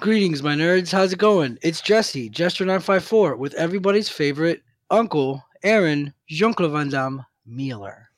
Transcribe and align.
Greetings, 0.00 0.42
my 0.42 0.54
nerds. 0.54 0.90
How's 0.90 1.12
it 1.12 1.18
going? 1.18 1.58
It's 1.62 1.80
Jesse, 1.80 2.30
Jester954, 2.30 3.38
with 3.38 3.54
everybody's 3.54 4.08
favorite 4.08 4.62
uncle, 4.90 5.44
Aaron 5.62 6.12
Jean-Claude 6.28 6.72
Van 6.72 6.88
Damme 6.88 7.26
Mueller. 7.46 8.08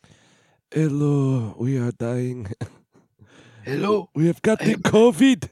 Hello, 0.71 1.55
we 1.59 1.77
are 1.77 1.93
dying. 1.93 2.51
Hello, 3.65 4.09
We 4.15 4.27
have 4.29 4.41
got 4.43 4.61
the 4.61 4.75
COVID. 4.75 5.51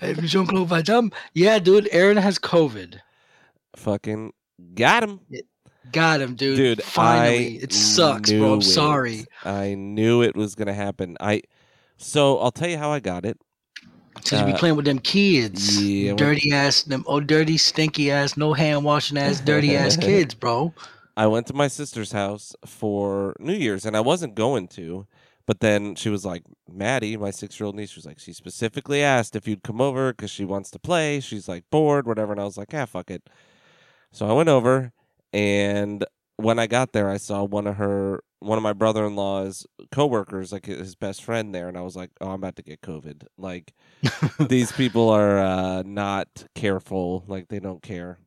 I'm 0.00 0.26
Jean-Claude 0.26 0.68
Van 0.68 0.84
Damme. 0.84 1.12
Yeah, 1.34 1.58
dude, 1.58 1.88
Aaron 1.90 2.18
has 2.18 2.38
COVID. 2.38 3.00
Fucking 3.76 4.32
got 4.74 5.02
him. 5.02 5.20
Got 5.92 6.20
him, 6.20 6.34
dude. 6.34 6.56
Dude, 6.56 6.82
Finally. 6.82 7.58
I 7.58 7.58
it 7.62 7.72
sucks, 7.72 8.30
bro. 8.32 8.54
I'm 8.54 8.58
it. 8.58 8.62
sorry. 8.62 9.24
I 9.44 9.74
knew 9.74 10.22
it 10.22 10.34
was 10.36 10.54
gonna 10.54 10.74
happen. 10.74 11.16
I 11.20 11.42
so 11.96 12.38
I'll 12.38 12.50
tell 12.52 12.68
you 12.68 12.78
how 12.78 12.90
I 12.90 13.00
got 13.00 13.24
it. 13.24 13.38
Since 14.22 14.40
you 14.40 14.46
be 14.46 14.52
Uh, 14.54 14.58
playing 14.58 14.76
with 14.76 14.86
them 14.86 14.98
kids. 14.98 15.80
yeah, 15.82 16.08
well- 16.12 16.16
dirty 16.16 16.52
ass, 16.52 16.82
them 16.82 17.04
oh 17.06 17.20
dirty, 17.20 17.56
stinky 17.58 18.10
ass, 18.10 18.36
no 18.36 18.52
hand 18.54 18.84
washing 18.84 19.18
ass, 19.18 19.40
dirty 19.40 19.76
ass 19.76 19.96
kids, 20.08 20.34
bro. 20.34 20.72
I 21.16 21.26
went 21.26 21.46
to 21.46 21.54
my 21.54 21.68
sister's 21.68 22.12
house 22.12 22.54
for 22.66 23.34
New 23.38 23.54
Year's 23.54 23.86
and 23.86 23.96
I 23.96 24.00
wasn't 24.00 24.34
going 24.34 24.68
to, 24.68 25.06
but 25.46 25.60
then 25.60 25.94
she 25.94 26.10
was 26.10 26.26
like, 26.26 26.42
Maddie, 26.70 27.16
my 27.16 27.30
six 27.30 27.58
year 27.58 27.66
old 27.66 27.74
niece, 27.76 27.94
was 27.96 28.04
like, 28.04 28.18
she 28.18 28.32
specifically 28.34 29.02
asked 29.02 29.34
if 29.36 29.46
you'd 29.48 29.62
come 29.62 29.80
over 29.80 30.12
because 30.12 30.30
she 30.30 30.44
wants 30.44 30.70
to 30.72 30.78
play. 30.78 31.20
She's 31.20 31.48
like 31.48 31.64
bored, 31.70 32.06
whatever. 32.06 32.32
And 32.32 32.40
I 32.40 32.44
was 32.44 32.58
like, 32.58 32.74
ah, 32.74 32.84
fuck 32.84 33.10
it. 33.10 33.22
So 34.12 34.28
I 34.28 34.32
went 34.32 34.48
over 34.50 34.92
and 35.36 36.04
when 36.36 36.58
I 36.58 36.66
got 36.66 36.92
there, 36.92 37.10
I 37.10 37.16
saw 37.18 37.44
one 37.44 37.66
of 37.66 37.76
her, 37.76 38.22
one 38.40 38.58
of 38.58 38.62
my 38.62 38.72
brother 38.74 39.06
in 39.06 39.16
law's 39.16 39.66
coworkers, 39.92 40.52
like 40.52 40.66
his 40.66 40.94
best 40.94 41.22
friend 41.24 41.54
there. 41.54 41.68
And 41.68 41.78
I 41.78 41.82
was 41.82 41.96
like, 41.96 42.10
oh, 42.20 42.28
I'm 42.28 42.34
about 42.34 42.56
to 42.56 42.62
get 42.62 42.80
COVID. 42.82 43.24
Like, 43.38 43.74
these 44.48 44.72
people 44.72 45.08
are 45.10 45.38
uh, 45.38 45.82
not 45.86 46.28
careful. 46.54 47.24
Like, 47.26 47.48
they 47.48 47.60
don't 47.60 47.82
care 47.82 48.18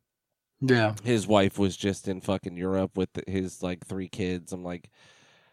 Yeah. 0.60 0.94
his 1.02 1.26
wife 1.26 1.58
was 1.58 1.76
just 1.76 2.08
in 2.08 2.20
fucking 2.20 2.56
Europe 2.56 2.96
with 2.96 3.10
his 3.26 3.62
like 3.62 3.86
three 3.86 4.08
kids. 4.08 4.52
I'm 4.52 4.64
like, 4.64 4.90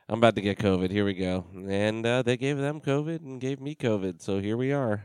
I'm 0.09 0.19
about 0.19 0.35
to 0.35 0.41
get 0.41 0.59
COVID. 0.59 0.91
Here 0.91 1.05
we 1.05 1.13
go. 1.16 1.45
And 1.69 2.05
uh, 2.05 2.23
they 2.23 2.38
gave 2.38 2.58
them 2.58 2.81
COVID 2.81 3.22
and 3.22 3.41
gave 3.41 3.59
me 3.61 3.75
COVID. 3.75 4.22
So 4.22 4.39
here 4.39 4.58
we 4.58 4.72
are. 4.73 5.03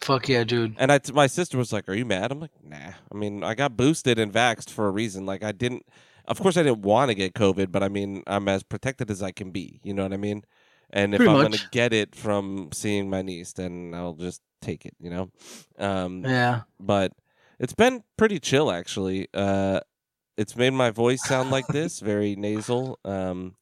Fuck 0.00 0.28
yeah, 0.28 0.44
dude. 0.44 0.74
And 0.78 0.90
I, 0.92 0.98
t- 0.98 1.12
my 1.12 1.26
sister 1.26 1.58
was 1.58 1.72
like, 1.72 1.88
"Are 1.88 1.94
you 1.94 2.04
mad?" 2.04 2.30
I'm 2.32 2.40
like, 2.40 2.52
"Nah. 2.62 2.92
I 3.12 3.14
mean, 3.16 3.42
I 3.42 3.54
got 3.54 3.76
boosted 3.76 4.18
and 4.18 4.32
vaxxed 4.32 4.70
for 4.70 4.86
a 4.86 4.90
reason. 4.90 5.26
Like, 5.26 5.42
I 5.42 5.52
didn't. 5.52 5.84
Of 6.26 6.40
course, 6.40 6.56
I 6.56 6.62
didn't 6.62 6.82
want 6.82 7.08
to 7.10 7.14
get 7.14 7.34
COVID, 7.34 7.72
but 7.72 7.82
I 7.82 7.88
mean, 7.88 8.22
I'm 8.26 8.48
as 8.48 8.62
protected 8.62 9.10
as 9.10 9.22
I 9.22 9.32
can 9.32 9.50
be. 9.50 9.80
You 9.82 9.94
know 9.94 10.02
what 10.02 10.12
I 10.12 10.18
mean? 10.18 10.44
And 10.90 11.14
if 11.14 11.18
Pretty 11.18 11.30
I'm 11.32 11.38
much. 11.42 11.50
gonna 11.52 11.70
get 11.72 11.92
it 11.92 12.14
from 12.14 12.68
seeing 12.72 13.10
my 13.10 13.22
niece, 13.22 13.52
then 13.54 13.92
I'll 13.94 14.14
just 14.14 14.40
take 14.62 14.86
it. 14.86 14.94
You 15.00 15.10
know. 15.10 15.30
Um, 15.78 16.24
Yeah. 16.24 16.62
but 16.78 17.12
it's 17.58 17.74
been 17.74 18.04
pretty 18.16 18.38
chill 18.38 18.70
actually. 18.70 19.26
Uh, 19.34 19.80
it's 20.36 20.54
made 20.54 20.70
my 20.74 20.90
voice 20.90 21.22
sound 21.26 21.50
like 21.50 21.66
this, 21.66 21.98
very 22.12 22.36
nasal. 22.36 22.98
Um, 23.04 23.56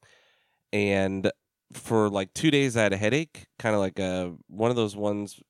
and 0.72 1.30
for 1.72 2.08
like 2.08 2.32
two 2.34 2.50
days, 2.50 2.76
I 2.76 2.82
had 2.82 2.92
a 2.92 2.96
headache, 2.96 3.46
kind 3.58 3.74
of 3.74 3.80
like 3.80 3.98
a 3.98 4.34
one 4.48 4.70
of 4.70 4.76
those 4.76 4.94
ones, 4.96 5.40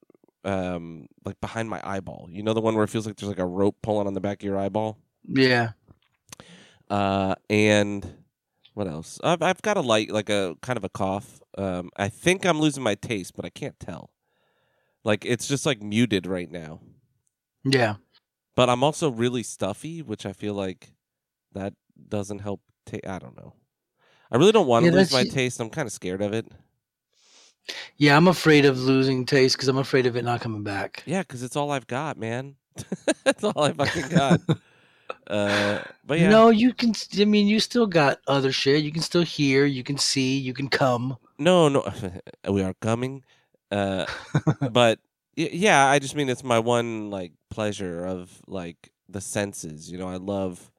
um, 0.46 1.06
like 1.24 1.40
behind 1.40 1.68
my 1.68 1.80
eyeball. 1.84 2.28
You 2.30 2.42
know, 2.42 2.54
the 2.54 2.60
one 2.62 2.74
where 2.74 2.84
it 2.84 2.90
feels 2.90 3.06
like 3.06 3.16
there's 3.16 3.28
like 3.28 3.38
a 3.38 3.46
rope 3.46 3.76
pulling 3.82 4.06
on 4.06 4.14
the 4.14 4.20
back 4.20 4.40
of 4.42 4.46
your 4.46 4.58
eyeball. 4.58 4.98
Yeah. 5.28 5.72
Uh, 6.88 7.34
and 7.50 8.24
what 8.74 8.86
else? 8.86 9.18
I've 9.24 9.42
I've 9.42 9.62
got 9.62 9.76
a 9.76 9.80
light, 9.80 10.10
like 10.10 10.30
a 10.30 10.56
kind 10.62 10.76
of 10.76 10.84
a 10.84 10.88
cough. 10.88 11.40
Um, 11.58 11.90
I 11.96 12.08
think 12.08 12.44
I'm 12.46 12.60
losing 12.60 12.82
my 12.82 12.94
taste, 12.94 13.34
but 13.34 13.44
I 13.44 13.50
can't 13.50 13.78
tell. 13.80 14.10
Like 15.04 15.24
it's 15.24 15.48
just 15.48 15.66
like 15.66 15.82
muted 15.82 16.26
right 16.26 16.50
now. 16.50 16.80
Yeah. 17.64 17.96
but 18.54 18.70
I'm 18.70 18.84
also 18.84 19.10
really 19.10 19.42
stuffy, 19.42 20.02
which 20.02 20.24
I 20.26 20.32
feel 20.32 20.54
like 20.54 20.92
that 21.52 21.74
doesn't 22.08 22.40
help. 22.40 22.62
Ta- 22.86 22.98
I 23.06 23.18
don't 23.18 23.36
know. 23.36 23.54
I 24.30 24.36
really 24.36 24.52
don't 24.52 24.66
want 24.68 24.84
to 24.86 24.92
Yeah, 24.92 24.98
lose 24.98 25.12
my 25.12 25.24
taste. 25.24 25.60
I'm 25.60 25.70
kind 25.70 25.86
of 25.86 25.92
scared 25.92 26.22
of 26.22 26.32
it. 26.32 26.46
Yeah, 27.96 28.16
I'm 28.16 28.28
afraid 28.28 28.64
of 28.64 28.78
losing 28.78 29.24
taste 29.26 29.56
because 29.56 29.68
I'm 29.68 29.78
afraid 29.78 30.06
of 30.06 30.16
it 30.16 30.24
not 30.24 30.40
coming 30.40 30.62
back. 30.62 31.02
Yeah, 31.06 31.22
because 31.22 31.42
it's 31.42 31.56
all 31.56 31.70
I've 31.70 31.86
got, 31.86 32.16
man. 32.18 32.56
That's 33.24 33.42
all 33.42 33.62
I 33.62 33.72
fucking 33.72 34.08
got. 34.08 34.40
uh, 35.26 35.80
but 36.04 36.18
yeah, 36.18 36.30
No, 36.30 36.50
you 36.50 36.72
can. 36.72 36.94
I 37.18 37.24
mean, 37.24 37.46
you 37.46 37.58
still 37.60 37.86
got 37.86 38.18
other 38.26 38.52
shit. 38.52 38.84
You 38.84 38.92
can 38.92 39.02
still 39.02 39.22
hear. 39.22 39.64
You 39.64 39.82
can 39.82 39.98
see. 39.98 40.38
You 40.38 40.52
can 40.52 40.68
come. 40.68 41.16
no, 41.38 41.68
no, 41.68 41.84
we 42.50 42.62
are 42.62 42.74
coming. 42.74 43.24
Uh, 43.70 44.06
but 44.70 45.00
yeah, 45.34 45.86
I 45.86 45.98
just 45.98 46.14
mean 46.14 46.28
it's 46.28 46.44
my 46.44 46.58
one 46.58 47.10
like 47.10 47.32
pleasure 47.50 48.06
of 48.06 48.40
like 48.46 48.90
the 49.08 49.20
senses. 49.20 49.90
You 49.90 49.98
know, 49.98 50.08
I 50.08 50.16
love 50.16 50.70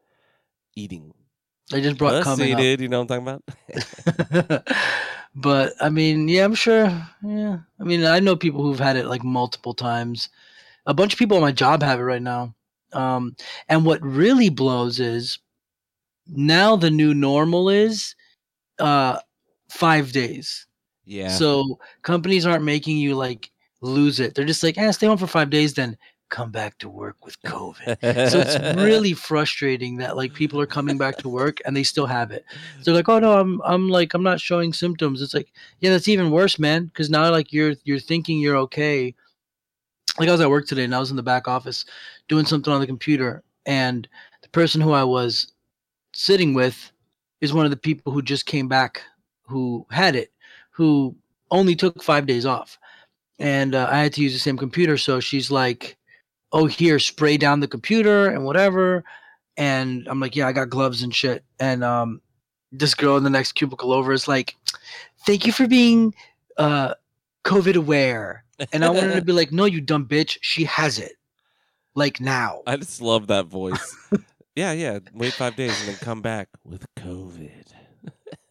eating. 0.75 1.13
I 1.73 1.81
just 1.81 1.97
brought 1.97 2.23
coming 2.23 2.53
up. 2.53 2.59
Seated, 2.59 2.81
you 2.81 2.87
know 2.87 3.03
what 3.03 3.11
I'm 3.11 3.25
talking 3.25 3.41
about? 4.37 4.63
but 5.35 5.73
I 5.81 5.89
mean, 5.89 6.27
yeah, 6.27 6.45
I'm 6.45 6.55
sure. 6.55 6.85
Yeah, 7.23 7.57
I 7.79 7.83
mean, 7.83 8.05
I 8.05 8.19
know 8.19 8.35
people 8.35 8.63
who've 8.63 8.79
had 8.79 8.95
it 8.95 9.07
like 9.07 9.23
multiple 9.23 9.73
times. 9.73 10.29
A 10.85 10.93
bunch 10.93 11.13
of 11.13 11.19
people 11.19 11.37
on 11.37 11.43
my 11.43 11.51
job 11.51 11.83
have 11.83 11.99
it 11.99 12.03
right 12.03 12.21
now. 12.21 12.55
Um, 12.93 13.35
and 13.67 13.85
what 13.85 14.01
really 14.01 14.49
blows 14.49 14.99
is 14.99 15.39
now 16.27 16.75
the 16.75 16.89
new 16.89 17.13
normal 17.13 17.69
is 17.69 18.15
uh 18.79 19.19
five 19.69 20.11
days. 20.11 20.65
Yeah. 21.05 21.29
So 21.29 21.79
companies 22.01 22.45
aren't 22.45 22.63
making 22.63 22.97
you 22.97 23.15
like 23.15 23.51
lose 23.81 24.19
it. 24.19 24.35
They're 24.35 24.45
just 24.45 24.63
like, 24.63 24.77
eh, 24.77 24.91
stay 24.91 25.07
home 25.07 25.17
for 25.17 25.27
five 25.27 25.49
days, 25.49 25.73
then 25.73 25.97
come 26.29 26.51
back 26.51 26.77
to 26.79 26.89
work 26.89 27.25
with 27.25 27.41
COVID. 27.45 28.29
so 28.29 28.39
it's 28.39 28.77
really 28.81 29.13
frustrating 29.13 29.97
that 29.97 30.15
like 30.15 30.33
people 30.33 30.59
are 30.59 30.65
coming 30.65 30.97
back 30.97 31.17
to 31.17 31.29
work 31.29 31.59
and 31.65 31.75
they 31.75 31.83
still 31.83 32.05
have 32.05 32.31
it. 32.31 32.45
So 32.79 32.85
they're 32.85 32.95
like, 32.95 33.09
oh 33.09 33.19
no, 33.19 33.39
I'm 33.39 33.61
I'm 33.63 33.89
like 33.89 34.13
I'm 34.13 34.23
not 34.23 34.39
showing 34.39 34.73
symptoms. 34.73 35.21
It's 35.21 35.33
like, 35.33 35.51
yeah, 35.79 35.91
that's 35.91 36.07
even 36.07 36.31
worse, 36.31 36.59
man. 36.59 36.85
Because 36.85 37.09
now 37.09 37.29
like 37.31 37.51
you're 37.53 37.75
you're 37.83 37.99
thinking 37.99 38.39
you're 38.39 38.57
okay. 38.57 39.13
Like 40.19 40.29
I 40.29 40.31
was 40.31 40.41
at 40.41 40.49
work 40.49 40.67
today 40.67 40.83
and 40.83 40.95
I 40.95 40.99
was 40.99 41.11
in 41.11 41.17
the 41.17 41.23
back 41.23 41.47
office 41.47 41.85
doing 42.27 42.45
something 42.45 42.73
on 42.73 42.81
the 42.81 42.87
computer, 42.87 43.43
and 43.65 44.07
the 44.41 44.49
person 44.49 44.81
who 44.81 44.91
I 44.91 45.03
was 45.03 45.53
sitting 46.13 46.53
with 46.53 46.91
is 47.41 47.53
one 47.53 47.65
of 47.65 47.71
the 47.71 47.77
people 47.77 48.11
who 48.11 48.21
just 48.21 48.45
came 48.45 48.67
back 48.67 49.01
who 49.47 49.85
had 49.89 50.15
it, 50.15 50.31
who 50.71 51.15
only 51.51 51.75
took 51.75 52.03
five 52.03 52.25
days 52.25 52.45
off. 52.45 52.77
And 53.39 53.75
uh, 53.75 53.87
I 53.89 53.99
had 53.99 54.13
to 54.13 54.21
use 54.21 54.33
the 54.33 54.39
same 54.39 54.57
computer. 54.57 54.97
So 54.97 55.19
she's 55.19 55.49
like, 55.49 55.96
oh, 56.51 56.65
here, 56.65 56.99
spray 56.99 57.37
down 57.37 57.59
the 57.59 57.67
computer 57.67 58.27
and 58.27 58.45
whatever. 58.45 59.03
And 59.57 60.07
I'm 60.07 60.19
like, 60.19 60.35
yeah, 60.35 60.47
I 60.47 60.51
got 60.51 60.69
gloves 60.69 61.01
and 61.01 61.13
shit. 61.13 61.43
And 61.59 61.83
um, 61.83 62.21
this 62.71 62.93
girl 62.93 63.17
in 63.17 63.23
the 63.23 63.29
next 63.29 63.53
cubicle 63.53 63.91
over 63.91 64.13
is 64.13 64.27
like, 64.27 64.55
thank 65.25 65.45
you 65.45 65.51
for 65.51 65.67
being 65.67 66.13
uh, 66.57 66.93
COVID 67.43 67.75
aware. 67.75 68.43
And 68.73 68.83
I 68.83 68.89
wanted 68.89 69.15
to 69.15 69.21
be 69.21 69.33
like, 69.33 69.51
no, 69.51 69.65
you 69.65 69.81
dumb 69.81 70.07
bitch. 70.07 70.37
She 70.41 70.63
has 70.65 70.97
it. 70.99 71.13
Like 71.95 72.19
now. 72.19 72.61
I 72.67 72.77
just 72.77 73.01
love 73.01 73.27
that 73.27 73.47
voice. 73.47 73.95
yeah, 74.55 74.71
yeah. 74.71 74.99
Wait 75.13 75.33
five 75.33 75.55
days 75.55 75.79
and 75.79 75.89
then 75.89 75.95
come 75.97 76.21
back 76.21 76.49
with 76.63 76.85
COVID. 76.95 77.65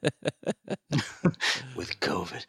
with 1.76 2.00
COVID. 2.00 2.44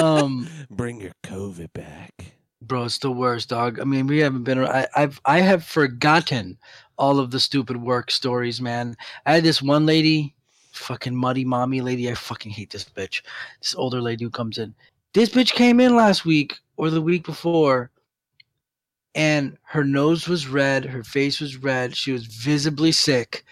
Um, 0.00 0.48
Bring 0.70 1.00
your 1.00 1.12
COVID 1.22 1.72
back. 1.72 2.31
Bro, 2.66 2.84
it's 2.84 2.98
the 2.98 3.10
worst, 3.10 3.48
dog. 3.48 3.80
I 3.80 3.84
mean, 3.84 4.06
we 4.06 4.18
haven't 4.18 4.44
been. 4.44 4.58
I, 4.64 4.86
I've 4.96 5.20
I 5.24 5.40
have 5.40 5.64
forgotten 5.64 6.58
all 6.98 7.18
of 7.18 7.30
the 7.30 7.40
stupid 7.40 7.76
work 7.76 8.10
stories, 8.10 8.60
man. 8.60 8.96
I 9.26 9.34
had 9.34 9.44
this 9.44 9.62
one 9.62 9.86
lady, 9.86 10.34
fucking 10.72 11.14
muddy 11.16 11.44
mommy 11.44 11.80
lady. 11.80 12.10
I 12.10 12.14
fucking 12.14 12.52
hate 12.52 12.70
this 12.70 12.84
bitch. 12.84 13.22
This 13.60 13.74
older 13.74 14.00
lady 14.00 14.24
who 14.24 14.30
comes 14.30 14.58
in. 14.58 14.74
This 15.12 15.30
bitch 15.30 15.52
came 15.52 15.80
in 15.80 15.94
last 15.94 16.24
week 16.24 16.56
or 16.76 16.90
the 16.90 17.02
week 17.02 17.24
before, 17.24 17.90
and 19.14 19.56
her 19.64 19.84
nose 19.84 20.28
was 20.28 20.48
red, 20.48 20.84
her 20.84 21.04
face 21.04 21.40
was 21.40 21.56
red. 21.56 21.96
She 21.96 22.12
was 22.12 22.26
visibly 22.26 22.92
sick, 22.92 23.44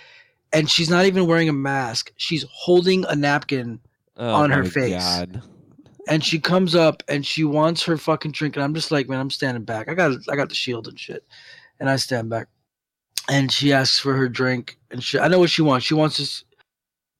and 0.52 0.70
she's 0.70 0.90
not 0.90 1.04
even 1.04 1.26
wearing 1.26 1.48
a 1.48 1.52
mask. 1.52 2.12
She's 2.16 2.44
holding 2.50 3.04
a 3.06 3.14
napkin 3.16 3.80
Oh, 4.20 4.34
On 4.34 4.50
her 4.50 4.64
face. 4.64 4.92
God. 5.02 5.42
And 6.10 6.24
she 6.24 6.40
comes 6.40 6.74
up 6.74 7.02
and 7.08 7.24
she 7.24 7.44
wants 7.44 7.82
her 7.84 7.96
fucking 7.96 8.32
drink 8.32 8.56
and 8.56 8.62
i'm 8.62 8.74
just 8.74 8.90
like 8.90 9.08
man 9.08 9.20
i'm 9.20 9.30
standing 9.30 9.64
back. 9.64 9.88
I 9.88 9.94
got 9.94 10.18
i 10.28 10.36
got 10.36 10.50
the 10.50 10.54
shield 10.54 10.88
and 10.88 10.98
shit 10.98 11.24
and 11.78 11.88
i 11.88 11.96
stand 11.96 12.28
back. 12.28 12.48
And 13.28 13.50
she 13.50 13.72
asks 13.72 13.98
for 13.98 14.14
her 14.14 14.28
drink 14.28 14.76
and 14.90 15.02
she 15.02 15.18
i 15.18 15.28
know 15.28 15.38
what 15.38 15.50
she 15.50 15.62
wants. 15.62 15.86
She 15.86 15.94
wants 15.94 16.18
this 16.18 16.44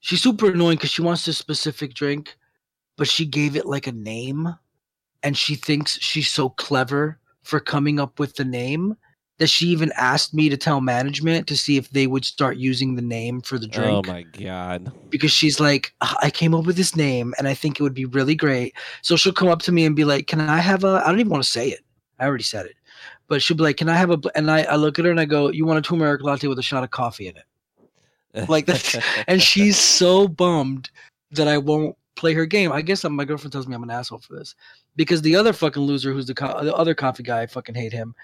she's 0.01 0.21
super 0.21 0.51
annoying 0.51 0.77
because 0.77 0.91
she 0.91 1.03
wants 1.03 1.25
this 1.25 1.39
specific 1.39 1.95
drink 1.95 2.37
but 2.99 3.09
she 3.09 3.25
gave 3.25 3.57
it 3.57 3.65
like 3.65 3.87
a 3.87 3.93
name 3.93 4.55
and 5.23 5.37
she 5.37 5.55
thinks 5.55 5.99
she's 6.01 6.29
so 6.29 6.51
clever 6.51 7.19
for 7.43 7.61
coming 7.61 8.01
up 8.01 8.19
with 8.19 8.35
the 8.35 8.45
name 8.45 8.97
that 9.41 9.49
she 9.49 9.67
even 9.69 9.91
asked 9.97 10.33
me 10.35 10.49
to 10.51 10.57
tell 10.57 10.81
management 10.81 11.47
to 11.49 11.57
see 11.57 11.77
if 11.77 11.91
they 11.91 12.07
would 12.07 12.25
start 12.25 12.59
using 12.59 12.95
the 12.95 13.03
name 13.03 13.41
for 13.41 13.59
the 13.59 13.67
drink 13.67 14.07
Oh 14.07 14.13
my 14.13 14.23
god. 14.23 14.93
because 15.09 15.33
she's 15.33 15.59
like, 15.59 15.93
"Ah, 16.03 16.17
I 16.23 16.31
came 16.31 16.55
up 16.55 16.67
with 16.67 16.77
this 16.77 16.95
name 16.95 17.35
and 17.39 17.49
I 17.49 17.55
think 17.55 17.81
it 17.81 17.83
would 17.83 17.95
be 17.95 18.05
really 18.05 18.35
great. 18.37 18.75
So 19.03 19.17
she'll 19.17 19.33
come 19.33 19.49
up 19.49 19.63
to 19.63 19.73
me 19.73 19.85
and 19.87 19.97
be 19.97 20.05
like, 20.05 20.27
Can 20.29 20.41
I 20.41 20.59
have 20.59 20.85
a? 20.85 21.03
I 21.05 21.11
don't 21.11 21.21
even 21.21 21.31
want 21.33 21.43
to 21.43 21.51
say 21.51 21.69
it. 21.71 21.81
I 22.21 22.27
already 22.27 22.45
said 22.45 22.67
it, 22.67 22.77
but 23.29 23.43
she'll 23.43 23.57
be 23.57 23.63
like, 23.65 23.79
Can 23.79 23.89
I 23.89 23.97
have 23.97 24.11
a? 24.11 24.19
And 24.37 24.51
I, 24.51 24.63
I 24.65 24.77
look 24.77 24.99
at 24.99 25.05
her 25.07 25.11
and 25.11 25.19
I 25.21 25.25
go, 25.25 25.51
You 25.51 25.65
want 25.67 25.79
a 25.79 25.83
turmeric 25.83 26.23
latte 26.23 26.47
with 26.47 26.59
a 26.59 26.63
shot 26.63 26.85
of 26.85 26.91
coffee 26.91 27.29
in 27.29 27.37
it? 27.37 28.49
Like 28.49 28.67
that. 28.67 29.03
and 29.27 29.43
she's 29.43 29.79
so 29.79 30.29
bummed 30.29 30.91
that 31.33 31.49
I 31.49 31.59
won't 31.59 31.97
play 32.17 32.35
her 32.35 32.45
game. 32.47 32.71
I 32.73 32.83
guess 32.83 33.03
my 33.05 33.25
girlfriend 33.25 33.53
tells 33.53 33.67
me 33.67 33.75
I'm 33.75 33.83
an 33.83 33.91
asshole 33.91 34.19
for 34.19 34.35
this 34.35 34.55
because 34.97 35.23
the 35.23 35.35
other 35.35 35.53
fucking 35.55 35.83
loser, 35.83 36.13
who's 36.13 36.27
the 36.27 36.35
co- 36.35 36.63
the 36.63 36.75
other 36.75 36.95
coffee 36.95 37.23
guy, 37.23 37.41
I 37.43 37.47
fucking 37.47 37.75
hate 37.75 37.93
him. 37.93 38.15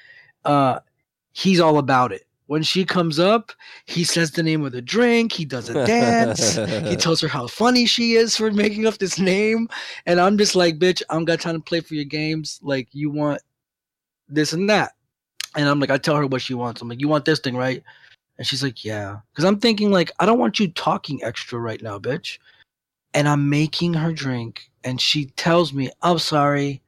Uh, 0.44 0.80
he's 1.36 1.60
all 1.60 1.76
about 1.76 2.12
it. 2.12 2.26
When 2.46 2.62
she 2.62 2.84
comes 2.84 3.18
up, 3.18 3.52
he 3.84 4.04
says 4.04 4.30
the 4.30 4.42
name 4.42 4.64
of 4.64 4.72
the 4.72 4.80
drink. 4.80 5.32
He 5.32 5.44
does 5.44 5.68
a 5.68 5.84
dance. 5.86 6.54
he 6.54 6.96
tells 6.96 7.20
her 7.20 7.28
how 7.28 7.46
funny 7.46 7.84
she 7.86 8.12
is 8.14 8.36
for 8.36 8.50
making 8.50 8.86
up 8.86 8.98
this 8.98 9.18
name, 9.18 9.68
and 10.06 10.20
I'm 10.20 10.38
just 10.38 10.54
like, 10.54 10.78
bitch, 10.78 11.02
I 11.10 11.14
don't 11.14 11.24
got 11.24 11.40
time 11.40 11.56
to 11.56 11.60
play 11.60 11.80
for 11.80 11.94
your 11.94 12.04
games. 12.04 12.60
Like 12.62 12.88
you 12.92 13.10
want 13.10 13.42
this 14.28 14.52
and 14.52 14.70
that, 14.70 14.92
and 15.56 15.68
I'm 15.68 15.80
like, 15.80 15.90
I 15.90 15.98
tell 15.98 16.16
her 16.16 16.26
what 16.26 16.40
she 16.40 16.54
wants. 16.54 16.80
I'm 16.80 16.88
like, 16.88 17.00
you 17.00 17.08
want 17.08 17.24
this 17.24 17.40
thing, 17.40 17.56
right? 17.56 17.82
And 18.38 18.46
she's 18.46 18.62
like, 18.62 18.84
yeah. 18.84 19.18
Because 19.32 19.44
I'm 19.44 19.58
thinking, 19.58 19.90
like, 19.90 20.12
I 20.20 20.26
don't 20.26 20.38
want 20.38 20.60
you 20.60 20.68
talking 20.68 21.22
extra 21.24 21.58
right 21.58 21.82
now, 21.82 21.98
bitch. 21.98 22.38
And 23.14 23.28
I'm 23.28 23.48
making 23.50 23.94
her 23.94 24.12
drink. 24.12 24.70
And 24.84 25.00
she 25.00 25.26
tells 25.36 25.72
me, 25.72 25.90
I'm 26.02 26.18
sorry. 26.18 26.80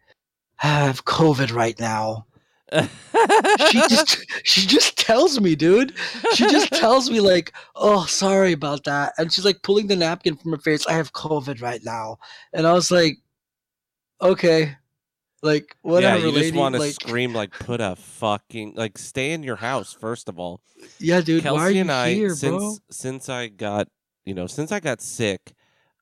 I 0.63 0.67
have 0.67 1.05
COVID 1.05 1.53
right 1.53 1.79
now. 1.81 2.27
She 2.73 3.81
just 3.89 4.27
she 4.45 4.67
just 4.67 4.99
tells 4.99 5.41
me, 5.41 5.57
dude. 5.57 5.95
She 6.35 6.45
just 6.45 6.73
tells 6.73 7.11
me 7.11 7.21
like, 7.21 7.53
"Oh, 7.75 8.05
sorry 8.07 8.53
about 8.53 8.85
that." 8.85 9.15
And 9.19 9.33
she's 9.33 9.45
like 9.45 9.63
pulling 9.63 9.87
the 9.87 9.97
napkin 9.97 10.37
from 10.37 10.53
her 10.53 10.59
face. 10.59 10.87
I 10.87 10.93
have 10.93 11.13
COVID 11.13 11.63
right 11.63 11.81
now. 11.85 12.19
And 12.53 12.67
I 12.67 12.73
was 12.73 12.91
like, 12.91 13.19
"Okay." 14.21 14.77
Like 15.41 15.77
whatever, 15.83 16.19
yeah, 16.19 16.27
you 16.27 16.33
just 16.33 16.55
want 16.55 16.75
to 16.75 16.81
like, 16.81 16.95
scream 16.95 17.33
like 17.33 17.53
put 17.53 17.81
a 17.81 17.95
fucking 17.95 18.75
like 18.75 18.99
stay 18.99 19.31
in 19.31 19.45
your 19.45 19.55
house 19.55 19.93
first 19.93 20.29
of 20.29 20.37
all. 20.39 20.61
yeah, 20.99 21.21
dude. 21.21 21.45
Kelsey 21.45 21.59
why 21.59 21.67
are 21.67 21.71
you 21.71 21.83
and 21.83 21.93
I 21.93 22.13
here, 22.13 22.31
since 22.31 22.57
bro? 22.57 22.77
since 22.91 23.29
I 23.29 23.47
got 23.47 23.87
you 24.25 24.35
know 24.35 24.49
since 24.49 24.73
I 24.73 24.81
got 24.81 25.01
sick, 25.01 25.53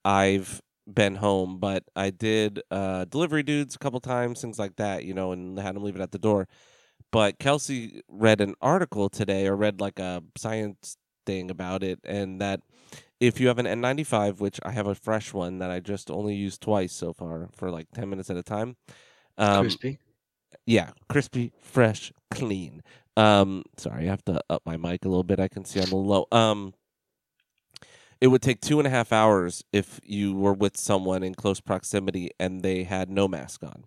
I've 0.07 0.63
been 0.87 1.17
home, 1.17 1.59
but 1.59 1.85
I 1.95 2.11
did 2.11 2.63
uh 2.71 3.05
delivery 3.07 3.43
dudes 3.43 3.75
a 3.75 3.79
couple 3.79 4.01
times, 4.01 4.41
things 4.41 4.59
like 4.59 4.77
that, 4.77 5.05
you 5.05 5.15
know, 5.15 5.33
and 5.33 5.59
had 5.59 5.75
them 5.77 5.83
leave 5.83 5.97
it 5.97 6.03
at 6.03 6.13
the 6.13 6.19
door. 6.19 6.49
But 7.13 7.39
Kelsey 7.39 8.03
read 8.09 8.41
an 8.41 8.55
article 8.61 9.09
today 9.09 9.47
or 9.47 9.57
read 9.57 9.81
like 9.81 9.99
a 9.99 10.23
science 10.37 10.97
thing 11.25 11.51
about 11.51 11.83
it 11.83 11.99
and 12.05 12.41
that 12.41 12.61
if 13.21 13.41
you 13.41 13.49
have 13.49 13.59
an 13.59 13.67
N95, 13.67 14.41
which 14.41 14.61
I 14.63 14.73
have 14.73 14.87
a 14.87 14.95
fresh 14.95 15.33
one 15.33 15.59
that 15.59 15.71
I 15.71 15.81
just 15.81 16.11
only 16.11 16.35
used 16.35 16.61
twice 16.61 16.93
so 16.93 17.13
far 17.13 17.49
for 17.53 17.71
like 17.71 17.87
10 17.95 18.09
minutes 18.11 18.31
at 18.31 18.37
a 18.37 18.43
time. 18.43 18.77
Um, 19.39 19.63
Crispy. 19.63 19.99
yeah, 20.67 20.91
crispy, 21.09 21.53
fresh, 21.61 22.13
clean. 22.31 22.83
Um, 23.17 23.65
sorry, 23.79 24.07
I 24.07 24.11
have 24.11 24.25
to 24.27 24.43
up 24.51 24.63
my 24.67 24.77
mic 24.77 25.05
a 25.05 25.09
little 25.09 25.25
bit. 25.25 25.41
I 25.41 25.49
can 25.49 25.65
see 25.65 25.81
I'm 25.81 25.93
a 25.93 25.97
little 25.97 26.05
low. 26.31 26.39
Um, 26.39 26.75
it 28.21 28.29
would 28.29 28.43
take 28.43 28.61
two 28.61 28.79
and 28.79 28.87
a 28.87 28.91
half 28.91 29.13
hours 29.13 29.63
if 29.73 30.01
you 30.05 30.35
were 30.35 30.53
with 30.55 30.77
someone 30.77 31.23
in 31.23 31.35
close 31.35 31.61
proximity 31.61 32.31
and 32.41 32.63
they 32.63 32.85
had 32.85 33.11
no 33.11 33.29
mask 33.29 33.63
on, 33.63 33.85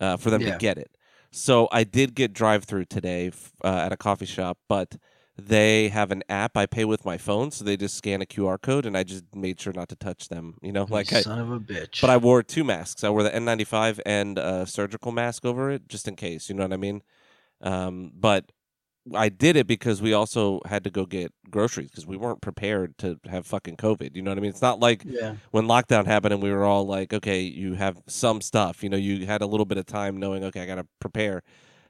uh, 0.00 0.16
for 0.16 0.30
them 0.30 0.42
Yeah. 0.42 0.52
to 0.52 0.58
get 0.58 0.78
it. 0.78 0.96
So 1.30 1.68
I 1.72 1.84
did 1.84 2.14
get 2.14 2.32
drive 2.32 2.64
through 2.64 2.86
today 2.86 3.28
f- 3.28 3.52
uh, 3.62 3.68
at 3.84 3.92
a 3.92 3.96
coffee 3.96 4.26
shop, 4.26 4.58
but 4.68 4.96
they 5.36 5.88
have 5.88 6.10
an 6.10 6.22
app 6.28 6.56
I 6.56 6.66
pay 6.66 6.84
with 6.84 7.04
my 7.04 7.16
phone, 7.18 7.50
so 7.50 7.64
they 7.64 7.76
just 7.76 7.96
scan 7.96 8.22
a 8.22 8.26
QR 8.26 8.58
code, 8.60 8.86
and 8.86 8.96
I 8.96 9.04
just 9.04 9.24
made 9.34 9.60
sure 9.60 9.72
not 9.72 9.88
to 9.90 9.96
touch 9.96 10.28
them. 10.28 10.56
You 10.62 10.72
know, 10.72 10.84
You 10.88 10.94
like 10.94 11.12
I, 11.12 11.22
son 11.22 11.38
of 11.38 11.52
a 11.52 11.60
bitch. 11.60 12.00
but 12.00 12.10
I 12.10 12.16
wore 12.16 12.42
two 12.42 12.64
masks. 12.64 13.04
I 13.04 13.10
wore 13.10 13.22
the 13.22 13.30
N95 13.30 14.00
and 14.06 14.38
a 14.38 14.66
surgical 14.66 15.12
mask 15.12 15.44
over 15.44 15.70
it, 15.70 15.88
just 15.88 16.08
in 16.08 16.16
case. 16.16 16.48
You 16.48 16.54
know 16.56 16.64
what 16.64 16.72
I 16.72 16.76
mean? 16.76 17.02
Um, 17.60 18.12
but 18.18 18.50
I 19.14 19.28
did 19.28 19.56
it 19.56 19.66
because 19.66 20.00
we 20.02 20.12
also 20.12 20.60
had 20.66 20.84
to 20.84 20.90
go 20.90 21.06
get 21.06 21.32
groceries 21.50 21.90
because 21.90 22.06
we 22.06 22.16
weren't 22.16 22.40
prepared 22.40 22.96
to 22.98 23.18
have 23.28 23.46
fucking 23.46 23.76
COVID. 23.76 24.14
You 24.14 24.22
know 24.22 24.30
what 24.30 24.38
I 24.38 24.40
mean? 24.40 24.50
It's 24.50 24.62
not 24.62 24.80
like 24.80 25.04
yeah, 25.04 25.36
when 25.50 25.66
lockdown 25.66 26.06
happened 26.06 26.34
and 26.34 26.42
we 26.42 26.50
were 26.50 26.64
all 26.64 26.86
like, 26.86 27.12
okay, 27.12 27.40
you 27.40 27.74
have 27.74 28.02
some 28.06 28.40
stuff. 28.40 28.82
You 28.82 28.90
know, 28.90 28.96
you 28.96 29.26
had 29.26 29.42
a 29.42 29.46
little 29.46 29.66
bit 29.66 29.78
of 29.78 29.86
time 29.86 30.16
knowing, 30.18 30.44
okay, 30.44 30.62
I 30.62 30.66
got 30.66 30.76
to 30.76 30.86
prepare. 31.00 31.42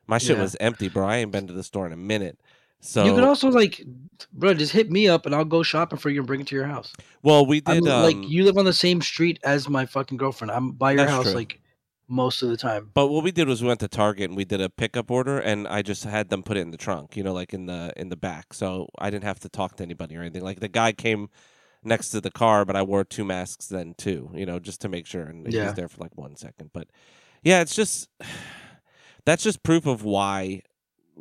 My 0.07 0.19
shit 0.19 0.37
Yeah. 0.37 0.43
was 0.43 0.57
empty, 0.61 0.89
bro. 0.89 1.07
I 1.07 1.19
ain't 1.19 1.33
been 1.33 1.47
to 1.47 1.53
the 1.53 1.65
store 1.65 1.87
in 1.87 1.93
a 1.93 1.97
minute. 1.97 2.39
So, 2.81 3.05
you 3.05 3.13
could 3.13 3.25
also 3.25 3.49
like, 3.49 3.85
bro, 4.33 4.55
just 4.55 4.73
hit 4.73 4.91
me 4.91 5.09
up 5.09 5.27
and 5.27 5.35
I'll 5.35 5.45
go 5.45 5.63
shopping 5.63 5.99
for 5.99 6.11
you 6.11 6.21
and 6.21 6.27
bring 6.27 6.41
it 6.41 6.47
to 6.49 6.55
your 6.55 6.67
house. 6.67 6.93
well, 7.23 7.45
we 7.45 7.61
did. 7.61 7.87
Um, 7.87 8.03
like 8.03 8.29
you 8.29 8.45
live 8.45 8.57
on 8.57 8.65
the 8.65 8.73
same 8.73 9.03
street 9.03 9.41
as 9.43 9.69
my 9.69 9.85
fucking 9.85 10.17
girlfriend. 10.17 10.53
I'm 10.53 10.71
by 10.73 10.93
your 10.93 11.07
house 11.07 11.25
true. 11.25 11.35
like 11.35 11.61
most 12.09 12.43
of 12.43 12.49
the 12.49 12.57
time. 12.57 12.91
But 12.95 13.09
what 13.09 13.23
we 13.23 13.31
did 13.31 13.49
was 13.49 13.63
we 13.63 13.69
went 13.69 13.81
to 13.81 13.89
Target 13.89 14.31
and 14.31 14.37
we 14.37 14.45
did 14.45 14.61
a 14.61 14.69
pickup 14.69 15.11
order, 15.11 15.39
and 15.39 15.69
I 15.69 15.83
just 15.83 16.05
had 16.05 16.31
them 16.31 16.43
put 16.43 16.57
it 16.57 16.61
in 16.61 16.71
the 16.71 16.77
trunk, 16.77 17.17
you 17.17 17.23
know, 17.23 17.33
like 17.33 17.53
in 17.53 17.67
the 17.67 17.93
in 17.97 18.09
the 18.09 18.17
back. 18.17 18.55
So 18.55 18.89
I 18.99 19.11
didn't 19.11 19.25
have 19.25 19.41
to 19.41 19.49
talk 19.49 19.77
to 19.77 19.83
anybody 19.83 20.17
or 20.17 20.21
anything. 20.21 20.43
Like 20.43 20.61
the 20.61 20.69
guy 20.69 20.93
came 20.93 21.29
next 21.85 22.11
to 22.11 22.21
the 22.21 22.31
car, 22.31 22.65
but 22.65 22.77
I 22.77 22.83
wore 22.83 23.05
two 23.05 23.25
masks 23.25 23.67
then 23.67 23.95
too, 23.97 24.31
you 24.35 24.47
know, 24.47 24.59
just 24.59 24.81
to 24.83 24.89
make 24.89 25.07
sure. 25.07 25.23
And 25.23 25.47
he 25.47 25.59
was 25.59 25.75
there 25.75 25.89
for 25.89 26.01
like 26.01 26.17
one 26.17 26.37
second. 26.37 26.71
But 26.73 26.89
yeah, 27.43 27.61
it's 27.61 27.75
just 27.75 28.09
that's 29.25 29.43
just 29.43 29.63
proof 29.63 29.87
of 29.87 30.05
why 30.05 30.63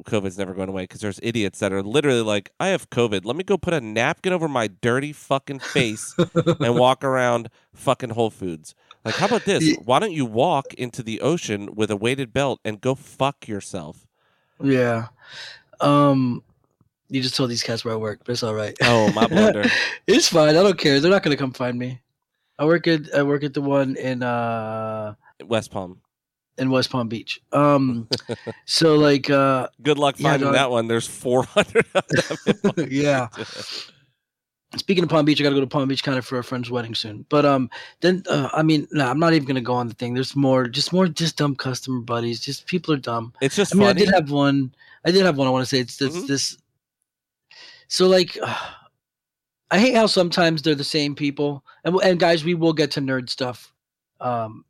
COVID's 0.04 0.38
never 0.38 0.54
going 0.54 0.69
away 0.69 0.83
because 0.83 1.01
there's 1.01 1.19
idiots 1.24 1.60
that 1.60 1.74
are 1.74 1.83
literally 1.83 2.22
like, 2.22 2.51
I 2.60 2.68
have 2.68 2.90
COVID. 2.90 3.25
Let 3.25 3.36
me 3.36 3.44
go 3.44 3.57
put 3.57 3.74
a 3.74 3.81
napkin 3.81 4.33
over 4.33 4.48
my 4.48 4.68
dirty 4.68 5.13
fucking 5.13 5.60
face 5.60 6.16
and 6.60 6.78
walk 6.78 7.04
around 7.04 7.50
fucking 7.74 8.12
Whole 8.12 8.30
Foods. 8.30 8.75
Like, 9.06 9.16
how 9.16 9.26
about 9.28 9.46
this? 9.46 9.76
Why 9.86 10.00
don't 10.00 10.12
you 10.12 10.26
walk 10.26 10.74
into 10.74 11.02
the 11.04 11.22
ocean 11.22 11.76
with 11.76 11.90
a 11.92 11.96
weighted 11.96 12.34
belt 12.34 12.60
and 12.66 12.82
go 12.82 12.94
fuck 12.96 13.48
yourself? 13.48 14.06
Yeah. 14.62 15.08
Um 15.80 16.44
you 17.10 17.21
just 17.21 17.36
told 17.36 17.50
these 17.50 17.64
cats 17.64 17.86
where 17.86 17.94
I 17.94 17.98
work, 17.98 18.19
but 18.26 18.33
it's 18.33 18.44
all 18.44 18.54
right. 18.56 18.76
Oh, 18.83 19.14
my 19.14 19.28
blunder. 19.28 19.64
it's 20.07 20.28
fine. 20.28 20.50
I 20.57 20.64
don't 20.64 20.78
care. 20.78 21.00
They're 21.00 21.12
not 21.12 21.24
gonna 21.24 21.38
come 21.38 21.54
find 21.54 21.78
me. 21.80 22.02
I 22.60 22.66
work 22.66 22.88
at 22.88 23.14
I 23.16 23.24
work 23.24 23.44
at 23.44 23.54
the 23.54 23.62
one 23.62 23.95
in 23.95 24.24
uh 24.24 25.14
West 25.45 25.71
Palm. 25.71 26.02
in 26.57 26.69
West 26.69 26.90
Palm 26.90 27.07
Beach. 27.07 27.40
Um 27.54 28.10
so 28.66 28.95
like 28.95 29.30
uh 29.30 29.68
Good 29.81 29.98
luck 30.00 30.16
Yeah, 30.18 30.31
finding 30.31 30.48
dog. 30.48 30.56
that 30.56 30.71
one. 30.71 30.88
There's 30.88 31.07
400 31.07 31.86
of 31.95 32.07
them. 32.66 32.88
Yeah. 32.92 33.28
Speaking 34.76 35.04
of 35.04 35.09
Palm 35.09 35.24
Beach, 35.26 35.40
I 35.40 35.44
gotta 35.44 35.56
go 35.56 35.62
to 35.62 35.68
Palm 35.68 35.88
Beach 35.88 36.04
kind 36.04 36.18
of 36.18 36.26
for 36.26 36.40
a 36.40 36.44
friend's 36.44 36.69
wedding 36.69 36.94
soon. 36.94 37.26
But 37.30 37.45
um 37.45 37.69
then 38.02 38.24
uh, 38.30 38.50
I 38.54 38.64
mean 38.64 38.88
no, 38.92 39.07
I'm 39.07 39.19
not 39.19 39.33
even 39.33 39.47
gonna 39.47 39.62
go 39.62 39.74
on 39.74 39.88
the 39.88 39.94
thing. 39.94 40.14
There's 40.14 40.36
more 40.36 40.68
just 40.68 40.92
more 40.92 41.07
just 41.07 41.38
dumb 41.38 41.56
customer 41.56 42.02
buddies. 42.02 42.42
Just 42.42 42.68
people 42.68 42.94
are 42.94 42.97
dumb. 42.97 43.33
It's 43.42 43.56
just 43.56 43.74
I 43.74 43.78
mean, 43.78 43.88
funny. 43.88 44.02
I 44.02 44.06
did 44.06 44.14
have 44.14 44.30
one. 44.31 44.76
I 45.06 45.12
did 45.12 45.26
have 45.26 45.38
one. 45.38 45.47
I 45.47 45.52
want 45.52 45.64
to 45.64 45.69
say 45.69 45.80
it's 45.80 45.97
this. 45.97 46.16
Mhm. 46.16 46.28
This. 46.28 46.57
So 47.88 48.07
like, 48.07 48.38
I 49.71 49.80
hate 49.80 49.95
how 49.95 50.06
sometimes 50.06 50.62
they're 50.62 50.76
the 50.76 50.83
same 50.83 51.16
people. 51.16 51.64
And 51.86 51.95
and 52.04 52.19
guys, 52.19 52.44
we 52.44 52.54
will 52.54 52.74
get 52.74 52.92
to 52.92 53.02
nerd 53.02 53.30
stuff. 53.30 53.74
Um, 54.19 54.66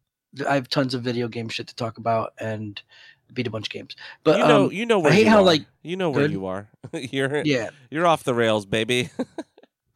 I 0.48 0.54
have 0.56 0.70
tons 0.70 0.94
of 0.94 1.02
video 1.02 1.28
game 1.28 1.50
shit 1.50 1.68
to 1.68 1.76
talk 1.76 1.98
about 1.98 2.34
and 2.40 2.80
beat 3.34 3.48
a 3.48 3.50
bunch 3.50 3.68
of 3.68 3.72
games. 3.72 3.96
But 4.24 4.38
you 4.40 4.46
know, 4.46 4.66
um, 4.66 4.72
you 4.72 4.86
know 4.86 5.00
where 5.00 5.12
I 5.12 5.16
hate 5.16 5.26
you 5.26 5.32
how, 5.32 5.40
are. 5.40 5.44
like, 5.44 5.66
you 5.82 5.96
know 5.98 6.12
where 6.12 6.24
good- 6.24 6.32
you 6.32 6.46
are. 6.46 6.70
you're 6.94 7.42
yeah. 7.46 7.70
you're 7.90 8.06
off 8.06 8.24
the 8.24 8.36
rails, 8.36 8.68
baby. 8.68 9.10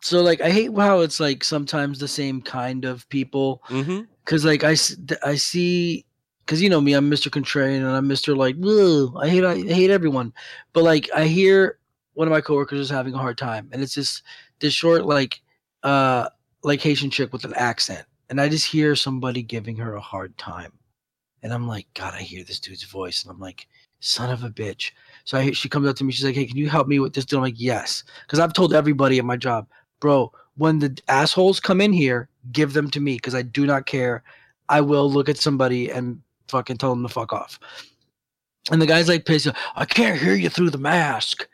So 0.01 0.21
like, 0.21 0.41
I 0.41 0.49
hate 0.49 0.71
how 0.75 1.01
it's 1.01 1.19
like 1.19 1.43
sometimes 1.43 1.99
the 1.99 2.07
same 2.07 2.41
kind 2.41 2.85
of 2.85 3.07
people. 3.09 3.63
hmm 3.67 4.01
Cause 4.25 4.45
like 4.45 4.63
I, 4.63 4.75
I 5.23 5.35
see, 5.35 6.05
cause 6.45 6.61
you 6.61 6.69
know 6.69 6.79
me, 6.79 6.93
I'm 6.93 7.09
Mr. 7.09 7.29
Contrarian 7.29 7.77
and 7.77 7.87
I'm 7.87 8.07
Mr. 8.07 8.37
Like, 8.37 8.55
"Ugh, 8.63 9.13
I 9.19 9.27
hate, 9.27 9.43
I 9.43 9.55
hate 9.73 9.89
everyone. 9.89 10.31
But 10.73 10.83
like, 10.83 11.09
I 11.13 11.25
hear 11.25 11.79
one 12.13 12.27
of 12.27 12.31
my 12.31 12.39
coworkers 12.41 12.79
is 12.79 12.89
having 12.89 13.13
a 13.15 13.17
hard 13.17 13.37
time, 13.37 13.69
and 13.71 13.81
it's 13.81 13.95
this 13.95 14.21
this 14.59 14.73
short 14.73 15.05
like, 15.05 15.41
uh, 15.83 16.29
like 16.63 16.81
Haitian 16.81 17.09
chick 17.09 17.33
with 17.33 17.45
an 17.45 17.53
accent, 17.55 18.05
and 18.29 18.39
I 18.39 18.47
just 18.47 18.67
hear 18.67 18.95
somebody 18.95 19.41
giving 19.41 19.75
her 19.77 19.95
a 19.95 20.01
hard 20.01 20.37
time, 20.37 20.71
and 21.43 21.53
I'm 21.53 21.67
like, 21.67 21.87
God, 21.93 22.13
I 22.13 22.21
hear 22.21 22.43
this 22.43 22.59
dude's 22.59 22.83
voice, 22.83 23.23
and 23.23 23.31
I'm 23.31 23.39
like, 23.39 23.67
son 23.99 24.29
of 24.29 24.43
a 24.43 24.49
bitch. 24.49 24.91
So 25.25 25.37
I, 25.37 25.51
she 25.51 25.69
comes 25.69 25.87
up 25.87 25.95
to 25.97 26.03
me, 26.03 26.11
she's 26.11 26.25
like, 26.25 26.35
Hey, 26.35 26.45
can 26.45 26.57
you 26.57 26.69
help 26.69 26.87
me 26.87 26.99
with 26.99 27.13
this? 27.13 27.25
Dude? 27.25 27.37
I'm 27.37 27.43
like, 27.43 27.59
Yes, 27.59 28.03
because 28.25 28.39
I've 28.39 28.53
told 28.53 28.73
everybody 28.73 29.17
at 29.19 29.25
my 29.25 29.37
job, 29.37 29.67
bro, 30.01 30.33
when 30.57 30.79
the 30.79 30.99
assholes 31.07 31.61
come 31.61 31.79
in 31.79 31.93
here, 31.93 32.27
give 32.51 32.73
them 32.73 32.91
to 32.91 32.99
me 32.99 33.15
because 33.15 33.35
I 33.35 33.43
do 33.43 33.65
not 33.65 33.85
care. 33.85 34.23
I 34.67 34.81
will 34.81 35.09
look 35.09 35.29
at 35.29 35.37
somebody 35.37 35.89
and 35.89 36.21
fucking 36.49 36.77
tell 36.77 36.89
them 36.89 37.03
to 37.03 37.09
fuck 37.09 37.31
off. 37.31 37.57
And 38.69 38.81
the 38.81 38.85
guy's 38.85 39.07
like 39.07 39.25
pissed. 39.25 39.47
I 39.75 39.85
can't 39.85 40.19
hear 40.19 40.35
you 40.35 40.49
through 40.49 40.71
the 40.71 40.77
mask. 40.77 41.47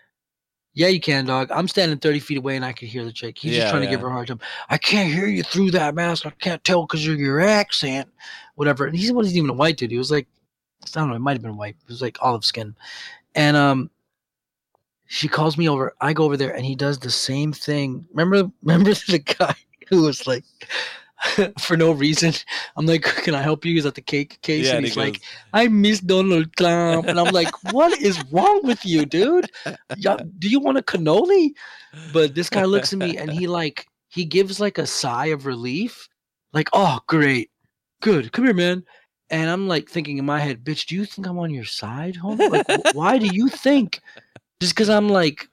Yeah, 0.73 0.87
you 0.87 0.99
can, 0.99 1.25
dog. 1.25 1.49
I'm 1.51 1.67
standing 1.67 1.97
30 1.97 2.19
feet 2.19 2.37
away 2.37 2.55
and 2.55 2.63
I 2.63 2.71
can 2.71 2.87
hear 2.87 3.03
the 3.03 3.11
chick. 3.11 3.37
He's 3.37 3.53
Yeah, 3.53 3.61
just 3.61 3.71
trying 3.71 3.83
to 3.83 3.89
give 3.89 4.01
her 4.01 4.07
a 4.07 4.11
hard 4.11 4.27
time. 4.27 4.39
I 4.69 4.77
can't 4.77 5.11
hear 5.11 5.25
you 5.25 5.41
through 5.41 5.71
that 5.71 5.95
mask. 5.95 6.25
I 6.25 6.29
can't 6.39 6.63
tell 6.63 6.83
because 6.85 7.07
of 7.07 7.19
your 7.19 7.39
accent. 7.41 8.07
Whatever. 8.55 8.85
And 8.85 8.95
he 8.95 9.11
wasn't 9.11 9.37
even 9.37 9.49
a 9.49 9.53
white 9.53 9.77
dude. 9.77 9.91
He 9.91 9.97
was 9.97 10.11
like, 10.11 10.27
I 10.83 10.99
don't 10.99 11.09
know, 11.09 11.15
it 11.15 11.19
might 11.19 11.33
have 11.33 11.41
been 11.41 11.57
white. 11.57 11.75
It 11.81 11.89
was 11.89 12.01
like 12.01 12.17
olive 12.21 12.45
skin. 12.45 12.75
And 13.33 13.57
um, 13.57 13.89
she 15.07 15.27
calls 15.27 15.57
me 15.57 15.67
over. 15.67 15.93
I 16.01 16.13
go 16.13 16.25
over 16.25 16.37
there 16.37 16.53
and 16.53 16.65
he 16.65 16.75
does 16.75 16.99
the 16.99 17.11
same 17.11 17.53
thing. 17.53 18.05
Remember, 18.13 18.51
remember 18.61 18.93
the 18.93 19.19
guy 19.19 19.55
who 19.89 20.03
was 20.03 20.27
like, 20.27 20.43
for 21.59 21.75
no 21.75 21.91
reason, 21.91 22.33
I'm 22.75 22.85
like, 22.85 23.01
can 23.23 23.33
I 23.33 23.41
help 23.41 23.65
you? 23.65 23.73
He's 23.73 23.85
at 23.85 23.95
the 23.95 24.01
cake 24.01 24.39
case 24.41 24.65
Yeah, 24.65 24.71
and 24.71 24.77
and 24.77 24.85
he 24.85 24.89
he's 24.89 24.97
like, 24.97 25.21
I 25.53 25.67
miss 25.67 25.99
Donald 25.99 26.55
Trump. 26.55 27.07
And 27.07 27.19
I'm 27.19 27.33
like, 27.33 27.51
what 27.73 27.99
is 27.99 28.23
wrong 28.31 28.61
with 28.63 28.85
you, 28.85 29.05
dude? 29.05 29.49
Do 29.99 30.49
you 30.49 30.59
want 30.59 30.77
a 30.77 30.83
cannoli? 30.83 31.51
But 32.13 32.35
this 32.35 32.49
guy 32.49 32.65
looks 32.65 32.93
at 32.93 32.99
me 32.99 33.17
and 33.17 33.31
he 33.31 33.47
like, 33.47 33.87
he 34.09 34.25
gives 34.25 34.59
like 34.59 34.77
a 34.77 34.85
sigh 34.85 35.27
of 35.27 35.45
relief. 35.45 36.07
Like, 36.53 36.69
oh, 36.73 36.99
great. 37.07 37.49
Good. 38.01 38.31
Come 38.31 38.45
here, 38.45 38.53
man. 38.53 38.83
And 39.29 39.49
I'm 39.49 39.67
like 39.67 39.89
thinking 39.89 40.17
in 40.17 40.25
my 40.25 40.39
head, 40.39 40.63
bitch, 40.63 40.85
do 40.85 40.95
you 40.95 41.03
think 41.03 41.27
I'm 41.27 41.39
on 41.39 41.49
your 41.49 41.65
side, 41.65 42.15
homie? 42.15 42.49
Like, 42.49 42.95
why 42.95 43.17
do 43.17 43.27
you 43.27 43.49
think? 43.49 43.99
Just 44.59 44.73
because 44.75 44.89
I'm 44.89 45.09
like, 45.09 45.47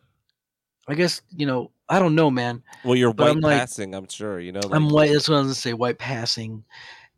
I 0.88 0.94
guess, 0.94 1.20
you 1.37 1.46
know, 1.46 1.70
I 1.88 1.99
don't 1.99 2.14
know, 2.14 2.30
man. 2.30 2.62
Well, 2.84 2.96
you're 2.96 3.12
But 3.12 3.25
white 3.25 3.30
I'm 3.30 3.40
like- 3.40 3.58
passing, 3.58 3.94
I'm 3.94 4.08
sure. 4.08 4.40
You 4.40 4.52
know, 4.52 4.61
like, 4.61 4.75
I'm 4.75 4.88
white. 4.88 5.12
That's 5.12 5.28
what 5.28 5.37
I 5.37 5.38
was 5.38 5.49
gonna 5.49 5.54
say. 5.54 5.73
White 5.75 5.99
passing, 5.99 6.64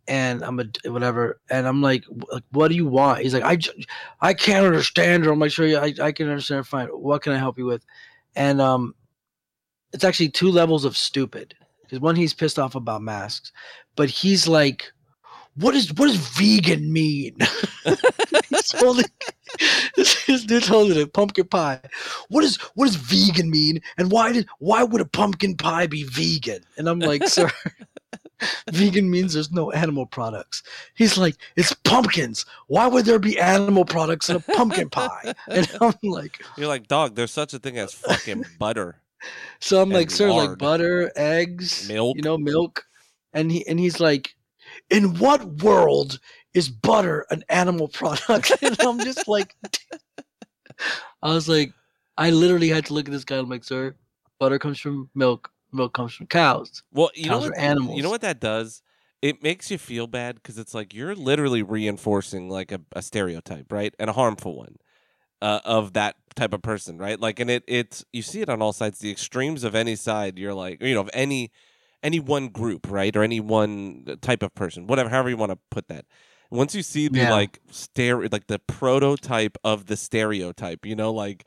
and 0.08 0.42
I'm 0.42 0.58
a 0.58 0.64
whatever. 0.90 1.40
And 1.50 1.66
I'm 1.68 1.82
like, 1.82 2.04
like, 2.32 2.42
what 2.50 2.68
do 2.68 2.74
you 2.74 2.86
want? 2.86 3.20
He's 3.20 3.34
like, 3.34 3.44
I, 3.44 3.58
I 4.20 4.34
can't 4.34 4.66
understand 4.66 5.24
her. 5.24 5.30
I'm 5.32 5.38
like, 5.38 5.52
sure, 5.52 5.66
yeah, 5.66 5.80
I, 5.80 5.94
I 6.02 6.12
can 6.12 6.28
understand. 6.28 6.66
Fine. 6.66 6.88
What 6.88 7.22
can 7.22 7.32
I 7.32 7.38
help 7.38 7.58
you 7.58 7.66
with? 7.66 7.84
And 8.34 8.60
um, 8.60 8.94
it's 9.92 10.04
actually 10.04 10.30
two 10.30 10.50
levels 10.50 10.84
of 10.84 10.96
stupid. 10.96 11.54
Because 11.82 12.00
one, 12.00 12.16
he's 12.16 12.34
pissed 12.34 12.58
off 12.58 12.74
about 12.74 13.02
masks, 13.02 13.52
but 13.94 14.08
he's 14.10 14.48
like, 14.48 14.92
what 15.56 15.74
is 15.74 15.92
what 15.94 16.06
does 16.06 16.16
vegan 16.16 16.92
mean? 16.92 17.36
he's 18.48 18.72
holding 18.78 19.06
this, 19.96 20.44
dude's 20.44 20.68
holding 20.68 21.00
a 21.00 21.06
pumpkin 21.06 21.46
pie. 21.48 21.80
What 22.28 22.44
is 22.44 22.56
what 22.74 22.86
does 22.86 22.96
vegan 22.96 23.50
mean? 23.50 23.80
And 23.98 24.10
why 24.10 24.32
did 24.32 24.46
why 24.58 24.82
would 24.82 25.00
a 25.00 25.06
pumpkin 25.06 25.56
pie 25.56 25.86
be 25.86 26.04
vegan? 26.04 26.62
And 26.76 26.88
I'm 26.88 26.98
like, 26.98 27.26
sir, 27.28 27.50
vegan 28.72 29.10
means 29.10 29.34
there's 29.34 29.50
no 29.50 29.70
animal 29.72 30.06
products. 30.06 30.62
He's 30.94 31.16
like, 31.16 31.36
it's 31.56 31.72
pumpkins. 31.72 32.44
Why 32.66 32.86
would 32.86 33.04
there 33.04 33.18
be 33.18 33.38
animal 33.38 33.84
products 33.84 34.28
in 34.28 34.36
a 34.36 34.40
pumpkin 34.40 34.90
pie? 34.90 35.34
And 35.48 35.68
I'm 35.80 35.94
like, 36.02 36.42
you're 36.56 36.68
like, 36.68 36.86
dog, 36.86 37.14
there's 37.14 37.32
such 37.32 37.54
a 37.54 37.58
thing 37.58 37.78
as 37.78 37.92
fucking 37.94 38.44
butter. 38.58 39.00
so 39.60 39.80
I'm 39.80 39.90
like, 39.90 40.10
sir, 40.10 40.30
like 40.30 40.58
butter, 40.58 41.10
eggs, 41.16 41.88
Milk. 41.88 42.16
you 42.16 42.22
know, 42.22 42.36
milk. 42.36 42.84
And 43.32 43.50
he 43.50 43.66
and 43.66 43.78
he's 43.78 44.00
like, 44.00 44.35
in 44.90 45.18
what 45.18 45.44
world 45.62 46.18
is 46.54 46.68
butter 46.68 47.26
an 47.30 47.44
animal 47.48 47.88
product? 47.88 48.52
and 48.62 48.80
I'm 48.80 49.00
just 49.00 49.28
like, 49.28 49.54
I 51.22 51.34
was 51.34 51.48
like, 51.48 51.72
I 52.18 52.30
literally 52.30 52.68
had 52.68 52.86
to 52.86 52.94
look 52.94 53.08
at 53.08 53.12
this 53.12 53.24
guy. 53.24 53.38
I'm 53.38 53.48
like, 53.48 53.64
sir, 53.64 53.94
butter 54.38 54.58
comes 54.58 54.80
from 54.80 55.10
milk. 55.14 55.50
Milk 55.72 55.92
comes 55.92 56.14
from 56.14 56.26
cows. 56.26 56.82
Well, 56.92 57.10
you 57.14 57.26
know 57.26 57.34
Cows 57.34 57.46
are 57.46 57.50
what? 57.50 57.58
animals. 57.58 57.96
You 57.96 58.02
know 58.02 58.10
what 58.10 58.20
that 58.22 58.40
does? 58.40 58.82
It 59.20 59.42
makes 59.42 59.70
you 59.70 59.78
feel 59.78 60.06
bad 60.06 60.36
because 60.36 60.58
it's 60.58 60.74
like 60.74 60.94
you're 60.94 61.14
literally 61.14 61.62
reinforcing 61.62 62.48
like 62.48 62.70
a, 62.72 62.80
a 62.92 63.02
stereotype, 63.02 63.72
right, 63.72 63.94
and 63.98 64.08
a 64.08 64.12
harmful 64.12 64.56
one 64.56 64.76
uh, 65.42 65.60
of 65.64 65.94
that 65.94 66.16
type 66.34 66.52
of 66.52 66.62
person, 66.62 66.98
right? 66.98 67.18
Like, 67.18 67.40
and 67.40 67.50
it 67.50 67.64
it's 67.66 68.04
you 68.12 68.22
see 68.22 68.40
it 68.40 68.48
on 68.48 68.62
all 68.62 68.72
sides. 68.72 68.98
The 69.00 69.10
extremes 69.10 69.64
of 69.64 69.74
any 69.74 69.96
side, 69.96 70.38
you're 70.38 70.54
like, 70.54 70.82
you 70.82 70.94
know, 70.94 71.00
of 71.00 71.10
any 71.12 71.50
any 72.06 72.20
one 72.20 72.48
group, 72.48 72.90
right, 72.90 73.14
or 73.16 73.22
any 73.22 73.40
one 73.40 74.04
uh, 74.08 74.16
type 74.20 74.42
of 74.42 74.54
person, 74.54 74.86
whatever, 74.86 75.08
however 75.10 75.28
you 75.30 75.36
want 75.36 75.52
to 75.52 75.58
put 75.70 75.88
that. 75.88 76.04
Once 76.50 76.74
you 76.76 76.82
see 76.82 77.08
the 77.08 77.18
Yeah. 77.20 77.32
like 77.32 77.58
stereo, 77.70 78.28
like 78.30 78.46
the 78.46 78.60
prototype 78.60 79.58
of 79.64 79.86
the 79.86 79.96
stereotype, 79.96 80.86
you 80.86 80.94
know, 80.94 81.12
like 81.12 81.44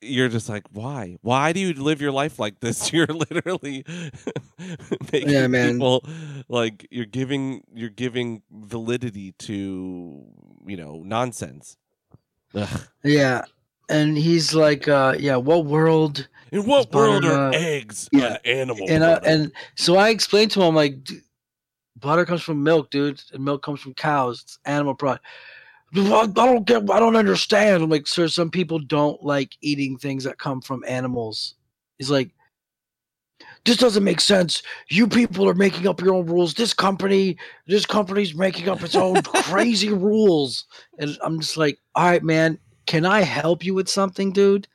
you're 0.00 0.28
just 0.28 0.48
like, 0.48 0.64
why? 0.72 1.18
Why 1.22 1.52
do 1.52 1.60
you 1.60 1.72
live 1.72 2.00
your 2.00 2.12
life 2.12 2.38
like 2.38 2.60
this? 2.60 2.92
You're 2.92 3.06
literally 3.06 3.84
making 5.12 5.28
Yeah, 5.30 5.46
man. 5.48 5.72
people 5.72 6.04
like 6.48 6.86
you're 6.90 7.06
giving 7.20 7.62
you're 7.74 7.90
giving 8.04 8.42
validity 8.50 9.32
to 9.48 10.24
you 10.66 10.76
know 10.76 11.02
nonsense. 11.04 11.76
Ugh. 12.54 12.80
Yeah. 13.04 13.42
And 13.88 14.16
he's 14.16 14.54
like, 14.54 14.86
uh, 14.88 15.16
yeah, 15.18 15.36
what 15.36 15.64
world? 15.64 16.28
In 16.52 16.64
what 16.64 16.90
butter, 16.90 17.10
world 17.10 17.24
are 17.24 17.48
uh, 17.48 17.52
eggs 17.52 18.08
yeah. 18.12 18.34
an 18.34 18.38
animal? 18.44 18.86
And 18.88 19.02
uh, 19.02 19.20
and 19.24 19.52
so 19.76 19.96
I 19.96 20.10
explained 20.10 20.50
to 20.52 20.62
him 20.62 20.74
like, 20.74 20.96
butter 21.96 22.24
comes 22.24 22.42
from 22.42 22.62
milk, 22.62 22.90
dude, 22.90 23.22
and 23.32 23.44
milk 23.44 23.62
comes 23.62 23.80
from 23.80 23.94
cows. 23.94 24.42
It's 24.42 24.58
animal 24.64 24.94
product. 24.94 25.24
I 25.94 26.26
don't 26.26 26.66
get. 26.66 26.90
I 26.90 27.00
don't 27.00 27.16
understand. 27.16 27.82
I'm 27.82 27.90
like, 27.90 28.06
sir, 28.06 28.28
some 28.28 28.50
people 28.50 28.78
don't 28.78 29.22
like 29.22 29.56
eating 29.62 29.96
things 29.96 30.24
that 30.24 30.38
come 30.38 30.60
from 30.60 30.84
animals. 30.86 31.54
He's 31.98 32.10
like, 32.10 32.30
this 33.64 33.76
doesn't 33.76 34.04
make 34.04 34.20
sense. 34.20 34.62
You 34.88 35.06
people 35.06 35.48
are 35.48 35.54
making 35.54 35.86
up 35.86 36.00
your 36.00 36.14
own 36.14 36.26
rules. 36.26 36.54
This 36.54 36.74
company, 36.74 37.36
this 37.66 37.86
company's 37.86 38.34
making 38.34 38.68
up 38.68 38.82
its 38.82 38.94
own 38.94 39.22
crazy 39.22 39.92
rules. 39.92 40.66
And 40.98 41.16
I'm 41.22 41.40
just 41.40 41.56
like, 41.56 41.78
all 41.94 42.06
right, 42.06 42.22
man, 42.22 42.58
can 42.88 43.04
I 43.04 43.20
help 43.20 43.66
you 43.66 43.74
with 43.74 43.86
something, 43.86 44.32
dude? 44.32 44.66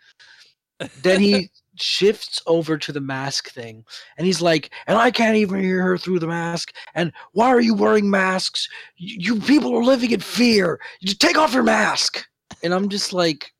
Then 1.01 1.19
he 1.19 1.49
shifts 1.75 2.43
over 2.45 2.77
to 2.77 2.91
the 2.91 3.01
mask 3.01 3.49
thing 3.49 3.83
and 4.17 4.27
he's 4.27 4.39
like, 4.39 4.69
and 4.85 4.99
I 4.99 5.09
can't 5.09 5.35
even 5.35 5.63
hear 5.63 5.81
her 5.81 5.97
through 5.97 6.19
the 6.19 6.27
mask. 6.27 6.71
And 6.93 7.11
why 7.31 7.47
are 7.47 7.59
you 7.59 7.73
wearing 7.73 8.11
masks? 8.11 8.69
You, 8.97 9.35
you 9.35 9.41
people 9.41 9.75
are 9.75 9.83
living 9.83 10.11
in 10.11 10.19
fear. 10.19 10.79
You 10.99 11.07
just 11.07 11.21
take 11.21 11.39
off 11.39 11.55
your 11.55 11.63
mask. 11.63 12.23
And 12.61 12.71
I'm 12.71 12.87
just 12.87 13.13
like, 13.13 13.51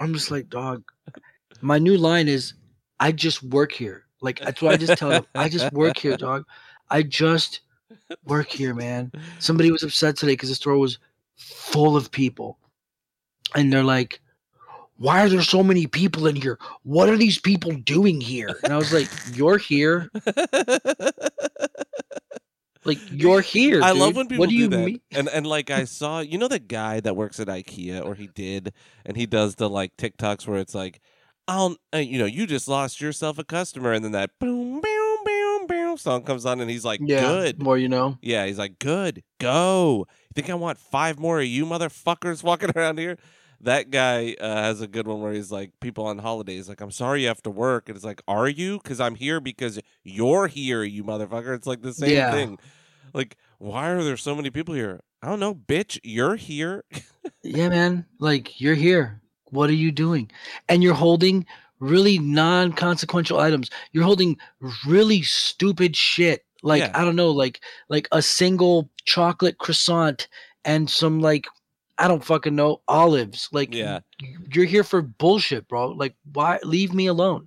I'm 0.00 0.12
just 0.12 0.32
like, 0.32 0.48
dog. 0.48 0.82
My 1.60 1.78
new 1.78 1.96
line 1.96 2.26
is, 2.26 2.54
I 2.98 3.12
just 3.12 3.44
work 3.44 3.70
here. 3.70 4.06
Like 4.20 4.40
that's 4.40 4.60
what 4.60 4.74
I 4.74 4.76
just 4.76 4.98
tell 4.98 5.10
them. 5.10 5.26
I 5.36 5.48
just 5.48 5.72
work 5.72 5.98
here, 5.98 6.16
dog. 6.16 6.44
I 6.90 7.04
just 7.04 7.60
work 8.24 8.48
here, 8.48 8.74
man. 8.74 9.12
Somebody 9.38 9.70
was 9.70 9.84
upset 9.84 10.16
today 10.16 10.32
because 10.32 10.48
the 10.48 10.56
store 10.56 10.78
was 10.78 10.98
full 11.36 11.96
of 11.96 12.10
people, 12.10 12.58
and 13.54 13.72
they're 13.72 13.84
like, 13.84 14.20
"Why 14.98 15.22
are 15.24 15.28
there 15.28 15.42
so 15.42 15.62
many 15.62 15.86
people 15.86 16.26
in 16.26 16.36
here? 16.36 16.58
What 16.82 17.08
are 17.08 17.16
these 17.16 17.38
people 17.38 17.72
doing 17.72 18.20
here?" 18.20 18.58
And 18.64 18.72
I 18.72 18.76
was 18.78 18.92
like, 18.92 19.08
"You're 19.36 19.58
here. 19.58 20.10
Like 22.84 22.98
you're 23.10 23.40
here." 23.40 23.82
I 23.82 23.92
love 23.92 24.14
when 24.14 24.28
people 24.28 24.40
what 24.40 24.50
do 24.50 24.56
do, 24.56 24.62
you 24.62 24.68
that. 24.68 24.86
mean? 24.86 25.00
And 25.16 25.28
and 25.28 25.46
like 25.46 25.70
I 25.70 25.84
saw, 25.84 26.20
you 26.20 26.38
know, 26.38 26.48
the 26.48 26.58
guy 26.58 27.00
that 27.00 27.16
works 27.16 27.40
at 27.40 27.46
IKEA, 27.48 28.04
or 28.04 28.14
he 28.14 28.26
did, 28.26 28.72
and 29.06 29.16
he 29.16 29.26
does 29.26 29.54
the 29.56 29.70
like 29.70 29.96
TikToks 29.96 30.46
where 30.46 30.58
it's 30.58 30.74
like, 30.74 31.00
"I'll," 31.48 31.76
uh, 31.94 31.98
you 31.98 32.18
know, 32.18 32.26
you 32.26 32.46
just 32.46 32.68
lost 32.68 33.00
yourself 33.00 33.38
a 33.38 33.44
customer, 33.44 33.92
and 33.92 34.04
then 34.04 34.12
that 34.12 34.30
boom, 34.38 34.80
boom, 34.80 35.18
boom, 35.24 35.66
boom 35.66 35.96
song 35.96 36.24
comes 36.24 36.44
on, 36.44 36.60
and 36.60 36.68
he's 36.70 36.84
like, 36.84 37.00
Yeah, 37.02 37.20
"Good." 37.20 37.62
more 37.62 37.78
you 37.78 37.88
know. 37.88 38.18
Yeah, 38.20 38.44
he's 38.46 38.58
like, 38.58 38.78
"Good, 38.78 39.22
go." 39.38 40.06
Think 40.34 40.50
I 40.50 40.54
want 40.54 40.78
five 40.78 41.18
more 41.18 41.40
of 41.40 41.46
you 41.46 41.64
motherfuckers 41.66 42.42
walking 42.42 42.70
around 42.76 42.98
here? 42.98 43.18
That 43.60 43.90
guy 43.90 44.34
uh, 44.40 44.56
has 44.62 44.80
a 44.80 44.86
good 44.86 45.06
one 45.06 45.22
where 45.22 45.32
he's 45.32 45.50
like, 45.50 45.70
people 45.80 46.06
on 46.06 46.18
holidays, 46.18 46.68
like, 46.68 46.80
I'm 46.80 46.90
sorry 46.90 47.22
you 47.22 47.28
have 47.28 47.42
to 47.44 47.50
work. 47.50 47.88
And 47.88 47.96
it's 47.96 48.04
like, 48.04 48.20
are 48.28 48.48
you? 48.48 48.78
Because 48.82 49.00
I'm 49.00 49.14
here 49.14 49.40
because 49.40 49.80
you're 50.02 50.48
here, 50.48 50.82
you 50.82 51.02
motherfucker. 51.04 51.54
It's 51.54 51.66
like 51.66 51.80
the 51.82 51.94
same 51.94 52.10
Yeah. 52.10 52.30
thing. 52.32 52.58
Like, 53.14 53.36
why 53.58 53.90
are 53.90 54.02
there 54.02 54.16
so 54.16 54.34
many 54.34 54.50
people 54.50 54.74
here? 54.74 55.00
I 55.22 55.28
don't 55.28 55.40
know, 55.40 55.54
bitch. 55.54 55.98
You're 56.02 56.36
here. 56.36 56.84
Yeah, 57.42 57.70
man. 57.70 58.04
Like 58.18 58.60
you're 58.60 58.74
here. 58.74 59.22
What 59.46 59.70
are 59.70 59.74
you 59.74 59.90
doing? 59.90 60.30
And 60.68 60.82
you're 60.82 60.92
holding 60.92 61.46
really 61.78 62.18
non-consequential 62.18 63.38
items. 63.38 63.70
You're 63.92 64.04
holding 64.04 64.36
really 64.86 65.22
stupid 65.22 65.96
shit. 65.96 66.44
Like 66.64 66.80
Yeah. 66.80 66.90
I 66.94 67.04
don't 67.04 67.14
know, 67.14 67.30
like 67.30 67.60
like 67.88 68.08
a 68.10 68.22
single 68.22 68.90
chocolate 69.04 69.58
croissant 69.58 70.28
and 70.64 70.88
some 70.88 71.20
like 71.20 71.46
I 71.98 72.08
don't 72.08 72.24
fucking 72.24 72.56
know 72.56 72.80
olives. 72.88 73.48
Like 73.52 73.72
Yeah. 73.72 74.00
you're 74.52 74.64
here 74.64 74.82
for 74.82 75.02
bullshit, 75.02 75.68
bro. 75.68 75.90
Like 75.90 76.16
why 76.32 76.58
leave 76.64 76.92
me 76.92 77.06
alone? 77.06 77.46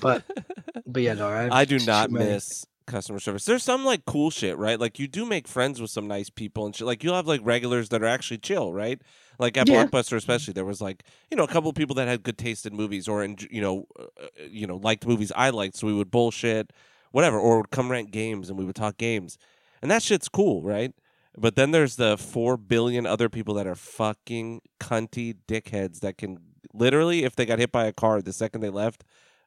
But 0.00 0.24
but 0.86 1.02
yeah, 1.02 1.14
no, 1.14 1.28
I, 1.28 1.60
I 1.60 1.64
do 1.64 1.78
not 1.80 2.10
miss 2.10 2.64
customer 2.86 3.18
service. 3.18 3.44
There's 3.44 3.62
some 3.62 3.84
like 3.84 4.04
cool 4.06 4.30
shit, 4.30 4.56
right? 4.56 4.78
Like 4.78 4.98
you 4.98 5.08
do 5.08 5.26
make 5.26 5.48
friends 5.48 5.80
with 5.80 5.90
some 5.90 6.06
nice 6.06 6.30
people 6.30 6.64
and 6.66 6.74
shit. 6.74 6.86
Like 6.86 7.02
you'll 7.02 7.14
have 7.14 7.26
like 7.26 7.40
regulars 7.42 7.88
that 7.90 8.02
are 8.02 8.06
actually 8.06 8.38
chill, 8.38 8.72
right? 8.72 9.00
Like 9.38 9.56
at 9.56 9.68
Yeah. 9.68 9.84
Blockbuster, 9.84 10.16
especially, 10.16 10.52
there 10.52 10.64
was 10.64 10.80
like 10.80 11.02
you 11.30 11.36
know 11.36 11.44
a 11.44 11.48
couple 11.48 11.68
of 11.68 11.74
people 11.74 11.96
that 11.96 12.06
had 12.06 12.22
good 12.22 12.38
taste 12.38 12.64
in 12.64 12.76
movies 12.76 13.08
or 13.08 13.24
in 13.24 13.36
you 13.50 13.60
know 13.60 13.86
uh, 13.98 14.04
uh, 14.22 14.26
you 14.48 14.66
know 14.68 14.76
liked 14.76 15.04
movies 15.06 15.32
I 15.34 15.50
liked, 15.50 15.76
so 15.76 15.86
we 15.88 15.94
would 15.94 16.10
bullshit, 16.10 16.72
whatever, 17.12 17.38
or 17.38 17.58
would 17.58 17.70
come 17.70 17.90
rent 17.90 18.10
games 18.10 18.48
and 18.50 18.58
we 18.58 18.64
would 18.64 18.74
talk 18.76 18.96
games, 18.98 19.38
and 19.80 19.90
that 19.90 20.02
shit's 20.02 20.28
cool, 20.28 20.62
right? 20.62 20.92
But 21.38 21.54
then 21.56 21.70
there's 21.70 21.96
the 21.96 22.18
four 22.18 22.56
billion 22.58 23.06
other 23.06 23.28
people 23.30 23.54
that 23.54 23.66
are 23.66 23.74
fucking 23.74 24.60
cunty 24.80 25.34
dickheads 25.48 26.00
that 26.00 26.18
can 26.18 26.38
literally, 26.74 27.24
if 27.24 27.36
they 27.36 27.46
got 27.46 27.58
hit 27.58 27.72
by 27.72 27.86
a 27.86 27.92
car 27.92 28.20
the 28.20 28.32
second 28.34 28.60
they 28.60 28.68
left, 28.68 29.02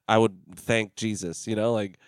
I 0.07 0.17
would 0.17 0.37
thank 0.55 0.95
Jesus. 0.95 1.45
You 1.45 1.55
know, 1.55 1.73
like 1.73 1.99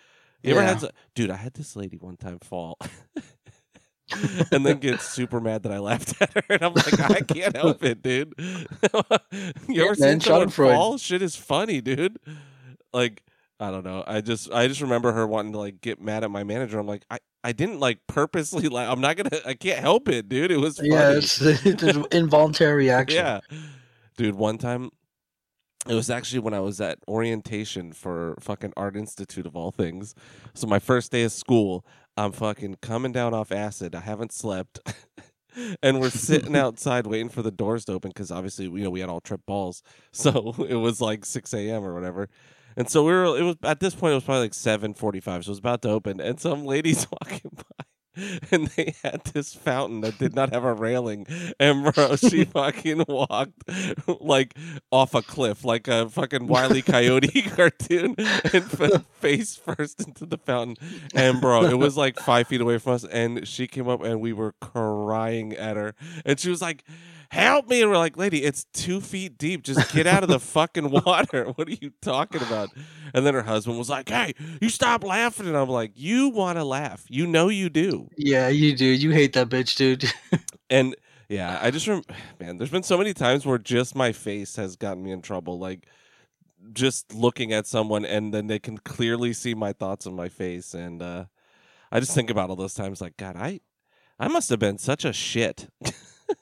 you 0.42 0.50
ever 0.52 0.62
had, 0.62 0.82
Yeah. 0.82 0.88
dude? 1.14 1.30
I 1.30 1.36
had 1.36 1.54
this 1.54 1.76
lady 1.76 1.96
one 1.96 2.16
time 2.16 2.38
fall. 2.40 2.78
and 4.52 4.64
then 4.64 4.78
get 4.78 5.00
super 5.00 5.40
mad 5.40 5.62
that 5.64 5.72
I 5.72 5.78
laughed 5.78 6.14
at 6.20 6.32
her. 6.32 6.42
And 6.48 6.62
I'm 6.62 6.74
like, 6.74 6.98
I 7.10 7.20
can't 7.20 7.54
help 7.56 7.84
it, 7.84 8.02
dude. 8.02 8.34
you 8.38 8.82
Yeah, 9.68 9.84
ever 9.84 9.94
man, 9.94 9.96
seen 9.96 10.20
someone 10.20 10.48
Schadenfreude. 10.48 10.74
fall? 10.74 10.98
Shit 10.98 11.22
is 11.22 11.36
funny, 11.36 11.80
dude. 11.80 12.18
Like, 12.92 13.22
I 13.60 13.70
don't 13.70 13.84
know. 13.84 14.04
I 14.06 14.20
just 14.20 14.52
I 14.52 14.68
just 14.68 14.80
remember 14.80 15.12
her 15.12 15.26
wanting 15.26 15.52
to 15.52 15.58
like 15.58 15.80
get 15.80 16.00
mad 16.00 16.24
at 16.24 16.30
my 16.30 16.44
manager. 16.44 16.78
I'm 16.78 16.86
like, 16.86 17.04
I, 17.10 17.18
I 17.42 17.52
didn't 17.52 17.80
like 17.80 17.98
purposely 18.06 18.68
like 18.68 18.88
I'm 18.88 19.00
not 19.00 19.16
gonna 19.16 19.30
I 19.44 19.54
can't 19.54 19.80
help 19.80 20.08
it, 20.08 20.28
dude. 20.28 20.50
It 20.50 20.58
was 20.58 20.76
funny. 20.76 20.90
Yeah, 20.90 21.12
it's, 21.12 21.40
it's 21.40 21.82
an 21.82 22.06
involuntary 22.12 22.74
reaction. 22.74 23.24
Yeah. 23.24 23.40
Dude, 24.16 24.34
one 24.34 24.58
time 24.58 24.90
it 25.88 25.94
was 25.94 26.10
actually 26.10 26.40
when 26.40 26.54
I 26.54 26.60
was 26.60 26.80
at 26.80 26.98
orientation 27.08 27.92
for 27.92 28.36
fucking 28.40 28.74
Art 28.76 28.96
Institute 28.96 29.46
of 29.46 29.56
all 29.56 29.70
things. 29.70 30.14
So 30.54 30.66
my 30.66 30.78
first 30.78 31.10
day 31.10 31.22
of 31.22 31.32
school, 31.32 31.84
I'm 32.16 32.32
fucking 32.32 32.78
coming 32.82 33.12
down 33.12 33.32
off 33.32 33.52
acid. 33.52 33.94
I 33.94 34.00
haven't 34.00 34.32
slept. 34.32 34.80
and 35.82 36.00
we're 36.00 36.10
sitting 36.10 36.56
outside 36.56 37.06
waiting 37.06 37.28
for 37.28 37.42
the 37.42 37.50
doors 37.50 37.84
to 37.86 37.92
open 37.92 38.10
because 38.10 38.30
obviously 38.30 38.66
you 38.66 38.84
know 38.84 38.90
we 38.90 39.00
had 39.00 39.08
all 39.08 39.20
trip 39.20 39.40
balls. 39.46 39.82
So 40.12 40.54
it 40.68 40.74
was 40.74 41.00
like 41.00 41.24
six 41.24 41.54
AM 41.54 41.84
or 41.84 41.94
whatever. 41.94 42.28
And 42.78 42.88
so 42.88 43.04
we 43.04 43.12
were 43.12 43.36
it 43.36 43.42
was 43.42 43.56
at 43.64 43.80
this 43.80 43.94
point 43.94 44.12
it 44.12 44.14
was 44.14 44.24
probably 44.24 44.42
like 44.42 44.54
seven 44.54 44.94
forty 44.94 45.18
five, 45.18 45.44
so 45.44 45.48
it 45.48 45.52
was 45.52 45.58
about 45.58 45.82
to 45.82 45.90
open, 45.90 46.20
and 46.20 46.40
some 46.40 46.64
ladies 46.64 47.08
walking 47.20 47.50
by 47.54 47.84
and 48.50 48.66
they 48.68 48.94
had 49.02 49.22
this 49.32 49.54
fountain 49.54 50.00
that 50.00 50.18
did 50.18 50.34
not 50.34 50.52
have 50.52 50.64
a 50.64 50.72
railing 50.72 51.26
and 51.60 51.92
bro 51.94 52.16
she 52.16 52.44
fucking 52.46 53.04
walked 53.08 53.62
like 54.20 54.56
off 54.90 55.14
a 55.14 55.22
cliff 55.22 55.64
like 55.64 55.88
a 55.88 56.08
fucking 56.08 56.46
wily 56.46 56.82
coyote 56.82 57.42
cartoon 57.50 58.14
and 58.18 59.04
face 59.20 59.56
first 59.56 60.06
into 60.06 60.26
the 60.26 60.38
fountain. 60.38 60.76
And 61.14 61.40
bro 61.40 61.64
it 61.64 61.78
was 61.78 61.96
like 61.96 62.18
five 62.18 62.48
feet 62.48 62.60
away 62.60 62.78
from 62.78 62.94
us 62.94 63.04
and 63.04 63.46
she 63.46 63.66
came 63.66 63.88
up 63.88 64.02
and 64.02 64.20
we 64.20 64.32
were 64.32 64.54
crying 64.60 65.52
at 65.54 65.76
her 65.76 65.94
and 66.24 66.38
she 66.40 66.50
was 66.50 66.62
like 66.62 66.84
help 67.30 67.68
me 67.68 67.82
and 67.82 67.90
we're 67.90 67.96
like 67.98 68.16
lady 68.16 68.42
it's 68.42 68.64
two 68.72 69.00
feet 69.00 69.36
deep 69.36 69.62
just 69.62 69.92
get 69.92 70.06
out 70.06 70.22
of 70.22 70.28
the 70.28 70.40
fucking 70.56 70.90
water 70.90 71.44
what 71.56 71.68
are 71.68 71.76
you 71.80 71.92
talking 72.00 72.40
about 72.42 72.70
and 73.12 73.26
then 73.26 73.34
her 73.34 73.42
husband 73.42 73.76
was 73.76 73.90
like 73.90 74.08
hey 74.08 74.32
you 74.60 74.68
stop 74.70 75.04
laughing 75.04 75.46
and 75.46 75.56
i'm 75.56 75.68
like 75.68 75.92
you 75.94 76.30
want 76.30 76.56
to 76.56 76.64
laugh 76.64 77.04
you 77.08 77.26
know 77.26 77.48
you 77.48 77.68
do 77.68 78.08
Yeah, 78.16 78.48
you 78.48 78.74
do. 78.74 78.86
You 78.86 79.10
hate 79.10 79.32
that 79.34 79.48
bitch, 79.48 79.76
dude. 79.76 80.10
and 80.70 80.96
yeah, 81.28 81.58
I 81.62 81.70
just 81.70 81.86
rem- 81.86 82.02
man, 82.40 82.56
there's 82.56 82.70
been 82.70 82.82
so 82.82 82.96
many 82.98 83.12
times 83.14 83.44
where 83.44 83.58
just 83.58 83.94
my 83.94 84.12
face 84.12 84.56
has 84.56 84.76
gotten 84.76 85.02
me 85.02 85.12
in 85.12 85.20
trouble. 85.22 85.58
Like 85.58 85.86
just 86.72 87.14
looking 87.14 87.52
at 87.52 87.66
someone 87.66 88.04
and 88.04 88.32
then 88.32 88.46
they 88.46 88.58
can 88.58 88.78
clearly 88.78 89.32
see 89.32 89.54
my 89.54 89.72
thoughts 89.72 90.06
on 90.06 90.14
my 90.14 90.28
face, 90.28 90.74
and 90.74 91.02
uh, 91.02 91.24
I 91.92 92.00
just 92.00 92.14
think 92.14 92.30
about 92.30 92.50
all 92.50 92.56
those 92.56 92.74
times. 92.74 93.00
Like 93.00 93.16
God, 93.16 93.36
I 93.36 93.60
I 94.18 94.28
must 94.28 94.50
have 94.50 94.58
been 94.58 94.78
such 94.78 95.04
a 95.04 95.12
shit. 95.12 95.68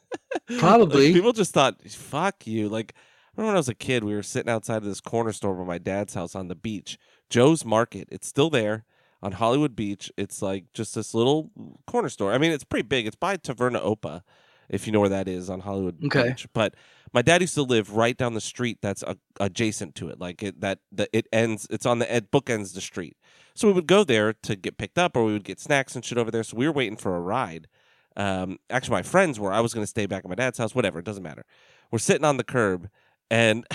Like, 0.49 0.59
Probably. 0.59 1.13
people 1.13 1.33
just 1.33 1.53
thought, 1.55 1.81
"Fuck 1.91 2.47
you." 2.47 2.69
Like 2.69 2.95
I 2.97 3.01
remember 3.41 3.49
when 3.49 3.57
I 3.57 3.59
was 3.59 3.69
a 3.69 3.75
kid, 3.75 4.05
we 4.05 4.15
were 4.15 4.23
sitting 4.23 4.51
outside 4.51 4.77
of 4.79 4.85
this 4.85 5.01
corner 5.01 5.33
store 5.33 5.55
by 5.55 5.65
my 5.65 5.79
dad's 5.79 6.15
house 6.15 6.35
on 6.35 6.49
the 6.49 6.55
beach, 6.55 6.99
Joe's 7.31 7.65
Market. 7.65 8.09
It's 8.13 8.27
still 8.29 8.51
there 8.51 8.85
on 9.23 9.33
Hollywood 9.33 9.75
Beach. 9.75 10.13
It's 10.17 10.43
like 10.43 10.65
just 10.73 10.95
this 10.95 11.15
little 11.15 11.51
corner 11.87 12.09
store. 12.09 12.33
I 12.33 12.39
mean, 12.39 12.53
it's 12.53 12.65
pretty 12.65 12.87
big. 12.87 13.07
It's 13.07 13.17
by 13.17 13.37
Taverna 13.39 13.83
Opa, 13.83 14.23
if 14.69 14.87
you 14.87 14.93
know 14.93 15.01
where 15.01 15.09
that 15.09 15.27
is 15.27 15.49
on 15.51 15.61
Hollywood 15.61 16.05
Okay. 16.05 16.29
Beach. 16.29 16.47
But 16.53 16.75
my 17.13 17.23
dad 17.23 17.41
used 17.41 17.55
to 17.55 17.63
live 17.63 17.97
right 17.97 18.17
down 18.17 18.35
the 18.35 18.41
street 18.41 18.79
that's 18.83 19.03
a, 19.03 19.17
adjacent 19.41 19.95
to 19.97 20.09
it. 20.11 20.21
Like 20.21 20.43
it 20.43 20.61
that 20.61 20.81
the, 20.93 21.09
it 21.17 21.27
ends. 21.33 21.67
It's 21.71 21.87
on 21.87 21.99
the 21.99 22.15
it 22.15 22.31
bookends 22.31 22.75
the 22.75 22.81
street. 22.81 23.17
So 23.55 23.69
we 23.69 23.75
would 23.75 23.87
go 23.87 24.05
there 24.05 24.35
to 24.35 24.55
get 24.55 24.77
picked 24.77 24.99
up, 24.99 25.17
or 25.17 25.25
we 25.25 25.33
would 25.33 25.45
get 25.45 25.61
snacks 25.61 25.95
and 25.97 26.05
shit 26.05 26.19
over 26.19 26.31
there. 26.31 26.45
So 26.45 26.57
we 26.57 26.67
were 26.67 26.73
waiting 26.73 26.97
for 26.99 27.17
a 27.17 27.21
ride. 27.21 27.69
Um, 28.17 28.59
actually, 28.71 28.93
my 28.93 29.03
friends 29.03 29.39
were. 29.39 29.53
I 29.53 29.61
was 29.61 29.75
going 29.75 29.85
to 29.85 29.89
stay 29.89 30.07
back 30.07 30.25
at 30.25 30.29
my 30.29 30.35
dad's 30.35 30.59
house. 30.59 30.75
Whatever, 30.75 30.99
it 30.99 31.05
doesn't 31.05 31.23
matter. 31.23 31.45
We're 31.91 31.99
sitting 31.99 32.25
on 32.25 32.37
the 32.37 32.45
curb, 32.45 32.89
and 33.31 33.67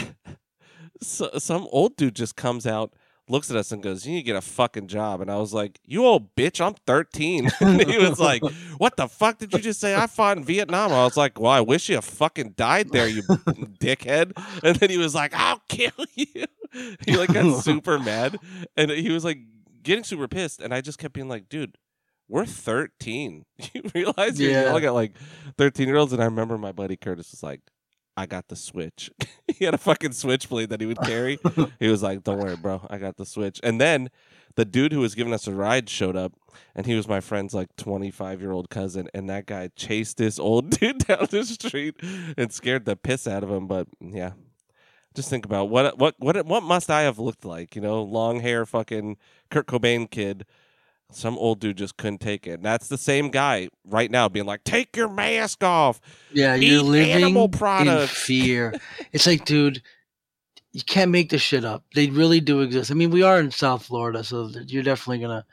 so, 1.02 1.30
some 1.38 1.68
old 1.72 1.96
dude 1.96 2.16
just 2.16 2.36
comes 2.36 2.66
out, 2.66 2.94
looks 3.30 3.50
at 3.52 3.58
us, 3.58 3.72
and 3.72 3.84
goes, 3.84 4.06
"You 4.06 4.14
need 4.14 4.22
to 4.22 4.26
get 4.26 4.36
a 4.36 4.42
fucking 4.42 4.88
job." 4.88 5.22
And 5.22 5.30
I 5.30 5.38
was 5.38 5.54
like, 5.54 5.80
"You 5.86 6.06
old 6.06 6.36
bitch, 6.36 6.60
I'm 6.60 6.74
13." 6.88 7.52
and 7.62 7.82
he 7.84 7.98
was 7.98 8.20
like, 8.20 8.42
"What 8.78 8.98
the 8.98 9.08
fuck 9.08 9.38
did 9.38 9.54
you 9.54 9.60
just 9.60 9.80
say? 9.80 9.96
I 9.96 10.08
fought 10.08 10.38
in 10.38 10.44
Vietnam." 10.44 10.92
I 10.92 11.04
was 11.04 11.18
like, 11.18 11.40
"Well, 11.40 11.52
I 11.52 11.62
wish 11.62 11.90
you 11.90 12.02
fucking 12.02 12.54
died 12.58 12.90
there, 12.90 13.08
you 13.08 13.22
dickhead." 13.80 14.34
And 14.64 14.76
then 14.78 14.90
he 14.90 14.98
was 14.98 15.14
like, 15.16 15.34
"I'll 15.36 15.62
kill 15.70 15.92
you." 16.16 16.46
he 17.06 17.18
like 17.18 17.34
got 17.34 17.62
super 17.64 18.00
mad, 18.00 18.38
and 18.76 18.90
he 18.92 19.12
was 19.12 19.24
like 19.24 19.40
getting 19.84 20.04
super 20.04 20.28
pissed, 20.28 20.62
and 20.62 20.74
I 20.74 20.82
just 20.82 20.98
kept 20.98 21.14
being 21.14 21.30
like, 21.30 21.48
"Dude." 21.48 21.78
We're 22.32 22.46
13. 22.46 23.44
You 23.74 23.84
realize 23.94 24.39
you're 24.39 24.52
Yeah. 24.52 24.63
yelling 24.63 24.86
at 24.86 24.94
like 24.94 25.13
13 25.58 25.88
year 25.88 25.98
olds? 25.98 26.13
And 26.13 26.22
I 26.22 26.26
remember 26.26 26.58
my 26.58 26.72
buddy 26.72 26.96
Curtis 26.96 27.32
was 27.32 27.44
like, 27.44 27.62
I 28.17 28.26
got 28.26 28.48
the 28.48 28.56
switch. 28.56 29.12
he 29.48 29.65
had 29.65 29.74
a 29.74 29.78
fucking 29.78 30.13
switchblade 30.13 30.70
that 30.70 30.80
he 30.82 30.88
would 30.88 31.00
carry. 31.02 31.38
he 31.80 31.89
was 31.89 32.02
like, 32.02 32.24
Don't 32.24 32.39
worry, 32.39 32.56
bro. 32.56 32.88
I 32.89 32.98
got 32.98 33.17
the 33.17 33.26
switch. 33.26 33.60
And 33.63 33.80
then 33.82 34.10
the 34.56 34.65
dude 34.65 34.94
who 34.94 35.00
was 35.02 35.13
giving 35.15 35.34
us 35.34 35.46
a 35.48 35.54
ride 35.54 35.89
showed 35.89 36.15
up, 36.15 36.34
and 36.76 36.86
he 36.86 36.96
was 36.96 37.08
my 37.08 37.20
friend's 37.22 37.54
like 37.54 37.76
25 37.78 38.41
year 38.41 38.52
old 38.52 38.70
cousin. 38.70 39.10
And 39.13 39.30
that 39.30 39.46
guy 39.46 39.70
chased 39.76 40.17
this 40.17 40.39
old 40.39 40.70
dude 40.80 41.00
down 41.00 41.28
the 41.30 41.44
street 41.46 41.96
and 42.38 42.52
scared 42.52 42.86
the 42.86 42.96
piss 42.96 43.28
out 43.28 43.44
of 43.44 43.50
him. 43.52 43.67
But 43.67 43.88
yeah. 44.00 44.32
Just 45.13 45.30
think 45.30 45.46
about 45.46 45.65
what 45.70 45.98
what 45.98 46.15
what 46.20 46.46
what 46.46 46.63
must 46.63 46.89
I 46.89 47.02
have 47.02 47.20
looked 47.20 47.44
like? 47.44 47.76
You 47.76 47.82
know, 47.82 48.02
long 48.02 48.39
hair, 48.39 48.65
fucking 48.65 49.17
Kurt 49.50 49.67
Cobain 49.67 50.10
kid. 50.10 50.46
Some 51.12 51.38
old 51.38 51.60
dude 51.60 51.78
just 51.78 51.97
couldn't 51.97 52.19
take 52.21 52.47
it. 52.47 52.54
And 52.54 52.63
that's 52.63 52.88
the 52.88 52.97
same 52.97 53.30
guy 53.30 53.69
right 53.86 54.10
now 54.10 54.30
being 54.30 54.45
like, 54.45 54.63
"Take 54.63 54.95
your 54.95 55.10
mask 55.10 55.63
off." 55.63 56.00
Yeah, 56.34 56.56
you're 56.56 56.82
living 56.84 57.12
animal 57.12 57.45
in 57.45 57.52
products. 57.52 58.12
fear. 58.12 58.74
it's 59.12 59.28
like, 59.28 59.45
dude, 59.45 59.82
you 60.71 60.82
can't 60.86 61.12
make 61.12 61.30
this 61.30 61.41
shit 61.41 61.65
up. 61.65 61.84
They 61.95 62.08
really 62.08 62.39
do 62.39 62.62
exist. 62.62 62.91
I 62.91 62.93
mean, 62.93 63.12
we 63.12 63.24
are 63.24 63.39
in 63.39 63.52
South 63.52 63.84
Florida, 63.86 64.24
so 64.24 64.50
you're 64.67 64.84
definitely 64.84 65.19
gonna. 65.19 65.45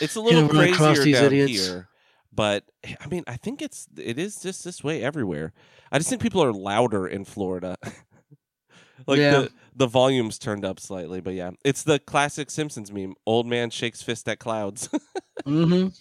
It's 0.00 0.16
a 0.16 0.20
You 0.20 0.24
little 0.24 0.42
know, 0.42 0.48
run 0.48 0.68
across 0.70 0.96
crazier 0.98 1.04
these 1.04 1.14
down 1.16 1.24
idiots. 1.26 1.66
here, 1.66 1.88
but 2.32 2.64
I 3.00 3.06
mean, 3.08 3.24
I 3.26 3.36
think 3.36 3.60
it's 3.60 3.86
it 3.96 4.18
is 4.18 4.40
just 4.40 4.64
this 4.64 4.82
way 4.82 5.02
everywhere. 5.02 5.52
I 5.92 5.98
just 5.98 6.08
think 6.10 6.22
people 6.22 6.42
are 6.42 6.52
louder 6.52 7.06
in 7.06 7.24
Florida. 7.24 7.76
like 9.06 9.18
Yeah. 9.18 9.30
the 9.32 9.50
the 9.74 9.86
volume's 9.86 10.38
turned 10.38 10.64
up 10.64 10.78
slightly, 10.80 11.20
but 11.20 11.34
yeah, 11.34 11.50
it's 11.64 11.82
the 11.82 11.98
classic 11.98 12.50
Simpsons 12.50 12.92
meme: 12.92 13.14
old 13.26 13.46
man 13.46 13.70
shakes 13.70 14.02
fist 14.02 14.28
at 14.28 14.38
clouds. 14.38 14.88
Mm-hmm. 15.44 15.88
But 15.88 15.92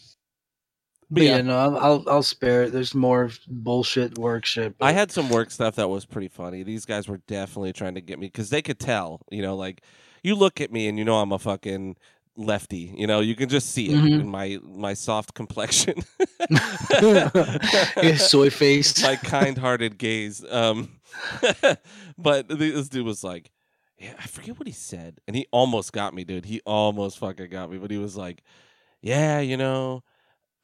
But 1.10 1.24
yeah. 1.24 1.36
yeah, 1.38 1.42
no, 1.42 1.58
I'll, 1.58 1.78
I'll 1.78 2.04
I'll 2.08 2.24
spare 2.24 2.64
it. 2.64 2.72
There's 2.72 2.94
more 2.96 3.32
bullshit 3.48 4.18
work 4.18 4.46
shit. 4.46 4.76
I 4.80 4.92
had 4.94 5.12
some 5.12 5.30
work 5.30 5.50
stuff 5.52 5.76
that 5.76 5.90
was 5.90 6.06
pretty 6.06 6.28
funny. 6.30 6.64
These 6.64 6.86
guys 6.86 7.08
were 7.08 7.20
definitely 7.28 7.74
trying 7.74 7.96
to 7.96 8.02
get 8.02 8.20
me 8.20 8.28
because 8.28 8.50
they 8.52 8.62
could 8.62 8.80
tell, 8.80 9.22
you 9.32 9.42
know, 9.42 9.56
like 9.56 9.82
you 10.24 10.36
look 10.36 10.62
at 10.62 10.72
me 10.72 10.88
and 10.88 10.98
you 11.00 11.04
know 11.04 11.16
I'm 11.20 11.32
a 11.32 11.40
fucking 11.40 11.98
lefty. 12.38 12.94
You 12.96 13.06
know, 13.08 13.20
you 13.20 13.36
can 13.36 13.50
just 13.50 13.72
see 13.72 13.90
it 13.90 13.98
Mhm. 13.98 14.22
in 14.22 14.30
my 14.30 14.60
my 14.64 14.94
soft 14.94 15.34
complexion. 15.34 15.96
Yeah, 17.02 18.16
soy 18.18 18.50
face. 18.52 19.02
my 19.02 19.16
kind-hearted 19.16 19.98
gaze. 19.98 20.44
Um, 20.50 21.00
but 22.18 22.48
this 22.48 22.90
dude 22.90 23.06
was 23.06 23.24
like, 23.24 23.52
"Yeah, 24.04 24.16
I 24.20 24.28
forget 24.28 24.60
what 24.60 24.68
he 24.68 24.74
said," 24.74 25.20
and 25.28 25.36
he 25.36 25.48
almost 25.52 25.94
got 25.94 26.13
me, 26.13 26.24
dude. 26.24 26.46
He 26.46 26.62
almost 26.66 27.18
fucking 27.20 27.50
got 27.50 27.72
me, 27.72 27.78
but 27.78 27.92
he 27.92 27.98
was 27.98 28.18
like, 28.18 28.44
"Yeah, 29.02 29.39
you 29.39 29.58
know." 29.58 30.04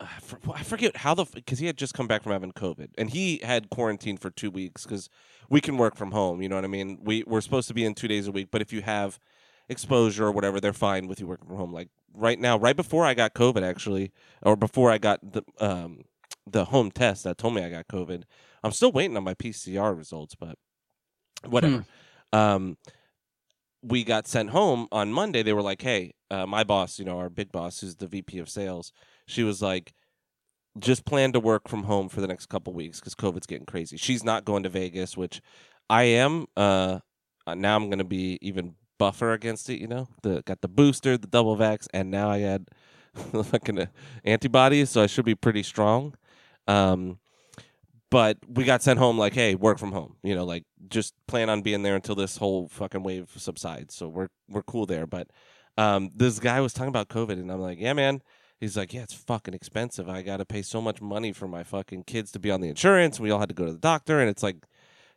I 0.01 0.63
forget 0.63 0.95
how 0.95 1.13
the 1.13 1.25
because 1.25 1.59
he 1.59 1.65
had 1.65 1.77
just 1.77 1.93
come 1.93 2.07
back 2.07 2.23
from 2.23 2.31
having 2.31 2.53
COVID 2.53 2.91
and 2.97 3.09
he 3.09 3.41
had 3.43 3.69
quarantined 3.69 4.21
for 4.21 4.29
two 4.29 4.49
weeks 4.49 4.83
because 4.83 5.09
we 5.49 5.59
can 5.59 5.77
work 5.77 5.97
from 5.97 6.11
home. 6.11 6.41
You 6.41 6.47
know 6.47 6.55
what 6.55 6.63
I 6.63 6.69
mean? 6.69 6.99
We 7.03 7.23
we're 7.27 7.41
supposed 7.41 7.67
to 7.67 7.73
be 7.73 7.83
in 7.83 7.95
two 7.95 8.07
days 8.07 8.25
a 8.25 8.31
week, 8.31 8.47
but 8.49 8.61
if 8.61 8.71
you 8.71 8.81
have 8.81 9.19
exposure 9.67 10.27
or 10.27 10.31
whatever, 10.31 10.61
they're 10.61 10.71
fine 10.71 11.07
with 11.07 11.19
you 11.19 11.27
working 11.27 11.47
from 11.47 11.57
home. 11.57 11.73
Like 11.73 11.89
right 12.13 12.39
now, 12.39 12.57
right 12.57 12.77
before 12.77 13.05
I 13.05 13.13
got 13.13 13.33
COVID, 13.33 13.61
actually, 13.61 14.13
or 14.41 14.55
before 14.55 14.89
I 14.89 14.99
got 14.99 15.19
the 15.33 15.43
um 15.59 16.05
the 16.47 16.65
home 16.65 16.91
test 16.91 17.25
that 17.25 17.37
told 17.37 17.55
me 17.55 17.63
I 17.63 17.69
got 17.69 17.87
COVID. 17.89 18.23
I'm 18.63 18.71
still 18.71 18.93
waiting 18.93 19.17
on 19.17 19.23
my 19.23 19.33
PCR 19.33 19.95
results, 19.95 20.35
but 20.35 20.57
whatever. 21.45 21.85
Um, 22.31 22.77
we 23.81 24.03
got 24.03 24.27
sent 24.27 24.49
home 24.51 24.87
on 24.91 25.11
Monday. 25.11 25.43
They 25.43 25.53
were 25.53 25.61
like, 25.61 25.81
"Hey, 25.81 26.13
uh, 26.29 26.45
my 26.45 26.63
boss, 26.63 26.99
you 26.99 27.05
know, 27.05 27.17
our 27.19 27.29
big 27.29 27.51
boss, 27.51 27.81
who's 27.81 27.95
the 27.95 28.07
VP 28.07 28.39
of 28.39 28.49
sales, 28.49 28.91
she 29.27 29.43
was 29.43 29.61
like." 29.61 29.93
Just 30.77 31.03
plan 31.03 31.33
to 31.33 31.39
work 31.39 31.67
from 31.67 31.83
home 31.83 32.07
for 32.07 32.21
the 32.21 32.27
next 32.27 32.45
couple 32.45 32.71
weeks 32.73 32.99
because 32.99 33.15
COVID's 33.15 33.47
getting 33.47 33.65
crazy. 33.65 33.97
She's 33.97 34.23
not 34.23 34.45
going 34.45 34.63
to 34.63 34.69
Vegas, 34.69 35.17
which 35.17 35.41
I 35.89 36.03
am. 36.03 36.45
Uh, 36.55 36.99
uh, 37.47 37.55
now 37.55 37.75
I'm 37.75 37.87
going 37.87 37.97
to 37.97 38.05
be 38.05 38.37
even 38.41 38.75
buffer 38.99 39.33
against 39.33 39.69
it. 39.69 39.79
You 39.79 39.87
know, 39.87 40.07
the 40.21 40.43
got 40.45 40.61
the 40.61 40.67
booster, 40.67 41.17
the 41.17 41.27
double 41.27 41.57
vax, 41.57 41.87
and 41.91 42.11
now 42.11 42.29
I 42.29 42.39
had 42.39 42.67
fucking 43.43 43.79
uh, 43.79 43.85
antibodies, 44.23 44.91
so 44.91 45.01
I 45.01 45.07
should 45.07 45.25
be 45.25 45.35
pretty 45.35 45.63
strong. 45.63 46.13
Um, 46.67 47.19
but 48.11 48.37
we 48.47 48.63
got 48.63 48.83
sent 48.83 48.99
home 48.99 49.17
like, 49.17 49.33
hey, 49.33 49.55
work 49.55 49.79
from 49.79 49.91
home. 49.91 50.17
You 50.23 50.35
know, 50.35 50.45
like 50.45 50.63
just 50.87 51.13
plan 51.27 51.49
on 51.49 51.61
being 51.61 51.83
there 51.83 51.95
until 51.95 52.15
this 52.15 52.37
whole 52.37 52.67
fucking 52.69 53.03
wave 53.03 53.31
subsides. 53.35 53.95
So 53.95 54.07
we're 54.07 54.29
we're 54.47 54.63
cool 54.63 54.85
there. 54.85 55.05
But 55.05 55.27
um, 55.77 56.11
this 56.15 56.39
guy 56.39 56.61
was 56.61 56.73
talking 56.73 56.89
about 56.89 57.09
COVID, 57.09 57.33
and 57.33 57.51
I'm 57.51 57.61
like, 57.61 57.79
yeah, 57.79 57.93
man. 57.93 58.21
He's 58.59 58.75
like, 58.75 58.93
yeah, 58.93 59.03
it's 59.03 59.13
fucking 59.13 59.53
expensive. 59.53 60.09
I 60.09 60.21
got 60.21 60.37
to 60.37 60.45
pay 60.45 60.61
so 60.63 60.81
much 60.81 61.01
money 61.01 61.31
for 61.31 61.47
my 61.47 61.63
fucking 61.63 62.03
kids 62.03 62.29
to 62.33 62.39
be 62.39 62.51
on 62.51 62.59
the 62.59 62.67
insurance. 62.67 63.17
We 63.17 63.31
all 63.31 63.39
had 63.39 63.47
to 63.47 63.55
go 63.55 63.65
to 63.65 63.71
the 63.71 63.77
doctor, 63.77 64.19
and 64.19 64.29
it's 64.29 64.43
like 64.43 64.57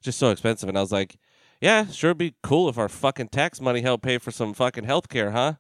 just 0.01 0.19
so 0.19 0.31
expensive. 0.31 0.69
And 0.69 0.79
I 0.79 0.81
was 0.81 0.93
like, 0.93 1.19
yeah, 1.61 1.87
sure, 1.87 2.11
it'd 2.11 2.19
be 2.19 2.35
cool 2.45 2.69
if 2.69 2.79
our 2.79 2.89
fucking 2.89 3.29
tax 3.29 3.61
money 3.61 3.81
helped 3.81 4.05
pay 4.05 4.19
for 4.19 4.31
some 4.31 4.55
fucking 4.55 4.85
health 4.85 5.09
care, 5.09 5.33
huh? 5.33 5.55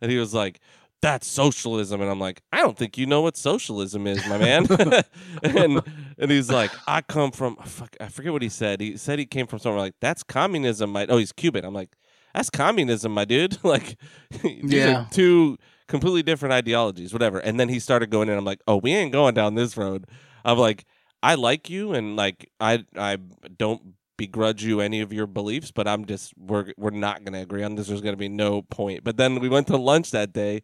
And 0.00 0.10
he 0.10 0.18
was 0.18 0.34
like, 0.34 0.60
that's 1.00 1.26
socialism. 1.26 2.00
And 2.00 2.10
I'm 2.10 2.18
like, 2.18 2.42
I 2.52 2.58
don't 2.58 2.76
think 2.76 2.98
you 2.98 3.06
know 3.06 3.20
what 3.20 3.36
socialism 3.36 4.06
is, 4.06 4.26
my 4.26 4.38
man. 4.38 4.66
and 5.42 5.82
and 6.18 6.30
he's 6.30 6.50
like, 6.50 6.70
I 6.86 7.00
come 7.02 7.30
from 7.30 7.56
oh, 7.60 7.64
fuck, 7.64 7.96
I 8.00 8.08
forget 8.08 8.32
what 8.32 8.42
he 8.42 8.48
said. 8.48 8.80
He 8.80 8.96
said 8.96 9.18
he 9.18 9.26
came 9.26 9.46
from 9.46 9.58
somewhere 9.58 9.80
like 9.80 9.94
that's 10.00 10.22
communism. 10.22 10.90
My 10.90 11.06
oh, 11.08 11.18
he's 11.18 11.32
Cuban. 11.32 11.64
I'm 11.64 11.74
like, 11.74 11.96
that's 12.34 12.50
communism, 12.50 13.12
my 13.12 13.24
dude. 13.24 13.58
like, 13.64 13.96
these 14.42 14.64
Yeah. 14.72 15.02
are 15.02 15.08
two 15.10 15.58
completely 15.86 16.22
different 16.22 16.52
ideologies, 16.52 17.12
whatever. 17.12 17.38
And 17.38 17.58
then 17.58 17.68
he 17.68 17.78
started 17.78 18.10
going 18.10 18.28
in. 18.28 18.36
I'm 18.36 18.44
like, 18.44 18.60
oh, 18.66 18.76
we 18.76 18.92
ain't 18.92 19.12
going 19.12 19.34
down 19.34 19.54
this 19.54 19.76
road. 19.76 20.06
I'm 20.44 20.58
like, 20.58 20.84
I 21.22 21.34
like 21.34 21.68
you, 21.70 21.92
and 21.92 22.16
like, 22.16 22.50
I 22.60 22.84
I 22.96 23.18
don't 23.56 23.94
begrudge 24.16 24.64
you 24.64 24.80
any 24.80 25.00
of 25.00 25.12
your 25.12 25.26
beliefs, 25.26 25.70
but 25.70 25.86
I'm 25.88 26.04
just 26.04 26.32
we're 26.36 26.72
we're 26.76 26.90
not 26.90 27.24
gonna 27.24 27.40
agree 27.40 27.62
on 27.62 27.76
this. 27.76 27.86
There's 27.88 28.00
gonna 28.00 28.16
be 28.16 28.28
no 28.28 28.62
point. 28.62 29.04
But 29.04 29.16
then 29.16 29.40
we 29.40 29.48
went 29.48 29.66
to 29.68 29.76
lunch 29.76 30.10
that 30.10 30.32
day 30.32 30.62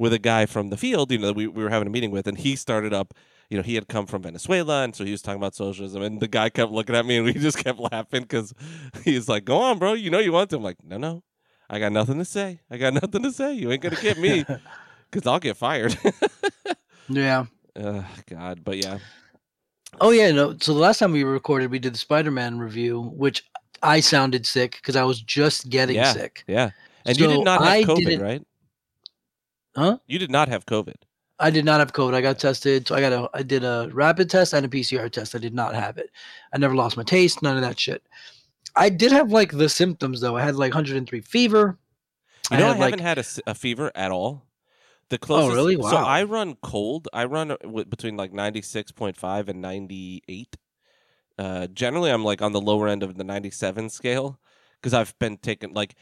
with 0.00 0.14
a 0.14 0.18
guy 0.18 0.46
from 0.46 0.70
the 0.70 0.78
field, 0.78 1.12
you 1.12 1.18
know, 1.18 1.26
that 1.26 1.36
we, 1.36 1.46
we 1.46 1.62
were 1.62 1.68
having 1.68 1.86
a 1.86 1.90
meeting 1.90 2.10
with, 2.10 2.26
and 2.26 2.38
he 2.38 2.56
started 2.56 2.94
up, 2.94 3.12
you 3.50 3.58
know, 3.58 3.62
he 3.62 3.74
had 3.74 3.86
come 3.86 4.06
from 4.06 4.22
Venezuela, 4.22 4.82
and 4.82 4.96
so 4.96 5.04
he 5.04 5.10
was 5.10 5.20
talking 5.20 5.36
about 5.36 5.54
socialism, 5.54 6.00
and 6.00 6.20
the 6.20 6.26
guy 6.26 6.48
kept 6.48 6.72
looking 6.72 6.96
at 6.96 7.04
me, 7.04 7.18
and 7.18 7.26
we 7.26 7.32
just 7.48 7.58
kept 7.58 7.78
laughing 7.78 8.22
because 8.22 8.54
he's 9.04 9.28
like, 9.28 9.44
"Go 9.44 9.58
on, 9.58 9.78
bro, 9.78 9.92
you 9.92 10.08
know 10.08 10.18
you 10.18 10.32
want 10.32 10.48
to." 10.50 10.56
I'm 10.56 10.62
like, 10.62 10.82
"No, 10.82 10.96
no, 10.96 11.22
I 11.68 11.78
got 11.78 11.92
nothing 11.92 12.16
to 12.18 12.24
say. 12.24 12.60
I 12.70 12.78
got 12.78 12.94
nothing 13.02 13.22
to 13.24 13.30
say. 13.30 13.52
You 13.52 13.70
ain't 13.70 13.82
gonna 13.82 13.96
get 13.96 14.16
me, 14.18 14.42
because 15.10 15.26
I'll 15.26 15.38
get 15.38 15.58
fired." 15.58 15.94
Yeah. 17.10 17.44
uh, 17.76 18.02
God, 18.26 18.64
but 18.64 18.78
yeah, 18.78 18.98
Oh 20.00 20.12
yeah, 20.12 20.30
no. 20.30 20.56
So 20.62 20.72
the 20.72 20.80
last 20.80 20.98
time 20.98 21.12
we 21.12 21.24
recorded, 21.24 21.70
we 21.70 21.78
did 21.78 21.92
the 21.92 21.98
Spider-Man 21.98 22.58
review, 22.58 23.02
which 23.16 23.44
I 23.82 24.00
sounded 24.00 24.46
sick 24.46 24.76
because 24.76 24.96
I 24.96 25.02
was 25.02 25.20
just 25.20 25.68
getting 25.68 25.96
Yeah. 25.96 26.12
sick. 26.12 26.44
yeah, 26.46 26.70
and 27.04 27.18
you 27.18 27.26
did 27.26 27.44
not 27.44 27.60
have 27.60 27.68
I 27.68 27.82
COVID, 27.82 28.18
right? 28.20 28.42
Huh? 29.76 29.98
You 30.06 30.18
did 30.18 30.30
not 30.30 30.48
have 30.48 30.66
COVID. 30.66 30.96
I 31.38 31.50
did 31.50 31.64
not 31.64 31.80
have 31.80 31.92
COVID. 31.92 32.12
I 32.14 32.20
got 32.20 32.38
tested. 32.38 32.86
So 32.86 32.94
I 32.94 33.00
got 33.00 33.12
a 33.12 33.30
I 33.32 33.42
did 33.42 33.64
a 33.64 33.88
rapid 33.92 34.28
test 34.28 34.52
and 34.52 34.66
a 34.66 34.68
PCR 34.68 35.10
test. 35.10 35.34
I 35.34 35.38
did 35.38 35.54
not 35.54 35.74
have 35.74 35.96
it. 35.96 36.10
I 36.52 36.58
never 36.58 36.74
lost 36.74 36.96
my 36.96 37.02
taste, 37.02 37.42
none 37.42 37.56
of 37.56 37.62
that 37.62 37.78
shit. 37.78 38.02
I 38.76 38.88
did 38.88 39.10
have 39.12 39.32
like 39.32 39.52
the 39.52 39.68
symptoms 39.68 40.20
though. 40.20 40.36
I 40.36 40.42
had 40.42 40.56
like 40.56 40.74
103 40.74 41.20
fever. 41.22 41.78
You 42.50 42.58
know, 42.58 42.64
I, 42.64 42.68
had, 42.68 42.78
like- 42.78 43.00
haven't 43.00 43.06
had 43.06 43.42
a 43.46 43.54
fever 43.54 43.90
at 43.94 44.10
all. 44.10 44.46
The 45.08 45.18
closest, 45.18 45.50
Oh, 45.50 45.54
really? 45.54 45.74
So 45.74 45.96
I 45.96 46.22
run 46.22 46.56
cold. 46.62 47.08
I 47.12 47.24
run 47.24 47.50
uh, 47.50 47.56
between 47.88 48.16
like 48.16 48.32
ninety 48.32 48.62
six 48.62 48.92
point 48.92 49.16
five 49.16 49.48
and 49.48 49.60
ninety 49.60 50.22
eight. 50.28 50.56
Uh, 51.36 51.66
generally, 51.66 52.10
I'm 52.12 52.24
like 52.24 52.42
on 52.42 52.52
the 52.52 52.60
lower 52.60 52.86
end 52.86 53.02
of 53.02 53.16
the 53.16 53.24
ninety 53.24 53.50
seven 53.50 53.90
scale 53.90 54.38
because 54.80 54.94
I've 54.94 55.18
been 55.18 55.36
taking 55.36 55.72
like. 55.72 55.96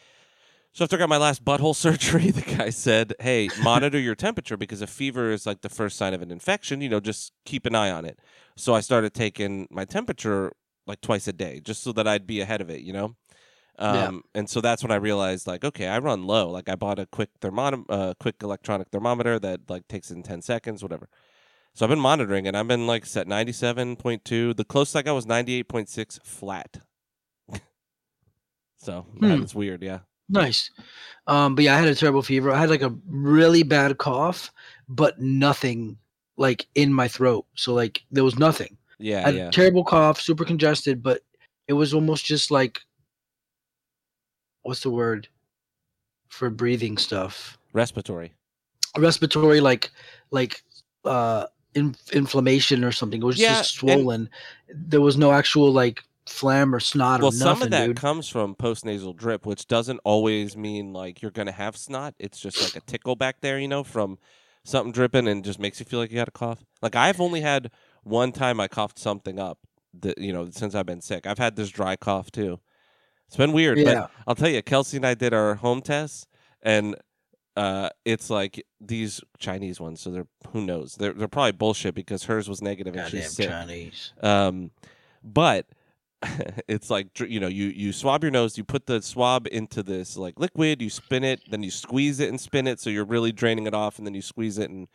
So 0.73 0.85
after 0.85 0.97
I 0.97 0.99
got 1.01 1.09
my 1.09 1.17
last 1.17 1.45
butthole 1.45 1.75
surgery, 1.87 2.31
the 2.31 2.43
guy 2.43 2.71
said, 2.71 3.15
"Hey, 3.21 3.49
monitor 3.63 3.99
your 3.99 4.15
temperature 4.15 4.57
because 4.57 4.81
a 4.83 4.87
fever 4.87 5.31
is 5.31 5.47
like 5.47 5.63
the 5.63 5.69
first 5.69 5.97
sign 5.97 6.15
of 6.15 6.23
an 6.23 6.31
infection. 6.31 6.81
You 6.81 6.89
know, 6.89 7.01
just 7.01 7.33
keep 7.45 7.67
an 7.67 7.75
eye 7.75 7.91
on 7.91 8.05
it." 8.05 8.19
So 8.57 8.75
I 8.75 8.81
started 8.81 9.15
taking 9.15 9.67
my 9.71 9.85
temperature 9.85 10.53
like 10.87 11.01
twice 11.01 11.27
a 11.29 11.33
day, 11.33 11.61
just 11.61 11.83
so 11.83 11.93
that 11.93 12.07
I'd 12.09 12.27
be 12.27 12.41
ahead 12.41 12.61
of 12.61 12.71
it. 12.71 12.81
You 12.83 12.93
know. 12.93 13.17
Yeah. 13.81 14.07
Um, 14.09 14.23
and 14.35 14.51
so 14.51 14.61
that's 14.61 14.83
when 14.83 14.91
I 14.91 14.97
realized, 14.97 15.47
like, 15.47 15.65
okay, 15.65 15.87
I 15.87 15.99
run 16.01 16.25
low. 16.25 16.51
Like, 16.51 16.69
I 16.69 16.75
bought 16.75 16.99
a 16.99 17.07
quick 17.07 17.31
thermometer, 17.41 17.85
uh, 17.89 18.15
quick 18.19 18.35
electronic 18.43 18.89
thermometer 18.91 19.39
that 19.39 19.61
like 19.69 19.87
takes 19.87 20.11
in 20.11 20.25
ten 20.25 20.43
seconds, 20.43 20.83
whatever. 20.83 21.09
So 21.75 21.87
I've 21.87 21.91
been 21.91 22.01
monitoring, 22.01 22.49
and 22.49 22.57
I've 22.57 22.67
been 22.67 22.89
like 22.89 23.07
set 23.07 23.29
ninety 23.29 23.53
seven 23.53 23.95
point 23.95 24.25
two. 24.25 24.53
The 24.55 24.65
closest 24.65 24.97
I 24.97 25.03
got 25.03 25.15
was 25.15 25.27
ninety 25.27 25.55
eight 25.55 25.69
point 25.69 25.89
six 25.89 26.19
flat. 26.25 26.79
so 28.77 29.03
Hmm. 29.03 29.39
that's 29.41 29.55
weird, 29.55 29.83
yeah. 29.83 30.01
Nice. 30.29 30.71
Um, 31.27 31.55
but 31.55 31.65
yeah, 31.65 31.75
I 31.77 31.79
had 31.81 31.89
a 31.89 31.95
terrible 31.95 32.23
fever. 32.23 32.51
I 32.51 32.59
had 32.59 32.71
like 32.71 32.83
a 32.83 32.95
really 33.07 33.63
bad 33.63 33.99
cough, 33.99 34.51
but 34.89 35.21
nothing 35.21 35.99
like 36.37 36.67
in 36.75 36.93
my 36.93 37.09
throat. 37.09 37.47
So 37.55 37.75
like 37.75 38.03
there 38.11 38.25
was 38.25 38.39
nothing. 38.39 38.77
Yeah, 38.99 39.19
I 39.19 39.21
had 39.27 39.35
yeah. 39.35 39.49
a 39.49 39.53
terrible 39.53 39.85
cough, 39.85 40.21
super 40.21 40.45
congested, 40.45 41.03
but 41.03 41.23
it 41.67 41.75
was 41.75 41.95
almost 41.95 42.25
just 42.25 42.51
like 42.51 42.81
what's 44.63 44.81
the 44.81 44.91
word 44.91 45.29
for 46.29 46.51
breathing 46.51 46.99
stuff? 46.99 47.59
Respiratory. 47.73 48.33
Respiratory, 48.97 49.61
like 49.61 49.91
like 50.31 50.63
uh 51.05 51.47
in, 51.75 51.95
inflammation 52.13 52.85
or 52.85 52.93
something. 52.93 53.21
It 53.21 53.27
was 53.27 53.39
Yeah, 53.39 53.59
just 53.59 53.83
and- 53.83 53.91
swollen. 53.93 54.31
There 54.75 55.01
was 55.01 55.17
no 55.17 55.33
actual 55.33 55.73
like 55.73 56.03
phlegm 56.29 56.75
or 56.75 56.81
snot 56.81 57.21
Well, 57.21 57.31
or 57.31 57.33
some 57.33 57.63
of 57.63 57.71
that 57.71 57.87
dude. 57.87 57.97
comes 57.97 58.29
from 58.29 58.55
postnasal 58.55 59.17
drip, 59.17 59.47
which 59.47 59.67
doesn't 59.67 60.01
always 60.05 60.57
mean 60.57 60.93
like 60.93 61.23
you're 61.23 61.31
gonna 61.31 61.53
have 61.53 61.77
snot. 61.77 62.15
It's 62.19 62.39
just 62.41 62.63
like 62.63 62.77
a 62.83 62.87
tickle 62.87 63.17
back 63.17 63.41
there, 63.41 63.59
you 63.59 63.69
know, 63.69 63.83
from 63.85 64.19
something 64.65 64.93
dripping, 64.93 65.27
and 65.29 65.45
just 65.45 65.59
makes 65.59 65.81
you 65.81 65.87
feel 65.87 65.99
like 65.99 66.11
you 66.11 66.17
got 66.17 66.29
a 66.29 66.33
cough. 66.33 66.65
Like 66.83 66.95
I've 66.97 67.21
only 67.21 67.41
had 67.41 67.71
one 68.03 68.33
time 68.33 68.61
I 68.61 68.69
coughed 68.69 68.99
something 68.99 69.39
up, 69.39 69.59
that 70.01 70.19
you 70.19 70.33
know, 70.33 70.49
since 70.51 70.75
I've 70.75 70.87
been 70.87 71.01
sick. 71.01 71.27
I've 71.27 71.39
had 71.39 71.57
this 71.57 71.71
dry 71.71 71.97
cough 71.97 72.31
too. 72.31 72.61
It's 73.27 73.37
been 73.37 73.53
weird, 73.53 73.79
Yeah. 73.79 73.85
but 73.95 74.11
I'll 74.27 74.35
tell 74.35 74.49
you, 74.49 74.63
Kelsey 74.63 74.97
and 74.97 75.07
I 75.07 75.15
did 75.15 75.35
our 75.35 75.57
home 75.57 75.83
tests, 75.83 76.27
and 76.63 76.97
uh, 77.57 77.91
it's 78.05 78.31
like 78.31 78.65
these 78.81 79.21
Chinese 79.39 79.81
ones. 79.81 80.01
So 80.01 80.11
they're 80.11 80.27
who 80.53 80.65
knows? 80.65 80.95
They're 80.95 81.13
they're 81.13 81.29
probably 81.29 81.53
bullshit 81.53 81.95
because 81.95 82.25
hers 82.25 82.49
was 82.49 82.63
negative 82.63 82.95
and 82.95 83.03
Goddamn 83.05 83.21
she's 83.23 83.33
sick. 83.35 83.49
Chinese. 83.51 84.13
Um, 84.23 84.71
but 85.25 85.67
it's 86.69 86.91
like 86.91 87.19
you 87.21 87.39
know, 87.41 87.47
you 87.49 87.67
you 87.67 87.93
swab 87.93 88.25
your 88.25 88.31
nose, 88.31 88.59
you 88.59 88.65
put 88.65 88.87
the 88.87 89.01
swab 89.03 89.47
into 89.53 89.83
this 89.83 90.17
like 90.17 90.39
liquid, 90.39 90.83
you 90.83 90.91
spin 90.91 91.23
it, 91.25 91.41
then 91.51 91.63
you 91.63 91.71
squeeze 91.71 92.19
it 92.21 92.29
and 92.29 92.41
spin 92.41 92.67
it, 92.67 92.81
so 92.81 92.91
you're 92.91 93.05
really 93.05 93.33
draining 93.33 93.67
it 93.67 93.75
off, 93.75 93.99
and 93.99 94.07
then 94.07 94.15
you 94.15 94.23
squeeze 94.23 94.59
it 94.59 94.69
and 94.71 94.89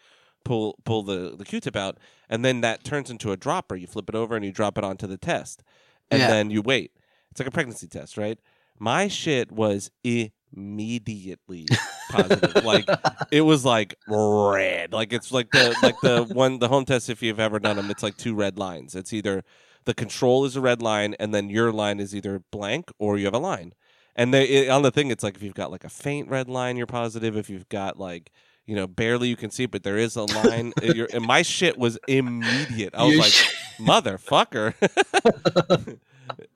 pull 0.44 0.78
pull 0.84 1.04
the 1.04 1.36
the 1.38 1.46
Q-tip 1.46 1.76
out, 1.76 1.98
and 2.30 2.44
then 2.44 2.60
that 2.62 2.84
turns 2.84 3.10
into 3.10 3.32
a 3.32 3.38
dropper. 3.38 3.76
You 3.78 3.88
flip 3.88 4.10
it 4.10 4.16
over 4.16 4.36
and 4.36 4.44
you 4.44 4.52
drop 4.52 4.78
it 4.78 4.84
onto 4.84 5.08
the 5.08 5.18
test, 5.18 5.64
and 6.12 6.20
Yeah. 6.20 6.28
then 6.28 6.50
you 6.50 6.62
wait. 6.62 6.92
It's 7.32 7.40
like 7.40 7.48
a 7.48 7.52
pregnancy 7.52 7.88
test, 7.88 8.18
right? 8.18 8.38
My 8.78 9.08
shit 9.08 9.52
was 9.52 9.90
immediately 10.04 11.68
positive. 12.10 12.56
like 12.64 12.88
it 13.32 13.42
was 13.42 13.66
like 13.66 13.96
red. 14.08 14.94
Like 14.94 15.14
it's 15.14 15.32
like 15.32 15.52
the 15.52 15.76
like 15.82 16.00
the 16.02 16.24
one 16.24 16.60
the 16.60 16.68
home 16.68 16.86
test 16.86 17.10
if 17.10 17.22
you've 17.22 17.40
ever 17.40 17.60
done 17.60 17.76
them. 17.78 17.90
It's 17.90 18.04
like 18.04 18.18
two 18.18 18.36
red 18.36 18.58
lines. 18.58 18.96
It's 18.96 19.14
either 19.14 19.44
the 19.86 19.93
control 19.93 20.46
is 20.46 20.56
a 20.56 20.62
red 20.62 20.82
line, 20.82 21.15
and 21.19 21.34
then 21.34 21.50
your 21.50 21.72
line 21.72 22.00
is 22.00 22.15
either 22.15 22.43
blank 22.52 22.91
or 23.00 23.17
you 23.17 23.26
have 23.26 23.34
a 23.34 23.39
line. 23.39 23.74
And 24.15 24.34
they 24.34 24.46
it, 24.46 24.69
on 24.69 24.84
the 24.84 24.91
thing, 24.91 25.10
it's 25.12 25.24
like 25.24 25.36
if 25.36 25.43
you've 25.43 25.56
got 25.56 25.72
like 25.72 25.84
a 25.84 25.89
faint 25.89 26.30
red 26.30 26.48
line, 26.50 26.78
you're 26.78 26.86
positive. 26.88 27.36
If 27.36 27.50
you've 27.50 27.67
got 27.69 27.98
like 27.98 28.32
you 28.65 28.76
know 28.76 28.88
barely 28.88 29.28
you 29.28 29.36
can 29.36 29.50
see, 29.52 29.65
but 29.65 29.84
there 29.84 29.98
is 29.98 30.15
a 30.15 30.24
line. 30.24 30.74
uh, 30.82 31.06
and 31.13 31.26
my 31.26 31.41
shit 31.41 31.78
was 31.78 31.98
immediate. 32.08 32.93
I 32.96 33.06
was 33.06 33.17
like, 33.17 33.32
sh- 33.32 33.54
motherfucker. 33.80 34.74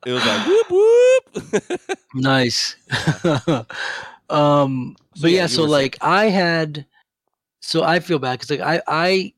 it 0.06 0.12
was 0.12 0.24
like 0.24 0.46
whoop 0.70 0.70
whoop. 0.70 1.80
nice. 2.14 2.76
um, 4.30 4.96
So, 5.14 5.22
but 5.22 5.30
yeah, 5.32 5.40
yeah, 5.40 5.46
so 5.48 5.64
like. 5.64 5.98
I 6.00 6.26
had, 6.26 6.86
so 7.60 7.82
I 7.82 7.98
feel 8.00 8.18
bad 8.20 8.38
because 8.38 8.50
like 8.50 8.60
I 8.60 8.80
I 8.86 9.32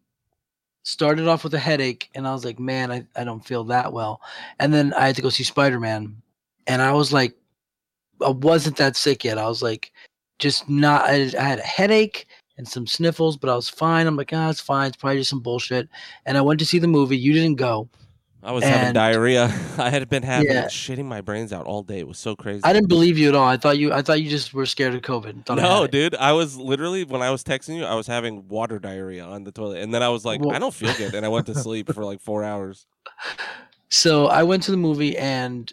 started 0.82 1.28
off 1.28 1.44
with 1.44 1.54
a 1.54 1.58
headache 1.58 2.10
and 2.14 2.26
I 2.26 2.32
was 2.32 2.44
like, 2.44 2.58
man, 2.58 2.90
I 2.90 3.04
I 3.16 3.24
don't 3.24 3.44
feel 3.44 3.64
that 3.64 3.92
well, 3.92 4.20
and 4.58 4.72
then 4.72 4.92
I 4.94 5.06
had 5.06 5.16
to 5.16 5.22
go 5.22 5.30
see 5.30 5.44
Spider 5.44 5.80
Man, 5.80 6.16
and 6.66 6.82
I 6.82 6.92
was 6.92 7.12
like, 7.12 7.34
I 8.24 8.30
wasn't 8.30 8.76
that 8.76 8.96
sick 8.96 9.24
yet. 9.24 9.38
I 9.38 9.48
was 9.48 9.62
like, 9.62 9.92
just 10.38 10.68
not. 10.68 11.04
I, 11.04 11.30
I 11.38 11.42
had 11.42 11.58
a 11.58 11.62
headache 11.62 12.26
and 12.58 12.68
some 12.68 12.86
sniffles, 12.86 13.36
but 13.36 13.50
I 13.50 13.56
was 13.56 13.68
fine. 13.68 14.06
I'm 14.06 14.16
like, 14.16 14.32
ah, 14.32 14.50
it's 14.50 14.60
fine. 14.60 14.88
It's 14.88 14.96
probably 14.96 15.18
just 15.18 15.30
some 15.30 15.40
bullshit. 15.40 15.88
And 16.26 16.36
I 16.36 16.42
went 16.42 16.60
to 16.60 16.66
see 16.66 16.78
the 16.78 16.86
movie. 16.86 17.16
You 17.16 17.32
didn't 17.32 17.56
go. 17.56 17.88
I 18.42 18.52
was 18.52 18.64
having 18.64 18.94
diarrhea. 18.94 19.44
I 19.78 19.90
had 19.90 20.08
been 20.08 20.22
having 20.22 20.50
Yeah. 20.50 20.64
shitting 20.66 21.04
my 21.04 21.20
brains 21.20 21.52
out 21.52 21.66
all 21.66 21.82
day. 21.82 21.98
It 21.98 22.08
was 22.08 22.18
so 22.18 22.34
crazy. 22.34 22.62
I 22.64 22.72
didn't 22.72 22.88
believe 22.88 23.18
you 23.18 23.28
at 23.28 23.34
all. 23.34 23.46
I 23.46 23.56
thought 23.58 23.78
you. 23.78 23.92
I 23.92 24.00
thought 24.02 24.22
you 24.22 24.30
just 24.30 24.54
were 24.54 24.64
scared 24.66 24.94
of 24.94 25.02
COVID. 25.02 25.28
and 25.30 25.44
thought 25.46 25.58
I 25.58 25.62
no, 25.62 25.82
had 25.82 25.90
dude. 25.90 26.14
I 26.14 26.32
was 26.32 26.56
literally 26.56 27.04
when 27.04 27.20
I 27.22 27.30
was 27.30 27.44
texting 27.44 27.76
you, 27.76 27.84
I 27.84 27.94
was 27.94 28.06
having 28.06 28.48
water 28.48 28.78
diarrhea 28.78 29.24
on 29.24 29.44
the 29.44 29.52
toilet, 29.52 29.82
and 29.82 29.92
then 29.92 30.02
I 30.02 30.08
was 30.08 30.24
like, 30.24 30.40
Well- 30.40 30.54
I 30.54 30.58
don't 30.58 30.72
feel 30.74 30.94
good, 30.94 31.14
and 31.14 31.26
I 31.26 31.28
went 31.28 31.46
to 31.46 31.54
sleep 31.54 31.92
for 31.92 32.04
like 32.04 32.20
four 32.20 32.42
hours. 32.44 32.86
So 33.92 34.26
I 34.26 34.44
went 34.44 34.62
to 34.62 34.70
the 34.70 34.76
movie 34.76 35.18
and 35.18 35.72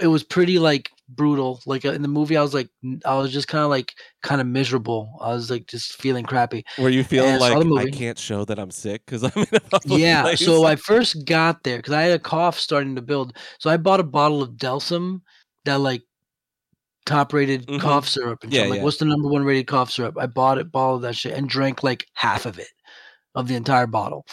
it 0.00 0.08
was 0.08 0.22
pretty 0.22 0.58
like 0.58 0.90
brutal. 1.08 1.60
Like 1.66 1.84
uh, 1.84 1.92
in 1.92 2.02
the 2.02 2.08
movie, 2.08 2.36
I 2.36 2.42
was 2.42 2.54
like, 2.54 2.68
I 3.04 3.16
was 3.16 3.32
just 3.32 3.48
kind 3.48 3.64
of 3.64 3.70
like 3.70 3.92
kind 4.22 4.40
of 4.40 4.46
miserable. 4.46 5.16
I 5.20 5.32
was 5.32 5.50
like 5.50 5.66
just 5.66 6.00
feeling 6.00 6.24
crappy. 6.24 6.64
Were 6.78 6.88
you 6.88 7.04
feeling 7.04 7.30
Yeah, 7.30 7.38
like 7.38 7.86
I 7.86 7.90
can't 7.90 8.18
show 8.18 8.44
that 8.44 8.58
I'm 8.58 8.70
sick 8.70 9.04
because 9.06 9.22
I'm 9.24 9.32
in 9.36 9.46
a 9.52 9.96
yeah. 9.98 10.22
place? 10.22 10.44
So 10.44 10.64
I 10.64 10.76
first 10.76 11.24
got 11.24 11.62
there 11.62 11.78
because 11.78 11.94
I 11.94 12.02
had 12.02 12.12
a 12.12 12.18
cough 12.18 12.58
starting 12.58 12.96
to 12.96 13.02
build. 13.02 13.36
So 13.58 13.70
I 13.70 13.76
bought 13.76 14.00
a 14.00 14.04
bottle 14.04 14.42
of 14.42 14.50
Delsym 14.52 15.22
that 15.64 15.80
like 15.80 16.02
top 17.06 17.32
rated 17.32 17.66
Mhm. 17.66 17.80
cough 17.80 18.06
syrup. 18.08 18.42
And 18.42 18.52
shit. 18.52 18.64
Yeah, 18.64 18.68
like, 18.70 18.78
yeah. 18.78 18.84
what's 18.84 18.98
the 18.98 19.04
number 19.06 19.28
one 19.28 19.44
rated 19.44 19.66
cough 19.66 19.90
syrup? 19.90 20.16
I 20.18 20.26
bought 20.26 20.58
it, 20.58 20.70
bottle 20.70 20.96
of 20.96 21.02
that 21.02 21.16
shit, 21.16 21.32
and 21.34 21.48
drank 21.48 21.82
like 21.82 22.06
half 22.14 22.44
of 22.46 22.58
it, 22.58 22.68
of 23.34 23.48
the 23.48 23.54
entire 23.54 23.86
bottle. 23.86 24.26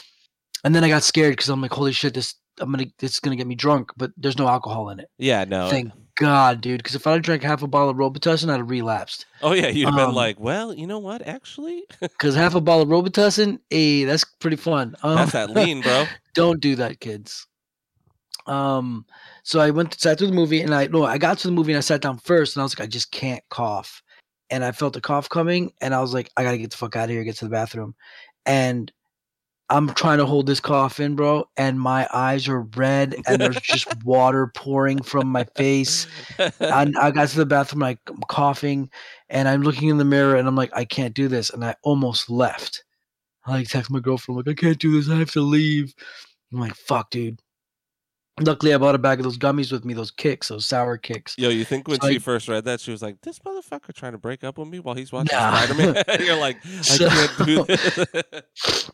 And 0.63 0.73
then 0.75 0.83
I 0.83 0.89
got 0.89 1.03
scared 1.03 1.33
because 1.33 1.49
I'm 1.49 1.61
like, 1.61 1.71
holy 1.71 1.93
shit, 1.93 2.13
this 2.15 2.35
I'm 2.59 2.71
gonna 2.71 2.85
it's 3.01 3.19
gonna 3.19 3.35
get 3.35 3.47
me 3.47 3.55
drunk, 3.55 3.91
but 3.97 4.11
there's 4.17 4.37
no 4.37 4.47
alcohol 4.47 4.89
in 4.89 4.99
it. 4.99 5.09
Yeah, 5.17 5.43
no. 5.43 5.69
Thank 5.69 5.91
God, 6.15 6.61
dude. 6.61 6.79
Because 6.79 6.95
if 6.95 7.05
I 7.07 7.17
drank 7.17 7.43
half 7.43 7.61
a 7.61 7.67
bottle 7.67 7.89
of 7.89 7.97
Robitussin, 7.97 8.49
I'd 8.49 8.57
have 8.57 8.69
relapsed. 8.69 9.25
Oh 9.41 9.53
yeah, 9.53 9.67
you'd 9.67 9.87
have 9.87 9.95
been 9.95 10.09
Um, 10.09 10.15
like, 10.15 10.39
well, 10.39 10.73
you 10.73 10.87
know 10.87 10.99
what? 10.99 11.25
Actually, 11.27 11.83
Because 11.99 12.35
half 12.35 12.55
a 12.55 12.61
bottle 12.61 12.83
of 12.83 12.89
Robitussin, 12.89 13.59
hey, 13.69 14.05
that's 14.05 14.23
pretty 14.23 14.55
fun. 14.57 14.95
Um, 15.03 15.15
that's 15.15 15.33
that 15.33 15.49
lean, 15.49 15.81
bro. 15.81 16.05
don't 16.33 16.61
do 16.61 16.75
that, 16.77 16.99
kids. 16.99 17.47
Um, 18.47 19.05
so 19.43 19.59
I 19.59 19.71
went 19.71 19.99
sat 19.99 20.17
through 20.17 20.27
the 20.27 20.33
movie, 20.33 20.61
and 20.61 20.73
I 20.73 20.87
no, 20.87 21.03
I 21.03 21.17
got 21.17 21.37
to 21.39 21.47
the 21.47 21.53
movie 21.53 21.71
and 21.73 21.77
I 21.77 21.81
sat 21.81 22.01
down 22.01 22.17
first, 22.19 22.55
and 22.55 22.61
I 22.61 22.63
was 22.63 22.77
like, 22.77 22.87
I 22.87 22.89
just 22.89 23.11
can't 23.11 23.43
cough, 23.49 24.01
and 24.49 24.63
I 24.63 24.71
felt 24.71 24.93
the 24.93 25.01
cough 25.01 25.27
coming, 25.29 25.71
and 25.81 25.93
I 25.93 25.99
was 26.01 26.13
like, 26.13 26.31
I 26.37 26.43
gotta 26.43 26.57
get 26.57 26.71
the 26.71 26.77
fuck 26.77 26.95
out 26.95 27.05
of 27.05 27.09
here, 27.09 27.23
get 27.23 27.35
to 27.37 27.45
the 27.45 27.51
bathroom, 27.51 27.95
and 28.45 28.91
I'm 29.69 29.89
trying 29.95 30.19
to 30.19 30.25
hold 30.27 30.45
this 30.45 30.59
cough 30.59 30.99
in, 30.99 31.15
bro, 31.15 31.49
and 31.57 31.79
my 31.79 32.07
eyes 32.13 32.47
are 32.47 32.61
red, 32.61 33.15
and 33.27 33.41
there's 33.41 33.59
just 33.61 33.87
water 34.03 34.51
pouring 34.53 35.01
from 35.01 35.27
my 35.27 35.43
face. 35.55 36.05
And 36.59 36.95
I 36.97 37.09
got 37.11 37.29
to 37.29 37.37
the 37.37 37.45
bathroom, 37.47 37.79
like 37.81 37.99
I'm 38.07 38.19
coughing, 38.29 38.89
and 39.29 39.47
I'm 39.47 39.63
looking 39.63 39.89
in 39.89 39.97
the 39.97 40.05
mirror, 40.05 40.35
and 40.35 40.47
I'm 40.47 40.55
like, 40.55 40.71
I 40.75 40.85
can't 40.85 41.15
do 41.15 41.27
this, 41.27 41.49
and 41.49 41.65
I 41.65 41.75
almost 41.81 42.29
left. 42.29 42.83
I 43.47 43.51
like 43.53 43.67
text 43.67 43.89
my 43.89 43.99
girlfriend, 43.99 44.37
like, 44.37 44.47
I 44.47 44.59
can't 44.59 44.79
do 44.79 44.91
this, 44.99 45.09
I 45.09 45.15
have 45.17 45.31
to 45.31 45.41
leave. 45.41 45.93
I'm 46.53 46.59
like, 46.59 46.75
fuck, 46.75 47.09
dude. 47.09 47.39
Luckily, 48.39 48.73
I 48.73 48.77
bought 48.77 48.95
a 48.95 48.99
bag 48.99 49.19
of 49.19 49.23
those 49.23 49.37
gummies 49.37 49.71
with 49.71 49.85
me, 49.85 49.93
those 49.93 50.11
kicks, 50.11 50.49
those 50.49 50.65
sour 50.65 50.97
kicks. 50.97 51.35
Yo, 51.37 51.49
you 51.49 51.63
think 51.63 51.87
when 51.87 51.99
So 52.01 52.09
she 52.09 52.15
I- 52.17 52.19
first 52.19 52.47
read 52.49 52.65
that, 52.65 52.81
she 52.81 52.91
was 52.91 53.01
like, 53.01 53.21
"This 53.21 53.39
motherfucker 53.39 53.93
trying 53.93 54.11
to 54.11 54.17
break 54.17 54.43
up 54.43 54.57
with 54.57 54.67
me 54.67 54.79
while 54.79 54.93
he's 54.93 55.11
watching 55.11 55.35
Nah. 55.35 55.55
Spider 55.57 55.73
Man." 55.93 56.03
You're 56.19 56.35
like, 56.37 56.57
I 56.65 56.81
So- 56.81 57.09
can't 57.09 57.45
do 57.45 57.63
this. 57.63 58.91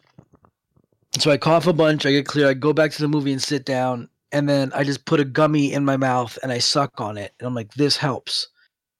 So 1.19 1.29
I 1.29 1.37
cough 1.37 1.67
a 1.67 1.73
bunch, 1.73 2.05
I 2.05 2.11
get 2.11 2.25
clear, 2.25 2.47
I 2.47 2.53
go 2.53 2.73
back 2.73 2.91
to 2.91 3.01
the 3.01 3.07
movie 3.07 3.33
and 3.33 3.41
sit 3.41 3.65
down, 3.65 4.09
and 4.31 4.47
then 4.47 4.71
I 4.73 4.83
just 4.83 5.05
put 5.05 5.19
a 5.19 5.25
gummy 5.25 5.73
in 5.73 5.83
my 5.83 5.97
mouth 5.97 6.37
and 6.41 6.51
I 6.51 6.59
suck 6.59 7.01
on 7.01 7.17
it. 7.17 7.33
And 7.39 7.47
I'm 7.47 7.53
like, 7.55 7.73
this 7.73 7.97
helps. 7.97 8.47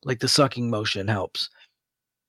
Like 0.04 0.20
the 0.20 0.28
sucking 0.28 0.70
motion 0.70 1.08
helps. 1.08 1.50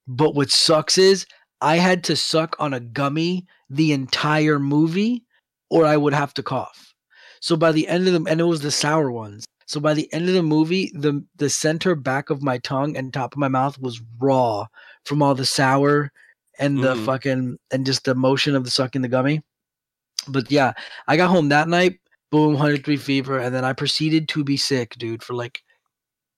But 0.07 0.35
what 0.35 0.51
sucks 0.51 0.97
is 0.97 1.25
I 1.61 1.77
had 1.77 2.03
to 2.05 2.15
suck 2.15 2.55
on 2.59 2.73
a 2.73 2.79
gummy 2.79 3.45
the 3.69 3.91
entire 3.91 4.59
movie, 4.59 5.23
or 5.69 5.85
I 5.85 5.97
would 5.97 6.13
have 6.13 6.33
to 6.35 6.43
cough. 6.43 6.93
So 7.41 7.57
by 7.57 7.71
the 7.71 7.87
end 7.87 8.07
of 8.07 8.13
the 8.23 8.29
and 8.31 8.39
it 8.39 8.45
was 8.45 8.61
the 8.61 8.71
sour 8.71 9.11
ones. 9.11 9.45
So 9.65 9.79
by 9.79 9.93
the 9.93 10.11
end 10.13 10.27
of 10.27 10.33
the 10.33 10.43
movie, 10.43 10.91
the 10.93 11.25
the 11.37 11.49
center 11.49 11.95
back 11.95 12.29
of 12.29 12.41
my 12.43 12.57
tongue 12.59 12.95
and 12.95 13.11
top 13.13 13.33
of 13.33 13.39
my 13.39 13.47
mouth 13.47 13.77
was 13.79 14.01
raw 14.19 14.67
from 15.05 15.21
all 15.21 15.35
the 15.35 15.45
sour 15.45 16.11
and 16.59 16.83
the 16.83 16.95
Mhm. 16.95 17.05
fucking 17.05 17.57
and 17.71 17.85
just 17.85 18.05
the 18.05 18.15
motion 18.15 18.55
of 18.55 18.63
the 18.65 18.71
sucking 18.71 19.01
the 19.01 19.07
gummy. 19.09 19.41
But 20.27 20.51
yeah, 20.51 20.73
I 21.07 21.17
got 21.17 21.29
home 21.29 21.49
that 21.49 21.67
night, 21.67 21.99
boom, 22.31 22.53
103 22.53 22.97
fever, 22.97 23.39
and 23.39 23.53
then 23.53 23.65
I 23.65 23.73
proceeded 23.73 24.27
to 24.29 24.43
be 24.43 24.57
sick, 24.57 24.95
dude, 24.97 25.23
for 25.23 25.33
like 25.33 25.61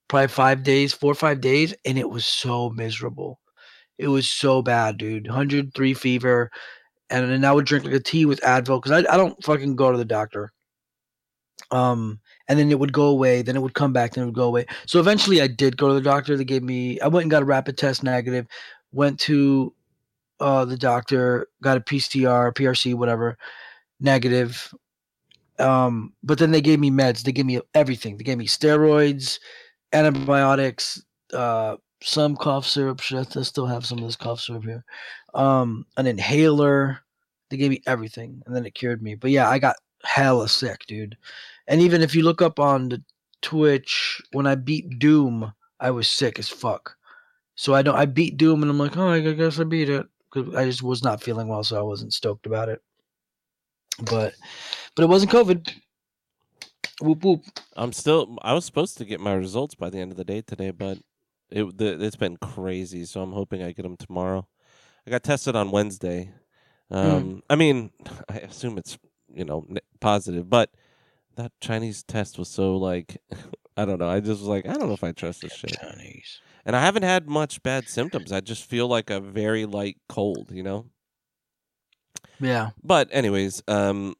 probably 0.07 0.27
five 0.27 0.63
days, 0.63 0.93
four 0.93 1.11
or 1.11 1.15
five 1.15 1.41
days, 1.41 1.73
and 1.85 1.97
it 1.97 2.09
was 2.09 2.25
so 2.25 2.69
miserable. 2.71 3.39
It 3.97 4.07
was 4.07 4.27
so 4.27 4.61
bad, 4.61 4.97
dude. 4.97 5.27
103 5.27 5.93
fever, 5.93 6.51
and 7.09 7.29
then 7.29 7.45
I 7.45 7.51
would 7.51 7.65
drink 7.65 7.85
like 7.85 7.93
a 7.93 7.99
tea 7.99 8.25
with 8.25 8.41
Advil 8.41 8.81
because 8.81 8.91
I, 9.05 9.13
I 9.13 9.17
don't 9.17 9.41
fucking 9.43 9.75
go 9.75 9.91
to 9.91 9.97
the 9.97 10.05
doctor. 10.05 10.51
Um, 11.71 12.19
and 12.47 12.59
then 12.59 12.69
it 12.71 12.79
would 12.79 12.93
go 12.93 13.07
away, 13.07 13.41
then 13.41 13.55
it 13.55 13.61
would 13.61 13.73
come 13.73 13.93
back, 13.93 14.13
then 14.13 14.23
it 14.23 14.27
would 14.27 14.35
go 14.35 14.47
away. 14.47 14.65
So 14.85 14.99
eventually, 14.99 15.41
I 15.41 15.47
did 15.47 15.77
go 15.77 15.87
to 15.87 15.93
the 15.93 16.01
doctor. 16.01 16.37
They 16.37 16.43
gave 16.43 16.63
me, 16.63 16.99
I 16.99 17.07
went 17.07 17.23
and 17.23 17.31
got 17.31 17.41
a 17.41 17.45
rapid 17.45 17.77
test 17.77 18.03
negative, 18.03 18.47
went 18.91 19.19
to 19.21 19.73
uh 20.39 20.65
the 20.65 20.77
doctor, 20.77 21.47
got 21.61 21.77
a 21.77 21.81
PCR, 21.81 22.53
PRC, 22.53 22.93
whatever, 22.93 23.37
negative. 24.05 24.73
Um, 25.59 26.13
but 26.23 26.39
then 26.39 26.51
they 26.51 26.61
gave 26.61 26.79
me 26.79 26.91
meds. 26.91 27.23
They 27.23 27.33
gave 27.33 27.45
me 27.47 27.61
everything. 27.73 28.17
They 28.17 28.23
gave 28.25 28.37
me 28.39 28.47
steroids, 28.47 29.39
antibiotics, 29.93 31.03
uh, 31.33 31.77
some 32.03 32.35
cough 32.37 32.67
syrup. 32.67 33.01
Shit, 33.01 33.37
I 33.37 33.43
still 33.43 33.67
have 33.67 33.85
some 33.85 33.99
of 33.99 34.05
this 34.05 34.17
cough 34.17 34.41
syrup 34.41 34.63
here. 34.65 34.85
Um, 35.33 35.85
an 35.97 36.07
inhaler. 36.07 36.99
They 37.49 37.57
gave 37.57 37.71
me 37.71 37.81
everything, 37.87 38.41
and 38.45 38.55
then 38.55 38.65
it 38.65 38.75
cured 38.75 39.03
me. 39.03 39.15
But 39.15 39.31
yeah, 39.31 39.49
I 39.49 39.59
got 39.59 39.77
hella 40.03 40.49
sick, 40.49 40.85
dude. 40.87 41.17
And 41.67 41.81
even 41.81 42.01
if 42.01 42.15
you 42.15 42.23
look 42.23 42.41
up 42.41 42.59
on 42.59 42.89
the 42.89 43.03
Twitch, 43.41 44.21
when 44.33 44.47
I 44.47 44.55
beat 44.55 44.99
Doom, 44.99 45.53
I 45.79 45.91
was 45.91 46.07
sick 46.09 46.39
as 46.39 46.49
fuck. 46.49 46.97
So 47.55 47.73
I 47.75 47.81
don't. 47.83 47.95
I 47.97 48.05
beat 48.05 48.37
Doom, 48.37 48.61
and 48.63 48.71
I'm 48.71 48.79
like, 48.79 48.97
oh, 48.97 49.09
I 49.09 49.21
guess 49.21 49.59
I 49.59 49.65
beat 49.65 49.89
it. 49.89 50.07
'Cause 50.31 50.53
I 50.55 50.65
just 50.65 50.83
was 50.83 51.03
not 51.03 51.23
feeling 51.23 51.47
well, 51.47 51.63
so 51.63 51.79
I 51.79 51.83
wasn't 51.83 52.13
stoked 52.13 52.45
about 52.45 52.69
it. 52.69 52.81
But, 53.99 54.33
but 54.95 55.03
it 55.03 55.09
wasn't 55.09 55.31
COVID. 55.31 55.73
Whoop 57.01 57.23
whoop. 57.23 57.41
I'm 57.75 57.91
still. 57.91 58.37
I 58.41 58.53
was 58.53 58.65
supposed 58.65 58.97
to 58.99 59.05
get 59.05 59.19
my 59.19 59.33
results 59.33 59.75
by 59.75 59.89
the 59.89 59.99
end 59.99 60.11
of 60.11 60.17
the 60.17 60.23
day 60.23 60.41
today, 60.41 60.71
but 60.71 60.99
it 61.49 61.77
the, 61.77 62.01
it's 62.01 62.15
been 62.15 62.37
crazy. 62.37 63.05
So 63.05 63.21
I'm 63.21 63.33
hoping 63.33 63.61
I 63.61 63.71
get 63.73 63.83
them 63.83 63.97
tomorrow. 63.97 64.47
I 65.05 65.11
got 65.11 65.23
tested 65.23 65.55
on 65.55 65.71
Wednesday. 65.71 66.31
Hmm. 66.89 66.97
Um, 66.97 67.43
I 67.49 67.55
mean, 67.55 67.91
I 68.29 68.37
assume 68.37 68.77
it's 68.77 68.97
you 69.33 69.43
know 69.43 69.67
positive, 69.99 70.49
but 70.49 70.69
that 71.35 71.51
Chinese 71.59 72.03
test 72.03 72.39
was 72.39 72.49
so 72.49 72.77
like, 72.77 73.17
I 73.77 73.83
don't 73.83 73.99
know. 73.99 74.09
I 74.09 74.19
just 74.21 74.41
was 74.41 74.43
like, 74.43 74.65
I 74.65 74.73
don't 74.73 74.87
know 74.87 74.93
if 74.93 75.03
I 75.03 75.11
trust 75.11 75.41
this 75.41 75.53
shit. 75.53 75.77
Chinese. 75.79 76.39
And 76.65 76.75
I 76.75 76.81
haven't 76.81 77.03
had 77.03 77.27
much 77.27 77.61
bad 77.61 77.87
symptoms. 77.89 78.31
I 78.31 78.39
just 78.39 78.63
feel 78.63 78.87
like 78.87 79.09
a 79.11 79.19
very 79.19 79.65
light 79.65 79.97
cold, 80.09 80.49
you 80.51 80.63
know. 80.63 80.85
Yeah. 82.39 82.71
But 82.83 83.09
anyways, 83.11 83.63
um, 83.67 84.15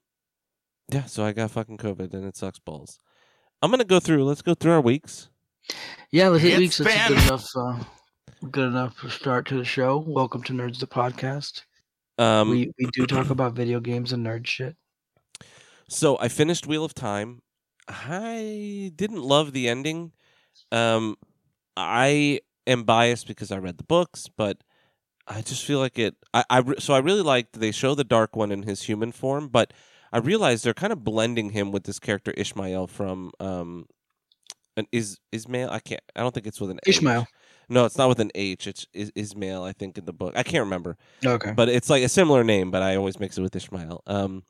yeah. 0.91 1.05
So 1.05 1.25
I 1.25 1.31
got 1.31 1.51
fucking 1.51 1.77
COVID, 1.77 2.13
and 2.13 2.25
it 2.25 2.37
sucks 2.37 2.59
balls. 2.59 2.99
I'm 3.61 3.71
gonna 3.71 3.83
go 3.83 3.99
through. 3.99 4.23
Let's 4.25 4.41
go 4.41 4.53
through 4.53 4.73
our 4.73 4.81
weeks. 4.81 5.29
Yeah, 6.11 6.29
let's 6.29 6.43
hit 6.43 6.53
It's 6.53 6.59
weeks. 6.59 6.77
That's 6.77 7.09
a 7.09 7.13
good 7.13 7.23
enough, 7.23 7.47
uh, 7.55 7.83
good 8.51 8.67
enough 8.67 9.11
start 9.11 9.47
to 9.47 9.57
the 9.57 9.65
show. 9.65 9.97
Welcome 9.97 10.43
to 10.43 10.53
Nerds 10.53 10.79
the 10.79 10.87
Podcast. 10.87 11.63
Um, 12.17 12.49
we 12.49 12.71
we 12.79 12.85
do 12.93 13.05
talk 13.05 13.29
about 13.29 13.53
video 13.53 13.79
games 13.79 14.13
and 14.13 14.25
nerd 14.25 14.47
shit. 14.47 14.75
So 15.89 16.17
I 16.19 16.29
finished 16.29 16.67
Wheel 16.67 16.85
of 16.85 16.93
Time. 16.93 17.41
I 17.87 18.91
didn't 18.95 19.21
love 19.21 19.51
the 19.51 19.67
ending. 19.67 20.11
Um, 20.71 21.17
I 21.77 22.41
am 22.65 22.83
biased 22.83 23.27
because 23.27 23.51
I 23.51 23.57
read 23.57 23.77
the 23.77 23.83
books, 23.83 24.29
but 24.35 24.57
I 25.27 25.41
just 25.41 25.63
feel 25.65 25.79
like 25.79 25.99
it. 25.99 26.15
I, 26.35 26.43
I 26.49 26.63
so 26.77 26.93
I 26.93 26.99
really 26.99 27.21
liked 27.23 27.59
they 27.59 27.71
show 27.71 27.95
the 27.95 28.03
Dark 28.03 28.35
One 28.35 28.51
in 28.51 28.63
his 28.63 28.83
human 28.83 29.11
form, 29.11 29.47
but 29.47 29.73
I 30.13 30.19
realized 30.19 30.63
they're 30.63 30.73
kind 30.73 30.93
of 30.93 31.03
blending 31.03 31.49
him 31.51 31.71
with 31.71 31.85
this 31.85 31.97
character 31.99 32.31
Ishmael 32.35 32.87
from 32.87 33.31
um, 33.39 33.87
an 34.77 34.85
is 34.91 35.17
Ismail. 35.31 35.69
I 35.71 35.79
can't. 35.79 36.01
I 36.15 36.19
don't 36.19 36.33
think 36.33 36.45
it's 36.45 36.61
with 36.61 36.69
an 36.69 36.79
H. 36.85 36.97
Ishmael. 36.97 37.27
No, 37.69 37.85
it's 37.85 37.97
not 37.97 38.09
with 38.09 38.19
an 38.19 38.31
H. 38.35 38.67
It's 38.67 38.85
is, 38.93 39.11
Ismail. 39.15 39.63
I 39.63 39.71
think 39.71 39.97
in 39.97 40.05
the 40.05 40.13
book. 40.13 40.33
I 40.35 40.43
can't 40.43 40.65
remember 40.65 40.97
Okay. 41.25 41.51
but 41.53 41.69
it's 41.69 41.89
like 41.89 42.03
a 42.03 42.09
similar 42.09 42.43
name, 42.43 42.69
but 42.69 42.83
I 42.83 42.95
always 42.95 43.19
mix 43.19 43.37
it 43.37 43.41
with 43.41 43.55
Ishmael. 43.55 44.03
Um, 44.05 44.43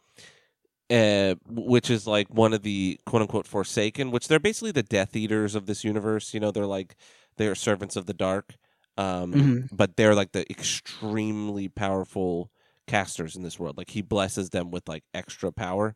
uh, 0.91 1.35
which 1.47 1.89
is 1.89 2.05
like 2.05 2.27
one 2.29 2.53
of 2.53 2.61
the 2.63 2.99
quote 3.05 3.21
unquote 3.21 3.47
Forsaken, 3.47 4.11
which 4.11 4.27
they're 4.27 4.39
basically 4.39 4.71
the 4.71 4.83
Death 4.83 5.15
Eaters 5.15 5.55
of 5.55 5.65
this 5.65 5.83
universe. 5.83 6.33
You 6.33 6.39
know, 6.39 6.51
they're 6.51 6.65
like 6.65 6.95
they're 7.37 7.55
servants 7.55 7.95
of 7.95 8.05
the 8.05 8.13
dark, 8.13 8.55
um, 8.97 9.33
Mhm. 9.33 9.69
but 9.71 9.95
they're 9.97 10.15
like 10.15 10.31
the 10.31 10.49
extremely 10.51 11.67
powerful 11.67 12.51
casters 12.87 13.35
in 13.35 13.43
this 13.43 13.59
world. 13.59 13.77
Like 13.77 13.89
he 13.89 14.01
blesses 14.01 14.49
them 14.51 14.71
with 14.71 14.87
like 14.87 15.03
extra 15.13 15.51
power, 15.51 15.95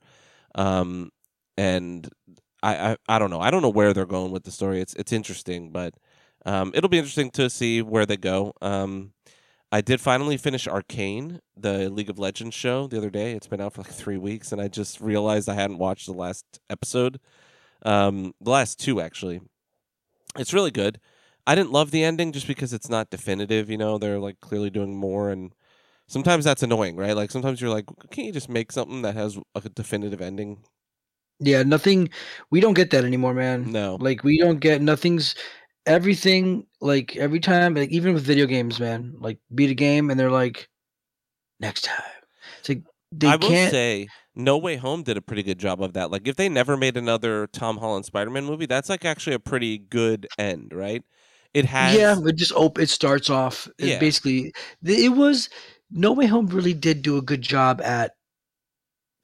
um, 0.56 1.12
and 1.58 2.10
I, 2.64 2.92
I 2.92 2.98
I 3.08 3.20
don't 3.20 3.30
know. 3.30 3.40
I 3.40 3.52
don't 3.52 3.62
know 3.62 3.70
where 3.70 3.94
they're 3.94 4.06
going 4.06 4.32
with 4.32 4.44
the 4.44 4.52
story. 4.52 4.82
It's 4.82 4.94
it's 4.96 5.12
interesting, 5.14 5.72
but 5.72 5.94
um, 6.46 6.72
it'll 6.74 6.90
be 6.90 6.98
interesting 6.98 7.32
to 7.32 7.50
see 7.50 7.82
where 7.82 8.06
they 8.06 8.18
go. 8.18 8.54
Um, 8.62 9.14
I 9.72 9.82
did 9.82 10.02
finally 10.02 10.36
finish 10.38 10.68
Arcane, 10.68 11.42
the 11.56 11.90
League 11.92 12.10
of 12.10 12.18
Legends 12.18 12.56
show, 12.56 12.88
the 12.88 12.98
other 12.98 13.12
day. 13.12 13.34
It's 13.34 13.46
been 13.48 13.62
out 13.62 13.74
for 13.74 13.82
like 13.84 13.92
three 13.92 14.18
weeks, 14.18 14.52
and 14.52 14.60
I 14.60 14.68
just 14.68 15.00
realized 15.00 15.48
I 15.48 15.54
hadn't 15.54 15.78
watched 15.78 16.08
the 16.08 16.14
last 16.14 16.44
episode. 16.72 17.20
Um, 17.86 18.34
the 18.42 18.50
last 18.50 18.80
two, 18.80 19.00
actually. 19.00 19.42
It's 20.38 20.54
really 20.54 20.72
good. 20.72 21.00
I 21.50 21.56
didn't 21.56 21.72
love 21.72 21.90
the 21.90 22.04
ending 22.04 22.32
just 22.32 22.46
because 22.46 22.74
it's 22.74 22.90
not 22.90 23.10
definitive. 23.10 23.72
You 23.72 23.78
know, 23.80 23.98
they're 23.98 24.20
like 24.20 24.40
clearly 24.40 24.70
doing 24.70 24.96
more, 24.96 25.32
and 25.32 25.52
sometimes 26.08 26.46
that's 26.46 26.62
annoying, 26.62 26.96
right? 26.96 27.16
Like 27.16 27.32
sometimes 27.32 27.60
you're 27.60 27.72
like, 27.72 27.86
can't 28.12 28.28
you 28.28 28.32
just 28.32 28.50
make 28.50 28.72
something 28.72 29.02
that 29.02 29.16
has 29.16 29.36
a 29.56 29.62
definitive 29.70 30.22
ending? 30.22 30.64
Yeah, 31.40 31.64
nothing. 31.64 32.10
We 32.52 32.60
don't 32.60 32.76
get 32.76 32.92
that 32.92 33.04
anymore, 33.04 33.34
man. 33.34 33.72
No. 33.72 33.98
Like 34.00 34.24
we 34.24 34.38
don't 34.38 34.60
get 34.60 34.84
nothing's 34.84 35.34
everything. 35.88 36.68
Like 36.82 37.18
every 37.18 37.40
time, 37.40 37.74
like 37.74 37.90
even 37.90 38.14
with 38.14 38.24
video 38.24 38.46
games, 38.46 38.80
man. 38.80 39.16
Like 39.20 39.40
beat 39.56 39.72
a 39.72 39.74
game 39.74 40.12
and 40.12 40.20
they're 40.20 40.30
like, 40.30 40.70
next 41.60 41.86
time. 41.86 42.04
It's 42.60 42.70
like 42.70 42.84
they 43.12 43.28
I 43.28 43.38
will 43.38 43.48
can't. 43.50 43.72
say, 43.72 44.08
No 44.36 44.56
Way 44.60 44.76
Home 44.76 45.02
did 45.02 45.18
a 45.18 45.22
pretty 45.22 45.42
good 45.42 45.58
job 45.58 45.82
of 45.82 45.94
that. 45.94 46.12
Like, 46.12 46.28
if 46.28 46.36
they 46.36 46.48
never 46.48 46.78
made 46.78 46.96
another 46.96 47.48
Tom 47.48 47.78
Holland 47.78 48.06
Spider 48.06 48.30
Man 48.30 48.46
movie, 48.46 48.68
that's 48.68 48.88
like 48.90 49.04
actually 49.04 49.34
a 49.34 49.40
pretty 49.40 49.80
good 49.80 50.28
end, 50.38 50.74
right? 50.76 51.04
It 51.54 51.66
has 51.66 51.96
yeah, 51.98 52.16
it 52.24 52.36
just 52.36 52.52
op- 52.52 52.80
it 52.80 52.90
starts 52.90 53.30
off. 53.30 53.68
It 53.78 53.88
Yeah. 53.88 54.00
basically 54.00 54.54
it 54.84 55.14
was 55.14 55.50
No 55.92 56.12
Way 56.14 56.28
Home 56.28 56.48
really 56.48 56.74
did 56.74 57.02
do 57.02 57.18
a 57.18 57.22
good 57.22 57.42
job 57.42 57.82
at 57.82 58.12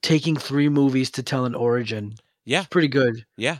taking 0.02 0.36
three 0.36 0.68
movies 0.68 1.10
to 1.12 1.22
tell 1.22 1.44
an 1.44 1.54
origin. 1.54 2.14
Yeah. 2.44 2.60
It's 2.60 2.68
pretty 2.68 2.88
good. 2.88 3.24
Yeah. 3.36 3.58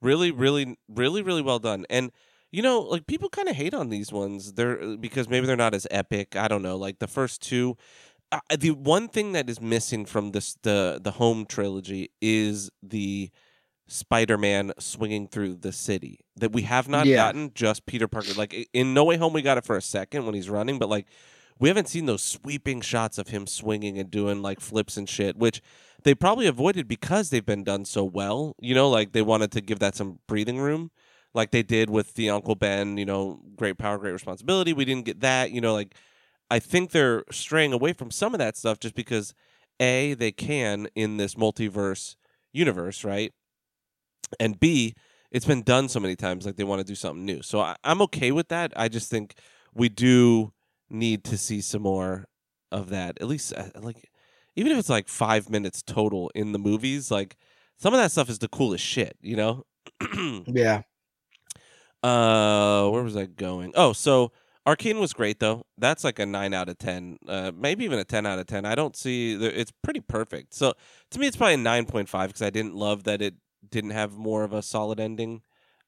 Really, 0.00 0.30
really, 0.30 0.76
really, 0.88 1.22
really 1.22 1.42
well 1.42 1.58
done. 1.58 1.86
And 1.90 2.10
you 2.52 2.62
know, 2.62 2.80
like 2.80 3.06
people 3.08 3.28
kind 3.28 3.48
of 3.48 3.56
hate 3.56 3.74
on 3.74 3.88
these 3.88 4.12
ones. 4.12 4.52
They're 4.52 4.80
uh, 4.80 4.96
because 4.96 5.28
maybe 5.28 5.46
they're 5.46 5.56
not 5.56 5.74
as 5.74 5.86
epic. 5.90 6.36
I 6.36 6.46
don't 6.46 6.62
know. 6.62 6.76
Like 6.76 7.00
the 7.00 7.08
first 7.08 7.42
two, 7.42 7.76
uh, 8.30 8.38
the 8.56 8.70
one 8.70 9.08
thing 9.08 9.32
that 9.32 9.50
is 9.50 9.60
missing 9.60 10.04
from 10.04 10.30
this 10.30 10.56
the 10.62 11.00
the 11.02 11.12
home 11.12 11.46
trilogy 11.46 12.10
is 12.20 12.70
the 12.82 13.30
Spider-Man 13.86 14.72
swinging 14.78 15.28
through 15.28 15.56
the 15.56 15.72
city 15.72 16.20
that 16.36 16.52
we 16.52 16.62
have 16.62 16.88
not 16.88 17.06
Yeah. 17.06 17.16
gotten. 17.16 17.52
Just 17.54 17.86
Peter 17.86 18.08
Parker. 18.08 18.32
Like 18.34 18.68
in 18.72 18.94
No 18.94 19.04
Way 19.04 19.16
Home, 19.16 19.32
we 19.32 19.42
got 19.42 19.58
it 19.58 19.64
for 19.64 19.76
a 19.76 19.82
second 19.82 20.24
when 20.26 20.34
he's 20.34 20.48
running, 20.48 20.78
but 20.78 20.88
like 20.88 21.06
we 21.60 21.68
haven't 21.68 21.88
seen 21.88 22.06
those 22.06 22.22
sweeping 22.22 22.80
shots 22.80 23.18
of 23.18 23.28
him 23.28 23.46
swinging 23.46 23.98
and 23.98 24.10
doing 24.10 24.42
like 24.42 24.60
flips 24.60 24.96
and 24.96 25.08
shit, 25.08 25.36
which 25.36 25.60
they 26.02 26.14
probably 26.14 26.46
avoided 26.46 26.88
because 26.88 27.30
they've 27.30 27.46
been 27.46 27.62
done 27.64 27.84
so 27.84 28.04
well. 28.04 28.56
You 28.60 28.74
know, 28.74 28.88
like 28.90 29.12
they 29.12 29.22
wanted 29.22 29.52
to 29.52 29.60
give 29.60 29.78
that 29.78 29.94
some 29.94 30.18
breathing 30.26 30.58
room, 30.58 30.90
like 31.32 31.50
they 31.50 31.62
did 31.62 31.90
with 31.90 32.14
the 32.14 32.30
Uncle 32.30 32.54
Ben. 32.54 32.96
You 32.96 33.04
know, 33.04 33.40
great 33.56 33.78
power, 33.78 33.98
great 33.98 34.12
responsibility. 34.12 34.72
We 34.72 34.84
didn't 34.84 35.04
get 35.04 35.20
that. 35.20 35.52
You 35.52 35.60
know, 35.60 35.74
like 35.74 35.94
I 36.50 36.58
think 36.58 36.90
they're 36.90 37.24
straying 37.30 37.72
away 37.72 37.92
from 37.92 38.10
some 38.10 38.34
of 38.34 38.38
that 38.38 38.56
stuff 38.56 38.80
just 38.80 38.94
because 38.94 39.34
a 39.78 40.14
they 40.14 40.32
can 40.32 40.88
in 40.94 41.18
this 41.18 41.34
multiverse 41.34 42.16
universe, 42.52 43.04
right? 43.04 43.32
And 44.40 44.58
b 44.58 44.94
it's 45.30 45.44
been 45.46 45.62
done 45.62 45.88
so 45.88 45.98
many 45.98 46.14
times, 46.14 46.46
like 46.46 46.54
they 46.56 46.62
want 46.64 46.78
to 46.78 46.84
do 46.84 46.94
something 46.94 47.24
new. 47.24 47.42
So 47.42 47.60
I, 47.60 47.74
I'm 47.82 48.00
okay 48.02 48.30
with 48.30 48.48
that. 48.48 48.72
I 48.76 48.88
just 48.88 49.10
think 49.10 49.34
we 49.74 49.88
do 49.88 50.52
need 50.88 51.24
to 51.24 51.36
see 51.36 51.60
some 51.60 51.82
more 51.82 52.26
of 52.70 52.90
that. 52.90 53.18
At 53.20 53.26
least, 53.26 53.52
uh, 53.52 53.70
like, 53.80 54.10
even 54.54 54.70
if 54.70 54.78
it's 54.78 54.88
like 54.88 55.08
five 55.08 55.50
minutes 55.50 55.82
total 55.82 56.30
in 56.36 56.52
the 56.52 56.58
movies, 56.60 57.10
like 57.10 57.36
some 57.78 57.92
of 57.92 57.98
that 57.98 58.12
stuff 58.12 58.30
is 58.30 58.38
the 58.38 58.48
coolest 58.48 58.84
shit, 58.84 59.16
you 59.20 59.36
know. 59.36 59.64
Yeah. 60.46 60.82
uh, 62.02 62.88
where 62.90 63.02
was 63.02 63.16
I 63.16 63.26
going? 63.26 63.72
Oh, 63.74 63.92
so 63.92 64.32
Arcane 64.66 64.98
was 64.98 65.12
great 65.12 65.40
though. 65.40 65.64
That's 65.78 66.04
like 66.04 66.18
a 66.18 66.26
nine 66.26 66.54
out 66.54 66.68
of 66.68 66.78
ten, 66.78 67.18
uh, 67.28 67.52
maybe 67.54 67.84
even 67.84 67.98
a 67.98 68.04
ten 68.04 68.26
out 68.26 68.38
of 68.38 68.46
ten. 68.46 68.64
I 68.64 68.74
don't 68.74 68.96
see 68.96 69.34
the, 69.36 69.58
it's 69.58 69.72
pretty 69.82 70.00
perfect. 70.00 70.54
So 70.54 70.74
to 71.10 71.18
me, 71.18 71.26
it's 71.26 71.36
probably 71.36 71.54
a 71.54 71.58
nine 71.58 71.86
point 71.86 72.08
five 72.08 72.28
because 72.28 72.42
I 72.42 72.50
didn't 72.50 72.74
love 72.74 73.04
that 73.04 73.20
it 73.22 73.34
didn't 73.70 73.90
have 73.90 74.16
more 74.16 74.44
of 74.44 74.52
a 74.52 74.62
solid 74.62 75.00
ending. 75.00 75.42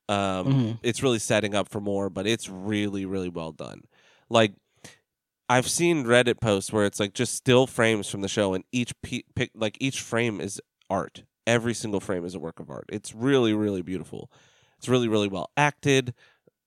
Um, 0.09 0.47
Mhm. 0.47 0.79
it's 0.83 1.03
really 1.03 1.19
setting 1.19 1.55
up 1.55 1.69
for 1.69 1.81
more, 1.81 2.09
but 2.11 2.27
it's 2.27 2.49
really, 2.49 3.05
really 3.05 3.29
well 3.29 3.53
done. 3.53 3.83
Like 4.29 4.55
I've 5.49 5.69
seen 5.71 6.05
Reddit 6.05 6.41
posts 6.41 6.73
where 6.73 6.85
it's 6.85 6.99
like 6.99 7.15
just 7.15 7.35
still 7.35 7.67
frames 7.67 8.09
from 8.11 8.21
the 8.21 8.29
show, 8.29 8.55
and 8.55 8.65
each 8.73 8.93
pe- 9.03 9.23
pic, 9.35 9.51
like 9.55 9.77
each 9.81 10.01
frame 10.01 10.41
is 10.41 10.61
art. 10.91 11.23
Every 11.47 11.75
single 11.75 12.01
frame 12.01 12.25
is 12.25 12.35
a 12.35 12.41
work 12.41 12.59
of 12.59 12.69
art. 12.71 12.87
It's 12.89 13.15
really, 13.15 13.55
really 13.55 13.83
beautiful. 13.83 14.31
It's 14.79 14.89
really, 14.89 15.07
really 15.07 15.29
well 15.29 15.51
acted. 15.57 16.15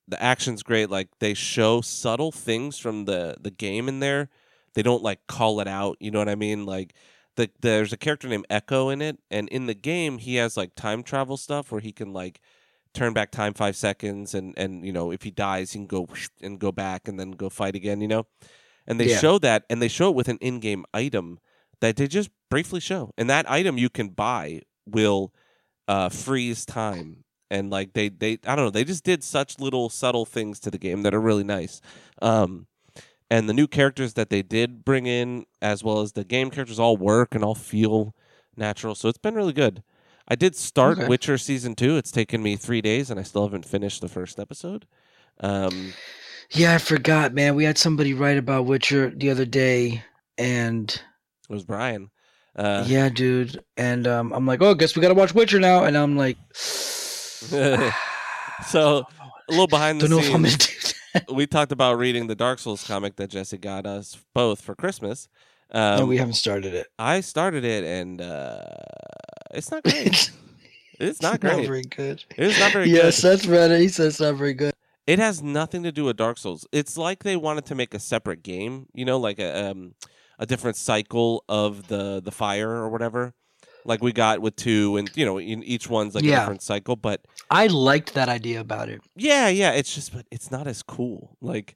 The 0.07 0.21
action's 0.21 0.63
great. 0.63 0.89
Like 0.89 1.09
they 1.19 1.33
show 1.33 1.81
subtle 1.81 2.31
things 2.31 2.77
from 2.79 3.05
the 3.05 3.35
the 3.39 3.51
game 3.51 3.89
in 3.89 3.99
there. 3.99 4.29
They 4.75 4.81
don't 4.81 5.03
like 5.03 5.27
call 5.27 5.59
it 5.59 5.67
out. 5.67 5.97
You 5.99 6.11
know 6.11 6.19
what 6.19 6.29
I 6.29 6.35
mean? 6.35 6.65
Like 6.65 6.93
the 7.39 7.49
there's 7.61 7.93
a 7.93 7.97
character 7.97 8.27
named 8.27 8.45
Ekko 8.49 8.91
in 8.93 9.01
it, 9.01 9.17
and 9.31 9.49
in 9.49 9.65
the 9.65 9.73
game 9.73 10.17
he 10.19 10.35
has 10.35 10.55
like 10.57 10.75
time 10.75 11.01
travel 11.03 11.37
stuff 11.37 11.71
where 11.71 11.81
he 11.81 11.91
can 11.91 12.13
like 12.13 12.39
turn 12.93 13.13
back 13.13 13.31
time 13.31 13.53
five 13.53 13.75
seconds, 13.75 14.33
and 14.33 14.53
and 14.57 14.85
you 14.85 14.93
know 14.93 15.11
if 15.11 15.23
he 15.23 15.31
dies 15.31 15.71
he 15.71 15.79
can 15.79 15.87
go 15.87 16.07
and 16.41 16.59
go 16.59 16.71
back 16.71 17.07
and 17.07 17.19
then 17.19 17.31
go 17.31 17.49
fight 17.49 17.75
again. 17.75 18.01
You 18.01 18.07
know, 18.07 18.27
and 18.85 18.99
they 18.99 19.07
Yeah. 19.07 19.19
show 19.19 19.39
that, 19.39 19.65
and 19.69 19.81
they 19.81 19.87
show 19.87 20.09
it 20.09 20.15
with 20.15 20.27
an 20.27 20.37
in-game 20.41 20.85
item 20.93 21.39
that 21.81 21.95
they 21.95 22.07
just 22.07 22.29
briefly 22.49 22.79
show, 22.79 23.11
and 23.17 23.29
that 23.29 23.49
item 23.49 23.77
you 23.77 23.89
can 23.89 24.09
buy 24.09 24.61
will 24.85 25.33
uh, 25.87 26.09
freeze 26.09 26.65
time. 26.65 27.23
And 27.51 27.71
like 27.71 27.93
they, 27.93 28.09
they, 28.09 28.33
I 28.45 28.55
don't 28.55 28.65
know, 28.65 28.69
they 28.69 28.83
just 28.83 29.03
did 29.03 29.23
such 29.23 29.59
little 29.59 29.89
subtle 29.89 30.25
things 30.25 30.59
to 30.59 30.69
the 30.69 30.77
game 30.77 31.01
that 31.01 31.15
are 31.15 31.19
really 31.19 31.43
nice. 31.43 31.81
Um, 32.21 32.67
and 33.29 33.47
the 33.47 33.53
new 33.53 33.67
characters 33.67 34.13
that 34.15 34.29
they 34.29 34.41
did 34.41 34.83
bring 34.83 35.05
in, 35.05 35.45
as 35.61 35.83
well 35.83 36.01
as 36.01 36.13
the 36.13 36.23
game 36.23 36.49
characters, 36.49 36.79
all 36.79 36.97
work 36.97 37.35
and 37.35 37.43
all 37.43 37.55
feel 37.55 38.15
natural. 38.55 38.95
So 38.95 39.07
it's 39.09 39.17
been 39.17 39.35
really 39.35 39.53
good. 39.53 39.83
I 40.27 40.35
did 40.35 40.55
start 40.55 40.99
Okay. 40.99 41.07
Witcher 41.07 41.37
season 41.37 41.75
two. 41.75 41.97
It's 41.97 42.11
taken 42.11 42.43
me 42.43 42.55
three 42.55 42.81
days, 42.81 43.09
and 43.09 43.19
I 43.19 43.23
still 43.23 43.43
haven't 43.43 43.65
finished 43.65 44.01
the 44.01 44.07
first 44.07 44.39
episode. 44.39 44.85
Um, 45.39 45.93
Yeah, 46.51 46.75
I 46.75 46.77
forgot, 46.79 47.33
man. 47.33 47.55
We 47.55 47.63
had 47.63 47.77
somebody 47.77 48.13
write 48.13 48.37
about 48.37 48.65
Witcher 48.65 49.11
the 49.11 49.29
other 49.29 49.45
day, 49.45 50.03
and 50.37 50.89
it 50.89 51.53
was 51.53 51.63
Brian. 51.63 52.09
Uh, 52.55 52.83
yeah, 52.87 53.09
dude. 53.09 53.63
And 53.77 54.05
um, 54.07 54.33
I'm 54.33 54.45
like, 54.45 54.61
oh, 54.61 54.73
guess 54.73 54.95
we 54.95 55.01
gotta 55.01 55.13
watch 55.13 55.33
Witcher 55.33 55.59
now. 55.59 55.83
And 55.83 55.97
I'm 55.97 56.17
like, 56.17 56.37
so 56.53 57.93
a 58.73 59.05
little 59.49 59.67
behind 59.67 60.01
the 60.01 60.07
don't 60.07 60.17
know 60.17 60.23
if 60.23 60.33
I'm 60.33 60.45
scenes. 60.45 60.67
Gonna 61.13 61.25
do 61.25 61.29
that. 61.29 61.35
we 61.35 61.47
talked 61.47 61.71
about 61.71 61.97
reading 61.97 62.27
the 62.27 62.35
Dark 62.35 62.59
Souls 62.59 62.85
comic 62.85 63.15
that 63.17 63.29
Jesse 63.29 63.57
got 63.57 63.85
us 63.85 64.17
both 64.33 64.61
for 64.61 64.75
Christmas. 64.75 65.27
Um, 65.71 65.99
no, 65.99 66.05
we 66.05 66.17
haven't 66.17 66.33
started 66.33 66.73
it. 66.73 66.87
I 66.97 67.21
started 67.21 67.63
it 67.63 67.83
and 67.83 68.21
uh, 68.21 68.63
it's 69.51 69.71
not 69.71 69.83
great. 69.83 70.31
it's 70.99 71.21
not 71.21 71.39
great. 71.39 71.57
Not 71.57 71.65
very 71.65 71.83
good. 71.83 72.23
It's 72.37 72.59
not 72.59 72.71
very 72.71 72.89
yes, 72.89 73.21
good. 73.21 73.31
that's 73.31 73.47
right. 73.47 73.71
He 73.79 73.87
says 73.87 74.13
it's 74.13 74.19
not 74.19 74.35
very 74.35 74.53
good. 74.53 74.73
It 75.05 75.19
has 75.19 75.41
nothing 75.41 75.83
to 75.83 75.91
do 75.91 76.05
with 76.05 76.17
Dark 76.17 76.37
Souls. 76.37 76.67
It's 76.71 76.97
like 76.97 77.23
they 77.23 77.35
wanted 77.35 77.65
to 77.65 77.75
make 77.75 77.93
a 77.93 77.99
separate 77.99 78.43
game, 78.43 78.87
you 78.93 79.05
know, 79.05 79.17
like 79.17 79.39
a 79.39 79.71
um, 79.71 79.95
a 80.37 80.45
different 80.45 80.77
cycle 80.77 81.43
of 81.49 81.87
the 81.87 82.21
the 82.23 82.31
fire 82.31 82.69
or 82.69 82.89
whatever. 82.89 83.33
Like 83.85 84.03
we 84.03 84.11
got 84.11 84.41
with 84.41 84.55
two, 84.55 84.97
and 84.97 85.09
you 85.15 85.25
know, 85.25 85.39
in 85.39 85.63
each 85.63 85.89
one's 85.89 86.13
like 86.15 86.23
a 86.23 86.27
different 86.27 86.61
cycle. 86.61 86.95
But 86.95 87.21
I 87.49 87.67
liked 87.67 88.13
that 88.15 88.29
idea 88.29 88.59
about 88.59 88.89
it. 88.89 89.01
yeah, 89.15 89.47
yeah, 89.47 89.71
it's 89.71 89.93
just, 89.95 90.13
but 90.13 90.25
it's 90.31 90.51
not 90.51 90.67
as 90.67 90.83
cool. 90.83 91.37
Like, 91.41 91.75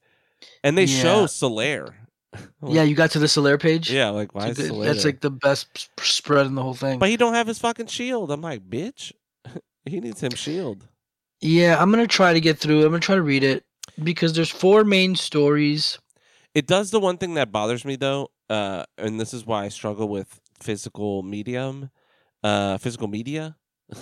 and 0.64 0.78
they 0.78 0.86
show 0.86 1.22
Yeah. 1.22 1.28
Solaire. 1.28 1.94
Yeah, 2.68 2.82
you 2.84 2.96
got 2.96 3.12
to 3.12 3.20
the 3.20 3.28
Solaire 3.28 3.62
page. 3.62 3.92
Yeah, 3.92 4.10
like 4.10 4.34
why 4.34 4.48
like 4.48 4.56
the- 4.56 4.82
that's 4.84 5.06
like 5.06 5.22
the 5.22 5.30
best 5.30 5.90
spread 6.02 6.46
in 6.48 6.56
the 6.56 6.64
whole 6.64 6.74
thing. 6.74 6.98
But 6.98 7.10
he 7.10 7.18
don't 7.18 7.36
have 7.36 7.46
his 7.48 7.60
fucking 7.60 7.88
shield. 7.88 8.32
I'm 8.32 8.42
like, 8.42 8.68
bitch. 8.68 9.12
he 9.86 10.00
needs 10.00 10.20
him 10.22 10.32
shield. 10.32 10.88
yeah, 11.42 11.80
I'm 11.80 11.92
gonna 11.92 12.08
try 12.08 12.34
to 12.34 12.42
get 12.42 12.58
through. 12.58 12.80
I'm 12.82 12.90
gonna 12.90 13.00
try 13.02 13.16
to 13.16 13.22
read 13.22 13.44
it 13.44 13.66
because 14.04 14.34
there's 14.34 14.50
four 14.50 14.84
main 14.84 15.16
stories. 15.16 16.00
It 16.56 16.66
does 16.68 16.90
the 16.92 17.00
one 17.00 17.18
thing 17.18 17.36
that 17.36 17.52
bothers 17.52 17.86
me 17.86 17.96
though, 17.98 18.32
uh, 18.50 18.86
and 18.98 19.20
this 19.20 19.34
is 19.34 19.46
why 19.46 19.66
I 19.66 19.70
struggle 19.70 20.08
with 20.10 20.40
physical 20.60 21.24
medium, 21.24 21.90
uh, 22.44 22.78
physical 22.78 23.08
media, 23.08 23.58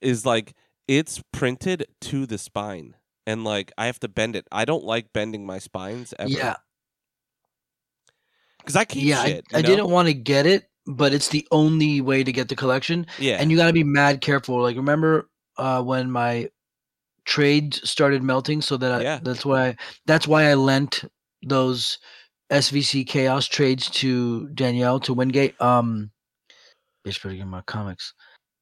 is 0.00 0.24
like 0.26 0.54
it's 0.88 1.22
printed 1.32 1.86
to 2.02 2.26
the 2.26 2.38
spine, 2.38 2.96
and 3.26 3.44
like 3.44 3.72
I 3.78 3.86
have 3.86 4.00
to 4.00 4.08
bend 4.08 4.36
it. 4.36 4.46
I 4.52 4.64
don't 4.64 4.84
like 4.84 5.12
bending 5.12 5.46
my 5.46 5.58
spines 5.58 6.14
ever. 6.18 6.30
Yeah, 6.30 6.56
because 8.58 8.76
I 8.76 8.84
keep 8.84 9.04
yeah. 9.04 9.20
I, 9.20 9.26
shit. 9.26 9.44
you 9.52 9.58
I 9.58 9.62
didn't 9.62 9.90
want 9.90 10.08
to 10.08 10.14
get 10.14 10.46
it, 10.46 10.68
but 10.86 11.12
it's 11.12 11.28
the 11.28 11.46
only 11.50 12.00
way 12.00 12.24
to 12.24 12.32
get 12.32 12.48
the 12.48 12.56
collection. 12.56 13.06
Yeah, 13.18 13.36
and 13.40 13.50
you 13.50 13.56
got 13.56 13.66
to 13.66 13.72
be 13.72 13.84
mad 13.84 14.20
careful. 14.20 14.60
Like 14.60 14.76
remember 14.76 15.28
uh, 15.56 15.82
when 15.82 16.10
my 16.10 16.48
trade 17.24 17.74
started 17.74 18.22
melting, 18.22 18.62
so 18.62 18.76
that 18.76 18.92
I, 18.92 19.02
Yeah. 19.02 19.20
that's 19.22 19.44
why 19.44 19.68
I, 19.68 19.76
that's 20.06 20.26
why 20.26 20.44
I 20.50 20.54
lent 20.54 21.04
those 21.42 21.98
SVC 22.50 23.06
Chaos 23.06 23.46
trades 23.46 23.90
to 23.90 24.48
Danielle 24.50 25.00
to 25.00 25.14
Wingate. 25.14 25.60
Um, 25.60 26.10
bitch, 27.06 27.22
better 27.22 27.34
get 27.34 27.46
my 27.46 27.62
comics. 27.62 28.14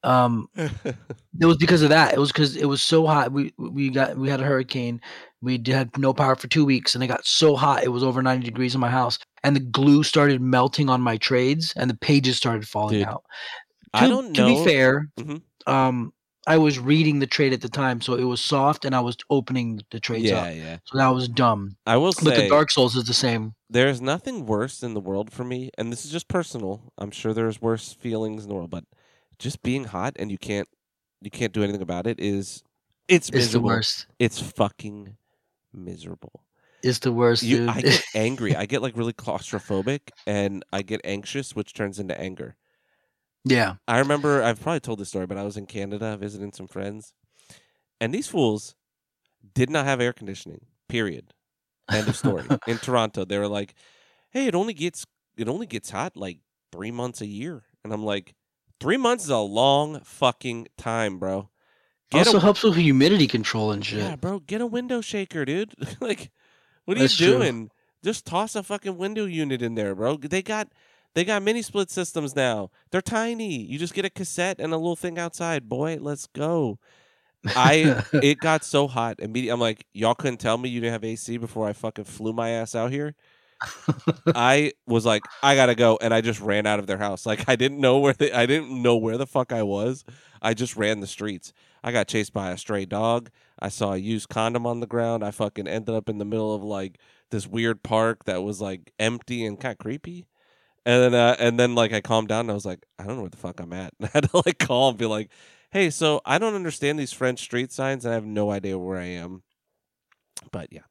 Um, 0.05 0.49
it 0.57 1.47
was 1.47 1.57
because 1.59 1.83
of 1.83 1.91
that. 1.91 2.13
It 2.15 2.19
was 2.19 2.33
because 2.33 2.57
it 2.57 2.65
was 2.67 2.83
so 2.83 3.07
hot. 3.07 3.33
We 3.33 3.53
we 3.57 3.91
got 3.91 4.17
we 4.17 4.29
had 4.29 4.41
a 4.41 4.45
hurricane. 4.45 5.01
We 5.41 5.63
had 5.67 5.97
no 5.99 6.13
power 6.13 6.37
for 6.37 6.49
two 6.49 6.65
weeks, 6.65 6.95
and 6.95 7.03
it 7.03 7.09
got 7.09 7.27
so 7.27 7.57
hot. 7.57 7.85
It 7.85 7.89
was 7.89 8.03
over 8.03 8.23
ninety 8.23 8.45
degrees 8.47 8.75
in 8.75 8.81
my 8.81 8.91
house, 8.91 9.19
and 9.45 9.55
the 9.55 9.61
glue 9.61 10.03
started 10.03 10.41
melting 10.41 10.89
on 10.89 11.01
my 11.01 11.17
trades, 11.17 11.73
and 11.77 11.89
the 11.91 11.97
pages 11.97 12.37
started 12.37 12.67
falling 12.67 12.99
Dude, 12.99 13.09
out. 13.09 13.25
I 13.95 14.07
To- 14.07 14.09
don't 14.09 14.35
To 14.35 14.45
be 14.47 14.65
fair, 14.65 15.09
Mhm. 15.21 15.43
um, 15.67 16.13
I 16.47 16.59
was 16.59 16.79
reading 16.79 17.19
the 17.21 17.27
trade 17.27 17.53
at 17.53 17.61
the 17.61 17.69
time, 17.69 18.01
so 18.01 18.15
it 18.15 18.25
was 18.25 18.41
soft, 18.41 18.85
and 18.85 18.95
I 18.95 19.01
was 19.01 19.17
opening 19.31 19.81
the 19.91 20.01
trades 20.01 20.25
yeah, 20.31 20.41
up. 20.43 20.55
yeah. 20.57 20.79
So 20.85 20.99
that 20.99 21.09
was 21.09 21.29
dumb. 21.29 21.77
I 21.87 21.97
will 21.97 22.13
say, 22.13 22.25
But 22.25 22.37
the 22.37 22.49
Dark 22.49 22.71
Souls 22.71 22.97
is 22.97 23.05
the 23.05 23.15
same. 23.15 23.55
there's 23.71 24.01
nothing 24.01 24.47
worse 24.47 24.83
in 24.83 24.95
the 24.95 25.01
world 25.01 25.33
for 25.33 25.45
me, 25.45 25.71
and 25.79 25.93
this 25.93 26.05
is 26.05 26.11
just 26.11 26.27
personal. 26.29 26.93
I'm 26.99 27.11
sure 27.13 27.33
there's 27.33 27.63
worse 27.63 27.93
feelings 27.93 28.43
in 28.43 28.49
the 28.49 28.55
world, 28.57 28.71
but 28.71 28.85
just 29.39 29.63
being 29.63 29.85
hot 29.85 30.15
and 30.19 30.31
you 30.31 30.39
can't 30.39 30.69
you 31.21 31.31
can't 31.31 31.53
do 31.53 31.63
anything 31.63 31.83
about 31.83 32.07
it 32.07 32.19
is 32.21 32.63
it's 33.09 33.29
It's 33.29 33.31
the 33.31 33.37
miserable. 33.39 33.67
worst. 33.69 34.07
It's 34.19 34.41
fucking 34.41 35.17
miserable. 35.73 36.43
It's 36.83 36.99
the 36.99 37.13
worst, 37.13 37.45
You, 37.45 37.59
dude. 37.59 37.69
I 37.69 37.81
get 37.83 38.03
angry. 38.17 38.57
I 38.57 38.67
get 38.67 38.83
like 38.83 38.97
really 38.97 39.13
claustrophobic, 39.13 40.01
and 40.27 40.65
I 40.73 40.83
get 40.83 41.01
anxious, 41.05 41.55
which 41.55 41.73
turns 41.75 42.01
into 42.01 42.21
anger. 42.21 42.57
Yeah. 43.45 43.75
I 43.87 43.99
remember 43.99 44.43
I've 44.43 44.61
probably 44.61 44.81
told 44.81 44.99
this 44.99 45.09
story, 45.09 45.27
but 45.27 45.39
I 45.39 45.45
was 45.45 45.57
in 45.57 45.67
Canada 45.67 46.17
visiting 46.17 46.53
some 46.53 46.69
friends, 46.69 47.13
and 48.01 48.13
these 48.15 48.29
fools 48.29 48.75
did 49.55 49.71
not 49.71 49.85
have 49.85 50.01
air 50.01 50.13
conditioning. 50.13 50.67
Period. 50.89 51.33
End 51.91 52.09
of 52.09 52.17
story. 52.17 52.45
in 52.67 52.79
Toronto, 52.79 53.25
they 53.25 53.39
were 53.39 53.49
like, 53.49 53.75
"Hey, 54.31 54.47
it 54.47 54.55
only 54.55 54.75
gets 54.75 55.07
it 55.37 55.49
only 55.49 55.67
gets 55.67 55.91
hot 55.91 56.17
like 56.17 56.39
three 56.71 56.91
months 56.91 57.21
a 57.21 57.27
year," 57.27 57.65
and 57.85 57.93
I'm 57.93 58.05
like, 58.05 58.35
three 58.83 58.97
months 58.97 59.25
is 59.25 59.31
a 59.31 59.39
long 59.39 60.01
fucking 60.01 60.67
time, 60.77 61.19
bro. 61.19 61.49
Get 62.11 62.27
also 62.27 62.39
a, 62.39 62.41
helps 62.41 62.63
with 62.63 62.75
humidity 62.75 63.27
control 63.27 63.71
and 63.73 63.85
shit. 63.85 64.01
yeah, 64.01 64.17
bro. 64.17 64.41
Get 64.41 64.61
a 64.61 64.67
window 64.67 65.01
shaker, 65.01 65.45
dude. 65.45 65.73
like, 66.01 66.31
what 66.85 66.97
are 66.97 67.01
That's 67.01 67.19
you 67.19 67.29
true. 67.29 67.39
doing? 67.39 67.71
Just 68.05 68.27
toss 68.27 68.57
a 68.57 68.63
fucking 68.63 68.99
window 68.99 69.25
unit 69.25 69.63
in 69.63 69.77
there, 69.77 69.95
bro. 69.95 70.17
They 70.17 70.43
got 70.43 70.69
they 71.15 71.25
got 71.25 71.43
mini 71.43 71.63
split 71.63 71.91
systems 71.91 72.35
now. 72.35 72.71
They're 72.91 73.03
tiny. 73.03 73.57
You 73.57 73.79
just 73.79 73.95
get 73.95 74.05
a 74.05 74.11
cassette 74.11 74.61
and 74.61 74.73
a 74.73 74.77
little 74.77 74.97
thing 74.97 75.19
outside. 75.19 75.69
Boy, 75.69 75.99
let's 76.01 76.27
go. 76.27 76.79
I 77.47 78.03
it 78.13 78.39
got 78.39 78.65
so 78.65 78.87
hot 78.87 79.17
immediately. 79.19 79.53
I'm 79.53 79.61
like, 79.61 79.87
y'all 79.93 80.15
couldn't 80.15 80.39
tell 80.39 80.59
me 80.59 80.69
you 80.69 80.81
didn't 80.81 80.93
have 80.93 81.05
AC 81.05 81.37
before 81.37 81.69
I 81.69 81.73
fucking 81.73 82.05
flew 82.05 82.33
my 82.33 82.51
ass 82.51 82.75
out 82.75 82.91
here. 82.91 83.15
I 84.35 84.73
was 84.87 85.07
like, 85.07 85.23
I 85.43 85.55
gotta 85.55 85.75
go, 85.75 85.99
and 86.01 86.13
I 86.13 86.21
just 86.21 86.41
ran 86.41 86.67
out 86.67 86.79
of 86.79 86.87
their 86.87 86.99
house. 86.99 87.27
Like 87.27 87.49
I 87.49 87.57
didn't 87.57 87.79
know 87.79 87.99
where 87.99 88.13
the 88.13 88.37
I 88.37 88.47
didn't 88.47 88.83
know 88.83 88.97
where 88.97 89.19
the 89.19 89.27
fuck 89.27 89.53
I 89.53 89.63
was. 89.63 90.05
I 90.41 90.55
just 90.55 90.77
ran 90.77 91.01
the 91.01 91.07
streets. 91.07 91.53
I 91.85 91.93
got 91.93 92.09
chased 92.09 92.33
by 92.33 92.51
a 92.51 92.59
stray 92.59 92.85
dog. 92.85 93.31
I 93.59 93.69
saw 93.69 93.93
a 93.93 93.99
used 93.99 94.29
condom 94.29 94.67
on 94.67 94.81
the 94.81 94.87
ground. 94.87 95.25
I 95.25 95.31
fucking 95.31 95.69
ended 95.69 95.95
up 95.95 96.09
in 96.09 96.19
the 96.19 96.25
middle 96.25 96.55
of 96.55 96.63
like 96.63 96.99
this 97.31 97.47
weird 97.47 97.83
park 97.83 98.25
that 98.25 98.43
was 98.43 98.61
like 98.61 98.93
empty 98.99 99.45
and 99.45 99.59
kind 99.59 99.73
of 99.73 99.79
creepy. 99.79 100.27
And 100.85 101.03
then, 101.03 101.15
uh, 101.15 101.37
and 101.39 101.61
then, 101.61 101.75
like, 101.75 101.93
I 101.93 102.01
calmed 102.01 102.29
down 102.29 102.41
and 102.41 102.51
I 102.51 102.55
was 102.55 102.67
like, 102.67 102.85
I 102.99 103.05
don't 103.05 103.17
know 103.17 103.23
where 103.23 103.31
the 103.31 103.37
fuck 103.37 103.61
I'm 103.61 103.73
at. 103.73 103.95
And 104.01 104.09
I 104.09 104.11
had 104.13 104.31
to 104.31 104.43
like 104.45 104.59
call 104.59 104.91
and 104.91 104.99
be 104.99 105.07
like, 105.07 105.31
Hey, 105.71 105.89
so 105.89 106.21
I 106.27 106.39
don't 106.39 106.55
understand 106.55 106.99
these 106.99 107.13
French 107.13 107.41
street 107.41 107.73
signs 107.73 108.05
and 108.05 108.13
I 108.13 108.15
have 108.15 108.27
no 108.27 108.51
idea 108.51 108.79
where 108.79 108.99
I 108.99 109.07
am. 109.07 109.43
But 110.51 110.71
yeah, 110.71 110.83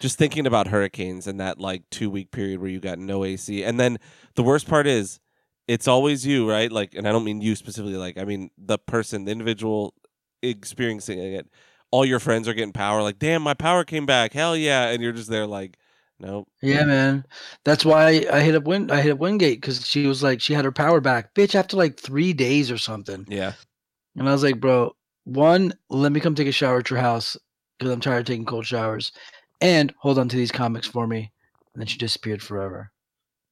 just 0.00 0.18
thinking 0.18 0.46
about 0.46 0.68
hurricanes 0.68 1.26
and 1.26 1.38
that 1.38 1.60
like 1.60 1.82
two 1.90 2.10
week 2.10 2.30
period 2.30 2.60
where 2.60 2.70
you 2.70 2.80
got 2.80 2.98
no 2.98 3.24
AC, 3.24 3.62
and 3.62 3.78
then 3.78 3.98
the 4.34 4.42
worst 4.42 4.68
part 4.68 4.86
is 4.86 5.20
it's 5.68 5.88
always 5.88 6.26
you, 6.26 6.48
right? 6.48 6.70
Like, 6.70 6.94
and 6.94 7.06
I 7.06 7.12
don't 7.12 7.24
mean 7.24 7.40
you 7.40 7.56
specifically. 7.56 7.96
Like, 7.96 8.18
I 8.18 8.24
mean 8.24 8.50
the 8.58 8.78
person, 8.78 9.24
the 9.24 9.32
individual 9.32 9.94
experiencing 10.42 11.18
it. 11.18 11.48
All 11.90 12.04
your 12.04 12.20
friends 12.20 12.48
are 12.48 12.54
getting 12.54 12.72
power. 12.72 13.02
Like, 13.02 13.18
damn, 13.18 13.42
my 13.42 13.54
power 13.54 13.84
came 13.84 14.06
back. 14.06 14.32
Hell 14.32 14.56
yeah! 14.56 14.88
And 14.88 15.02
you're 15.02 15.12
just 15.12 15.30
there, 15.30 15.46
like, 15.46 15.76
nope. 16.20 16.48
Yeah, 16.62 16.84
man. 16.84 17.24
That's 17.64 17.84
why 17.84 18.26
I 18.32 18.40
hit 18.40 18.54
up 18.54 18.64
Win. 18.64 18.90
I 18.90 19.00
hit 19.00 19.12
up 19.12 19.18
Wingate 19.18 19.60
because 19.60 19.86
she 19.86 20.06
was 20.06 20.22
like, 20.22 20.40
she 20.40 20.52
had 20.54 20.64
her 20.64 20.72
power 20.72 21.00
back, 21.00 21.34
bitch, 21.34 21.54
after 21.54 21.76
like 21.76 21.98
three 21.98 22.32
days 22.32 22.70
or 22.70 22.78
something. 22.78 23.26
Yeah, 23.28 23.52
And 24.16 24.28
I 24.28 24.32
was 24.32 24.42
like, 24.42 24.60
bro, 24.60 24.94
one, 25.24 25.72
let 25.90 26.12
me 26.12 26.20
come 26.20 26.34
take 26.34 26.48
a 26.48 26.52
shower 26.52 26.78
at 26.78 26.90
your 26.90 26.98
house 27.00 27.36
because 27.78 27.92
I'm 27.92 28.00
tired 28.00 28.20
of 28.20 28.26
taking 28.26 28.46
cold 28.46 28.66
showers, 28.66 29.12
and 29.60 29.92
hold 29.98 30.18
on 30.18 30.28
to 30.28 30.36
these 30.36 30.52
comics 30.52 30.86
for 30.86 31.06
me. 31.06 31.30
And 31.74 31.80
then 31.82 31.86
she 31.86 31.98
disappeared 31.98 32.42
forever. 32.42 32.90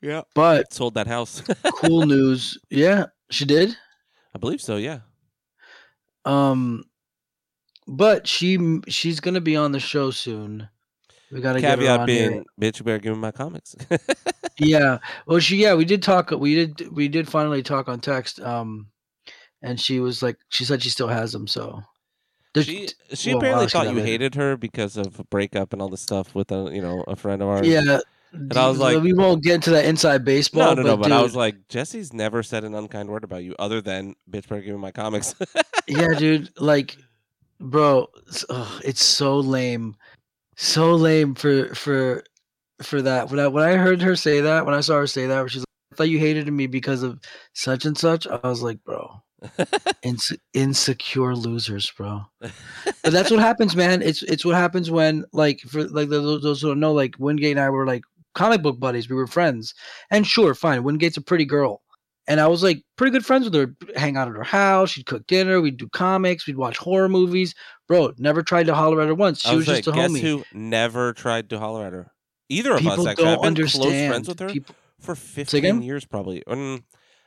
yeah. 0.01 0.23
But 0.35 0.73
Sold 0.73 0.95
that 0.95 1.07
house. 1.07 1.43
cool 1.77 2.07
news, 2.07 2.59
yeah, 2.71 3.07
she 3.31 3.45
did. 3.45 3.77
I 4.35 4.39
believe 4.39 4.61
so. 4.63 4.77
Yeah. 4.77 5.01
Um, 6.25 6.85
but 7.87 8.27
she 8.27 8.81
she's 8.89 9.21
gonna 9.21 9.41
be 9.43 9.57
on 9.57 9.73
the 9.73 9.81
show 9.81 10.11
soon. 10.11 10.69
We 11.33 11.41
gotta 11.41 11.61
Caveat 11.61 12.01
on 12.01 12.09
here. 12.09 12.31
being, 12.31 12.45
bitch, 12.61 12.79
you 12.79 12.85
better 12.85 12.99
give 12.99 13.15
me 13.15 13.21
my 13.21 13.33
comics. 13.33 13.75
yeah 14.59 14.99
well 15.27 15.41
she 15.41 15.57
yeah 15.57 15.75
we 15.75 15.85
did 15.85 16.01
talk 16.01 16.31
we 16.31 16.55
did 16.55 16.89
we 16.95 17.09
did 17.09 17.29
finally 17.29 17.61
talk 17.61 17.89
on 17.89 17.99
text 17.99 18.39
um 18.41 18.87
and 19.63 19.81
she 19.81 19.99
was 19.99 20.23
like 20.23 20.37
she 20.49 20.65
said 20.65 20.81
she 20.81 20.91
still 20.91 21.09
has 21.09 21.33
them 21.33 21.49
so 21.49 21.83
There's- 22.53 22.67
she 22.69 22.89
she 23.15 23.31
well, 23.31 23.39
apparently 23.39 23.67
thought 23.67 23.93
you 23.93 24.01
hated 24.01 24.37
her 24.37 24.57
because 24.57 24.97
of 24.97 25.19
a 25.19 25.25
breakup 25.25 25.73
and 25.73 25.83
all 25.83 25.89
this 25.89 26.03
stuff 26.03 26.37
with 26.37 26.53
a 26.53 26.71
you 26.73 26.81
know 26.81 27.03
a 27.09 27.17
friend 27.17 27.43
of 27.43 27.49
ours. 27.49 27.67
yeah 27.67 27.99
And 28.33 28.57
I 28.57 28.69
was 28.69 28.79
like- 28.79 29.03
we 29.03 29.13
won't 29.13 29.43
get 29.43 29.57
into 29.57 29.71
that 29.71 29.87
inside 29.87 30.25
baseball 30.25 30.77
No, 30.77 30.83
no, 30.83 30.83
no. 30.83 30.97
But 30.99 31.11
I 31.11 31.17
dude, 31.17 31.23
was 31.25 31.35
like, 31.37 31.57
Jesse's 31.69 32.13
never 32.13 32.45
said 32.45 32.63
an 32.63 32.77
unkind 32.77 33.09
word 33.09 33.25
about 33.25 33.43
you, 33.43 33.57
other 33.59 33.81
than 33.81 34.15
bitch, 34.31 34.49
better 34.49 34.61
give 34.63 34.75
me 34.77 34.81
my 34.81 34.93
comics. 34.93 35.35
yeah 35.89 36.15
dude 36.17 36.51
like 36.61 36.97
bro 37.61 38.07
it's, 38.29 38.45
ugh, 38.49 38.83
it's 38.85 39.03
so 39.03 39.39
lame 39.41 39.97
so 40.57 40.95
lame 40.95 41.35
for 41.35 41.75
for 41.75 42.25
for 42.83 43.03
that. 43.03 43.31
When 43.31 43.41
i 43.41 43.47
when 43.49 43.65
i 43.65 43.73
heard 43.77 44.03
her 44.03 44.17
say 44.17 44.41
that 44.41 44.67
when 44.67 44.75
i 44.75 44.81
saw 44.81 44.97
her 44.97 45.07
say 45.07 45.27
that 45.27 45.39
where 45.39 45.49
she's 45.49 45.61
like 45.61 45.67
i 45.93 45.97
thought 45.97 46.09
you 46.09 46.19
hated 46.19 46.53
me 46.53 46.67
because 46.67 47.03
of 47.03 47.21
such 47.53 47.85
and 47.85 47.97
such 47.97 48.27
i 48.27 48.39
was 48.43 48.63
like 48.63 48.83
bro 48.85 49.23
Inse- 50.03 50.39
insecure 50.55 51.35
losers 51.37 51.91
bro. 51.91 52.23
But 52.41 53.13
that's 53.13 53.31
what 53.31 53.41
happens 53.41 53.77
man. 53.77 54.03
It's 54.03 54.23
it's 54.23 54.45
what 54.45 54.55
happens 54.55 54.91
when 54.91 55.25
like 55.33 55.61
for 55.61 55.85
like 55.85 56.09
the, 56.09 56.21
those 56.21 56.61
who 56.61 56.69
don't 56.69 56.81
know 56.81 56.93
like 56.93 57.15
wingate 57.19 57.53
and 57.53 57.61
i 57.61 57.71
were 57.71 57.87
like 57.87 58.03
comic 58.35 58.63
book 58.63 58.79
buddies. 58.79 59.09
We 59.09 59.17
were 59.17 59.27
friends. 59.27 59.75
And 60.11 60.27
sure 60.27 60.55
fine 60.55 60.83
wingate's 60.83 61.17
a 61.17 61.23
pretty 61.23 61.45
girl 61.45 61.83
and 62.27 62.41
i 62.41 62.47
was 62.47 62.63
like 62.63 62.83
pretty 62.97 63.11
good 63.11 63.25
friends 63.25 63.45
with 63.45 63.55
her 63.55 63.75
hang 63.97 64.17
out 64.17 64.29
at 64.29 64.35
her 64.35 64.43
house 64.43 64.91
she'd 64.91 65.07
cook 65.07 65.27
dinner 65.27 65.61
we'd 65.61 65.77
do 65.77 65.89
comics 65.89 66.47
we'd 66.47 66.57
watch 66.57 66.77
horror 66.79 67.09
movies 67.09 67.55
bro 67.89 68.13
never 68.19 68.43
tried 68.43 68.67
to 68.67 68.75
holler 68.75 69.01
at 69.01 69.09
her 69.09 69.15
once 69.15 69.41
she 69.43 69.49
I 69.49 69.55
was, 69.55 69.67
was, 69.67 69.69
like, 69.69 69.85
just 69.85 69.97
a 69.97 70.01
guess 70.01 70.11
homie 70.11 70.21
who 70.21 70.45
never 70.53 71.13
tried 71.13 71.51
to 71.51 71.59
holler 71.59 71.87
at 71.87 71.93
her? 71.93 72.11
Either 72.49 72.73
of 72.75 72.81
people 72.81 72.93
us, 72.93 73.07
actually. 73.07 73.27
I've 73.27 73.41
been 73.41 73.47
understand 73.49 73.83
close 73.83 74.09
friends 74.09 74.29
with 74.29 74.39
her 74.41 74.49
People- 74.49 74.75
for 75.01 75.15
15 75.15 75.83
years, 75.83 76.05
probably. 76.05 76.43
Mm, 76.47 76.85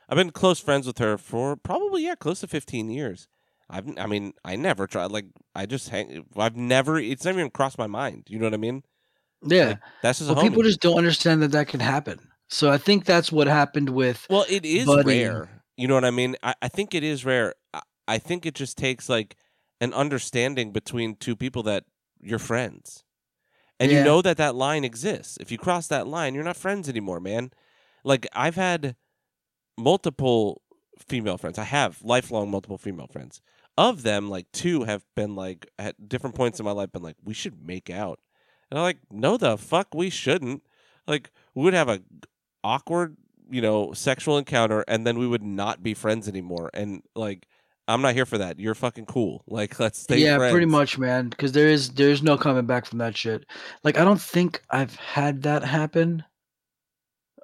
I've 0.08 0.16
been 0.16 0.30
close 0.30 0.60
friends 0.60 0.86
with 0.86 0.98
her 0.98 1.18
for 1.18 1.56
probably, 1.56 2.04
yeah, 2.04 2.14
close 2.14 2.40
to 2.40 2.46
15 2.46 2.88
years. 2.88 3.28
I've, 3.68 3.98
I 3.98 4.06
mean, 4.06 4.32
I 4.44 4.56
never 4.56 4.86
tried. 4.86 5.10
Like, 5.10 5.26
I 5.54 5.66
just 5.66 5.88
hang. 5.90 6.24
I've 6.36 6.56
never. 6.56 6.98
It's 6.98 7.24
never 7.24 7.40
even 7.40 7.50
crossed 7.50 7.78
my 7.78 7.86
mind. 7.86 8.28
You 8.28 8.38
know 8.38 8.46
what 8.46 8.54
I 8.54 8.58
mean? 8.58 8.82
yeah 9.42 9.66
Like, 9.66 9.78
that's 10.02 10.18
just 10.18 10.30
well 10.30 10.38
a 10.38 10.42
homie. 10.42 10.48
people 10.48 10.62
just 10.62 10.80
don't 10.80 10.98
understand 10.98 11.42
that 11.42 11.52
that 11.52 11.68
can 11.68 11.80
happen 11.80 12.18
so 12.48 12.70
i 12.70 12.78
think 12.78 13.04
that's 13.04 13.30
what 13.30 13.46
happened 13.46 13.90
with 13.90 14.26
Well, 14.28 14.46
it 14.48 14.64
is 14.64 14.86
Buddy. 14.86 15.22
rare. 15.24 15.48
You 15.76 15.86
know 15.86 15.94
what 15.94 16.04
I 16.04 16.10
mean? 16.10 16.34
I, 16.42 16.54
I 16.60 16.68
think 16.68 16.92
it 16.94 17.04
is 17.04 17.24
rare. 17.24 17.54
I, 17.72 17.82
I 18.08 18.18
think 18.18 18.44
it 18.44 18.54
just 18.56 18.76
takes 18.76 19.08
like 19.08 19.36
an 19.80 19.94
understanding 19.94 20.72
between 20.72 21.14
two 21.14 21.36
people 21.36 21.62
that 21.64 21.84
you're 22.20 22.40
friends. 22.40 23.04
And 23.78 23.92
you 23.92 24.02
know 24.02 24.20
that 24.22 24.38
that 24.38 24.56
line 24.56 24.82
exists. 24.82 25.38
If 25.40 25.52
you 25.52 25.58
cross 25.58 25.86
that 25.86 26.08
line, 26.08 26.34
you're 26.34 26.42
not 26.42 26.56
friends 26.56 26.88
anymore, 26.88 27.20
man. 27.20 27.52
Like 28.02 28.26
I've 28.32 28.56
had 28.56 28.96
multiple 29.76 30.62
female 30.98 31.38
friends. 31.38 31.58
I 31.58 31.64
have 31.64 32.02
lifelong 32.02 32.50
multiple 32.50 32.78
female 32.78 33.06
friends. 33.06 33.40
Of 33.76 34.02
them, 34.02 34.28
like 34.28 34.50
two 34.52 34.82
have 34.82 35.04
been 35.14 35.36
like 35.36 35.70
at 35.78 36.08
different 36.08 36.34
points 36.34 36.58
in 36.58 36.64
my 36.64 36.72
life 36.72 36.90
been 36.90 37.02
like, 37.04 37.16
we 37.22 37.34
should 37.34 37.64
make 37.64 37.88
out. 37.88 38.18
And 38.70 38.78
I'm 38.78 38.82
like, 38.82 38.98
no 39.10 39.36
the 39.36 39.56
fuck 39.56 39.94
we 39.94 40.10
shouldn't. 40.10 40.64
Like 41.06 41.30
we 41.54 41.62
would 41.62 41.74
have 41.74 41.88
a 41.88 42.00
awkward, 42.68 43.16
you 43.50 43.62
know, 43.62 43.92
sexual 43.94 44.36
encounter 44.36 44.84
and 44.86 45.06
then 45.06 45.18
we 45.18 45.26
would 45.26 45.42
not 45.42 45.82
be 45.82 45.94
friends 45.94 46.28
anymore. 46.28 46.70
And 46.74 47.02
like 47.14 47.46
I'm 47.88 48.02
not 48.02 48.14
here 48.14 48.26
for 48.26 48.36
that. 48.36 48.60
You're 48.60 48.74
fucking 48.74 49.06
cool. 49.06 49.42
Like 49.58 49.80
let's 49.80 50.00
stay 50.00 50.18
yeah 50.18 50.36
friends. 50.36 50.52
pretty 50.52 50.66
much 50.66 50.98
man 50.98 51.30
because 51.30 51.52
there 51.52 51.68
is 51.68 51.88
there's 51.90 52.22
no 52.22 52.36
coming 52.36 52.66
back 52.66 52.84
from 52.86 52.98
that 52.98 53.16
shit 53.16 53.44
like 53.82 53.98
i 53.98 54.04
don't 54.04 54.20
think 54.20 54.62
i've 54.70 54.94
had 54.96 55.42
that 55.42 55.64
happen 55.64 56.22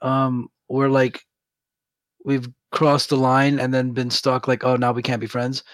um 0.03 0.49
where 0.69 0.89
like 0.89 1.25
we've 2.25 2.49
crossed 2.71 3.09
the 3.09 3.17
line 3.17 3.59
and 3.59 3.73
then 3.75 3.91
been 3.93 4.11
stuck 4.11 4.47
like 4.47 4.63
oh 4.65 4.77
now 4.77 4.93
we 4.93 5.03
can't 5.03 5.21
be 5.21 5.27
friends 5.27 5.65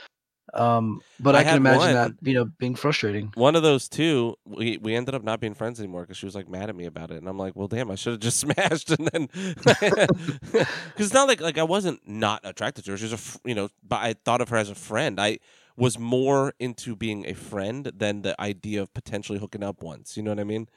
um 0.55 1.01
but 1.20 1.36
I 1.36 1.40
i, 1.40 1.44
can 1.44 1.57
imagine 1.57 1.92
that 1.94 2.12
you 2.22 2.34
know 2.34 2.46
being 2.59 2.74
frustrating 2.74 3.32
One 3.34 3.57
of 3.57 3.62
those 3.62 3.88
two, 3.88 4.36
we 4.44 4.78
we 4.78 4.94
ended 4.94 5.14
up 5.14 5.22
not 5.22 5.40
being 5.40 5.55
friends 5.55 5.78
anymore 5.78 6.03
because 6.03 6.16
she 6.16 6.26
was 6.26 6.34
like 6.34 6.48
mad 6.48 6.68
at 6.68 6.76
me 6.76 6.86
about 6.86 7.11
it, 7.11 7.18
and 7.18 7.28
I'm 7.28 7.38
like, 7.38 7.55
well, 7.55 7.68
damn, 7.68 7.90
I 7.90 7.94
should 7.94 8.12
have 8.12 8.20
just 8.20 8.38
smashed, 8.46 8.90
and 8.90 9.09
then 9.12 9.28
because 9.55 10.66
it's 10.96 11.14
not 11.14 11.28
like 11.28 11.40
like 11.40 11.59
I 11.59 11.62
wasn't 11.62 12.01
not 12.09 12.40
attracted 12.44 12.84
to 12.84 12.92
her. 12.92 12.96
She 12.96 13.09
She's 13.09 13.36
a 13.36 13.48
you 13.48 13.55
know, 13.55 13.68
but 13.86 13.96
I 13.96 14.14
thought 14.14 14.40
of 14.40 14.48
her 14.48 14.57
as 14.57 14.70
a 14.70 14.74
friend. 14.74 15.20
I 15.20 15.38
was 15.76 15.98
more 15.98 16.53
into 16.59 16.94
being 16.96 17.26
a 17.26 17.34
friend 17.34 17.90
than 17.94 18.22
the 18.22 18.38
idea 18.40 18.82
of 18.82 18.92
potentially 18.92 19.38
hooking 19.38 19.62
up 19.62 19.82
once. 19.82 20.16
You 20.16 20.22
know 20.22 20.30
what 20.30 20.40
I 20.40 20.44
mean? 20.44 20.68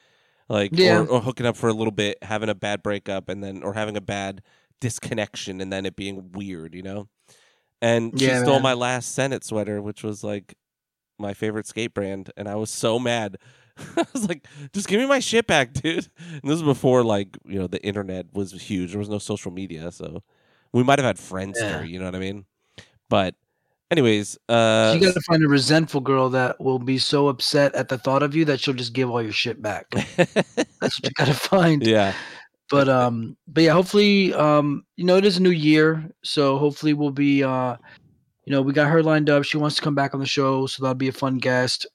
Like 0.49 0.71
Yeah. 0.73 0.99
or, 0.99 1.07
or 1.07 1.21
hooking 1.21 1.45
up 1.45 1.57
for 1.57 1.69
a 1.69 1.73
little 1.73 1.91
bit, 1.91 2.17
having 2.23 2.49
a 2.49 2.55
bad 2.55 2.83
breakup, 2.83 3.29
and 3.29 3.43
then 3.43 3.63
or 3.63 3.73
having 3.73 3.97
a 3.97 4.01
bad 4.01 4.41
disconnection, 4.79 5.61
and 5.61 5.71
then 5.71 5.85
it 5.85 5.95
being 5.95 6.31
weird. 6.31 6.75
You 6.75 6.83
know. 6.83 7.07
And 7.83 8.17
she 8.19 8.27
Yeah, 8.27 8.41
stole 8.43 8.53
man. 8.55 8.63
my 8.63 8.73
last 8.73 9.13
Senate 9.13 9.43
sweater, 9.43 9.81
which 9.81 10.03
was 10.03 10.23
like 10.23 10.55
my 11.19 11.33
favorite 11.33 11.67
skate 11.67 11.93
brand, 11.93 12.31
and 12.37 12.47
I 12.47 12.55
was 12.55 12.69
so 12.69 12.97
mad. 12.97 13.37
I 13.97 14.05
was 14.13 14.27
like, 14.29 14.47
just 14.73 14.87
give 14.87 14.99
me 15.01 15.05
my 15.05 15.19
shit 15.19 15.47
back, 15.47 15.73
dude. 15.83 16.07
And 16.29 16.41
this 16.43 16.61
was 16.61 16.63
before 16.63 17.03
like, 17.03 17.37
you 17.45 17.59
know, 17.59 17.67
the 17.67 17.83
internet 17.85 18.27
was 18.33 18.53
huge. 18.53 18.91
There 18.91 18.99
was 18.99 19.09
no 19.09 19.19
social 19.19 19.51
media, 19.51 19.91
so 19.91 20.23
we 20.71 20.81
might 20.83 20.97
have 20.99 21.05
had 21.05 21.17
Friendster, 21.17 21.55
Yeah. 21.55 21.83
you 21.83 21.99
know 21.99 22.05
what 22.05 22.15
I 22.15 22.19
mean? 22.19 22.45
But 23.09 23.35
anyways, 23.91 24.37
uh 24.47 24.93
you 24.95 25.05
gotta 25.05 25.21
find 25.21 25.43
a 25.43 25.47
resentful 25.49 26.01
girl 26.01 26.29
that 26.29 26.59
will 26.61 26.79
be 26.79 26.97
so 26.97 27.27
upset 27.27 27.75
at 27.75 27.89
the 27.89 27.97
thought 27.97 28.23
of 28.23 28.33
you 28.33 28.45
that 28.45 28.59
she'll 28.61 28.73
just 28.73 28.93
give 28.93 29.09
all 29.09 29.21
your 29.21 29.31
shit 29.33 29.61
back 29.61 29.89
that's 30.15 30.35
what 30.81 31.03
you 31.03 31.11
gotta 31.17 31.33
find 31.33 31.85
yeah. 31.85 32.13
But 32.69 32.87
um 32.89 33.35
but 33.47 33.63
yeah 33.63 33.73
hopefully 33.73 34.33
um 34.33 34.83
you 34.95 35.03
know 35.03 35.17
it 35.17 35.25
is 35.25 35.37
a 35.37 35.41
new 35.41 35.51
year 35.51 36.09
so 36.23 36.57
hopefully 36.57 36.93
we'll 36.93 37.11
be 37.11 37.43
uh 37.43 37.75
you 38.45 38.51
know 38.51 38.61
we 38.61 38.73
got 38.73 38.89
her 38.89 39.03
lined 39.03 39.29
up 39.29 39.43
she 39.43 39.57
wants 39.57 39.75
to 39.75 39.81
come 39.81 39.95
back 39.95 40.13
on 40.13 40.19
the 40.19 40.25
show 40.25 40.65
so 40.65 40.81
that'll 40.81 40.95
be 40.95 41.07
a 41.07 41.13
fun 41.13 41.37
guest 41.37 41.85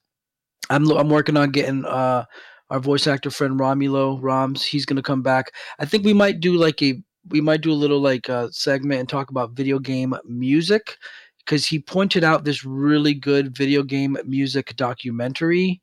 I'm 0.70 0.90
I'm 0.90 1.08
working 1.08 1.36
on 1.36 1.50
getting 1.50 1.84
uh 1.84 2.24
our 2.70 2.80
voice 2.80 3.06
actor 3.06 3.30
friend 3.30 3.58
Romulo 3.58 4.20
Roms. 4.20 4.62
He's 4.62 4.84
gonna 4.84 5.02
come 5.02 5.22
back. 5.22 5.52
I 5.78 5.86
think 5.86 6.04
we 6.04 6.12
might 6.12 6.40
do 6.40 6.54
like 6.56 6.82
a 6.82 7.02
we 7.30 7.40
might 7.40 7.60
do 7.60 7.72
a 7.72 7.74
little 7.74 8.00
like 8.00 8.28
uh, 8.30 8.48
segment 8.50 9.00
and 9.00 9.08
talk 9.08 9.30
about 9.30 9.52
video 9.52 9.78
game 9.78 10.14
music 10.24 10.96
because 11.38 11.66
he 11.66 11.78
pointed 11.78 12.24
out 12.24 12.44
this 12.44 12.64
really 12.64 13.14
good 13.14 13.56
video 13.56 13.82
game 13.82 14.16
music 14.24 14.74
documentary 14.76 15.80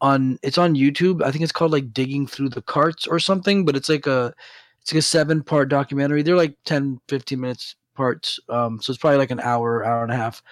on 0.00 0.38
it's 0.42 0.58
on 0.58 0.74
YouTube. 0.74 1.22
I 1.22 1.30
think 1.30 1.42
it's 1.42 1.52
called 1.52 1.72
like 1.72 1.92
digging 1.92 2.26
through 2.26 2.50
the 2.50 2.62
carts 2.62 3.06
or 3.06 3.18
something, 3.18 3.64
but 3.64 3.76
it's 3.76 3.88
like 3.88 4.06
a 4.06 4.32
it's 4.80 4.92
like 4.92 5.00
a 5.00 5.02
seven 5.02 5.42
part 5.42 5.68
documentary. 5.68 6.22
They're 6.22 6.36
like 6.36 6.56
10 6.64 7.00
15 7.08 7.40
minutes 7.40 7.76
parts. 7.94 8.38
Um 8.48 8.80
so 8.80 8.90
it's 8.90 9.00
probably 9.00 9.18
like 9.18 9.30
an 9.30 9.40
hour, 9.40 9.84
hour 9.84 10.02
and 10.02 10.12
a 10.12 10.16
half. 10.16 10.42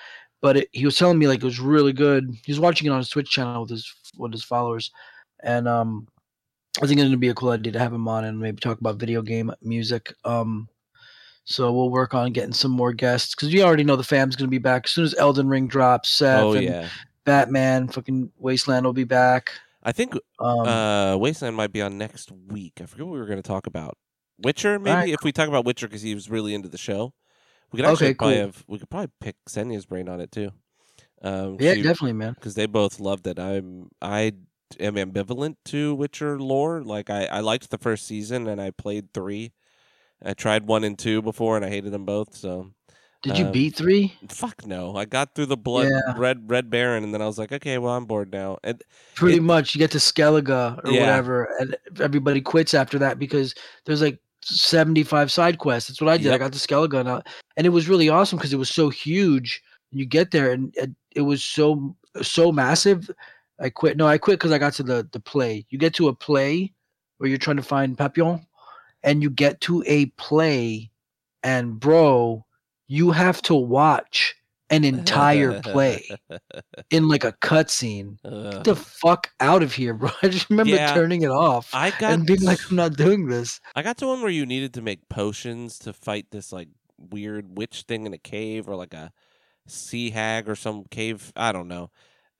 But 0.40 0.58
it, 0.58 0.68
he 0.72 0.84
was 0.84 0.96
telling 0.96 1.18
me 1.18 1.26
like 1.26 1.38
it 1.38 1.44
was 1.44 1.60
really 1.60 1.92
good. 1.92 2.30
He 2.44 2.52
was 2.52 2.60
watching 2.60 2.86
it 2.86 2.90
on 2.90 2.98
his 2.98 3.08
Twitch 3.08 3.30
channel 3.30 3.62
with 3.62 3.70
his 3.70 3.92
with 4.16 4.32
his 4.32 4.44
followers. 4.44 4.90
And 5.42 5.66
um 5.66 6.06
I 6.82 6.86
think 6.86 7.00
it's 7.00 7.08
gonna 7.08 7.16
be 7.16 7.30
a 7.30 7.34
cool 7.34 7.50
idea 7.50 7.72
to 7.72 7.78
have 7.78 7.92
him 7.92 8.06
on 8.08 8.24
and 8.24 8.38
maybe 8.38 8.58
talk 8.58 8.80
about 8.80 9.00
video 9.00 9.22
game 9.22 9.50
music. 9.62 10.12
Um 10.24 10.68
so 11.44 11.72
we'll 11.72 11.88
work 11.88 12.12
on 12.12 12.34
getting 12.34 12.52
some 12.52 12.70
more 12.70 12.92
guests 12.92 13.34
because 13.34 13.50
you 13.54 13.62
already 13.62 13.82
know 13.82 13.96
the 13.96 14.04
fam's 14.04 14.36
gonna 14.36 14.48
be 14.48 14.58
back 14.58 14.82
as 14.84 14.90
soon 14.90 15.04
as 15.04 15.14
Elden 15.14 15.48
Ring 15.48 15.66
drops. 15.66 16.10
Seth 16.10 16.42
oh 16.42 16.52
and 16.52 16.64
yeah. 16.64 16.88
Batman, 17.28 17.88
fucking 17.88 18.32
Wasteland 18.38 18.84
will 18.86 18.92
be 18.92 19.04
back. 19.04 19.52
I 19.82 19.92
think 19.92 20.14
Um, 20.38 20.66
uh, 20.66 21.16
Wasteland 21.16 21.56
might 21.56 21.72
be 21.72 21.80
on 21.82 21.96
next 21.98 22.30
week. 22.32 22.74
I 22.80 22.86
forget 22.86 23.06
what 23.06 23.12
we 23.12 23.18
were 23.20 23.26
going 23.26 23.42
to 23.42 23.46
talk 23.48 23.66
about. 23.66 23.96
Witcher, 24.42 24.78
maybe 24.78 24.90
Alright. 24.90 25.08
if 25.10 25.22
we 25.24 25.32
talk 25.32 25.48
about 25.48 25.64
Witcher 25.64 25.86
because 25.88 26.02
he 26.02 26.14
was 26.14 26.28
really 26.30 26.54
into 26.54 26.68
the 26.68 26.78
show, 26.78 27.12
we 27.72 27.78
could 27.78 27.86
actually 27.86 28.08
Okay, 28.08 28.14
probably 28.14 28.34
cool. 28.36 28.44
have 28.46 28.64
we 28.68 28.78
could 28.78 28.90
probably 28.90 29.10
pick 29.20 29.36
Xenia's 29.48 29.86
brain 29.86 30.08
on 30.08 30.20
it 30.20 30.30
too. 30.32 30.50
Um, 31.22 31.56
yeah, 31.58 31.74
definitely, 31.74 32.12
man. 32.12 32.34
because 32.34 32.54
they 32.54 32.66
both 32.66 33.00
loved 33.00 33.26
it. 33.26 33.38
I'm 33.38 33.88
I 34.00 34.32
am 34.78 34.94
ambivalent 34.94 35.56
to 35.66 35.94
Witcher 35.94 36.38
lore. 36.40 36.82
Like 36.82 37.10
I 37.10 37.24
I 37.26 37.40
liked 37.40 37.70
the 37.70 37.78
first 37.78 38.06
season 38.06 38.46
and 38.46 38.60
I 38.60 38.70
played 38.70 39.12
three. 39.12 39.52
I 40.24 40.34
tried 40.34 40.66
one 40.66 40.84
and 40.84 40.98
two 40.98 41.20
before 41.22 41.56
and 41.56 41.64
I 41.64 41.68
hated 41.68 41.92
them 41.92 42.04
both. 42.04 42.36
So 42.36 42.70
Did 43.28 43.38
you 43.38 43.46
um, 43.46 43.52
beat 43.52 43.74
three? 43.76 44.14
fuck 44.28 44.66
no. 44.66 44.96
I 44.96 45.04
got 45.04 45.34
through 45.34 45.46
the 45.46 45.56
blood 45.56 45.88
Yeah. 45.88 46.14
red 46.16 46.48
red 46.50 46.70
baron 46.70 47.04
and 47.04 47.12
then 47.14 47.22
I 47.22 47.26
was 47.26 47.38
like, 47.38 47.52
okay, 47.52 47.78
well 47.78 47.94
I'm 47.94 48.04
bored 48.06 48.32
now. 48.32 48.58
And 48.64 48.82
Pretty 49.14 49.38
it- 49.38 49.42
much. 49.42 49.74
You 49.74 49.78
get 49.78 49.90
to 49.92 49.98
Skellige 49.98 50.48
or 50.50 50.90
Yeah. 50.90 51.00
whatever, 51.00 51.48
and 51.60 51.76
everybody 52.00 52.40
quits 52.40 52.74
after 52.74 52.98
that 52.98 53.18
because 53.18 53.54
there's 53.84 54.02
like 54.02 54.18
75 54.42 55.30
side 55.32 55.58
quests. 55.58 55.88
That's 55.88 56.00
what 56.00 56.10
I 56.10 56.16
did. 56.16 56.28
I 56.28 56.32
Yep. 56.32 56.40
got 56.40 56.52
to 56.52 56.58
Skellige, 56.58 56.98
and, 56.98 57.08
I- 57.08 57.22
and 57.56 57.66
it 57.66 57.70
was 57.70 57.88
really 57.88 58.08
awesome 58.08 58.38
because 58.38 58.52
it 58.52 58.58
was 58.58 58.70
so 58.70 58.88
huge. 58.88 59.62
You 59.90 60.06
get 60.06 60.30
there, 60.30 60.52
and 60.52 60.74
it, 60.76 60.90
it 61.14 61.22
was 61.22 61.42
so 61.42 61.94
so 62.22 62.50
massive. 62.52 63.10
I 63.60 63.70
quit. 63.70 63.96
No, 63.96 64.06
I 64.06 64.18
quit 64.18 64.38
because 64.38 64.52
I 64.52 64.58
got 64.58 64.72
to 64.74 64.82
the 64.82 65.08
the 65.12 65.20
play. 65.20 65.66
You 65.70 65.78
get 65.78 65.94
to 65.94 66.08
a 66.08 66.14
play 66.14 66.72
where 67.16 67.28
you're 67.28 67.38
trying 67.38 67.56
to 67.56 67.62
find 67.62 67.96
Papillon, 67.98 68.46
and 69.02 69.22
you 69.22 69.30
get 69.30 69.60
to 69.62 69.82
a 69.86 70.06
play, 70.16 70.90
and 71.42 71.80
bro, 71.80 72.44
you 72.88 73.10
have 73.12 73.40
to 73.42 73.54
watch 73.54 74.34
an 74.70 74.84
entire 74.84 75.60
play 75.60 76.06
in 76.90 77.08
like 77.08 77.24
a 77.24 77.32
cutscene. 77.32 78.16
Get 78.22 78.64
the 78.64 78.76
fuck 78.76 79.30
out 79.40 79.62
of 79.62 79.72
here, 79.72 79.94
bro. 79.94 80.10
I 80.22 80.28
just 80.28 80.50
remember 80.50 80.76
Yeah. 80.76 80.92
turning 80.94 81.22
it 81.22 81.30
off 81.30 81.70
I 81.74 81.90
got 81.90 82.12
and 82.12 82.26
being 82.26 82.42
like, 82.42 82.58
I'm 82.70 82.76
not 82.76 82.96
doing 82.96 83.28
this. 83.28 83.60
I 83.74 83.82
got 83.82 83.96
to 83.98 84.06
one 84.06 84.20
where 84.20 84.30
you 84.30 84.44
needed 84.44 84.74
to 84.74 84.82
make 84.82 85.08
potions 85.08 85.78
to 85.80 85.92
fight 85.92 86.26
this 86.30 86.52
like 86.52 86.68
weird 86.98 87.56
witch 87.56 87.84
thing 87.86 88.06
in 88.06 88.12
a 88.12 88.18
cave 88.18 88.68
or 88.68 88.74
like 88.74 88.94
a 88.94 89.12
sea 89.66 90.10
hag 90.10 90.48
or 90.48 90.56
some 90.56 90.84
cave. 90.90 91.32
I 91.36 91.52
don't 91.52 91.68
know. 91.68 91.90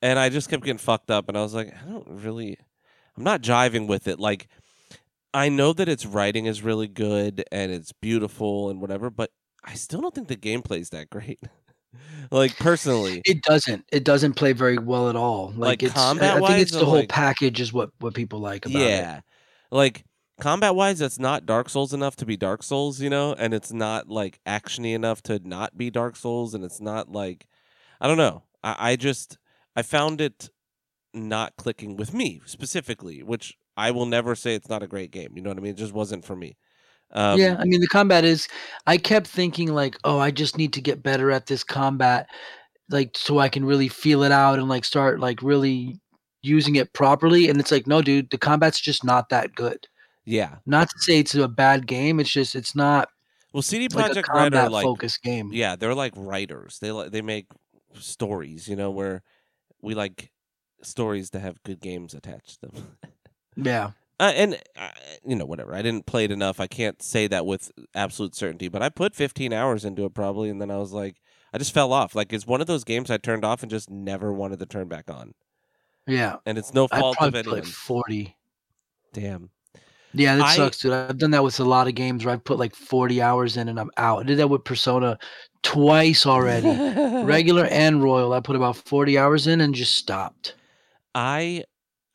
And 0.01 0.19
I 0.19 0.29
just 0.29 0.49
kept 0.49 0.63
getting 0.63 0.79
fucked 0.79 1.11
up, 1.11 1.29
and 1.29 1.37
I 1.37 1.43
was 1.43 1.55
like, 1.55 1.75
I 1.75 1.89
don't 1.89 2.07
really, 2.23 2.57
I'm 3.17 3.25
not 3.25 3.43
jiving 3.43 3.89
with 3.89 4.07
it. 4.07 4.21
Like, 4.21 4.47
I 5.35 5.49
know 5.49 5.73
that 5.73 5.89
its 5.89 6.07
writing 6.07 6.47
is 6.47 6.63
really 6.63 6.87
good 6.87 7.45
and 7.51 7.73
it's 7.73 7.93
beautiful 7.93 8.71
and 8.71 8.81
whatever, 8.81 9.11
but 9.11 9.31
I 9.69 9.75
still 9.75 10.01
don't 10.01 10.15
think 10.15 10.29
the 10.29 10.37
gameplay's 10.37 10.91
that 10.91 11.11
great. 11.11 11.39
like 12.31 12.57
personally, 12.57 13.23
It 13.25 13.43
doesn't. 13.43 13.85
It 13.93 14.05
doesn't 14.05 14.35
play 14.35 14.53
very 14.53 14.79
well 14.79 15.09
at 15.11 15.17
all. 15.17 15.49
Like, 15.51 15.59
Like, 15.59 15.83
it's. 15.83 15.97
I- 15.97 16.11
I 16.13 16.41
think 16.41 16.61
it's 16.61 16.73
the 16.73 16.85
whole 16.85 16.95
like- 16.97 17.09
package 17.09 17.61
is 17.61 17.73
what 17.73 17.91
what 18.01 18.15
people 18.15 18.39
like 18.41 18.67
about 18.67 18.81
it. 18.83 18.89
yeah, 18.89 19.21
like 19.71 20.05
combat 20.41 20.75
wise, 20.75 21.01
it's 21.01 21.19
not 21.19 21.47
Dark 21.47 21.69
Souls 21.69 21.93
enough 21.93 22.17
to 22.17 22.27
be 22.27 22.37
Dark 22.37 22.63
Souls, 22.63 23.01
you 23.01 23.11
know, 23.11 23.35
and 23.35 23.53
it's 23.53 23.73
not 23.73 24.09
like 24.09 24.41
actiony 24.47 24.95
enough 24.95 25.23
to 25.25 25.41
not 25.47 25.77
be 25.77 25.91
Dark 25.91 26.17
Souls, 26.17 26.55
and 26.55 26.65
it's 26.65 26.81
not 26.81 27.11
like 27.11 27.47
I 28.01 28.07
don't 28.07 28.19
know. 28.19 28.45
I, 28.63 28.93
I 28.93 28.97
just 28.97 29.37
I 29.77 29.83
found 29.83 30.21
it 30.21 30.51
not 31.15 31.57
clicking 31.57 31.97
with 31.97 32.13
me 32.15 32.41
specifically, 32.45 33.23
which 33.23 33.57
I 33.77 33.91
will 33.93 34.07
never 34.07 34.35
say 34.35 34.55
it's 34.55 34.69
not 34.69 34.83
a 34.83 34.89
great 34.89 35.11
game. 35.11 35.33
You 35.35 35.43
know 35.43 35.51
what 35.51 35.59
I 35.59 35.63
mean? 35.63 35.73
It 35.73 35.79
just 35.79 35.93
wasn't 35.93 36.25
for 36.25 36.37
me. 36.37 36.57
Um, 37.13 37.39
yeah, 37.39 37.57
I 37.59 37.65
mean 37.65 37.81
the 37.81 37.87
combat 37.87 38.25
is. 38.25 38.49
I 38.87 38.97
kept 38.99 39.27
thinking 39.27 39.75
like, 39.75 39.97
oh, 40.05 40.19
I 40.19 40.31
just 40.31 40.59
need 40.59 40.73
to 40.75 40.81
get 40.81 41.03
better 41.03 41.31
at 41.31 41.47
this 41.47 41.65
combat, 41.65 42.29
like 42.91 43.17
so 43.17 43.39
I 43.39 43.49
can 43.49 43.65
really 43.65 43.89
feel 43.89 44.23
it 44.23 44.33
out 44.33 44.59
and 44.59 44.69
like 44.69 44.85
start 44.85 45.19
like 45.21 45.43
really 45.43 45.99
using 46.43 46.77
it 46.77 46.93
properly. 46.93 47.49
And 47.49 47.59
it's 47.61 47.73
like, 47.73 47.87
no, 47.87 48.03
dude, 48.03 48.31
the 48.31 48.39
combat's 48.39 48.81
just 48.81 49.05
not 49.05 49.29
that 49.31 49.55
good. 49.55 49.87
yeah. 50.25 50.57
Not 50.67 50.89
to 50.91 50.99
say 50.99 51.19
it's 51.19 51.35
a 51.35 51.49
bad 51.49 51.87
game. 51.87 52.21
It's 52.21 52.31
just 52.31 52.55
it's 52.55 52.75
not 52.75 53.09
Well, 53.53 53.63
CD 53.63 53.89
like 53.95 54.11
a 54.13 54.15
Projekt 54.23 54.35
Red 54.35 54.55
are 54.55 54.69
like 54.71 54.85
focused 54.85 55.23
game. 55.23 55.51
yeah, 55.53 55.77
they're 55.77 55.95
like 55.95 56.13
writers. 56.15 56.79
They 56.81 56.93
like 56.93 57.11
they 57.11 57.23
make 57.23 57.47
stories, 57.95 58.69
you 58.69 58.77
know, 58.77 58.91
where 58.91 59.23
we 59.81 59.95
like 59.95 60.31
stories 60.83 61.31
to 61.31 61.41
have 61.41 61.63
good 61.63 61.81
games 61.81 62.15
attached 62.15 62.61
to 62.61 62.69
them. 62.69 62.97
Yeah. 63.57 63.91
Uh, 64.21 64.33
and 64.35 64.61
uh, 64.77 64.89
you 65.25 65.37
know 65.37 65.45
whatever 65.47 65.75
i 65.75 65.81
didn't 65.83 66.05
play 66.07 66.25
it 66.25 66.33
enough 66.33 66.59
i 66.59 66.67
can't 66.67 67.01
say 67.03 67.29
that 67.29 67.47
with 67.47 67.71
absolute 67.95 68.35
certainty 68.35 68.67
but 68.69 68.83
i 68.83 68.89
put 68.89 69.15
15 69.15 69.53
hours 69.53 69.85
into 69.85 70.05
it 70.05 70.13
probably 70.15 70.49
and 70.51 70.61
then 70.61 70.71
i 70.73 70.77
was 70.77 70.93
like 70.93 71.17
i 71.53 71.59
just 71.59 71.73
fell 71.73 71.93
off 71.93 72.15
like 72.17 72.33
it's 72.33 72.47
one 72.47 72.61
of 72.61 72.67
those 72.67 72.83
games 72.83 73.11
i 73.11 73.17
turned 73.17 73.45
off 73.45 73.63
and 73.63 73.71
just 73.71 73.89
never 73.89 74.33
wanted 74.33 74.59
to 74.59 74.67
turn 74.67 74.89
back 74.89 75.09
on 75.09 75.35
Yeah. 76.07 76.37
and 76.47 76.59
it's 76.59 76.75
no 76.75 76.89
fault 76.89 77.15
of 77.15 77.19
probably 77.19 77.39
anyone 77.41 77.59
like 77.61 77.65
forty. 77.67 78.37
damn 79.13 79.51
Yeah, 80.15 80.35
that 80.37 80.45
I- 80.47 80.57
sucks, 80.57 80.79
dude. 80.79 80.93
I've 80.95 81.19
done 81.19 81.31
that 81.33 81.45
with 81.45 81.61
a 81.61 81.65
lot 81.65 81.87
of 81.87 81.95
games 81.95 82.25
where 82.25 82.35
i've 82.35 82.43
put 82.45 82.59
like 82.59 82.75
40 82.75 83.23
hours 83.23 83.57
in 83.57 83.69
and 83.69 83.79
I'm 83.79 83.91
out. 83.99 84.21
I 84.21 84.23
did 84.25 84.39
that 84.39 84.49
with 84.51 84.65
Persona 84.65 85.17
twice 85.63 86.27
already. 86.27 86.67
Regular 87.25 87.67
and 87.67 88.03
Royal. 88.03 88.33
I 88.33 88.41
put 88.41 88.57
about 88.57 88.77
40 88.77 89.17
hours 89.19 89.47
in 89.47 89.61
and 89.61 89.75
just 89.75 89.95
stopped. 89.95 90.55
i 91.15 91.63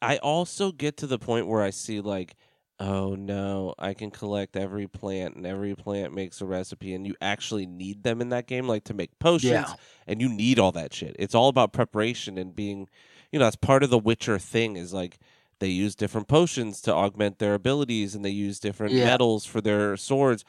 i 0.03 0.17
also 0.17 0.71
get 0.71 0.97
to 0.97 1.07
the 1.07 1.17
point 1.19 1.47
where 1.47 1.61
i 1.63 1.69
see 1.69 1.99
like 2.01 2.35
oh 2.79 3.15
no 3.15 3.73
i 3.79 3.93
can 3.93 4.11
collect 4.11 4.55
every 4.57 4.87
plant 4.87 5.35
and 5.35 5.45
every 5.45 5.75
plant 5.75 6.13
makes 6.13 6.41
a 6.41 6.45
recipe 6.45 6.93
and 6.93 7.05
you 7.07 7.15
actually 7.21 7.65
need 7.65 8.03
them 8.03 8.19
in 8.21 8.29
that 8.29 8.47
game 8.47 8.67
like 8.67 8.83
to 8.83 8.93
make 8.93 9.17
potions 9.19 9.51
Yeah. 9.51 9.73
and 10.07 10.19
you 10.19 10.27
need 10.27 10.59
all 10.59 10.71
that 10.73 10.93
shit. 10.93 11.15
It's 11.19 11.35
all 11.35 11.49
about 11.49 11.71
preparation 11.71 12.37
and 12.37 12.53
being, 12.55 12.89
you 13.31 13.39
know, 13.39 13.45
that's 13.45 13.55
part 13.55 13.83
of 13.83 13.89
the 13.91 13.97
Witcher 13.99 14.39
thing 14.39 14.75
is 14.75 14.91
like 14.93 15.17
they 15.59 15.67
use 15.67 15.95
different 15.95 16.27
potions 16.27 16.81
to 16.81 16.93
augment 16.93 17.37
their 17.39 17.53
abilities 17.53 18.15
and 18.15 18.25
they 18.25 18.31
use 18.31 18.59
different 18.59 18.93
Yeah. 18.95 19.05
metals 19.05 19.45
for 19.45 19.61
their 19.61 19.95
swords. 19.95 20.43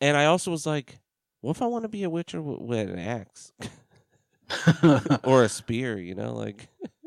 And 0.00 0.16
I 0.16 0.24
also 0.24 0.50
was 0.50 0.66
like, 0.66 0.98
what 1.42 1.56
if 1.56 1.62
I 1.62 1.66
want 1.66 1.84
to 1.84 1.88
be 1.88 2.02
a 2.02 2.10
Witcher 2.10 2.40
with, 2.42 2.60
with 2.60 2.90
an 2.90 2.98
axe 2.98 3.52
or 5.22 5.44
a 5.44 5.48
spear, 5.48 5.98
you 5.98 6.14
know, 6.14 6.34
like 6.34 6.68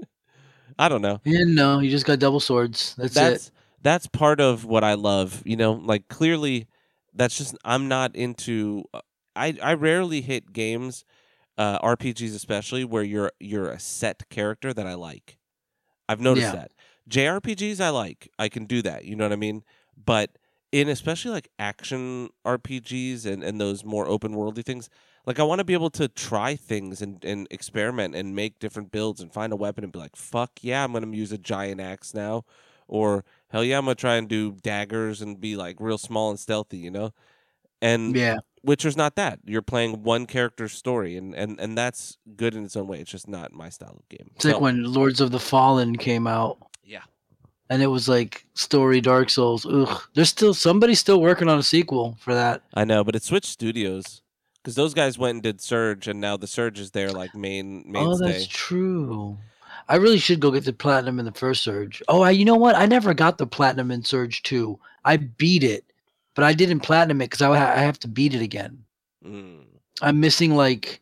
I 0.81 0.89
don't 0.89 1.01
know. 1.01 1.21
yeah, 1.23 1.43
no, 1.45 1.79
you 1.79 1.89
just 1.91 2.05
got 2.05 2.19
double 2.19 2.39
swords. 2.39 2.95
That's, 2.97 3.13
that's 3.13 3.47
it. 3.47 3.51
that's 3.83 4.07
part 4.07 4.41
of 4.41 4.65
what 4.65 4.83
I 4.83 4.95
love, 4.95 5.43
you 5.45 5.55
know, 5.55 5.73
like 5.73 6.07
clearly 6.07 6.67
that's 7.13 7.37
just 7.37 7.55
I'm 7.63 7.87
not 7.87 8.15
into 8.15 8.85
uh, 8.93 9.01
I 9.35 9.57
I 9.61 9.73
rarely 9.75 10.21
hit 10.21 10.51
games 10.53 11.05
uh 11.57 11.77
RPGs 11.79 12.33
especially 12.35 12.83
where 12.83 13.03
you're 13.03 13.31
you're 13.39 13.69
a 13.69 13.79
set 13.79 14.27
character 14.29 14.73
that 14.73 14.87
I 14.87 14.95
like. 14.95 15.37
I've 16.09 16.19
noticed 16.21 16.53
Yeah. 16.53 16.61
that. 16.61 16.71
JRPGs 17.09 17.79
I 17.79 17.89
like. 17.89 18.29
I 18.39 18.49
can 18.49 18.65
do 18.65 18.81
that, 18.81 19.05
you 19.05 19.15
know 19.15 19.25
what 19.25 19.33
I 19.33 19.37
mean? 19.37 19.63
But 20.03 20.37
in 20.71 20.89
especially 20.89 21.31
like 21.31 21.49
action 21.59 22.29
RPGs 22.45 23.25
and 23.25 23.43
and 23.43 23.61
those 23.61 23.83
more 23.85 24.07
open 24.07 24.33
worldy 24.33 24.65
things, 24.65 24.89
like 25.25 25.39
I 25.39 25.43
want 25.43 25.59
to 25.59 25.65
be 25.65 25.73
able 25.73 25.89
to 25.91 26.07
try 26.07 26.55
things 26.55 27.01
and 27.01 27.23
and 27.23 27.47
experiment 27.51 28.15
and 28.15 28.35
make 28.35 28.59
different 28.59 28.91
builds 28.91 29.21
and 29.21 29.31
find 29.31 29.53
a 29.53 29.55
weapon 29.55 29.83
and 29.83 29.93
be 29.93 29.99
like, 29.99 30.15
"Fuck, 30.15 30.59
yeah, 30.61 30.83
I'm 30.83 30.91
going 30.91 31.09
to 31.09 31.17
use 31.17 31.31
a 31.31 31.37
giant 31.37 31.81
axe 31.81 32.13
now." 32.13 32.45
Or 32.87 33.23
hell 33.49 33.63
yeah, 33.63 33.77
I'm 33.77 33.85
gonna 33.85 33.95
try 33.95 34.15
and 34.17 34.27
do 34.27 34.51
daggers 34.51 35.21
and 35.21 35.39
be 35.39 35.55
like 35.55 35.77
real 35.79 35.97
small 35.97 36.29
and 36.29 36.39
stealthy, 36.39 36.77
you 36.77 36.91
know. 36.91 37.13
And 37.81 38.15
Yeah. 38.15 38.37
Witcher's 38.63 38.95
not 38.95 39.15
that. 39.15 39.39
You're 39.43 39.63
playing 39.63 40.03
one 40.03 40.27
character's 40.27 40.73
story, 40.73 41.17
and 41.17 41.33
and 41.33 41.59
and 41.59 41.75
that's 41.75 42.17
good 42.35 42.53
in 42.53 42.63
its 42.63 42.75
own 42.75 42.87
way. 42.87 42.99
It's 42.99 43.09
just 43.09 43.27
not 43.27 43.53
my 43.53 43.69
style 43.69 43.97
of 43.97 44.09
game. 44.09 44.29
It's 44.35 44.45
like 44.45 44.59
when 44.61 44.83
Lords 44.83 45.19
of 45.19 45.31
the 45.31 45.39
Fallen 45.39 45.95
came 45.97 46.27
out 46.27 46.59
yeah, 46.83 47.01
and 47.71 47.81
it 47.81 47.87
was 47.87 48.07
like 48.07 48.45
story 48.53 49.01
Dark 49.01 49.31
Souls. 49.31 49.65
Ugh. 49.65 50.01
There's 50.13 50.29
still 50.29 50.53
somebody's 50.53 50.99
still 50.99 51.21
working 51.21 51.49
on 51.49 51.57
a 51.57 51.63
sequel 51.63 52.17
for 52.19 52.35
that. 52.35 52.61
I 52.75 52.83
know, 52.83 53.03
but 53.03 53.15
it 53.15 53.23
Switch 53.23 53.45
studios 53.45 54.21
because 54.61 54.75
those 54.75 54.93
guys 54.93 55.17
went 55.17 55.35
and 55.35 55.43
did 55.43 55.61
Surge, 55.61 56.07
and 56.07 56.21
now 56.21 56.37
the 56.37 56.47
Surge 56.47 56.79
is 56.79 56.91
their 56.91 57.11
like 57.11 57.33
main 57.33 57.83
mainstay. 57.85 58.25
Oh, 58.25 58.27
that's 58.27 58.47
true. 58.47 59.37
I 59.89 59.95
really 59.95 60.19
should 60.19 60.39
go 60.39 60.51
get 60.51 60.65
the 60.65 60.73
platinum 60.73 61.19
in 61.19 61.25
the 61.25 61.31
first 61.31 61.63
Surge. 61.63 62.01
Oh, 62.07 62.21
I, 62.21 62.31
you 62.31 62.45
know 62.45 62.55
what? 62.55 62.75
I 62.75 62.85
never 62.85 63.13
got 63.13 63.37
the 63.37 63.47
platinum 63.47 63.91
in 63.91 64.03
Surge 64.03 64.43
2. 64.43 64.79
I 65.03 65.17
beat 65.17 65.63
it, 65.63 65.85
but 66.35 66.43
I 66.43 66.53
didn't 66.53 66.81
platinum 66.81 67.21
it 67.21 67.25
because 67.25 67.41
I, 67.41 67.57
ha- 67.57 67.73
I 67.75 67.79
have 67.79 67.99
to 67.99 68.07
beat 68.07 68.33
it 68.33 68.41
again. 68.41 68.83
Mm. 69.25 69.63
I'm 70.01 70.19
missing 70.19 70.55
like 70.55 71.01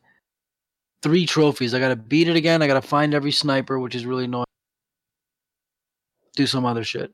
three 1.02 1.26
trophies. 1.26 1.74
I 1.74 1.80
got 1.80 1.88
to 1.90 1.96
beat 1.96 2.28
it 2.28 2.36
again. 2.36 2.62
I 2.62 2.66
got 2.66 2.82
to 2.82 2.88
find 2.88 3.14
every 3.14 3.32
sniper, 3.32 3.78
which 3.78 3.94
is 3.94 4.06
really 4.06 4.24
annoying. 4.24 4.46
Do 6.36 6.46
some 6.46 6.64
other 6.64 6.84
shit. 6.84 7.12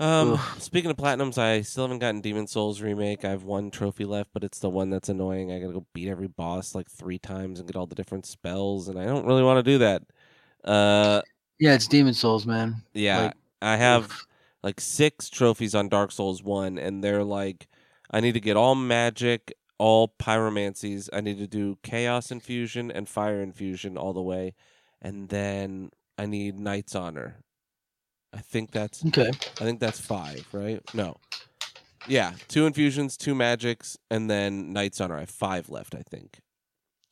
Um, 0.00 0.38
speaking 0.58 0.90
of 0.90 0.96
platinums, 0.96 1.38
I 1.38 1.62
still 1.62 1.84
haven't 1.84 2.00
gotten 2.00 2.20
Demon's 2.20 2.50
Souls 2.50 2.80
remake. 2.80 3.24
I 3.24 3.30
have 3.30 3.44
one 3.44 3.70
trophy 3.70 4.04
left, 4.04 4.30
but 4.32 4.42
it's 4.42 4.58
the 4.58 4.70
one 4.70 4.90
that's 4.90 5.08
annoying. 5.08 5.52
I 5.52 5.60
gotta 5.60 5.72
go 5.74 5.86
beat 5.92 6.08
every 6.08 6.26
boss 6.28 6.74
like 6.74 6.90
three 6.90 7.18
times 7.18 7.60
and 7.60 7.68
get 7.68 7.76
all 7.76 7.86
the 7.86 7.94
different 7.94 8.26
spells, 8.26 8.88
and 8.88 8.98
I 8.98 9.04
don't 9.04 9.26
really 9.26 9.42
want 9.44 9.64
to 9.64 9.70
do 9.70 9.78
that. 9.78 10.02
Uh, 10.64 11.22
Yeah, 11.58 11.74
it's 11.74 11.86
Demon's 11.88 12.18
Souls, 12.20 12.46
man. 12.46 12.82
yeah, 12.94 13.22
Like, 13.26 13.34
I 13.60 13.76
have 13.76 14.04
Oof. 14.06 14.26
like 14.62 14.80
six 14.80 15.28
trophies 15.30 15.74
on 15.74 15.88
Dark 15.88 16.12
Souls 16.12 16.42
one, 16.42 16.78
and 16.78 17.02
they're 17.02 17.24
like, 17.24 17.68
I 18.10 18.20
need 18.20 18.32
to 18.34 18.40
get 18.40 18.56
all 18.56 18.74
magic, 18.74 19.54
all 19.78 20.08
pyromancies. 20.08 21.08
I 21.12 21.20
need 21.20 21.38
to 21.38 21.46
do 21.46 21.78
chaos 21.82 22.30
infusion 22.30 22.90
and 22.90 23.08
fire 23.08 23.40
infusion 23.40 23.96
all 23.96 24.12
the 24.12 24.22
way, 24.22 24.54
and 25.00 25.28
then 25.28 25.90
I 26.18 26.26
need 26.26 26.58
Knight's 26.58 26.94
Honor. 26.94 27.38
I 28.32 28.38
think 28.38 28.70
that's 28.70 29.04
Okay. 29.06 29.30
I 29.30 29.64
think 29.64 29.80
that's 29.80 30.00
five, 30.00 30.46
right? 30.52 30.82
No. 30.94 31.16
Yeah, 32.08 32.32
two 32.48 32.66
infusions, 32.66 33.16
two 33.16 33.34
magics, 33.34 33.96
and 34.10 34.28
then 34.28 34.72
Knight's 34.72 35.00
Honor. 35.00 35.16
I 35.16 35.20
have 35.20 35.30
five 35.30 35.68
left, 35.68 35.94
I 35.94 36.02
think. 36.02 36.40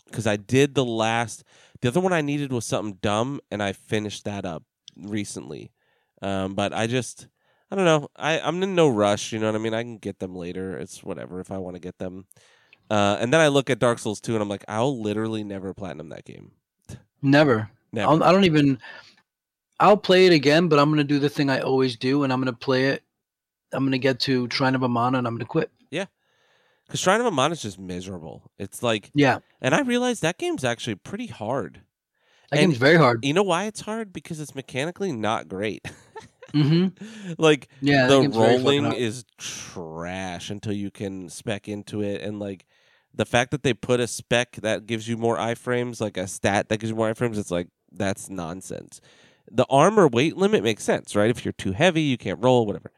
Because 0.07 0.27
I 0.27 0.37
did 0.37 0.75
the 0.75 0.85
last. 0.85 1.45
The 1.81 1.89
other 1.89 2.01
one 2.01 2.13
I 2.13 2.23
needed 2.23 2.53
was 2.53 2.67
something 2.67 2.99
dumb, 3.01 3.41
and 3.51 3.63
I 3.63 3.73
finished 3.73 4.25
that 4.25 4.45
up 4.45 4.65
recently. 4.97 5.71
Um, 6.23 6.55
but 6.55 6.73
I 6.73 6.89
just, 6.89 7.29
I 7.71 7.77
don't 7.77 7.85
know. 7.85 8.09
I, 8.17 8.41
I'm 8.41 8.61
in 8.63 8.75
no 8.75 8.89
rush. 8.89 9.33
You 9.33 9.39
know 9.39 9.47
what 9.47 9.55
I 9.55 9.59
mean? 9.59 9.75
I 9.75 9.83
can 9.83 9.99
get 9.99 10.19
them 10.19 10.35
later. 10.35 10.77
It's 10.77 11.05
whatever 11.05 11.39
if 11.41 11.53
I 11.53 11.59
want 11.59 11.77
to 11.77 11.81
get 11.81 11.99
them. 11.99 12.27
Uh, 12.91 13.17
and 13.21 13.33
then 13.33 13.41
I 13.41 13.49
look 13.49 13.71
at 13.71 13.79
Dark 13.79 14.01
Souls 14.01 14.21
2, 14.21 14.35
and 14.35 14.43
I'm 14.43 14.49
like, 14.49 14.65
I'll 14.67 15.01
literally 15.01 15.45
never 15.45 15.73
platinum 15.73 16.09
that 16.09 16.25
game. 16.25 16.51
Never. 17.23 17.71
Never. 17.93 18.11
I'll, 18.11 18.25
I 18.25 18.33
don't 18.33 18.45
even. 18.45 18.81
I'll 19.81 19.97
play 19.97 20.27
it 20.27 20.33
again, 20.33 20.69
but 20.69 20.79
I'm 20.79 20.91
gonna 20.91 21.03
do 21.05 21.19
the 21.19 21.29
thing 21.29 21.51
I 21.51 21.61
always 21.61 21.97
do, 21.97 22.23
and 22.23 22.33
I'm 22.33 22.41
gonna 22.41 22.53
play 22.53 22.89
it. 22.89 23.03
I'm 23.73 23.85
gonna 23.85 23.99
get 23.99 24.21
to 24.21 24.49
Shrine 24.53 24.75
of 24.75 24.83
Amana, 24.83 25.19
and 25.19 25.27
I'm 25.27 25.35
gonna 25.35 25.47
quit. 25.47 25.71
Yeah, 25.91 26.05
because 26.87 27.01
Shrine 27.01 27.21
of 27.21 27.27
Amana 27.27 27.53
is 27.53 27.63
just 27.63 27.79
miserable. 27.79 28.51
It's 28.59 28.83
like, 28.83 29.11
Yeah, 29.15 29.39
and 29.61 29.75
I 29.75 29.81
realized 29.81 30.23
that 30.23 30.39
game's 30.39 30.65
actually 30.65 30.97
pretty 30.97 31.27
hard. 31.27 31.81
that 32.51 32.59
And- 32.61 32.71
game's 32.71 32.79
very 32.79 32.97
hard. 32.97 33.25
You 33.25 33.33
know 33.33 33.43
why 33.43 33.65
it's 33.65 33.81
hard? 33.81 34.13
Because 34.13 34.39
it's 34.39 34.55
mechanically 34.55 35.13
not 35.13 35.49
great. 35.49 35.83
hmm 36.53 36.89
like 37.39 37.69
Yeah, 37.81 38.09
the 38.09 38.21
game's 38.23 38.37
very 38.37 38.59
fucking 38.59 38.83
rolling 38.85 38.93
is 38.95 39.25
trash 39.39 40.51
until 40.51 40.73
you 40.73 40.91
can 40.91 41.29
spec 41.29 41.69
into 41.69 42.03
it 42.03 42.23
and 42.23 42.41
like 42.41 42.67
the 43.15 43.25
fact 43.25 43.53
that 43.53 43.63
they 43.63 43.73
put 43.75 44.01
a 44.01 44.07
spec 44.09 44.57
that 44.57 44.87
gives 44.87 45.09
you 45.09 45.17
more 45.17 45.37
iframes, 45.37 46.01
like 46.01 46.17
a 46.17 46.27
stat 46.27 46.69
that 46.69 46.79
gives 46.79 46.91
you 46.91 46.97
more 46.97 47.13
iframes, 47.13 47.39
it's 47.39 47.51
like 47.51 47.69
that's 47.93 48.29
nonsense. 48.29 49.01
The 49.51 49.67
armor 49.69 50.07
weight 50.07 50.37
limit 50.37 50.63
makes 50.63 50.85
sense, 50.85 51.17
right? 51.17 51.31
If 51.31 51.45
you're 51.45 51.53
too 51.53 51.73
heavy, 51.73 52.03
you 52.03 52.17
can't 52.17 52.43
roll, 52.43 52.67
whatever. 52.67 52.93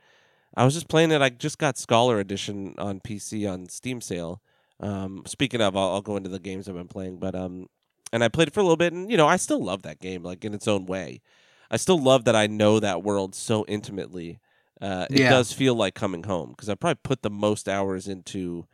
I 0.55 0.64
was 0.64 0.74
just 0.74 0.88
playing 0.88 1.11
it. 1.12 1.22
I 1.22 1.30
just 1.30 1.59
got 1.59 1.78
Scholar 1.78 2.18
Edition 2.18 2.74
on 2.76 3.00
PC 3.00 3.50
on 3.50 3.68
Steam 3.68 4.00
sale. 4.00 4.42
Um, 4.80 5.22
speaking 5.26 5.62
of, 5.62 5.76
I'll, 5.76 5.90
I'll 5.92 6.03
go 6.03 6.16
into 6.16 6.28
the 6.28 6.38
games 6.38 6.68
I've 6.68 6.74
been 6.74 6.88
playing, 6.88 7.18
but 7.18 7.34
um, 7.34 7.68
and 8.12 8.22
I 8.22 8.28
played 8.28 8.48
it 8.48 8.55
for 8.55 8.61
a 8.61 8.64
little 8.64 8.76
bit, 8.76 8.92
and 8.92 9.11
you 9.11 9.16
know, 9.16 9.26
I 9.26 9.36
still 9.36 9.62
love 9.64 9.82
that 9.82 10.00
game, 10.00 10.22
like 10.22 10.44
in 10.44 10.53
its 10.53 10.68
own 10.68 10.84
way. 10.86 11.22
I 11.70 11.76
still 11.78 11.98
love 11.98 12.24
that 12.26 12.36
I 12.36 12.46
know 12.48 12.80
that 12.80 13.03
world 13.03 13.34
so 13.34 13.64
intimately. 13.66 14.38
Uh, 14.80 15.07
it 15.11 15.20
Yeah. 15.20 15.30
does 15.30 15.53
feel 15.53 15.74
like 15.74 15.94
coming 15.94 16.24
home 16.24 16.50
because 16.50 16.68
I 16.68 16.74
probably 16.74 17.00
put 17.03 17.22
the 17.22 17.30
most 17.30 17.68
hours 17.68 18.09
into 18.09 18.66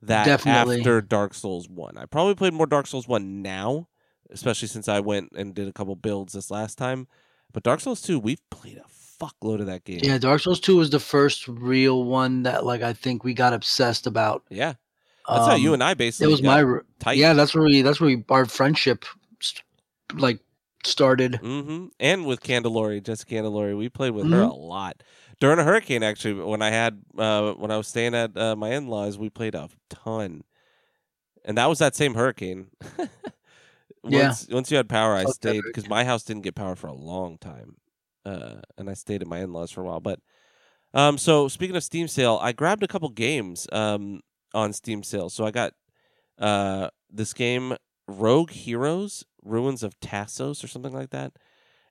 that 0.00 0.24
Definitely. 0.26 0.78
after 0.78 1.02
Dark 1.02 1.34
Souls 1.34 1.68
One. 1.68 1.98
I 1.98 2.06
probably 2.06 2.36
played 2.36 2.54
more 2.54 2.66
Dark 2.66 2.86
Souls 2.86 3.08
One 3.08 3.42
now, 3.42 3.88
especially 4.30 4.68
since 4.68 4.88
I 4.88 5.00
went 5.00 5.32
and 5.36 5.54
did 5.54 5.68
a 5.68 5.72
couple 5.72 5.96
builds 5.96 6.32
this 6.32 6.50
last 6.50 6.78
time. 6.78 7.06
But 7.52 7.62
Dark 7.62 7.80
Souls 7.80 8.02
Two, 8.02 8.18
we've 8.18 8.48
played 8.50 8.78
a 8.78 8.88
fuckload 9.18 9.60
of 9.60 9.66
that 9.66 9.84
game. 9.84 10.00
Yeah, 10.02 10.18
Dark 10.18 10.40
Souls 10.40 10.60
2 10.60 10.76
was 10.76 10.90
the 10.90 11.00
first 11.00 11.48
real 11.48 12.04
one 12.04 12.44
that 12.44 12.64
like 12.64 12.82
I 12.82 12.92
think 12.92 13.24
we 13.24 13.34
got 13.34 13.52
obsessed 13.52 14.06
about. 14.06 14.44
yeah. 14.50 14.74
That's 15.28 15.46
how 15.46 15.56
you 15.56 15.68
Um, 15.70 15.74
and 15.74 15.84
I 15.84 15.92
basically 15.92 16.28
it 16.28 16.30
was 16.30 16.42
my 16.42 16.64
tight. 17.00 17.18
yeah. 17.18 17.34
That's 17.34 17.54
where 17.54 17.64
we 17.64 17.82
that's 17.82 18.00
where 18.00 18.06
we 18.06 18.24
our 18.30 18.46
friendship 18.46 19.04
like 20.14 20.40
started. 20.84 21.32
Mm-hmm. 21.42 21.88
And 22.00 22.24
with 22.24 22.40
Candelori, 22.40 23.02
Jessica 23.02 23.34
Candelori, 23.34 23.76
we 23.76 23.90
played 23.90 24.12
with 24.12 24.30
her 24.30 24.40
a 24.40 24.54
lot 24.54 25.02
during 25.38 25.58
a 25.58 25.64
hurricane. 25.64 26.02
Actually, 26.02 26.42
when 26.42 26.62
I 26.62 26.70
had 26.70 27.02
uh, 27.18 27.52
when 27.52 27.70
I 27.70 27.76
was 27.76 27.88
staying 27.88 28.14
at 28.14 28.34
uh, 28.38 28.56
my 28.56 28.70
in 28.70 28.86
laws, 28.88 29.18
we 29.18 29.28
played 29.28 29.54
a 29.54 29.68
ton, 29.90 30.44
and 31.44 31.58
that 31.58 31.66
was 31.66 31.78
that 31.80 31.94
same 31.94 32.14
hurricane. 32.14 32.68
Yeah. 34.08 34.28
once, 34.28 34.48
once 34.50 34.70
you 34.70 34.76
had 34.76 34.88
power, 34.88 35.14
I 35.14 35.24
stayed 35.24 35.62
because 35.64 35.88
my 35.88 36.04
house 36.04 36.24
didn't 36.24 36.42
get 36.42 36.54
power 36.54 36.76
for 36.76 36.86
a 36.88 36.94
long 36.94 37.38
time, 37.38 37.76
uh, 38.24 38.56
and 38.76 38.88
I 38.88 38.94
stayed 38.94 39.22
at 39.22 39.28
my 39.28 39.40
in 39.40 39.52
laws 39.52 39.70
for 39.70 39.82
a 39.82 39.84
while. 39.84 40.00
But 40.00 40.20
um, 40.94 41.18
so 41.18 41.48
speaking 41.48 41.76
of 41.76 41.84
Steam 41.84 42.08
sale, 42.08 42.38
I 42.40 42.52
grabbed 42.52 42.82
a 42.82 42.88
couple 42.88 43.08
games 43.10 43.66
um 43.72 44.20
on 44.54 44.72
Steam 44.72 45.02
sale. 45.02 45.28
So 45.28 45.44
I 45.44 45.50
got 45.50 45.74
uh 46.38 46.88
this 47.10 47.34
game 47.34 47.76
Rogue 48.06 48.50
Heroes 48.50 49.24
Ruins 49.44 49.82
of 49.82 49.98
Tasos 50.00 50.62
or 50.64 50.68
something 50.68 50.92
like 50.92 51.10
that. 51.10 51.32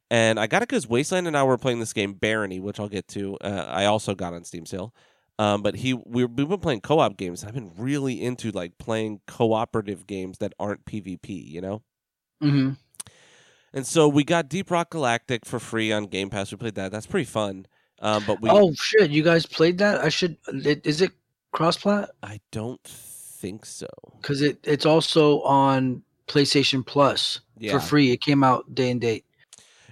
And 0.10 0.40
I 0.40 0.48
got 0.48 0.64
it 0.64 0.70
because 0.70 0.88
Wasteland 0.88 1.28
and 1.28 1.36
I 1.38 1.44
were 1.44 1.58
playing 1.58 1.80
this 1.80 1.94
game 1.94 2.14
Barony, 2.14 2.60
which 2.60 2.80
I'll 2.80 2.88
get 2.88 3.08
to. 3.10 3.38
Uh, 3.42 3.66
I 3.68 3.86
also 3.86 4.16
got 4.16 4.34
on 4.34 4.44
Steam 4.46 4.66
sale. 4.66 4.94
Um, 5.40 5.62
but 5.62 5.76
he 5.76 5.94
we, 5.94 6.26
we've 6.26 6.48
been 6.48 6.60
playing 6.60 6.82
co-op 6.82 7.18
games. 7.18 7.42
And 7.44 7.50
I've 7.50 7.56
been 7.56 7.74
really 7.78 8.22
into 8.22 8.52
like 8.52 8.78
playing 8.78 9.22
cooperative 9.28 10.08
games 10.08 10.38
that 10.40 10.54
aren't 10.60 10.86
PvP. 10.86 11.48
You 11.48 11.62
know. 11.62 11.84
Hmm 12.42 12.72
And 13.74 13.86
so 13.86 14.08
we 14.08 14.24
got 14.24 14.50
Deep 14.50 14.72
Rock 14.72 14.92
Galactic 14.92 15.46
for 15.46 15.60
free 15.60 15.92
on 15.92 16.06
Game 16.06 16.30
Pass. 16.30 16.52
We 16.52 16.58
played 16.58 16.76
that. 16.76 16.92
That's 16.92 17.08
pretty 17.08 17.26
fun. 17.26 17.66
Um, 18.00 18.24
but 18.28 18.42
we 18.42 18.50
Oh 18.50 18.74
shit! 18.74 19.10
You 19.10 19.24
guys 19.24 19.46
played 19.48 19.80
that? 19.80 20.02
I 20.02 20.10
should. 20.10 20.38
It, 20.48 20.86
is 20.86 21.02
it 21.02 21.12
cross 21.52 21.78
plat? 21.78 22.12
I 22.22 22.40
don't 22.52 22.84
think 22.84 23.66
so. 23.66 23.88
Because 24.22 24.42
it 24.44 24.60
it's 24.64 24.86
also 24.86 25.42
on 25.42 26.04
PlayStation 26.28 26.86
Plus 26.86 27.40
Yeah. 27.58 27.72
for 27.74 27.80
free. 27.80 28.12
It 28.12 28.22
came 28.22 28.44
out 28.44 28.74
day 28.76 28.92
and 28.92 29.02
date. 29.02 29.26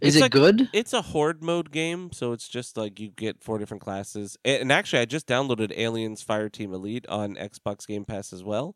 Is 0.02 0.16
It's 0.16 0.18
it 0.18 0.22
like- 0.22 0.32
good? 0.34 0.70
It's 0.74 0.94
a 0.94 1.02
horde 1.02 1.42
mode 1.42 1.72
game, 1.72 2.12
so 2.12 2.32
it's 2.34 2.48
just 2.48 2.78
like 2.78 3.00
you 3.00 3.10
get 3.10 3.42
four 3.42 3.58
different 3.58 3.82
classes. 3.82 4.38
And 4.46 4.72
actually, 4.72 5.00
I 5.00 5.06
just 5.06 5.26
downloaded 5.26 5.72
Aliens 5.76 6.24
Fireteam 6.24 6.74
Elite 6.74 7.08
on 7.08 7.36
Xbox 7.36 7.88
Game 7.88 8.06
Pass 8.06 8.32
as 8.34 8.44
well. 8.44 8.76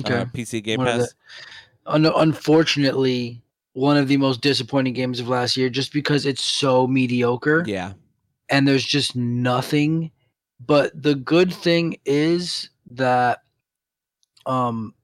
Okay. 0.00 0.14
Uh, 0.14 0.24
PC 0.24 0.64
Game 0.64 0.78
One 0.78 0.88
of 0.88 1.00
Pass. 1.00 1.14
Un- 1.88 2.06
unfortunately, 2.06 3.42
one 3.72 3.96
of 3.96 4.08
the 4.08 4.16
most 4.16 4.40
disappointing 4.40 4.92
games 4.92 5.20
of 5.20 5.28
last 5.28 5.56
year, 5.56 5.68
just 5.70 5.92
because 5.92 6.26
it's 6.26 6.42
so 6.42 6.86
mediocre 6.86 7.64
Yeah. 7.66 7.92
and 8.48 8.66
there's 8.68 8.84
just 8.84 9.16
nothing. 9.16 10.10
But 10.64 11.00
the 11.00 11.14
good 11.14 11.52
thing 11.52 11.98
is 12.04 12.70
that 12.90 13.40
um 14.46 14.94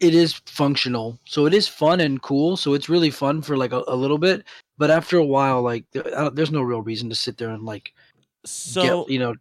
it 0.00 0.14
is 0.14 0.34
functional. 0.46 1.18
So 1.24 1.46
it 1.46 1.54
is 1.54 1.66
fun 1.68 2.00
and 2.00 2.20
cool. 2.20 2.56
So 2.56 2.74
it's 2.74 2.88
really 2.88 3.10
fun 3.10 3.40
for 3.42 3.56
like 3.56 3.72
a, 3.72 3.82
a 3.88 3.96
little 3.96 4.18
bit. 4.18 4.44
But 4.76 4.90
after 4.90 5.16
a 5.16 5.24
while, 5.24 5.62
like 5.62 5.84
there, 5.92 6.30
there's 6.30 6.50
no 6.50 6.60
real 6.62 6.82
reason 6.82 7.08
to 7.08 7.14
sit 7.14 7.38
there 7.38 7.48
and 7.50 7.64
like 7.64 7.92
So 8.44 8.82
get 9.04 9.12
you 9.12 9.18
know 9.18 9.34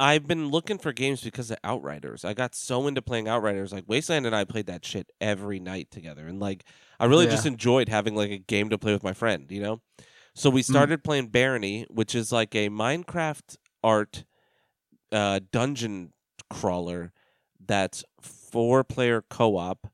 I've 0.00 0.26
been 0.26 0.48
looking 0.48 0.78
for 0.78 0.92
games 0.92 1.22
because 1.22 1.50
of 1.50 1.58
Outriders. 1.62 2.24
I 2.24 2.32
got 2.34 2.54
so 2.54 2.86
into 2.86 3.02
playing 3.02 3.28
Outriders. 3.28 3.72
Like 3.72 3.84
Wasteland 3.86 4.26
and 4.26 4.34
I 4.34 4.44
played 4.44 4.66
that 4.66 4.84
shit 4.84 5.10
every 5.20 5.60
night 5.60 5.90
together, 5.90 6.26
and 6.26 6.40
like 6.40 6.64
I 6.98 7.04
really 7.04 7.26
Yeah. 7.26 7.32
just 7.32 7.46
enjoyed 7.46 7.88
having 7.88 8.14
like 8.14 8.30
a 8.30 8.38
game 8.38 8.70
to 8.70 8.78
play 8.78 8.92
with 8.92 9.02
my 9.04 9.12
friend. 9.12 9.46
You 9.50 9.60
know. 9.62 9.80
So 10.34 10.48
we 10.48 10.62
started 10.62 11.04
playing 11.04 11.28
Barony, 11.28 11.86
which 11.90 12.14
is 12.14 12.32
like 12.32 12.54
a 12.54 12.68
Minecraft 12.70 13.56
art 13.82 14.24
uh, 15.12 15.40
dungeon 15.52 16.12
crawler 16.48 17.12
that's 17.64 18.04
four 18.22 18.84
player 18.84 19.22
co 19.28 19.56
op 19.56 19.86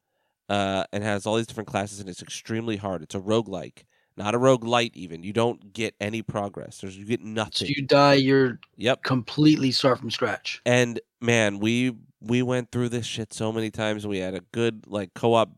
uh, 0.49 0.85
and 0.93 1.03
has 1.03 1.27
all 1.27 1.37
these 1.37 1.47
different 1.47 1.69
classes, 1.69 2.01
and 2.01 2.09
it's 2.09 2.23
extremely 2.23 2.77
hard. 2.77 3.03
It's 3.03 3.15
a 3.15 3.21
roguelike, 3.21 3.85
not 4.17 4.35
a 4.35 4.39
roguelite 4.39 4.93
even. 4.95 5.23
You 5.23 5.33
don't 5.33 5.73
get 5.73 5.95
any 6.01 6.23
progress. 6.23 6.79
There's 6.79 6.97
you 6.97 7.05
get 7.05 7.21
so 7.21 7.27
nothing. 7.27 7.69
you 7.69 7.83
die, 7.83 8.15
you're 8.15 8.59
yep. 8.77 9.03
completely 9.03 9.71
start 9.71 9.99
from 9.99 10.11
scratch. 10.11 10.63
And 10.65 11.01
man, 11.21 11.59
we 11.59 11.95
we 12.21 12.43
went 12.43 12.73
through 12.73 12.89
this 12.89 13.07
shit 13.07 13.33
so 13.33 13.53
many 13.53 13.71
times. 13.71 14.07
We 14.07 14.19
had 14.19 14.35
a 14.35 14.41
good 14.53 14.85
like 14.87 15.15
co-op 15.15 15.51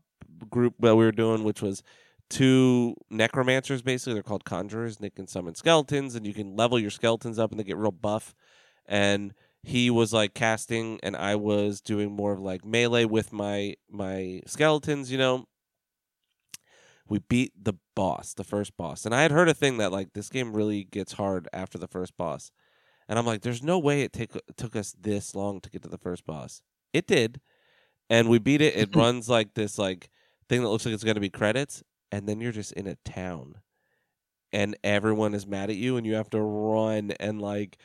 group 0.49 0.75
that 0.79 0.95
we 0.95 1.05
were 1.05 1.11
doing, 1.11 1.43
which 1.43 1.61
was 1.61 1.83
two 2.29 2.95
necromancers. 3.09 3.81
Basically, 3.81 4.13
they're 4.13 4.23
called 4.23 4.45
conjurers. 4.45 4.97
They 4.97 5.09
can 5.09 5.27
summon 5.27 5.55
skeletons, 5.55 6.15
and 6.15 6.25
you 6.25 6.33
can 6.33 6.55
level 6.55 6.79
your 6.79 6.91
skeletons 6.91 7.39
up, 7.39 7.51
and 7.51 7.59
they 7.59 7.63
get 7.63 7.77
real 7.77 7.91
buff. 7.91 8.35
And 8.85 9.33
he 9.63 9.89
was 9.89 10.13
like 10.13 10.33
casting, 10.33 10.99
and 11.03 11.15
I 11.15 11.35
was 11.35 11.81
doing 11.81 12.11
more 12.11 12.33
of 12.33 12.39
like 12.39 12.65
melee 12.65 13.05
with 13.05 13.31
my 13.31 13.75
my 13.89 14.41
skeletons. 14.45 15.11
You 15.11 15.17
know, 15.17 15.47
we 17.09 17.19
beat 17.27 17.51
the 17.61 17.73
boss, 17.95 18.33
the 18.33 18.43
first 18.43 18.77
boss. 18.77 19.05
And 19.05 19.13
I 19.13 19.23
had 19.23 19.31
heard 19.31 19.49
a 19.49 19.53
thing 19.53 19.77
that 19.77 19.91
like 19.91 20.13
this 20.13 20.29
game 20.29 20.55
really 20.55 20.83
gets 20.83 21.13
hard 21.13 21.47
after 21.51 21.77
the 21.77 21.87
first 21.87 22.15
boss. 22.15 22.51
And 23.07 23.17
I'm 23.17 23.25
like, 23.25 23.41
there's 23.41 23.63
no 23.63 23.79
way 23.79 24.03
it 24.03 24.13
take 24.13 24.31
took 24.55 24.75
us 24.75 24.95
this 24.99 25.33
long 25.33 25.59
to 25.61 25.69
get 25.69 25.81
to 25.81 25.89
the 25.89 25.97
first 25.97 26.25
boss. 26.25 26.61
It 26.93 27.07
did. 27.07 27.41
And 28.09 28.29
we 28.29 28.37
beat 28.37 28.61
it. 28.61 28.75
It 28.75 28.95
runs 28.95 29.27
like 29.27 29.55
this 29.55 29.79
like 29.79 30.09
thing 30.47 30.61
that 30.61 30.69
looks 30.69 30.85
like 30.85 30.93
it's 30.93 31.03
gonna 31.03 31.19
be 31.19 31.29
credits, 31.29 31.83
and 32.11 32.29
then 32.29 32.39
you're 32.39 32.51
just 32.51 32.71
in 32.73 32.87
a 32.87 32.95
town. 33.03 33.55
And 34.53 34.77
everyone 34.83 35.33
is 35.33 35.45
mad 35.45 35.69
at 35.69 35.75
you 35.75 35.97
and 35.97 36.05
you 36.05 36.15
have 36.15 36.29
to 36.31 36.41
run 36.41 37.11
and 37.19 37.41
like 37.41 37.77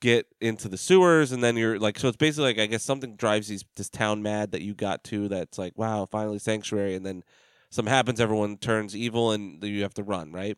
get 0.00 0.26
into 0.40 0.68
the 0.68 0.76
sewers 0.76 1.30
and 1.30 1.44
then 1.44 1.56
you're 1.56 1.78
like 1.78 1.96
so 1.96 2.08
it's 2.08 2.16
basically 2.16 2.44
like 2.44 2.58
I 2.58 2.66
guess 2.66 2.82
something 2.82 3.14
drives 3.14 3.46
these 3.46 3.64
this 3.76 3.88
town 3.88 4.20
mad 4.20 4.50
that 4.50 4.62
you 4.62 4.74
got 4.74 5.04
to 5.04 5.28
that's 5.28 5.58
like, 5.58 5.76
wow, 5.76 6.06
finally 6.06 6.40
sanctuary 6.40 6.96
and 6.96 7.06
then 7.06 7.22
something 7.72 7.92
happens, 7.92 8.20
everyone 8.20 8.58
turns 8.58 8.94
evil 8.96 9.32
and 9.32 9.62
you 9.64 9.82
have 9.82 9.94
to 9.94 10.02
run, 10.02 10.32
right? 10.32 10.56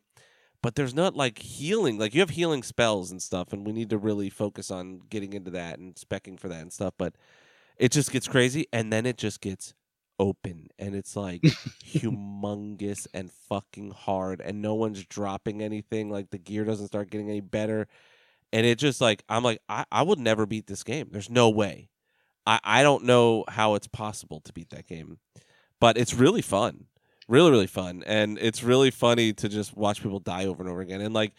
but 0.65 0.77
there's 0.77 0.95
not 0.95 1.15
like 1.15 1.41
healing. 1.41 1.99
Like 1.99 2.15
you 2.15 2.21
have 2.21 2.31
healing 2.31 2.62
spells 2.62 3.11
and 3.11 3.21
stuff, 3.21 3.53
and 3.53 3.67
we 3.67 3.73
need 3.75 3.91
to 3.91 3.99
really 3.99 4.31
focus 4.31 4.71
on 4.71 5.03
getting 5.11 5.35
into 5.35 5.51
that 5.51 5.79
and 5.79 5.95
specking 5.95 6.41
for 6.41 6.49
that 6.49 6.62
and 6.62 6.73
stuff. 6.73 6.95
But 6.97 7.17
it 7.77 7.93
just 7.93 8.11
gets 8.11 8.27
crazy, 8.27 8.67
and 8.73 8.91
then 8.91 9.05
it 9.05 9.19
just 9.19 9.43
gets 9.43 9.75
open, 10.19 10.69
and 10.79 10.95
it's 10.95 11.17
like 11.17 11.43
humongous 11.85 13.07
and 13.12 13.31
fucking 13.31 13.91
hard, 13.91 14.41
and 14.41 14.62
no 14.62 14.73
one's 14.73 15.05
dropping 15.05 15.61
anything. 15.61 16.09
Like 16.09 16.31
the 16.31 16.39
gear 16.39 16.65
doesn't 16.65 16.87
start 16.87 17.11
getting 17.11 17.29
any 17.29 17.43
better, 17.43 17.87
and 18.51 18.65
it 18.65 18.79
just 18.79 19.03
like 19.03 19.23
I'm 19.29 19.45
like 19.45 19.61
I, 19.69 19.85
I 19.93 20.01
would 20.01 20.19
never 20.19 20.47
beat 20.47 20.67
this 20.67 20.83
game. 20.83 21.09
There's 21.11 21.29
no 21.29 21.51
way. 21.51 21.91
I 22.47 22.59
I 22.65 22.83
don't 22.83 23.05
know 23.05 23.45
how 23.49 23.75
it's 23.75 23.87
possible 23.87 24.41
to 24.41 24.53
beat 24.55 24.71
that 24.71 24.89
game, 24.89 25.19
but 25.79 25.99
it's 25.99 26.15
really 26.15 26.41
fun 26.41 26.87
really 27.29 27.51
really 27.51 27.66
fun. 27.66 28.03
And 28.07 28.39
it's 28.41 28.62
really 28.62 28.91
funny 28.91 29.33
to 29.35 29.49
just 29.49 29.77
watch 29.77 30.03
people 30.03 30.20
die 30.20 30.47
over 30.47 30.62
and 30.62 30.70
over 30.70 30.81
again. 30.81 31.01
And 31.01 31.14
like 31.14 31.33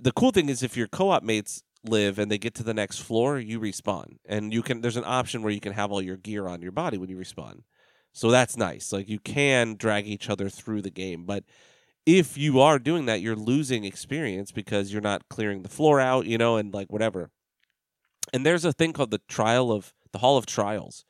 the 0.00 0.12
cool 0.12 0.30
thing 0.30 0.48
is 0.48 0.62
if 0.62 0.76
your 0.76 0.88
co-op 0.88 1.22
mates 1.22 1.62
live 1.84 2.18
and 2.18 2.30
they 2.30 2.38
get 2.38 2.54
to 2.56 2.62
the 2.62 2.74
next 2.74 2.98
floor 2.98 3.38
you 3.38 3.60
respawn. 3.60 4.18
And 4.26 4.52
you 4.52 4.62
can 4.62 4.80
there's 4.80 4.96
an 4.96 5.04
option 5.06 5.42
where 5.42 5.52
you 5.52 5.60
can 5.60 5.72
have 5.72 5.92
all 5.92 6.02
your 6.02 6.16
gear 6.16 6.46
on 6.48 6.62
your 6.62 6.72
body 6.72 6.98
when 6.98 7.08
you 7.08 7.16
respawn. 7.16 7.62
So 8.12 8.30
that's 8.30 8.56
nice. 8.56 8.92
Like 8.92 9.08
you 9.08 9.20
can 9.20 9.76
drag 9.76 10.06
each 10.06 10.30
other 10.30 10.48
through 10.48 10.82
the 10.82 10.90
game. 10.90 11.24
But 11.24 11.44
if 12.06 12.38
you 12.38 12.60
are 12.60 12.78
doing 12.78 13.06
that 13.06 13.20
you're 13.20 13.36
losing 13.36 13.84
experience 13.84 14.50
because 14.50 14.92
you're 14.92 15.02
not 15.02 15.28
clearing 15.28 15.62
the 15.62 15.68
floor 15.68 16.00
out 16.00 16.26
you 16.26 16.38
know 16.38 16.56
and 16.56 16.72
like 16.72 16.92
whatever. 16.92 17.30
And 18.32 18.44
there's 18.44 18.64
a 18.64 18.72
thing 18.72 18.92
called 18.92 19.10
the 19.10 19.20
trial 19.28 19.72
of 19.72 19.92
the 20.12 20.18
hall 20.18 20.36
of 20.38 20.46
trials 20.46 21.04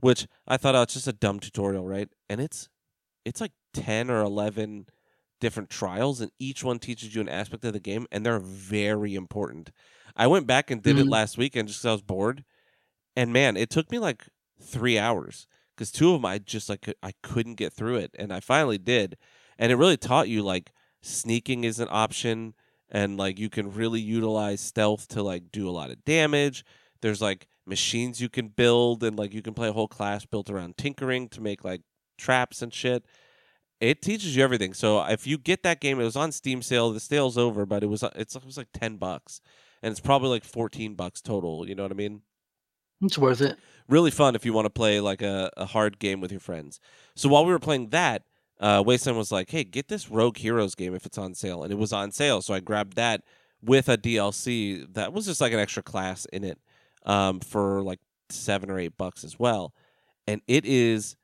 which 0.00 0.26
i 0.48 0.56
thought 0.56 0.74
oh 0.74 0.82
it's 0.82 0.94
just 0.94 1.06
a 1.06 1.12
dumb 1.12 1.38
tutorial 1.38 1.86
right? 1.86 2.08
And 2.28 2.40
it's 2.40 2.68
it's 3.24 3.40
like 3.40 3.52
10 3.74 4.10
or 4.10 4.20
11 4.20 4.86
different 5.40 5.70
trials 5.70 6.20
and 6.20 6.30
each 6.38 6.62
one 6.62 6.78
teaches 6.78 7.14
you 7.14 7.20
an 7.20 7.28
aspect 7.28 7.64
of 7.64 7.72
the 7.72 7.80
game 7.80 8.06
and 8.12 8.24
they're 8.24 8.38
very 8.38 9.14
important 9.14 9.70
i 10.16 10.26
went 10.26 10.46
back 10.46 10.70
and 10.70 10.82
did 10.82 10.96
Mhm. 10.96 11.00
it 11.00 11.08
last 11.08 11.36
weekend 11.36 11.68
just 11.68 11.82
'cause 11.82 11.88
i 11.88 11.92
was 11.92 12.02
bored 12.02 12.44
and 13.16 13.32
man 13.32 13.56
it 13.56 13.70
took 13.70 13.90
me 13.90 13.98
like 13.98 14.28
three 14.60 14.98
hours 14.98 15.46
because 15.74 15.90
two 15.90 16.08
of 16.14 16.20
them 16.20 16.26
i 16.26 16.38
just 16.38 16.68
like 16.68 16.92
i 17.02 17.12
couldn't 17.22 17.56
get 17.56 17.72
through 17.72 17.96
it 17.96 18.10
and 18.18 18.32
i 18.32 18.40
finally 18.40 18.78
did 18.78 19.16
and 19.58 19.72
it 19.72 19.76
really 19.76 19.96
taught 19.96 20.28
you 20.28 20.42
like 20.42 20.72
sneaking 21.02 21.64
is 21.64 21.80
an 21.80 21.88
option 21.90 22.54
and 22.90 23.16
like 23.16 23.38
you 23.38 23.50
can 23.50 23.72
really 23.72 24.00
utilize 24.00 24.60
stealth 24.60 25.08
to 25.08 25.22
like 25.22 25.50
do 25.52 25.68
a 25.68 25.72
lot 25.72 25.90
of 25.90 26.04
damage 26.04 26.64
there's 27.00 27.20
like 27.22 27.48
machines 27.66 28.20
you 28.20 28.28
can 28.28 28.48
build 28.48 29.02
and 29.02 29.18
like 29.18 29.32
you 29.34 29.42
can 29.42 29.54
play 29.54 29.68
a 29.68 29.72
whole 29.72 29.88
class 29.88 30.24
built 30.26 30.50
around 30.50 30.76
tinkering 30.76 31.28
to 31.28 31.40
make 31.40 31.64
like 31.64 31.82
traps 32.18 32.62
and 32.62 32.72
shit. 32.72 33.04
It 33.80 34.00
teaches 34.00 34.36
you 34.36 34.44
everything. 34.44 34.74
So 34.74 35.02
if 35.04 35.26
you 35.26 35.38
get 35.38 35.64
that 35.64 35.80
game, 35.80 36.00
it 36.00 36.04
was 36.04 36.16
on 36.16 36.30
Steam 36.30 36.62
sale. 36.62 36.92
The 36.92 37.00
sale's 37.00 37.36
over, 37.36 37.66
but 37.66 37.82
it 37.82 37.88
was 37.88 38.04
it's 38.14 38.36
it 38.36 38.44
was 38.44 38.56
like 38.56 38.68
ten 38.72 38.96
bucks, 38.96 39.40
and 39.82 39.90
it's 39.90 40.00
probably 40.00 40.28
like 40.28 40.44
fourteen 40.44 40.94
bucks 40.94 41.20
total. 41.20 41.68
You 41.68 41.74
know 41.74 41.82
what 41.82 41.92
I 41.92 41.96
mean? 41.96 42.22
It's 43.02 43.18
worth 43.18 43.40
it. 43.40 43.58
Really 43.88 44.12
fun 44.12 44.36
if 44.36 44.46
you 44.46 44.52
want 44.52 44.66
to 44.66 44.70
play 44.70 45.00
like 45.00 45.22
a, 45.22 45.50
a 45.56 45.66
hard 45.66 45.98
game 45.98 46.20
with 46.20 46.30
your 46.30 46.40
friends. 46.40 46.78
So 47.16 47.28
while 47.28 47.44
we 47.44 47.52
were 47.52 47.58
playing 47.58 47.88
that, 47.88 48.22
uh, 48.60 48.82
Wasteland 48.86 49.18
was 49.18 49.32
like, 49.32 49.50
"Hey, 49.50 49.64
get 49.64 49.88
this 49.88 50.08
Rogue 50.08 50.36
Heroes 50.36 50.76
game 50.76 50.94
if 50.94 51.04
it's 51.04 51.18
on 51.18 51.34
sale," 51.34 51.64
and 51.64 51.72
it 51.72 51.78
was 51.78 51.92
on 51.92 52.12
sale. 52.12 52.40
So 52.40 52.54
I 52.54 52.60
grabbed 52.60 52.94
that 52.94 53.22
with 53.60 53.88
a 53.88 53.98
DLC 53.98 54.92
that 54.94 55.12
was 55.12 55.26
just 55.26 55.40
like 55.40 55.52
an 55.52 55.58
extra 55.58 55.82
class 55.82 56.24
in 56.26 56.44
it 56.44 56.58
um, 57.04 57.40
for 57.40 57.82
like 57.82 57.98
seven 58.30 58.70
or 58.70 58.78
eight 58.78 58.96
bucks 58.96 59.24
as 59.24 59.38
well, 59.38 59.74
and 60.28 60.40
it 60.46 60.64
is 60.64 61.16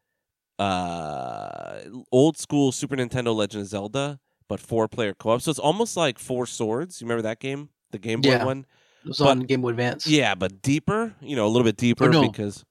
uh 0.58 1.80
old 2.12 2.36
school 2.38 2.72
Super 2.72 2.96
Nintendo 2.96 3.34
Legend 3.34 3.62
of 3.62 3.68
Zelda, 3.68 4.20
but 4.48 4.60
four 4.60 4.88
player 4.88 5.14
co 5.14 5.30
op. 5.30 5.42
So 5.42 5.50
it's 5.50 5.58
almost 5.58 5.96
like 5.96 6.18
Four 6.18 6.46
Swords. 6.46 7.00
You 7.00 7.06
remember 7.06 7.22
that 7.22 7.40
game, 7.40 7.70
the 7.90 7.98
Game 7.98 8.20
Boy 8.20 8.30
Yeah. 8.30 8.44
one? 8.44 8.66
It 9.04 9.08
was 9.08 9.18
But- 9.18 9.28
on 9.28 9.40
Game 9.40 9.60
Boy 9.62 9.70
Advance. 9.70 10.06
Yeah, 10.06 10.34
but 10.34 10.62
deeper. 10.62 11.14
You 11.20 11.36
know, 11.36 11.46
a 11.46 11.48
little 11.48 11.64
bit 11.64 11.76
deeper 11.76 12.08
no. 12.08 12.28
because 12.28 12.64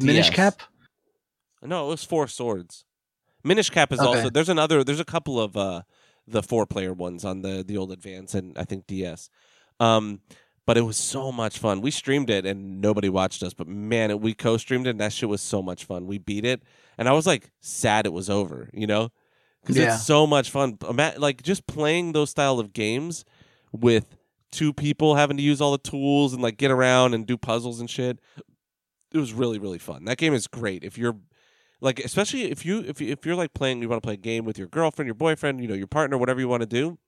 Minish 0.00 0.26
DS. 0.28 0.34
Cap. 0.36 0.62
No, 1.62 1.86
it 1.86 1.88
was 1.88 2.04
Four 2.04 2.28
Swords. 2.28 2.84
Minish 3.44 3.70
Cap 3.70 3.92
is 3.92 3.98
Okay. 4.00 4.06
also 4.08 4.30
there's 4.30 4.48
another 4.48 4.84
there's 4.84 5.00
a 5.00 5.04
couple 5.04 5.40
of 5.40 5.56
uh 5.56 5.82
the 6.28 6.42
four 6.42 6.66
player 6.66 6.92
ones 6.92 7.24
on 7.24 7.42
the 7.42 7.64
the 7.66 7.76
old 7.76 7.90
Advance 7.92 8.34
and 8.34 8.56
I 8.56 8.64
think 8.64 8.86
DS. 8.86 9.28
Um 9.80 10.20
but 10.64 10.76
it 10.78 10.82
was 10.82 10.96
so 10.96 11.32
much 11.32 11.58
fun. 11.58 11.80
We 11.80 11.90
streamed 11.90 12.30
it 12.30 12.46
and 12.46 12.80
nobody 12.80 13.08
watched 13.08 13.42
us, 13.42 13.52
but 13.52 13.66
man, 13.66 14.12
it, 14.12 14.20
we 14.20 14.32
co-streamed 14.32 14.86
it 14.86 14.90
and 14.90 15.00
that 15.00 15.12
shit 15.12 15.28
was 15.28 15.40
so 15.42 15.60
much 15.60 15.84
fun. 15.84 16.06
We 16.06 16.18
beat 16.18 16.44
it 16.44 16.62
and 16.98 17.08
I 17.08 17.12
was 17.12 17.26
like 17.26 17.50
sad 17.60 18.06
it 18.06 18.12
was 18.12 18.28
over, 18.30 18.68
you 18.72 18.86
know? 18.86 19.10
Cuz 19.64 19.76
Yeah. 19.76 19.94
it's 19.94 20.04
so 20.06 20.26
much 20.26 20.50
fun. 20.50 20.76
Like 21.18 21.42
just 21.42 21.66
playing 21.66 22.12
those 22.12 22.30
style 22.30 22.58
of 22.58 22.72
games 22.72 23.24
with 23.72 24.16
two 24.50 24.72
people 24.72 25.14
having 25.14 25.36
to 25.36 25.42
use 25.42 25.60
all 25.60 25.72
the 25.72 25.78
tools 25.78 26.32
and 26.32 26.42
like 26.42 26.56
get 26.58 26.70
around 26.70 27.14
and 27.14 27.26
do 27.26 27.36
puzzles 27.38 27.80
and 27.80 27.88
shit. 27.88 28.18
It 29.12 29.18
was 29.18 29.32
really 29.32 29.58
really 29.58 29.78
fun. 29.78 30.04
That 30.04 30.18
game 30.18 30.34
is 30.34 30.46
great 30.46 30.84
if 30.84 30.96
you're 30.98 31.16
like 31.80 31.98
especially 32.00 32.50
if 32.50 32.64
you 32.64 32.80
if 32.80 33.00
you, 33.00 33.08
if 33.12 33.24
you're 33.26 33.34
like 33.36 33.54
playing 33.54 33.82
you 33.82 33.88
want 33.88 34.02
to 34.02 34.06
play 34.06 34.14
a 34.14 34.16
game 34.16 34.44
with 34.44 34.58
your 34.58 34.68
girlfriend, 34.68 35.06
your 35.06 35.14
boyfriend, 35.14 35.60
you 35.60 35.68
know, 35.68 35.74
your 35.74 35.86
partner, 35.86 36.18
whatever 36.18 36.40
you 36.40 36.48
want 36.48 36.62
to 36.62 36.66
do. 36.66 36.98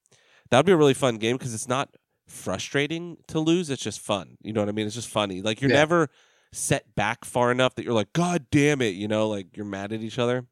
That 0.51 0.59
would 0.59 0.66
be 0.66 0.72
a 0.72 0.76
really 0.76 0.95
fun 0.95 1.16
game 1.16 1.37
because 1.37 1.55
it's 1.55 1.68
not 1.68 1.97
frustrating 2.26 3.16
to 3.28 3.39
lose. 3.41 3.70
It's 3.70 3.82
just 3.82 4.01
fun. 4.01 4.37
You 4.43 4.53
know 4.53 4.61
what 4.61 4.68
I 4.68 4.72
mean? 4.72 4.87
It's 4.87 4.95
just 4.95 5.09
funny. 5.09 5.41
Like 5.43 5.61
you're 5.61 5.70
Yeah. 5.70 5.76
never 5.78 6.11
set 6.55 6.94
back 6.94 7.24
far 7.24 7.50
enough 7.50 7.74
that 7.74 7.84
you're 7.84 7.94
like, 7.94 8.12
God 8.12 8.46
damn 8.50 8.80
it, 8.80 8.94
you 8.94 9.09
know, 9.09 9.28
like 9.28 9.57
you're 9.57 9.66
mad 9.66 9.92
at 9.92 10.02
each 10.02 10.18
other. 10.18 10.46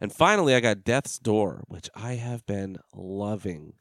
And 0.00 0.12
finally, 0.12 0.54
I 0.54 0.60
got 0.60 0.82
Death's 0.82 1.18
Door, 1.18 1.64
which 1.68 1.90
I 1.94 2.14
have 2.14 2.46
been 2.46 2.78
loving. 2.94 3.74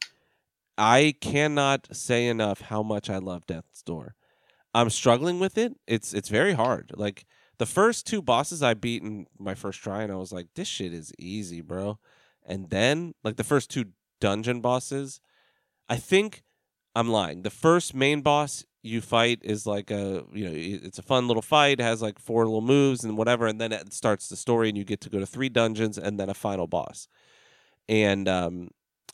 I 0.77 1.15
cannot 1.21 1.95
say 1.95 2.27
enough 2.27 2.61
how 2.61 2.83
much 2.83 3.09
I 3.09 3.17
love 3.17 3.45
Death's 3.45 3.81
Door. 3.81 4.15
I'm 4.73 4.89
struggling 4.89 5.39
with 5.39 5.57
it. 5.57 5.73
It's 5.87 6.13
it's 6.13 6.29
very 6.29 6.53
hard. 6.53 6.91
Like 6.95 7.25
the 7.57 7.65
first 7.65 8.05
two 8.05 8.21
bosses 8.21 8.61
I 8.61 8.73
beat 8.73 9.01
in 9.01 9.27
my 9.37 9.55
first 9.55 9.81
try, 9.81 10.03
and 10.03 10.11
I 10.11 10.15
was 10.15 10.31
like, 10.31 10.47
this 10.55 10.67
shit 10.67 10.93
is 10.93 11.13
easy, 11.17 11.61
bro. 11.61 11.99
And 12.45 12.69
then 12.69 13.13
like 13.23 13.37
the 13.37 13.43
first 13.43 13.69
two 13.69 13.85
dungeon 14.19 14.61
bosses, 14.61 15.21
I 15.87 15.95
think 15.95 16.43
I'm 16.99 17.09
lying. 17.09 17.43
The 17.43 17.49
first 17.49 17.95
main 17.95 18.21
boss 18.21 18.65
you 18.81 18.99
fight 19.01 19.39
is 19.41 19.65
like 19.65 19.89
a 19.89 20.23
you 20.33 20.45
know 20.45 20.51
it's 20.53 20.99
a 20.99 21.03
fun 21.03 21.27
little 21.27 21.41
fight. 21.41 21.79
It 21.79 21.83
has 21.83 22.01
like 22.01 22.19
four 22.19 22.45
little 22.45 22.61
moves 22.61 23.03
and 23.03 23.17
whatever, 23.17 23.47
and 23.47 23.59
then 23.59 23.71
it 23.71 23.93
starts 23.93 24.27
the 24.27 24.35
story, 24.35 24.67
and 24.67 24.77
you 24.77 24.83
get 24.83 24.99
to 25.01 25.09
go 25.09 25.19
to 25.19 25.25
three 25.25 25.49
dungeons 25.49 25.97
and 25.97 26.19
then 26.19 26.29
a 26.29 26.33
final 26.33 26.67
boss. 26.67 27.07
And 27.87 28.27
um, 28.27 28.69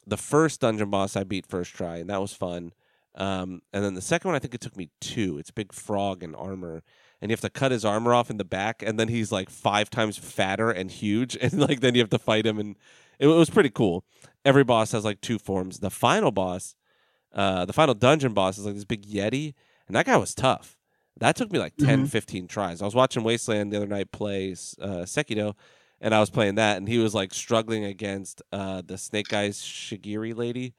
the 0.08 0.18
first 0.18 0.62
dungeon 0.62 0.90
boss 0.90 1.16
I 1.16 1.24
beat 1.24 1.46
first 1.46 1.76
try, 1.76 1.98
and 1.98 2.10
that 2.10 2.22
was 2.22 2.34
fun. 2.34 2.74
Um, 3.16 3.62
and 3.72 3.84
then 3.84 3.94
the 3.94 4.02
second 4.02 4.30
one, 4.30 4.36
I 4.36 4.40
think 4.40 4.56
it 4.56 4.62
took 4.62 4.76
me 4.76 4.90
two. 5.00 5.38
It's 5.38 5.52
big 5.52 5.72
frog 5.72 6.24
in 6.24 6.34
armor, 6.34 6.82
and 7.22 7.30
you 7.30 7.34
have 7.34 7.42
to 7.42 7.50
cut 7.50 7.72
his 7.72 7.86
armor 7.86 8.16
off 8.16 8.32
in 8.32 8.38
the 8.38 8.44
back, 8.44 8.84
and 8.84 9.00
then 9.00 9.10
he's 9.10 9.32
like 9.32 9.52
five 9.52 9.92
times 9.92 10.18
fatter 10.18 10.72
and 10.72 10.90
huge, 10.90 11.38
and 11.42 11.60
like 11.60 11.82
then 11.82 11.94
you 11.94 12.02
have 12.02 12.10
to 12.10 12.20
fight 12.20 12.46
him, 12.48 12.58
and 12.58 12.78
it, 13.20 13.28
was 13.28 13.52
pretty 13.52 13.70
cool. 13.70 14.04
Every 14.44 14.64
boss 14.64 14.92
has 14.92 15.06
like 15.06 15.22
two 15.22 15.38
forms. 15.38 15.80
The 15.80 15.92
final 15.92 16.32
boss, 16.32 16.76
uh, 17.36 17.66
the 17.66 17.74
final 17.74 17.94
dungeon 17.94 18.34
boss 18.34 18.58
is 18.58 18.66
like 18.66 18.76
this 18.76 18.86
big 18.86 19.06
yeti, 19.06 19.54
and 19.88 19.96
that 19.96 20.06
guy 20.06 20.18
was 20.18 20.34
tough. 20.34 20.78
That 21.18 21.36
took 21.36 21.52
me 21.52 21.60
like 21.60 21.76
10, 21.78 22.06
Mhm. 22.06 22.10
15 22.10 22.48
tries. 22.48 22.82
I 22.82 22.86
was 22.86 22.96
watching 22.96 23.24
Wasteland 23.24 23.72
the 23.72 23.78
other 23.78 23.88
night 23.88 24.12
play 24.12 24.52
uh, 24.52 25.06
Sekiro, 25.06 25.56
and 26.02 26.14
I 26.14 26.20
was 26.20 26.30
playing 26.30 26.56
that, 26.56 26.78
and 26.78 26.88
he 26.88 26.98
was 26.98 27.14
like 27.14 27.34
struggling 27.34 27.86
against 27.86 28.42
uh, 28.52 28.82
the 28.86 28.98
Snake 28.98 29.32
Eyes 29.34 29.62
Shigiri 29.62 30.36
lady 30.36 30.74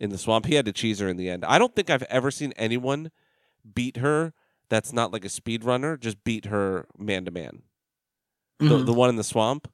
in 0.00 0.10
the 0.10 0.18
swamp. 0.18 0.46
He 0.46 0.54
had 0.54 0.64
to 0.66 0.72
cheese 0.72 1.00
her 1.00 1.08
in 1.08 1.16
the 1.16 1.28
end. 1.28 1.44
I 1.44 1.58
don't 1.58 1.74
think 1.74 1.90
I've 1.90 2.02
ever 2.04 2.30
seen 2.30 2.52
anyone 2.56 3.10
beat 3.74 3.98
her 3.98 4.32
that's 4.70 4.92
not 4.92 5.12
like 5.12 5.24
a 5.24 5.28
speed 5.28 5.64
runner, 5.64 5.96
just 5.96 6.24
beat 6.24 6.46
her 6.46 6.86
man 6.98 7.24
to 7.26 7.30
man. 7.30 7.62
The 8.58 8.66
Mhm. 8.78 8.86
the 8.86 8.92
one 8.94 9.10
in 9.10 9.16
the 9.16 9.24
swamp. 9.24 9.68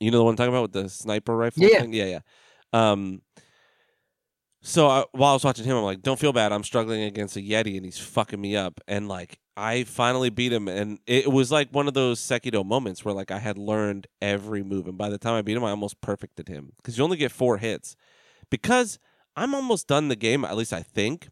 You 0.00 0.10
know 0.10 0.18
the 0.18 0.24
one 0.24 0.32
I'm 0.32 0.36
talking 0.36 0.52
about 0.52 0.62
with 0.62 0.72
the 0.72 0.88
sniper 0.88 1.36
rifle 1.36 1.62
Yeah, 1.62 1.68
yeah. 1.72 1.80
thing? 1.80 1.92
Yeah, 1.92 2.04
yeah. 2.04 2.20
Um 2.72 3.22
so 4.64 4.86
I, 4.88 5.04
while 5.10 5.30
I 5.30 5.34
was 5.34 5.44
watching 5.44 5.64
him, 5.64 5.76
I'm 5.76 5.82
like, 5.82 6.02
don't 6.02 6.18
feel 6.18 6.32
bad. 6.32 6.52
I'm 6.52 6.62
struggling 6.62 7.02
against 7.02 7.36
a 7.36 7.40
Yeti 7.40 7.76
and 7.76 7.84
he's 7.84 7.98
fucking 7.98 8.40
me 8.40 8.54
up. 8.56 8.80
And 8.86 9.08
like, 9.08 9.38
I 9.56 9.82
finally 9.82 10.30
beat 10.30 10.52
him. 10.52 10.68
And 10.68 11.00
it 11.04 11.30
was 11.30 11.50
like 11.50 11.70
one 11.72 11.88
of 11.88 11.94
those 11.94 12.20
Sekiro 12.20 12.64
moments 12.64 13.04
where 13.04 13.12
like 13.12 13.32
I 13.32 13.40
had 13.40 13.58
learned 13.58 14.06
every 14.22 14.62
move. 14.62 14.86
And 14.86 14.96
by 14.96 15.10
the 15.10 15.18
time 15.18 15.34
I 15.34 15.42
beat 15.42 15.56
him, 15.56 15.64
I 15.64 15.70
almost 15.70 16.00
perfected 16.00 16.46
him 16.48 16.72
because 16.76 16.96
you 16.96 17.02
only 17.02 17.16
get 17.16 17.32
four 17.32 17.58
hits. 17.58 17.96
Because 18.50 19.00
I'm 19.36 19.54
almost 19.54 19.88
done 19.88 20.06
the 20.06 20.16
game, 20.16 20.44
at 20.44 20.56
least 20.56 20.72
I 20.72 20.82
think. 20.82 21.28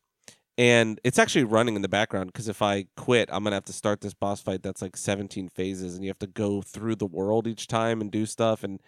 And 0.58 1.00
it's 1.04 1.18
actually 1.18 1.44
running 1.44 1.76
in 1.76 1.82
the 1.82 1.88
background 1.88 2.32
because 2.32 2.48
if 2.48 2.60
I 2.60 2.86
quit, 2.96 3.28
I'm 3.32 3.44
going 3.44 3.52
to 3.52 3.56
have 3.56 3.64
to 3.66 3.72
start 3.72 4.00
this 4.00 4.12
boss 4.12 4.42
fight 4.42 4.62
that's 4.62 4.82
like 4.82 4.96
17 4.96 5.48
phases 5.48 5.94
and 5.94 6.04
you 6.04 6.10
have 6.10 6.18
to 6.18 6.26
go 6.26 6.62
through 6.62 6.96
the 6.96 7.06
world 7.06 7.46
each 7.46 7.68
time 7.68 8.00
and 8.00 8.10
do 8.10 8.26
stuff. 8.26 8.64
And 8.64 8.80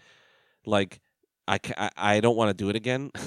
like, 0.66 1.01
I, 1.47 1.61
I, 1.78 1.90
I 1.97 2.20
don't 2.20 2.36
want 2.36 2.51
to 2.51 2.55
do 2.55 2.68
it 2.68 2.76
again. 2.76 3.12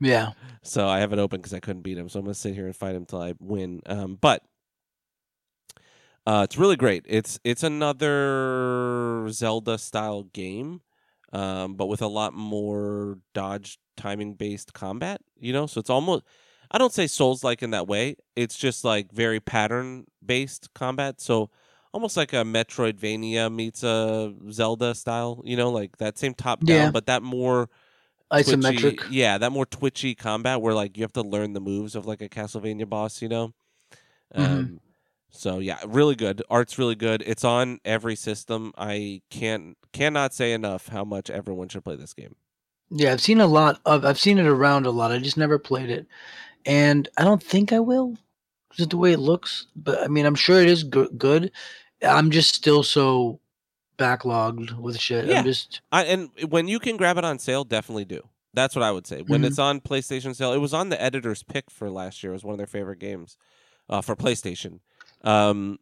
Yeah. 0.00 0.32
So 0.62 0.88
I 0.88 0.98
have 1.00 1.12
it 1.12 1.18
open 1.18 1.40
because 1.40 1.54
I 1.54 1.60
couldn't 1.60 1.82
beat 1.82 1.96
him. 1.98 2.08
So 2.08 2.18
I'm 2.18 2.24
gonna 2.24 2.34
sit 2.34 2.54
here 2.54 2.66
and 2.66 2.74
fight 2.76 2.90
him 2.94 3.02
until 3.02 3.20
I 3.22 3.34
win. 3.38 3.82
Um, 3.86 4.16
but 4.20 4.42
uh, 6.26 6.42
it's 6.44 6.58
really 6.58 6.76
great. 6.76 7.04
It's 7.08 7.38
it's 7.44 7.62
another 7.62 9.28
Zelda 9.30 9.78
style 9.78 10.24
game, 10.24 10.80
um, 11.32 11.74
but 11.74 11.86
with 11.86 12.02
a 12.02 12.08
lot 12.08 12.34
more 12.34 13.18
dodge 13.32 13.78
timing 13.96 14.34
based 14.34 14.72
combat. 14.74 15.20
You 15.38 15.52
know, 15.52 15.66
so 15.66 15.78
it's 15.78 15.90
almost 15.90 16.24
I 16.70 16.78
don't 16.78 16.92
say 16.92 17.06
Souls 17.06 17.44
like 17.44 17.62
in 17.62 17.70
that 17.70 17.86
way. 17.86 18.16
It's 18.34 18.56
just 18.56 18.84
like 18.84 19.12
very 19.12 19.38
pattern 19.38 20.06
based 20.24 20.74
combat. 20.74 21.20
So 21.20 21.50
almost 21.92 22.16
like 22.16 22.32
a 22.32 22.42
Metroidvania 22.42 23.52
meets 23.54 23.84
a 23.84 24.34
Zelda 24.50 24.96
style. 24.96 25.42
You 25.44 25.56
know, 25.56 25.70
like 25.70 25.98
that 25.98 26.18
same 26.18 26.34
top 26.34 26.64
down, 26.64 26.76
Yeah. 26.76 26.90
but 26.90 27.06
that 27.06 27.22
more 27.22 27.68
Isometric. 28.32 28.80
twitchy- 28.80 29.14
yeah, 29.14 29.38
that 29.38 29.50
more 29.52 29.66
twitchy 29.66 30.14
combat 30.14 30.60
where 30.60 30.74
like 30.74 30.96
you 30.96 31.04
have 31.04 31.12
to 31.14 31.22
learn 31.22 31.52
the 31.52 31.60
moves 31.60 31.94
of 31.94 32.06
like 32.06 32.20
a 32.20 32.28
Castlevania 32.28 32.88
boss, 32.88 33.22
you 33.22 33.28
know. 33.28 33.52
Mhm. 34.34 34.44
Um, 34.44 34.80
so 35.30 35.58
yeah, 35.58 35.78
really 35.86 36.16
good. 36.16 36.42
Art's 36.50 36.78
really 36.78 36.94
good. 36.96 37.22
It's 37.26 37.44
on 37.44 37.78
every 37.84 38.16
system. 38.16 38.72
I 38.76 39.22
can't 39.30 39.76
cannot 39.92 40.34
say 40.34 40.52
enough 40.52 40.88
how 40.88 41.04
much 41.04 41.30
everyone 41.30 41.68
should 41.68 41.84
play 41.84 41.96
this 41.96 42.14
game. 42.14 42.34
Yeah, 42.90 43.12
I've 43.12 43.20
seen 43.20 43.40
a 43.40 43.46
lot 43.46 43.80
of. 43.84 44.04
I've 44.04 44.18
seen 44.18 44.38
it 44.38 44.46
around 44.46 44.86
a 44.86 44.90
lot. 44.90 45.12
I 45.12 45.18
just 45.18 45.36
never 45.36 45.58
played 45.58 45.90
it, 45.90 46.06
and 46.64 47.08
I 47.18 47.24
don't 47.24 47.42
think 47.42 47.72
I 47.72 47.80
will. 47.80 48.16
Just 48.72 48.90
the 48.90 48.96
way 48.96 49.12
it 49.12 49.18
looks, 49.20 49.66
but 49.76 50.02
I 50.02 50.08
mean, 50.08 50.26
I'm 50.26 50.34
sure 50.34 50.60
it 50.60 50.68
is 50.68 50.84
go- 50.84 51.08
good. 51.16 51.50
I'm 52.02 52.30
just 52.30 52.54
still 52.54 52.82
so 52.82 53.40
backlogged 53.98 54.78
with 54.78 54.98
shit. 55.00 55.26
Yeah. 55.26 55.38
I'm 55.40 55.44
just 55.44 55.80
I, 55.92 56.04
and 56.04 56.30
when 56.48 56.68
you 56.68 56.78
can 56.78 56.96
grab 56.96 57.18
it 57.18 57.24
on 57.24 57.38
sale, 57.38 57.64
definitely 57.64 58.04
do. 58.04 58.22
That's 58.54 58.74
what 58.74 58.82
I 58.82 58.90
would 58.90 59.06
say. 59.06 59.20
When 59.22 59.42
Mhm. 59.42 59.46
it's 59.46 59.58
on 59.58 59.80
PlayStation 59.80 60.34
sale, 60.34 60.52
it 60.52 60.58
was 60.58 60.72
on 60.72 60.88
the 60.88 61.00
editor's 61.00 61.42
pick 61.42 61.70
for 61.70 61.90
last 61.90 62.22
year. 62.22 62.32
It 62.32 62.36
was 62.36 62.44
one 62.44 62.52
of 62.54 62.58
their 62.58 62.66
favorite 62.66 62.98
games 62.98 63.36
uh, 63.88 64.00
for 64.00 64.16
PlayStation. 64.16 64.80
Um, 65.22 65.78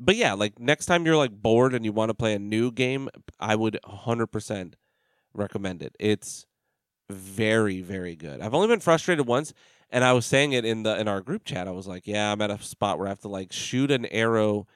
but 0.00 0.16
yeah, 0.16 0.32
like 0.32 0.58
next 0.58 0.86
time 0.86 1.04
you're 1.06 1.16
like 1.16 1.30
bored 1.32 1.74
and 1.74 1.84
you 1.84 1.92
want 1.92 2.10
to 2.10 2.14
play 2.14 2.34
a 2.34 2.38
new 2.38 2.72
game, 2.72 3.08
I 3.38 3.56
would 3.56 3.78
100% 3.84 4.74
recommend 5.34 5.82
it. 5.82 5.94
It's 6.00 6.46
very 7.10 7.80
very 7.82 8.16
good. 8.16 8.40
I've 8.40 8.54
only 8.54 8.68
been 8.68 8.80
frustrated 8.80 9.26
once 9.26 9.52
and 9.90 10.02
I 10.04 10.12
was 10.14 10.24
saying 10.26 10.52
it 10.52 10.64
in 10.64 10.82
the 10.82 10.98
in 10.98 11.06
our 11.08 11.20
group 11.20 11.44
chat. 11.44 11.68
I 11.68 11.72
was 11.72 11.86
like, 11.86 12.06
"Yeah, 12.06 12.32
I'm 12.32 12.40
at 12.40 12.50
a 12.50 12.60
spot 12.62 12.98
where 12.98 13.06
I 13.06 13.10
have 13.10 13.20
to 13.20 13.28
like 13.28 13.52
shoot 13.52 13.90
an 13.90 14.06
arrow. 14.06 14.66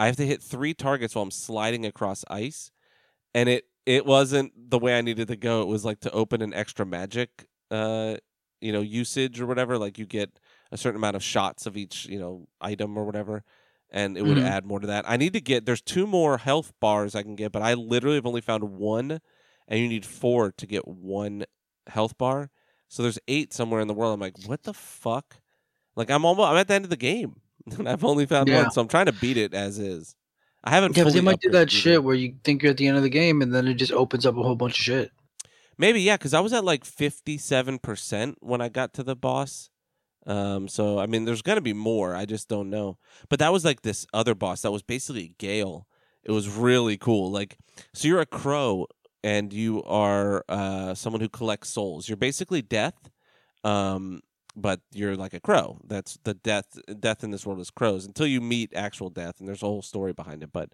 I 0.00 0.06
have 0.08 0.16
to 0.18 0.26
hit 0.26 0.42
3 0.42 0.74
targets 0.74 1.14
while 1.14 1.24
I'm 1.24 1.30
sliding 1.32 1.86
across 1.86 2.24
ice." 2.30 2.72
And 3.34 3.48
it 3.48 3.64
it 3.86 4.06
wasn't 4.06 4.52
the 4.70 4.78
way 4.78 4.96
I 4.96 5.00
needed 5.02 5.28
to 5.28 5.36
go. 5.36 5.62
It 5.62 5.68
was 5.68 5.84
like 5.84 6.00
to 6.00 6.10
open 6.12 6.42
an 6.42 6.54
extra 6.54 6.86
magic 6.86 7.46
uh 7.70 8.16
you 8.60 8.72
know, 8.72 8.80
usage 8.82 9.40
or 9.40 9.46
whatever, 9.46 9.78
like 9.78 9.98
you 9.98 10.06
get 10.06 10.38
a 10.72 10.76
certain 10.76 10.96
amount 10.96 11.16
of 11.16 11.22
shots 11.22 11.66
of 11.66 11.76
each, 11.78 12.06
you 12.06 12.18
know, 12.18 12.46
item 12.60 12.96
or 12.98 13.04
whatever 13.06 13.42
and 13.90 14.16
it 14.18 14.22
would 14.22 14.38
Mhm. 14.38 14.42
add 14.42 14.64
more 14.66 14.80
to 14.80 14.86
that. 14.86 15.08
I 15.08 15.16
need 15.16 15.32
to 15.32 15.40
get 15.40 15.66
there's 15.66 15.82
two 15.82 16.06
more 16.06 16.38
health 16.38 16.72
bars 16.80 17.14
I 17.14 17.22
can 17.22 17.36
get, 17.36 17.52
but 17.52 17.62
I 17.62 17.74
literally 17.74 18.16
have 18.16 18.26
only 18.26 18.40
found 18.42 18.64
one 18.64 19.20
and 19.68 19.80
you 19.80 19.88
need 19.88 20.04
four 20.06 20.52
to 20.52 20.66
get 20.66 20.86
one 20.86 21.44
health 21.88 22.18
bar. 22.18 22.50
So 22.88 23.02
there's 23.02 23.18
eight 23.28 23.52
somewhere 23.52 23.80
in 23.80 23.88
the 23.88 23.94
world. 23.94 24.12
I'm 24.14 24.20
like, 24.20 24.38
what 24.38 24.64
the 24.64 24.74
fuck? 24.74 25.36
Like 25.96 26.10
I'm 26.10 26.24
almost 26.24 26.48
I'm 26.48 26.56
at 26.56 26.68
the 26.68 26.74
end 26.74 26.84
of 26.84 26.90
the 26.90 26.96
game. 26.96 27.40
And 27.78 27.88
I've 27.88 28.04
only 28.04 28.26
found 28.26 28.48
Yeah. 28.48 28.62
one, 28.62 28.70
so 28.70 28.80
I'm 28.80 28.88
trying 28.88 29.06
to 29.06 29.12
beat 29.12 29.36
it 29.36 29.54
as 29.54 29.78
is. 29.78 30.14
I 30.62 30.70
haven't 30.70 30.96
yeah, 30.96 31.04
but 31.04 31.14
they 31.14 31.20
might 31.20 31.40
do 31.40 31.50
that 31.50 31.62
either. 31.62 31.70
shit 31.70 32.04
where 32.04 32.14
you 32.14 32.34
think 32.44 32.62
you're 32.62 32.70
at 32.70 32.76
the 32.76 32.86
end 32.86 32.96
of 32.96 33.02
the 33.02 33.08
game, 33.08 33.40
and 33.40 33.54
then 33.54 33.66
it 33.66 33.74
just 33.74 33.92
opens 33.92 34.26
up 34.26 34.36
a 34.36 34.42
whole 34.42 34.56
bunch 34.56 34.78
of 34.78 34.84
shit. 34.84 35.10
Maybe 35.78 36.02
yeah, 36.02 36.16
because 36.18 36.34
I 36.34 36.40
was 36.40 36.52
at 36.52 36.64
like 36.64 36.84
fifty-seven 36.84 37.78
percent 37.78 38.36
when 38.40 38.60
I 38.60 38.68
got 38.68 38.92
to 38.94 39.02
the 39.02 39.16
boss. 39.16 39.70
Um, 40.26 40.68
so 40.68 40.98
I 40.98 41.06
mean, 41.06 41.24
there's 41.24 41.40
gonna 41.40 41.62
be 41.62 41.72
more. 41.72 42.14
I 42.14 42.26
just 42.26 42.48
don't 42.48 42.68
know. 42.68 42.98
But 43.30 43.38
that 43.38 43.52
was 43.52 43.64
like 43.64 43.80
this 43.80 44.06
other 44.12 44.34
boss 44.34 44.60
that 44.62 44.70
was 44.70 44.82
basically 44.82 45.34
Gael. 45.38 45.86
It 46.22 46.32
was 46.32 46.48
really 46.50 46.98
cool. 46.98 47.30
Like, 47.30 47.56
so 47.94 48.06
you're 48.06 48.20
a 48.20 48.26
crow 48.26 48.86
and 49.24 49.50
you 49.54 49.82
are 49.84 50.44
uh 50.50 50.94
someone 50.94 51.22
who 51.22 51.30
collects 51.30 51.70
souls. 51.70 52.06
You're 52.08 52.16
basically 52.18 52.60
death, 52.60 53.08
um, 53.64 54.20
but 54.60 54.80
you're 54.92 55.16
like 55.16 55.34
a 55.34 55.40
crow. 55.40 55.78
That's 55.86 56.18
the 56.24 56.34
death. 56.34 56.78
Death 56.98 57.24
in 57.24 57.30
this 57.30 57.46
world 57.46 57.60
is 57.60 57.70
crows 57.70 58.06
until 58.06 58.26
you 58.26 58.40
meet 58.40 58.72
actual 58.74 59.10
death, 59.10 59.40
and 59.40 59.48
there's 59.48 59.62
a 59.62 59.66
whole 59.66 59.82
story 59.82 60.12
behind 60.12 60.42
it. 60.42 60.52
But, 60.52 60.72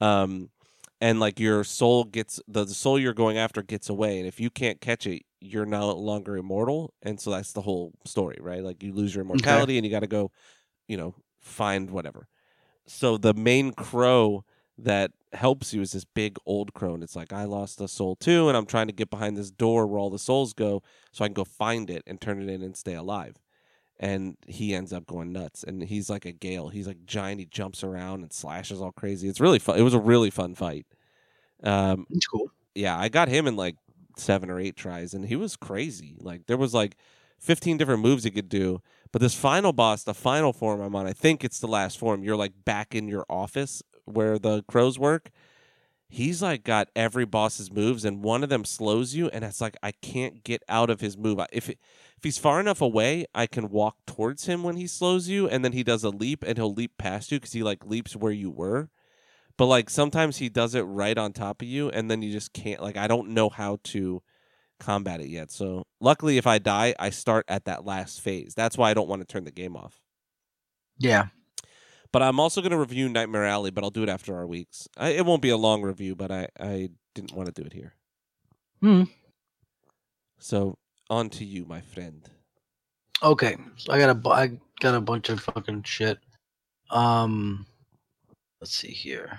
um, 0.00 0.50
and 1.00 1.18
like 1.18 1.40
your 1.40 1.64
soul 1.64 2.04
gets 2.04 2.40
the, 2.46 2.64
the 2.64 2.74
soul 2.74 2.98
you're 2.98 3.14
going 3.14 3.38
after 3.38 3.62
gets 3.62 3.88
away 3.88 4.18
and 4.18 4.28
if 4.28 4.38
you 4.38 4.50
can't 4.50 4.80
catch 4.80 5.06
it 5.06 5.22
you're 5.40 5.66
no 5.66 5.92
longer 5.92 6.36
immortal 6.36 6.92
and 7.02 7.18
so 7.18 7.30
that's 7.30 7.52
the 7.52 7.62
whole 7.62 7.92
story 8.04 8.36
right 8.40 8.62
like 8.62 8.82
you 8.82 8.92
lose 8.92 9.14
your 9.14 9.24
immortality 9.24 9.78
and 9.78 9.86
you 9.86 9.90
got 9.90 10.00
to 10.00 10.06
go 10.06 10.30
you 10.88 10.96
know 10.96 11.14
find 11.40 11.90
whatever 11.90 12.28
so 12.86 13.16
the 13.16 13.34
main 13.34 13.72
crow 13.72 14.44
that 14.84 15.12
helps 15.32 15.72
you 15.72 15.80
is 15.80 15.92
this 15.92 16.04
big 16.04 16.36
old 16.46 16.72
crone. 16.74 17.02
it's 17.02 17.14
like 17.16 17.32
i 17.32 17.44
lost 17.44 17.80
a 17.80 17.86
soul 17.88 18.16
too 18.16 18.48
and 18.48 18.56
i'm 18.56 18.66
trying 18.66 18.86
to 18.88 18.92
get 18.92 19.10
behind 19.10 19.36
this 19.36 19.50
door 19.50 19.86
where 19.86 19.98
all 20.00 20.10
the 20.10 20.18
souls 20.18 20.52
go 20.52 20.82
so 21.12 21.24
i 21.24 21.28
can 21.28 21.34
go 21.34 21.44
find 21.44 21.88
it 21.90 22.02
and 22.06 22.20
turn 22.20 22.42
it 22.42 22.48
in 22.48 22.62
and 22.62 22.76
stay 22.76 22.94
alive. 22.94 23.36
And 24.02 24.36
he 24.46 24.74
ends 24.74 24.92
up 24.94 25.06
going 25.06 25.30
nuts 25.30 25.62
and 25.62 25.82
he's 25.82 26.08
like 26.08 26.24
a 26.24 26.32
Gael. 26.32 26.68
He's 26.70 26.86
like 26.86 27.04
giant. 27.04 27.38
He 27.38 27.44
jumps 27.46 27.84
around 27.84 28.22
and 28.22 28.32
slashes 28.32 28.80
all 28.80 28.92
crazy. 28.92 29.28
It's 29.28 29.40
really 29.40 29.58
fun. 29.58 29.78
It 29.78 29.82
was 29.82 29.92
a 29.92 30.00
really 30.00 30.30
fun 30.30 30.54
fight. 30.54 30.86
Um 31.62 32.06
It's 32.10 32.26
cool. 32.26 32.50
yeah 32.74 32.98
i 32.98 33.08
got 33.08 33.28
him 33.28 33.46
in 33.46 33.56
like 33.56 33.76
seven 34.16 34.50
or 34.50 34.58
eight 34.60 34.76
tries 34.76 35.14
and 35.14 35.24
he 35.26 35.36
was 35.36 35.56
crazy. 35.56 36.16
Like 36.20 36.46
there 36.46 36.56
was 36.56 36.74
like 36.74 36.96
15 37.40 37.76
different 37.78 38.02
moves 38.02 38.24
he 38.24 38.30
could 38.30 38.48
do 38.48 38.80
but 39.12 39.20
this 39.22 39.34
final 39.34 39.72
boss 39.72 40.04
the 40.04 40.12
final 40.14 40.52
form 40.52 40.80
i'm 40.82 40.94
on 40.94 41.06
i 41.06 41.12
think 41.12 41.42
it's 41.44 41.58
the 41.60 41.66
last 41.66 41.98
form. 41.98 42.22
You're 42.22 42.36
like 42.36 42.52
back 42.64 42.94
in 42.94 43.08
your 43.08 43.24
office 43.30 43.82
where 44.10 44.38
the 44.38 44.62
crows 44.64 44.98
work 44.98 45.30
he's 46.10 46.42
like 46.42 46.64
got 46.64 46.88
every 46.96 47.24
boss's 47.24 47.72
moves 47.72 48.04
and 48.04 48.22
one 48.22 48.42
of 48.42 48.50
them 48.50 48.64
slows 48.64 49.14
you 49.14 49.28
and 49.28 49.44
it's 49.44 49.60
like 49.60 49.76
i 49.82 49.92
can't 49.92 50.42
get 50.42 50.62
out 50.68 50.90
of 50.90 51.00
his 51.00 51.16
move. 51.16 51.38
If 51.52 51.70
it, 51.70 51.78
if 52.16 52.24
he's 52.24 52.36
far 52.36 52.58
enough 52.60 52.80
away 52.80 53.26
i 53.32 53.46
can 53.46 53.70
walk 53.70 53.96
towards 54.06 54.46
him 54.46 54.64
when 54.64 54.76
he 54.76 54.88
slows 54.88 55.28
you 55.28 55.48
and 55.48 55.64
then 55.64 55.72
he 55.72 55.84
does 55.84 56.02
a 56.02 56.10
leap 56.10 56.42
and 56.42 56.58
he'll 56.58 56.74
leap 56.74 56.98
past 56.98 57.30
you 57.30 57.38
because 57.38 57.52
he 57.52 57.62
like 57.62 57.86
leaps 57.86 58.16
where 58.16 58.32
you 58.32 58.50
were. 58.50 58.90
But 59.56 59.66
like 59.66 59.88
sometimes 59.88 60.38
he 60.38 60.48
does 60.48 60.74
it 60.74 60.82
right 60.82 61.16
on 61.16 61.32
top 61.32 61.62
of 61.62 61.68
you 61.68 61.90
and 61.90 62.10
then 62.10 62.22
you 62.22 62.32
just 62.32 62.52
can't 62.52 62.82
like 62.82 62.96
i 62.96 63.06
don't 63.06 63.30
know 63.30 63.48
how 63.48 63.78
to 63.84 64.22
combat 64.80 65.20
it 65.20 65.28
yet. 65.28 65.52
So 65.52 65.86
luckily 66.00 66.38
if 66.38 66.46
i 66.46 66.58
die 66.58 66.94
i 66.98 67.10
start 67.10 67.44
at 67.46 67.66
that 67.66 67.84
last 67.84 68.20
phase. 68.20 68.54
That's 68.56 68.76
why 68.76 68.90
i 68.90 68.94
don't 68.94 69.08
want 69.08 69.22
to 69.22 69.32
turn 69.32 69.44
the 69.44 69.52
game 69.52 69.76
off. 69.76 70.00
Yeah. 70.98 71.26
But 72.12 72.22
i'm 72.22 72.40
also 72.40 72.60
going 72.60 72.70
to 72.72 72.78
review 72.78 73.08
nightmare 73.08 73.46
alley 73.46 73.70
but 73.70 73.84
i'll 73.84 73.90
do 73.90 74.02
it 74.02 74.08
after 74.08 74.36
our 74.36 74.46
weeks 74.46 74.88
I, 74.96 75.10
it 75.10 75.26
won't 75.26 75.42
be 75.42 75.50
a 75.50 75.56
long 75.56 75.82
review 75.82 76.14
but 76.14 76.30
i 76.30 76.48
i 76.58 76.90
didn't 77.14 77.32
want 77.32 77.52
to 77.52 77.60
do 77.62 77.66
it 77.66 77.72
here 77.72 77.94
Hmm. 78.80 79.02
so 80.38 80.76
on 81.08 81.28
to 81.30 81.44
you 81.44 81.64
my 81.66 81.80
friend 81.80 82.28
Okay. 83.22 83.56
So 83.76 83.92
I 83.92 83.98
got 83.98 84.16
a 84.16 84.28
I 84.30 84.50
got 84.80 84.94
a 84.94 85.00
bunch 85.00 85.28
of 85.28 85.40
fucking 85.40 85.82
shit. 85.82 86.18
Um, 86.90 87.66
let's 88.60 88.74
see 88.74 88.90
here. 88.90 89.38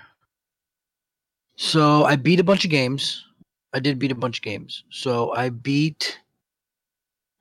So 1.56 2.04
I 2.04 2.16
beat 2.16 2.40
a 2.40 2.44
bunch 2.44 2.64
of 2.64 2.70
games. 2.70 3.24
I 3.72 3.80
did 3.80 3.98
beat 3.98 4.12
a 4.12 4.16
bunch 4.16 4.38
of 4.38 4.42
games. 4.42 4.84
So 4.90 5.34
I 5.34 5.48
beat. 5.48 6.18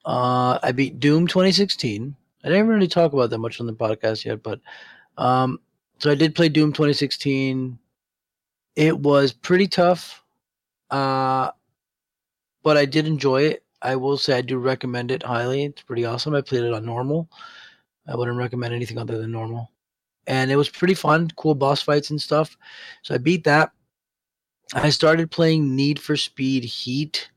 Uh, 0.04 0.58
I 0.64 0.72
beat 0.72 1.00
Doom 1.00 1.28
2016. 1.28 2.16
I 2.44 2.50
didn't 2.50 2.68
really 2.68 2.88
talk 2.88 3.14
about 3.14 3.30
that 3.30 3.38
much 3.38 3.60
on 3.60 3.68
the 3.68 3.74
podcast 3.74 4.26
yet, 4.26 4.42
but 4.42 4.60
um, 5.18 5.60
so 6.00 6.12
I 6.12 6.16
did 6.16 6.36
play 6.36 6.50
Doom 6.50 6.74
2016. 6.74 7.78
It 8.76 9.00
was 9.00 9.34
pretty 9.34 9.68
tough, 9.68 10.24
uh, 10.90 11.52
but 12.64 12.78
I 12.78 12.86
did 12.86 13.08
enjoy 13.08 13.44
it. 13.44 13.64
I 13.82 13.96
will 13.96 14.18
say 14.18 14.38
I 14.38 14.42
do 14.42 14.58
recommend 14.58 15.12
it 15.12 15.24
highly. 15.24 15.66
It's 15.66 15.82
pretty 15.84 16.06
awesome. 16.06 16.36
I 16.36 16.42
played 16.42 16.64
it 16.64 16.74
on 16.74 16.86
normal. 16.86 17.30
I 18.08 18.16
wouldn't 18.16 18.38
recommend 18.38 18.74
anything 18.74 18.98
other 18.98 19.18
than 19.18 19.32
normal. 19.32 19.72
And 20.28 20.52
it 20.52 20.56
was 20.56 20.70
pretty 20.70 20.94
fun, 20.94 21.30
cool 21.36 21.56
boss 21.56 21.82
fights 21.82 22.12
and 22.12 22.22
stuff. 22.22 22.58
So 23.04 23.16
I 23.16 23.18
beat 23.18 23.44
that. 23.46 23.72
I 24.74 24.90
started 24.90 25.32
playing 25.32 25.76
Need 25.76 26.00
for 26.00 26.16
Speed 26.16 26.64
Heat. 26.64 27.30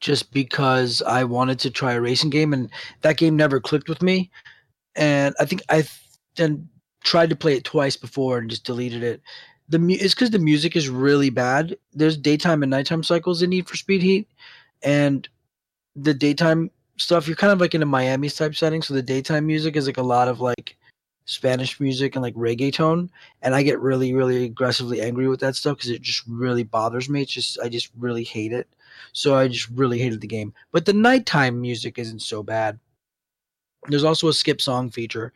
just 0.00 0.32
because 0.32 1.02
I 1.02 1.24
wanted 1.24 1.58
to 1.60 1.70
try 1.70 1.94
a 1.94 2.00
racing 2.00 2.30
game, 2.30 2.52
and 2.52 2.70
that 3.02 3.16
game 3.16 3.36
never 3.36 3.60
clicked 3.60 3.88
with 3.88 4.02
me. 4.02 4.30
And 4.94 5.34
I 5.40 5.44
think 5.46 5.62
I 5.70 5.84
then 6.36 6.68
tried 7.06 7.30
to 7.30 7.36
play 7.36 7.54
it 7.54 7.64
twice 7.64 7.96
before 7.96 8.36
and 8.36 8.50
just 8.50 8.64
deleted 8.64 9.02
it. 9.02 9.22
The 9.68 9.78
mu- 9.78 9.96
it's 9.98 10.12
because 10.12 10.30
the 10.30 10.40
music 10.40 10.74
is 10.76 10.88
really 10.88 11.30
bad. 11.30 11.76
There's 11.94 12.16
daytime 12.16 12.62
and 12.62 12.70
nighttime 12.70 13.04
cycles 13.04 13.42
in 13.42 13.50
Need 13.50 13.68
for 13.68 13.76
Speed 13.76 14.02
Heat, 14.02 14.28
and 14.82 15.26
the 15.94 16.12
daytime 16.12 16.70
stuff 16.98 17.26
you're 17.26 17.36
kind 17.36 17.52
of 17.52 17.60
like 17.60 17.74
in 17.74 17.82
a 17.82 17.86
Miami 17.86 18.28
type 18.28 18.54
setting. 18.54 18.82
So 18.82 18.92
the 18.92 19.02
daytime 19.02 19.46
music 19.46 19.76
is 19.76 19.86
like 19.86 19.98
a 19.98 20.02
lot 20.02 20.28
of 20.28 20.40
like 20.40 20.76
Spanish 21.26 21.78
music 21.78 22.16
and 22.16 22.22
like 22.22 22.34
reggaeton, 22.34 23.08
and 23.40 23.54
I 23.54 23.62
get 23.62 23.80
really, 23.80 24.12
really 24.12 24.44
aggressively 24.44 25.00
angry 25.00 25.28
with 25.28 25.40
that 25.40 25.56
stuff 25.56 25.76
because 25.76 25.90
it 25.90 26.02
just 26.02 26.24
really 26.26 26.64
bothers 26.64 27.08
me. 27.08 27.22
It's 27.22 27.32
just 27.32 27.58
I 27.60 27.68
just 27.68 27.90
really 27.96 28.24
hate 28.24 28.52
it. 28.52 28.68
So 29.12 29.36
I 29.36 29.46
just 29.46 29.68
really 29.70 30.00
hated 30.00 30.20
the 30.20 30.26
game. 30.26 30.52
But 30.72 30.86
the 30.86 30.92
nighttime 30.92 31.60
music 31.60 31.98
isn't 31.98 32.22
so 32.22 32.42
bad. 32.42 32.80
There's 33.88 34.04
also 34.04 34.26
a 34.28 34.32
skip 34.32 34.60
song 34.60 34.90
feature. 34.90 35.32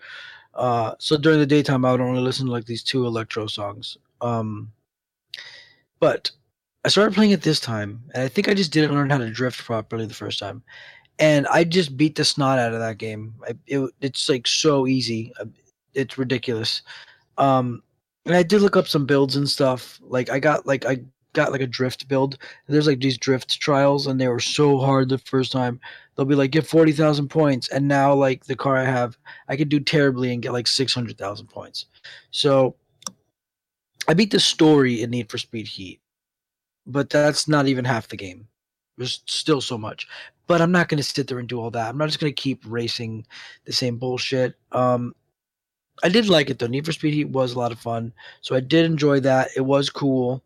Uh, 0.55 0.94
so 0.98 1.16
during 1.16 1.38
the 1.38 1.46
daytime, 1.46 1.84
I 1.84 1.92
would 1.92 2.01
only 2.01 2.20
listen 2.20 2.46
to 2.46 2.53
like 2.53 2.66
these 2.66 2.82
two 2.82 3.07
electro 3.07 3.46
songs. 3.46 3.96
Um, 4.20 4.72
but 6.01 6.30
I 6.84 6.88
started 6.88 7.14
playing 7.14 7.32
it 7.32 7.42
this 7.42 7.61
time, 7.61 8.03
and 8.14 8.22
I 8.22 8.28
think 8.28 8.48
I 8.48 8.55
just 8.55 8.72
didn't 8.72 8.94
learn 8.94 9.11
how 9.11 9.18
to 9.18 9.30
drift 9.30 9.64
properly 9.64 10.07
the 10.07 10.14
first 10.14 10.38
time, 10.38 10.62
and 11.18 11.46
I 11.48 11.64
just 11.64 11.96
beat 11.96 12.16
the 12.16 12.24
snot 12.24 12.59
out 12.59 12.72
of 12.72 12.80
that 12.80 12.98
game. 12.98 13.34
I, 13.46 13.55
it, 13.66 13.90
it's 14.01 14.28
like 14.28 14.46
so 14.46 14.86
easy, 14.86 15.32
uh, 15.38 15.46
it's 15.94 16.18
ridiculous. 16.18 16.82
Um, 17.38 17.82
and 18.26 18.34
I 18.34 18.42
did 18.42 18.62
look 18.62 18.76
up 18.76 18.88
some 18.88 19.07
builds 19.07 19.36
and 19.36 19.48
stuff. 19.48 20.01
Like 20.03 20.30
I 20.30 20.38
got 20.38 20.66
like 20.66 20.84
I 20.86 21.01
got 21.32 21.52
like 21.52 21.60
a 21.60 21.66
drift 21.66 22.08
build. 22.08 22.38
There's 22.66 22.86
like 22.86 23.00
these 23.00 23.18
drift 23.18 23.60
trials, 23.60 24.06
and 24.06 24.20
they 24.20 24.28
were 24.28 24.40
so 24.40 24.78
hard 24.78 25.08
the 25.08 25.18
first 25.18 25.52
time. 25.52 25.80
They'll 26.14 26.26
be 26.26 26.34
like 26.34 26.50
get 26.50 26.66
forty 26.66 26.92
thousand 26.92 27.28
points, 27.28 27.68
and 27.68 27.88
now 27.88 28.14
like 28.14 28.44
the 28.44 28.56
car 28.56 28.76
I 28.76 28.84
have, 28.84 29.16
I 29.48 29.56
could 29.56 29.68
do 29.68 29.80
terribly 29.80 30.32
and 30.32 30.42
get 30.42 30.52
like 30.52 30.66
six 30.66 30.94
hundred 30.94 31.18
thousand 31.18 31.48
points. 31.48 31.86
So 32.30 32.76
I 34.08 34.14
beat 34.14 34.30
the 34.30 34.40
story 34.40 35.02
in 35.02 35.10
Need 35.10 35.30
for 35.30 35.38
Speed 35.38 35.66
Heat, 35.66 36.00
but 36.86 37.10
that's 37.10 37.48
not 37.48 37.68
even 37.68 37.84
half 37.84 38.08
the 38.08 38.16
game. 38.16 38.48
There's 38.96 39.22
still 39.26 39.60
so 39.60 39.78
much. 39.78 40.06
But 40.46 40.60
I'm 40.60 40.72
not 40.72 40.88
going 40.88 40.98
to 40.98 41.04
sit 41.04 41.28
there 41.28 41.38
and 41.38 41.48
do 41.48 41.60
all 41.60 41.70
that. 41.70 41.88
I'm 41.88 41.96
not 41.96 42.08
just 42.08 42.18
going 42.18 42.34
to 42.34 42.42
keep 42.42 42.62
racing 42.66 43.24
the 43.64 43.72
same 43.72 43.98
bullshit. 43.98 44.56
Um, 44.72 45.14
I 46.02 46.08
did 46.08 46.28
like 46.28 46.50
it 46.50 46.58
though. 46.58 46.66
Need 46.66 46.86
for 46.86 46.92
Speed 46.92 47.14
Heat 47.14 47.28
was 47.28 47.52
a 47.52 47.58
lot 47.58 47.72
of 47.72 47.78
fun, 47.78 48.12
so 48.40 48.54
I 48.54 48.60
did 48.60 48.84
enjoy 48.84 49.20
that. 49.20 49.50
It 49.56 49.60
was 49.60 49.90
cool, 49.90 50.42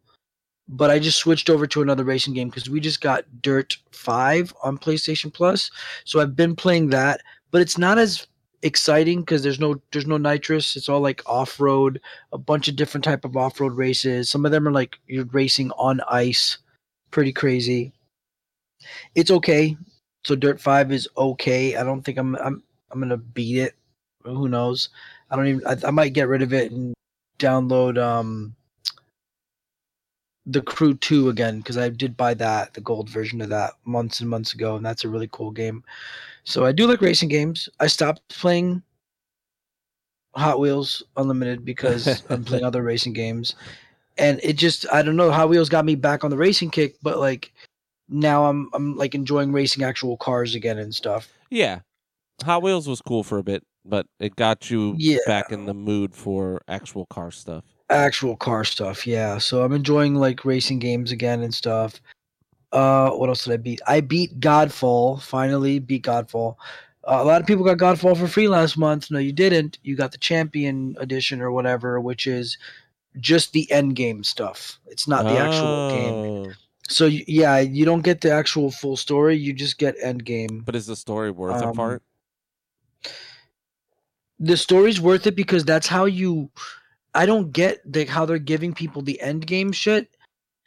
but 0.68 0.90
I 0.90 0.98
just 0.98 1.18
switched 1.18 1.50
over 1.50 1.66
to 1.66 1.82
another 1.82 2.04
racing 2.04 2.34
game 2.34 2.48
because 2.48 2.70
we 2.70 2.80
just 2.80 3.00
got 3.00 3.24
Dirt 3.42 3.76
Five 3.92 4.54
on 4.62 4.78
PlayStation 4.78 5.32
Plus. 5.32 5.70
So 6.04 6.20
I've 6.20 6.36
been 6.36 6.56
playing 6.56 6.90
that, 6.90 7.20
but 7.50 7.60
it's 7.60 7.78
not 7.78 7.98
as 7.98 8.26
exciting 8.62 9.20
because 9.20 9.42
there's 9.42 9.60
no 9.60 9.80
there's 9.92 10.06
no 10.06 10.16
nitrous. 10.16 10.76
It's 10.76 10.88
all 10.88 11.00
like 11.00 11.22
off 11.26 11.60
road, 11.60 12.00
a 12.32 12.38
bunch 12.38 12.68
of 12.68 12.76
different 12.76 13.04
type 13.04 13.24
of 13.24 13.36
off 13.36 13.60
road 13.60 13.74
races. 13.74 14.30
Some 14.30 14.44
of 14.46 14.52
them 14.52 14.66
are 14.66 14.72
like 14.72 14.96
you're 15.06 15.26
racing 15.26 15.70
on 15.72 16.00
ice, 16.08 16.58
pretty 17.10 17.32
crazy. 17.32 17.92
It's 19.14 19.30
okay. 19.30 19.76
So 20.24 20.34
Dirt 20.34 20.60
Five 20.60 20.92
is 20.92 21.08
okay. 21.16 21.76
I 21.76 21.84
don't 21.84 22.02
think 22.02 22.18
I'm 22.18 22.34
I'm 22.36 22.62
I'm 22.90 23.00
gonna 23.00 23.18
beat 23.18 23.58
it. 23.58 23.74
Who 24.24 24.48
knows? 24.48 24.88
I 25.30 25.36
don't 25.36 25.46
even. 25.46 25.66
I, 25.66 25.76
I 25.88 25.90
might 25.90 26.14
get 26.14 26.28
rid 26.28 26.42
of 26.42 26.54
it 26.54 26.72
and 26.72 26.94
download 27.38 27.98
um 28.02 28.54
the 30.46 30.62
Crew 30.62 30.94
Two 30.94 31.28
again 31.28 31.58
because 31.58 31.78
I 31.78 31.88
did 31.88 32.16
buy 32.16 32.34
that 32.34 32.74
the 32.74 32.80
gold 32.80 33.08
version 33.08 33.40
of 33.40 33.48
that 33.48 33.72
months 33.84 34.20
and 34.20 34.28
months 34.28 34.52
ago, 34.54 34.76
and 34.76 34.84
that's 34.84 35.04
a 35.04 35.08
really 35.08 35.28
cool 35.32 35.50
game. 35.50 35.82
So 36.44 36.64
I 36.64 36.72
do 36.72 36.86
like 36.86 37.00
racing 37.00 37.28
games. 37.30 37.68
I 37.80 37.86
stopped 37.86 38.28
playing 38.28 38.82
Hot 40.34 40.60
Wheels 40.60 41.02
Unlimited 41.16 41.64
because 41.64 42.22
I'm 42.30 42.44
playing 42.44 42.64
other 42.64 42.82
racing 42.82 43.12
games, 43.14 43.54
and 44.18 44.40
it 44.42 44.54
just 44.54 44.86
I 44.92 45.02
don't 45.02 45.16
know. 45.16 45.30
Hot 45.30 45.48
Wheels 45.48 45.68
got 45.68 45.84
me 45.84 45.94
back 45.94 46.24
on 46.24 46.30
the 46.30 46.36
racing 46.36 46.70
kick, 46.70 46.96
but 47.02 47.18
like 47.18 47.52
now 48.08 48.44
I'm 48.46 48.68
I'm 48.74 48.96
like 48.96 49.14
enjoying 49.14 49.52
racing 49.52 49.82
actual 49.84 50.16
cars 50.16 50.54
again 50.54 50.78
and 50.78 50.94
stuff. 50.94 51.28
Yeah, 51.50 51.80
Hot 52.44 52.62
Wheels 52.62 52.88
was 52.88 53.00
cool 53.00 53.22
for 53.22 53.38
a 53.38 53.42
bit, 53.42 53.62
but 53.84 54.06
it 54.20 54.36
got 54.36 54.70
you 54.70 54.96
Yeah. 54.98 55.18
back 55.26 55.52
in 55.52 55.64
the 55.66 55.74
mood 55.74 56.14
for 56.14 56.60
actual 56.68 57.06
car 57.06 57.30
stuff. 57.30 57.64
Actual 57.90 58.34
car 58.36 58.64
stuff 58.64 59.06
yeah 59.06 59.36
so 59.38 59.62
i'm 59.62 59.72
enjoying 59.72 60.14
like 60.14 60.44
racing 60.44 60.78
games 60.78 61.12
again 61.12 61.42
and 61.42 61.52
stuff. 61.54 62.00
Uh 62.72 63.10
what 63.10 63.28
else 63.28 63.44
did 63.44 63.52
i 63.52 63.56
beat? 63.56 63.80
I 63.86 64.00
beat 64.00 64.40
godfall 64.40 65.20
finally 65.22 65.78
beat 65.78 66.04
godfall. 66.04 66.56
Uh, 67.06 67.18
a 67.20 67.24
lot 67.24 67.40
of 67.40 67.46
people 67.46 67.64
got 67.64 67.76
godfall 67.78 68.16
for 68.18 68.26
free 68.26 68.48
last 68.48 68.76
month. 68.78 69.10
No 69.10 69.18
you 69.18 69.32
didn't. 69.32 69.78
You 69.82 69.94
got 69.96 70.10
the 70.12 70.18
champion 70.18 70.96
edition 70.98 71.40
or 71.42 71.52
whatever 71.52 72.00
which 72.00 72.26
is 72.26 72.56
just 73.20 73.52
the 73.52 73.70
end 73.70 73.94
game 73.94 74.24
stuff. 74.24 74.80
It's 74.86 75.06
not 75.06 75.24
the 75.24 75.38
actual 75.38 75.90
game. 75.90 76.14
Oh. 76.14 76.52
so 76.88 77.06
yeah 77.06 77.58
you 77.60 77.84
don't 77.84 78.02
get 78.02 78.22
the 78.22 78.30
actual 78.32 78.70
full 78.70 78.96
story 78.96 79.36
you 79.36 79.52
just 79.52 79.78
get 79.78 79.94
end 80.02 80.24
game 80.24 80.62
But 80.66 80.74
is 80.74 80.86
the 80.86 80.96
story 80.96 81.30
worth 81.30 81.62
a 81.62 81.68
Um, 81.68 81.74
part? 81.76 82.02
the 84.40 84.56
story's 84.56 85.00
worth 85.00 85.26
it 85.26 85.36
because 85.36 85.64
that's 85.64 85.86
how 85.86 86.06
you 86.06 86.50
I 87.14 87.26
don't 87.26 87.52
get 87.52 87.80
the 87.90 88.04
how 88.04 88.24
they're 88.26 88.38
giving 88.38 88.74
people 88.74 89.02
the 89.02 89.20
end 89.20 89.46
game 89.46 89.72
shit. 89.72 90.16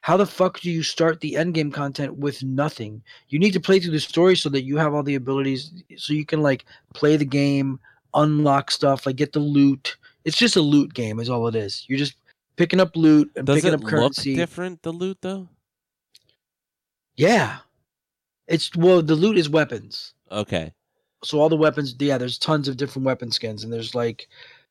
How 0.01 0.15
the 0.15 0.25
fuck 0.25 0.61
do 0.61 0.71
you 0.71 0.83
start 0.83 1.19
the 1.19 1.35
end 1.35 1.53
game 1.53 1.71
content 1.71 2.15
with 2.17 2.41
nothing? 2.43 3.01
You 3.27 3.39
need 3.39 3.51
to 3.51 3.59
play 3.59 3.79
through 3.79 3.91
the 3.91 3.99
story 3.99 4.37
so 4.37 4.47
that 4.49 4.63
you 4.63 4.77
have 4.77 4.93
all 4.93 5.03
the 5.03 5.15
abilities 5.15 5.71
so 5.97 6.13
you 6.13 6.25
can 6.25 6.41
like 6.41 6.63
play 6.93 7.17
the 7.17 7.25
game, 7.25 7.79
unlock 8.13 8.71
stuff, 8.71 9.05
like 9.05 9.17
get 9.17 9.33
the 9.33 9.39
loot. 9.39 9.97
It's 10.23 10.37
just 10.37 10.55
a 10.55 10.61
loot 10.61 10.93
game 10.93 11.19
is 11.19 11.29
all 11.29 11.47
it 11.47 11.55
is. 11.55 11.83
You're 11.89 11.99
just 11.99 12.15
picking 12.55 12.79
up 12.79 12.95
loot 12.95 13.29
and 13.35 13.45
Does 13.45 13.57
picking 13.57 13.73
up 13.73 13.83
currency. 13.83 14.35
different? 14.35 14.81
The 14.83 14.91
loot 14.93 15.17
though. 15.21 15.49
Yeah. 17.17 17.57
It's 18.47 18.73
well 18.75 19.01
the 19.01 19.15
loot 19.15 19.37
is 19.37 19.49
weapons. 19.49 20.13
Okay. 20.31 20.73
so 21.23 21.39
all 21.39 21.49
the 21.49 21.57
weapons 21.57 21.95
yeah 21.99 22.17
there's 22.17 22.37
tons 22.37 22.67
of 22.67 22.77
different 22.77 23.05
weapon 23.05 23.31
skins 23.31 23.63
and 23.63 23.73
there's 23.73 23.95
like 23.95 24.27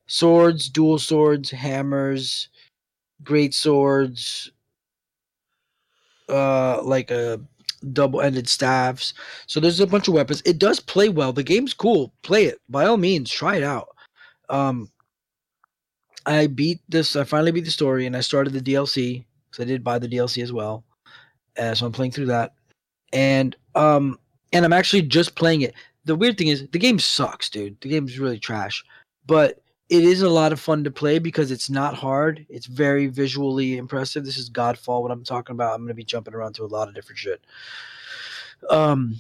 swords 0.06 0.68
dual 0.68 0.98
swords 0.98 1.50
hammers 1.50 2.48
great 3.22 3.54
swords 3.54 4.50
uh 6.28 6.82
like 6.82 7.10
a 7.10 7.40
double-ended 7.92 8.48
staffs 8.48 9.14
so 9.46 9.60
there's 9.60 9.80
a 9.80 9.86
bunch 9.86 10.08
of 10.08 10.14
weapons. 10.14 10.42
It 10.44 10.58
does 10.58 10.80
play 10.80 11.08
well. 11.08 11.32
The 11.32 11.42
game's 11.42 11.74
cool. 11.74 12.12
Play 12.22 12.46
it. 12.46 12.60
By 12.68 12.86
all 12.86 12.96
means 12.96 13.30
try 13.30 13.56
it 13.56 13.62
out. 13.62 13.88
Um 14.48 14.90
i 16.28 16.48
beat 16.48 16.80
this 16.88 17.14
i 17.14 17.22
finally 17.22 17.52
beat 17.52 17.64
the 17.64 17.70
story 17.70 18.04
and 18.04 18.16
i 18.16 18.20
started 18.20 18.52
the 18.52 18.60
dlc 18.60 19.24
because 19.48 19.62
i 19.62 19.64
did 19.64 19.84
buy 19.84 19.96
the 19.98 20.08
dlc 20.08 20.42
as 20.42 20.52
well. 20.52 20.84
Uh, 21.58 21.74
so 21.74 21.86
i'm 21.86 21.92
playing 21.92 22.12
through 22.12 22.26
that. 22.26 22.54
And 23.12 23.56
um 23.74 24.18
and 24.52 24.64
i'm 24.64 24.72
actually 24.72 25.02
just 25.02 25.36
playing 25.36 25.62
it. 25.62 25.74
The 26.04 26.16
weird 26.16 26.38
thing 26.38 26.48
is 26.48 26.66
the 26.68 26.78
game 26.78 26.98
sucks, 26.98 27.50
dude. 27.50 27.80
The 27.80 27.88
game's 27.88 28.18
really 28.18 28.38
trash. 28.38 28.84
But 29.26 29.60
it 29.88 30.02
is 30.02 30.22
a 30.22 30.28
lot 30.28 30.52
of 30.52 30.60
fun 30.60 30.82
to 30.84 30.90
play 30.90 31.18
because 31.18 31.50
it's 31.50 31.70
not 31.70 31.94
hard. 31.94 32.44
It's 32.48 32.66
very 32.66 33.06
visually 33.06 33.76
impressive. 33.76 34.24
This 34.24 34.36
is 34.36 34.50
Godfall 34.50 35.02
what 35.02 35.12
I'm 35.12 35.24
talking 35.24 35.54
about. 35.54 35.74
I'm 35.74 35.82
going 35.82 35.88
to 35.88 35.94
be 35.94 36.04
jumping 36.04 36.34
around 36.34 36.54
to 36.54 36.64
a 36.64 36.66
lot 36.66 36.88
of 36.88 36.94
different 36.94 37.18
shit. 37.18 37.44
Um 38.70 39.16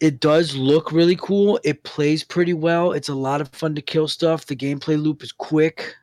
it 0.00 0.18
does 0.18 0.56
look 0.56 0.92
really 0.92 1.16
cool. 1.16 1.60
It 1.62 1.82
plays 1.82 2.24
pretty 2.24 2.54
well. 2.54 2.92
It's 2.92 3.10
a 3.10 3.14
lot 3.14 3.42
of 3.42 3.50
fun 3.50 3.74
to 3.74 3.82
kill 3.82 4.08
stuff. 4.08 4.46
The 4.46 4.56
gameplay 4.56 5.00
loop 5.00 5.22
is 5.22 5.30
quick 5.30 5.94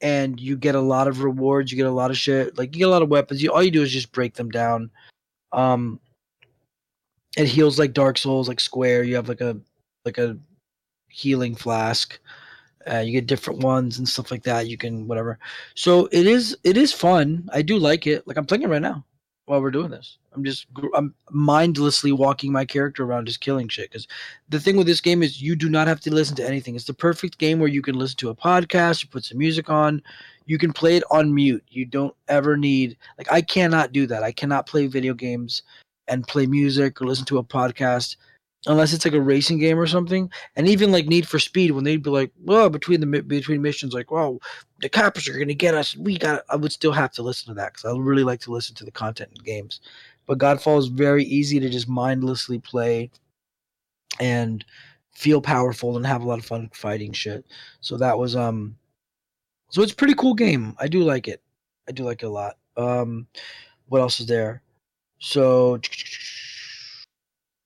and 0.00 0.40
you 0.40 0.56
get 0.56 0.74
a 0.74 0.80
lot 0.80 1.06
of 1.06 1.22
rewards. 1.22 1.70
You 1.70 1.76
get 1.76 1.86
a 1.86 1.90
lot 1.90 2.10
of 2.10 2.16
shit. 2.16 2.56
Like 2.56 2.74
you 2.74 2.78
get 2.78 2.88
a 2.88 2.90
lot 2.90 3.02
of 3.02 3.10
weapons. 3.10 3.42
You 3.42 3.52
all 3.52 3.62
you 3.62 3.70
do 3.70 3.82
is 3.82 3.92
just 3.92 4.10
break 4.12 4.34
them 4.34 4.50
down. 4.50 4.90
Um 5.52 6.00
it 7.36 7.46
heals 7.46 7.78
like 7.78 7.92
Dark 7.92 8.18
Souls, 8.18 8.48
like 8.48 8.60
Square. 8.60 9.04
You 9.04 9.16
have 9.16 9.28
like 9.28 9.42
a 9.42 9.58
like 10.06 10.18
a 10.18 10.38
healing 11.08 11.54
flask. 11.54 12.18
Uh, 12.90 12.98
you 12.98 13.12
get 13.12 13.26
different 13.26 13.60
ones 13.60 13.98
and 13.98 14.08
stuff 14.08 14.30
like 14.30 14.42
that. 14.44 14.66
You 14.66 14.76
can 14.76 15.06
whatever. 15.06 15.38
So 15.74 16.08
it 16.12 16.26
is 16.26 16.56
it 16.64 16.76
is 16.76 16.92
fun. 16.92 17.48
I 17.52 17.62
do 17.62 17.78
like 17.78 18.06
it. 18.06 18.26
Like 18.26 18.36
I'm 18.36 18.46
playing 18.46 18.62
it 18.62 18.68
right 18.68 18.82
now 18.82 19.04
while 19.46 19.60
we're 19.60 19.70
doing 19.70 19.90
this. 19.90 20.18
I'm 20.32 20.44
just 20.44 20.66
I'm 20.94 21.14
mindlessly 21.30 22.12
walking 22.12 22.52
my 22.52 22.64
character 22.64 23.04
around 23.04 23.26
just 23.26 23.40
killing 23.40 23.68
shit. 23.68 23.90
Because 23.90 24.08
the 24.48 24.60
thing 24.60 24.76
with 24.76 24.86
this 24.86 25.00
game 25.00 25.22
is 25.22 25.42
you 25.42 25.56
do 25.56 25.68
not 25.68 25.88
have 25.88 26.00
to 26.00 26.14
listen 26.14 26.36
to 26.36 26.46
anything. 26.46 26.74
It's 26.74 26.84
the 26.84 26.94
perfect 26.94 27.38
game 27.38 27.58
where 27.58 27.68
you 27.68 27.82
can 27.82 27.96
listen 27.96 28.16
to 28.18 28.30
a 28.30 28.34
podcast, 28.34 29.02
you 29.02 29.08
put 29.08 29.24
some 29.24 29.38
music 29.38 29.68
on, 29.68 30.02
you 30.46 30.58
can 30.58 30.72
play 30.72 30.96
it 30.96 31.04
on 31.10 31.34
mute. 31.34 31.64
You 31.68 31.84
don't 31.84 32.14
ever 32.28 32.56
need 32.56 32.96
like 33.18 33.30
I 33.30 33.42
cannot 33.42 33.92
do 33.92 34.06
that. 34.06 34.22
I 34.22 34.32
cannot 34.32 34.66
play 34.66 34.86
video 34.86 35.14
games 35.14 35.62
and 36.08 36.26
play 36.26 36.46
music 36.46 37.00
or 37.00 37.06
listen 37.06 37.26
to 37.26 37.38
a 37.38 37.44
podcast 37.44 38.16
unless 38.66 38.92
it's 38.92 39.04
like 39.04 39.14
a 39.14 39.20
racing 39.20 39.58
game 39.58 39.78
or 39.78 39.86
something. 39.86 40.30
And 40.56 40.68
even 40.68 40.92
like 40.92 41.06
Need 41.06 41.28
for 41.28 41.38
Speed, 41.38 41.72
when 41.72 41.84
they'd 41.84 42.02
be 42.02 42.10
like, 42.10 42.32
"Well, 42.44 42.70
between 42.70 43.00
the 43.00 43.22
between 43.22 43.62
missions, 43.62 43.94
like, 43.94 44.10
well, 44.10 44.40
the 44.80 44.88
cops 44.88 45.28
are 45.28 45.38
gonna 45.38 45.54
get 45.54 45.74
us. 45.74 45.96
We 45.96 46.18
got." 46.18 46.44
I 46.48 46.56
would 46.56 46.72
still 46.72 46.92
have 46.92 47.12
to 47.14 47.22
listen 47.22 47.48
to 47.48 47.54
that 47.54 47.74
because 47.74 47.84
I 47.86 47.98
really 47.98 48.24
like 48.24 48.40
to 48.42 48.52
listen 48.52 48.74
to 48.76 48.84
the 48.84 48.90
content 48.92 49.30
in 49.36 49.44
games. 49.44 49.80
but 50.26 50.38
Godfall 50.38 50.78
is 50.78 50.86
very 50.88 51.24
easy 51.24 51.60
to 51.60 51.68
just 51.70 51.88
mindlessly 51.88 52.58
play 52.58 53.10
and 54.20 54.64
feel 55.12 55.40
powerful 55.40 55.96
and 55.96 56.06
have 56.06 56.22
a 56.22 56.28
lot 56.28 56.38
of 56.38 56.44
fun 56.44 56.70
fighting 56.74 57.12
shit. 57.12 57.44
So 57.80 57.96
that 57.98 58.18
was 58.18 58.36
um 58.36 58.76
so 59.70 59.82
it's 59.82 59.92
pretty 59.92 60.14
cool 60.14 60.34
game. 60.34 60.74
I 60.78 60.88
do 60.88 61.02
like 61.04 61.28
it. 61.28 61.42
I 61.88 61.92
do 61.92 62.04
like 62.04 62.22
it 62.22 62.26
a 62.26 62.30
lot. 62.30 62.56
Um 62.76 63.26
what 63.88 64.00
else 64.00 64.20
is 64.20 64.26
there? 64.26 64.62
So 65.20 65.78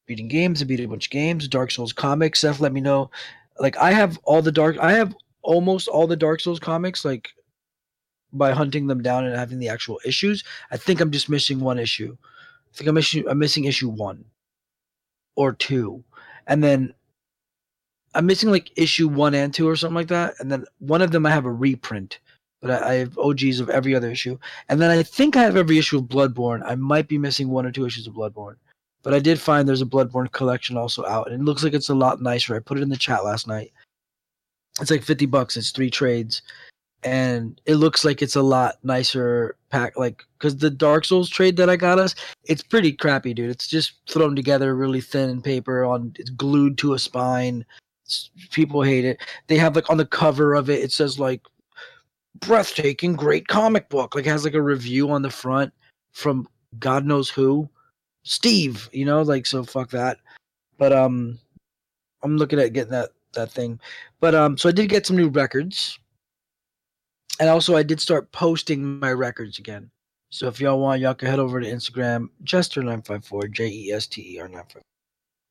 beating 0.07 0.29
games, 0.29 0.63
I 0.63 0.65
beat 0.65 0.81
a 0.81 0.87
bunch 0.87 1.07
of 1.07 1.11
games, 1.11 1.49
Dark 1.49 1.71
Souls 1.71 1.93
comics. 1.93 2.41
Seth 2.41 2.61
let 2.61 2.73
me 2.73 2.81
know. 2.81 3.11
Like 3.59 3.77
I 3.77 3.93
have 3.93 4.19
all 4.25 4.43
the 4.43 4.53
dark 4.53 4.79
I 4.79 4.93
have 4.93 5.15
almost 5.43 5.89
all 5.89 6.07
the 6.07 6.17
Dark 6.17 6.41
Souls 6.41 6.61
comics, 6.61 7.05
like 7.05 7.31
by 8.33 8.53
hunting 8.53 8.87
them 8.87 9.03
down 9.03 9.25
and 9.25 9.35
having 9.37 9.59
the 9.59 9.69
actual 9.69 10.01
issues. 10.05 10.45
I 10.71 10.77
think 10.77 11.01
I'm 11.01 11.11
just 11.11 11.29
missing 11.29 11.61
one 11.61 11.79
issue. 11.79 12.17
I 12.23 12.77
think 12.77 12.89
I'm 12.89 12.95
missing 12.95 13.25
I'm 13.29 13.39
missing 13.39 13.65
issue 13.65 13.89
one 13.89 14.25
or 15.37 15.53
two. 15.53 16.05
And 16.47 16.63
then 16.63 16.95
I'm 18.15 18.27
missing 18.27 18.51
like 18.51 18.71
issue 18.77 19.09
one 19.09 19.35
and 19.35 19.53
two 19.53 19.69
or 19.69 19.77
something 19.77 19.95
like 19.95 20.09
that. 20.09 20.35
And 20.39 20.51
then 20.51 20.65
one 20.79 21.03
of 21.03 21.11
them 21.11 21.27
I 21.27 21.31
have 21.31 21.45
a 21.45 21.53
reprint, 21.53 22.19
but 22.61 22.71
I, 22.71 22.91
I 22.91 22.95
have 22.95 23.19
OGs 23.19 23.61
of 23.61 23.71
every 23.71 23.95
other 23.95 24.11
issue. 24.11 24.39
And 24.69 24.81
then 24.81 24.91
I 24.91 25.03
think 25.03 25.37
I 25.37 25.43
have 25.43 25.57
every 25.57 25.79
issue 25.79 25.99
of 25.99 26.05
Bloodborne. 26.05 26.63
I 26.65 26.75
might 26.75 27.09
be 27.09 27.19
missing 27.19 27.49
one 27.49 27.67
or 27.67 27.73
two 27.73 27.87
issues 27.87 28.07
of 28.07 28.15
Bloodborne. 28.15 28.57
But 29.07 29.15
I 29.15 29.21
did 29.21 29.41
find 29.41 29.69
there's 29.69 29.83
a 29.83 29.87
Bloodborne 29.87 30.33
collection 30.33 30.77
also 30.77 31.07
out, 31.07 31.31
and 31.31 31.41
it 31.41 31.45
looks 31.45 31.63
like 31.63 31.75
it's 31.75 31.91
a 31.91 31.95
lot 31.95 32.21
nicer. 32.21 32.57
I 32.57 32.59
put 32.59 32.77
it 32.77 32.83
in 32.83 32.89
the 32.89 32.97
chat 32.97 33.25
last 33.25 33.47
night. 33.47 33.73
It's 34.81 34.91
like 34.91 35.05
50 35.05 35.27
bucks. 35.27 35.57
It's 35.57 35.71
three 35.71 35.91
trades 35.91 36.43
and 37.05 37.61
it 37.67 37.77
looks 37.77 38.05
like 38.05 38.21
it's 38.21 38.35
a 38.35 38.43
lot 38.43 38.79
nicer 38.83 39.57
pack 39.71 39.97
like 39.97 40.25
because 40.39 40.57
the 40.57 40.71
dark 40.71 41.05
souls 41.05 41.31
trade 41.31 41.57
that 41.57 41.71
i 41.71 41.77
got 41.77 41.99
us 41.99 42.15
it's 42.45 42.63
pretty 42.63 42.93
crappy 42.93 43.33
dude 43.33 43.51
it's 43.51 43.69
just 43.69 43.95
thrown 44.09 44.35
together 44.35 44.75
really 44.75 45.01
thin 45.01 45.41
paper 45.41 45.85
on 45.85 46.13
it's 46.19 46.31
glued 46.31 46.77
to 46.77 46.95
a 46.95 46.99
spine 46.99 47.65
it's, 48.05 48.31
people 48.51 48.83
hate 48.83 49.05
it 49.05 49.21
they 49.47 49.57
have 49.57 49.77
like 49.77 49.89
on 49.89 49.99
the 49.99 50.07
cover 50.07 50.55
of 50.55 50.69
it 50.69 50.83
it 50.83 50.91
says 50.91 51.19
like 51.19 51.43
breathtaking 52.41 53.15
great 53.15 53.47
comic 53.47 53.89
book 53.89 54.15
like 54.15 54.27
has 54.27 54.45
like 54.45 54.55
a 54.55 54.63
review 54.63 55.11
on 55.11 55.23
the 55.23 55.31
front 55.31 55.73
from 56.13 56.49
god 56.79 57.05
knows 57.05 57.31
who 57.31 57.69
steve 58.27 58.89
you 58.93 59.05
know 59.05 59.23
like 59.23 59.47
so 59.47 59.63
fuck 59.63 59.91
that 59.91 60.19
but 60.79 60.93
um 60.93 61.39
i'm 62.23 62.37
looking 62.37 62.59
at 62.59 62.73
getting 62.73 62.91
that 62.93 63.11
that 63.35 63.51
thing 63.51 63.79
but 64.21 64.35
um 64.35 64.57
so 64.59 64.69
i 64.69 64.73
did 64.73 64.89
get 64.89 65.07
some 65.07 65.17
new 65.17 65.29
records 65.29 65.99
and 67.41 67.49
also 67.49 67.77
I 67.77 67.83
did 67.83 68.01
start 68.01 68.31
posting 68.33 68.99
my 68.99 69.13
records 69.13 69.59
again. 69.59 69.91
So 70.31 70.49
if 70.49 70.61
y'all 70.61 70.81
want, 70.81 71.01
y'all 71.01 71.15
can 71.15 71.29
head 71.29 71.39
over 71.39 71.61
to 71.61 71.71
Instagram, 71.71 72.29
Jester954, 72.45 73.51
J 73.51 73.69
E 73.69 73.93
S 73.93 74.07
T 74.07 74.35
E 74.35 74.41
R 74.41 74.49
954. 74.49 74.83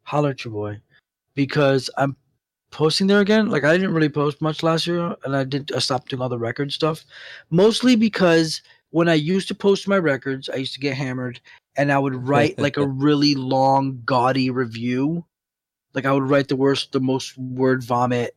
Holler 0.04 0.30
at 0.32 0.44
your 0.46 0.54
boy. 0.54 0.80
Because 1.34 1.90
I'm 1.98 2.16
posting 2.72 3.08
there 3.08 3.22
again. 3.22 3.50
Like 3.50 3.64
I 3.64 3.76
didn't 3.76 3.94
really 3.94 4.10
post 4.10 4.42
much 4.42 4.64
last 4.64 4.86
year 4.88 5.16
and 5.24 5.36
I 5.36 5.44
did 5.44 5.72
I 5.74 5.80
stopped 5.80 6.10
doing 6.10 6.22
all 6.22 6.30
the 6.30 6.38
record 6.38 6.72
stuff. 6.72 7.06
Mostly 7.50 7.96
because 7.96 8.62
when 8.92 9.10
I 9.10 9.14
used 9.14 9.48
to 9.50 9.56
post 9.56 9.88
my 9.88 9.98
records, 9.98 10.50
I 10.50 10.56
used 10.56 10.74
to 10.74 10.80
get 10.80 10.96
hammered 10.96 11.40
and 11.78 11.92
I 11.92 12.00
would 12.00 12.16
write 12.28 12.58
like 12.60 12.78
a 12.78 12.88
really 12.88 13.36
long, 13.36 14.02
gaudy 14.06 14.50
review. 14.50 15.26
Like 15.94 16.06
I 16.06 16.12
would 16.12 16.30
write 16.30 16.48
the 16.50 16.56
worst, 16.56 16.92
the 16.92 17.00
most 17.00 17.38
word 17.38 17.84
vomit, 17.84 18.36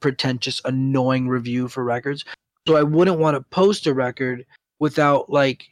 pretentious, 0.00 0.60
annoying 0.64 1.28
review 1.28 1.68
for 1.68 1.84
records. 1.84 2.24
So 2.66 2.76
I 2.76 2.82
wouldn't 2.82 3.18
want 3.18 3.34
to 3.36 3.40
post 3.40 3.86
a 3.86 3.94
record 3.94 4.44
without 4.78 5.30
like 5.30 5.66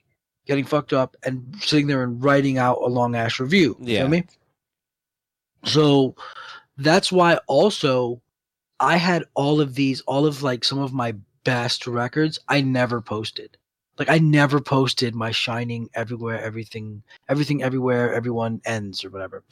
getting 0.47 0.65
fucked 0.65 0.93
up 0.93 1.17
and 1.25 1.55
sitting 1.61 1.87
there 1.87 2.03
and 2.03 2.23
writing 2.23 2.57
out 2.57 2.79
a 2.81 2.87
long 2.87 3.15
ass 3.15 3.39
review. 3.39 3.77
You 3.81 3.93
Yeah. 3.95 4.01
feel 4.01 4.09
me? 4.09 4.25
So 5.65 6.15
that's 6.79 7.11
why 7.11 7.39
also 7.49 8.23
I 8.81 8.97
had 8.97 9.25
all 9.35 9.61
of 9.61 9.75
these, 9.75 10.01
all 10.03 10.27
of 10.27 10.43
like 10.43 10.65
some 10.65 10.79
of 10.79 10.93
my 10.93 11.15
best 11.45 11.87
records 11.87 12.39
I 12.49 12.61
never 12.61 13.01
posted. 13.01 13.57
Like 13.99 14.11
I 14.11 14.19
never 14.19 14.61
posted 14.61 15.15
my 15.15 15.31
shining 15.31 15.89
everywhere, 15.95 16.43
everything, 16.43 17.03
everything, 17.29 17.63
everywhere, 17.63 18.13
everyone 18.13 18.61
ends 18.67 19.05
or 19.05 19.11
whatever. 19.11 19.43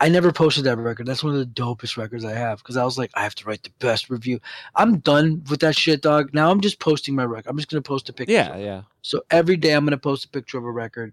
I 0.00 0.08
never 0.08 0.32
posted 0.32 0.64
that 0.64 0.78
record. 0.78 1.06
That's 1.06 1.22
one 1.22 1.34
of 1.34 1.38
the 1.38 1.62
dopest 1.62 1.96
records 1.96 2.24
I 2.24 2.32
have 2.32 2.58
because 2.58 2.76
I 2.76 2.84
was 2.84 2.96
like, 2.96 3.10
I 3.14 3.22
have 3.22 3.34
to 3.36 3.44
write 3.44 3.62
the 3.62 3.72
best 3.78 4.08
review. 4.08 4.40
I'm 4.74 4.98
done 4.98 5.44
with 5.50 5.60
that 5.60 5.76
shit, 5.76 6.02
dog. 6.02 6.32
Now 6.32 6.50
I'm 6.50 6.60
just 6.60 6.80
posting 6.80 7.14
my 7.14 7.24
record. 7.24 7.50
I'm 7.50 7.56
just 7.56 7.70
gonna 7.70 7.82
post 7.82 8.08
a 8.08 8.12
picture. 8.12 8.32
Yeah, 8.32 8.56
yeah. 8.56 8.82
So 9.02 9.22
every 9.30 9.56
day 9.56 9.72
I'm 9.72 9.84
gonna 9.84 9.98
post 9.98 10.24
a 10.24 10.28
picture 10.28 10.58
of 10.58 10.64
a 10.64 10.70
record. 10.70 11.12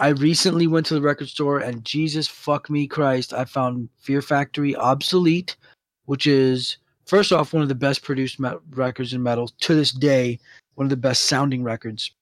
I 0.00 0.08
recently 0.08 0.66
went 0.66 0.86
to 0.86 0.94
the 0.94 1.02
record 1.02 1.28
store 1.28 1.58
and 1.58 1.84
Jesus 1.84 2.28
fuck 2.28 2.70
me 2.70 2.86
Christ, 2.86 3.32
I 3.32 3.44
found 3.44 3.88
Fear 3.98 4.22
Factory 4.22 4.76
Obsolete, 4.76 5.56
which 6.04 6.26
is 6.26 6.78
first 7.06 7.32
off 7.32 7.52
one 7.52 7.62
of 7.62 7.68
the 7.68 7.74
best 7.74 8.02
produced 8.02 8.38
me- 8.38 8.50
records 8.70 9.12
in 9.12 9.22
metal 9.22 9.48
to 9.60 9.74
this 9.74 9.90
day, 9.90 10.38
one 10.78 10.86
of 10.86 10.90
the 10.90 10.96
best 10.96 11.24
sounding 11.24 11.64
records, 11.64 12.12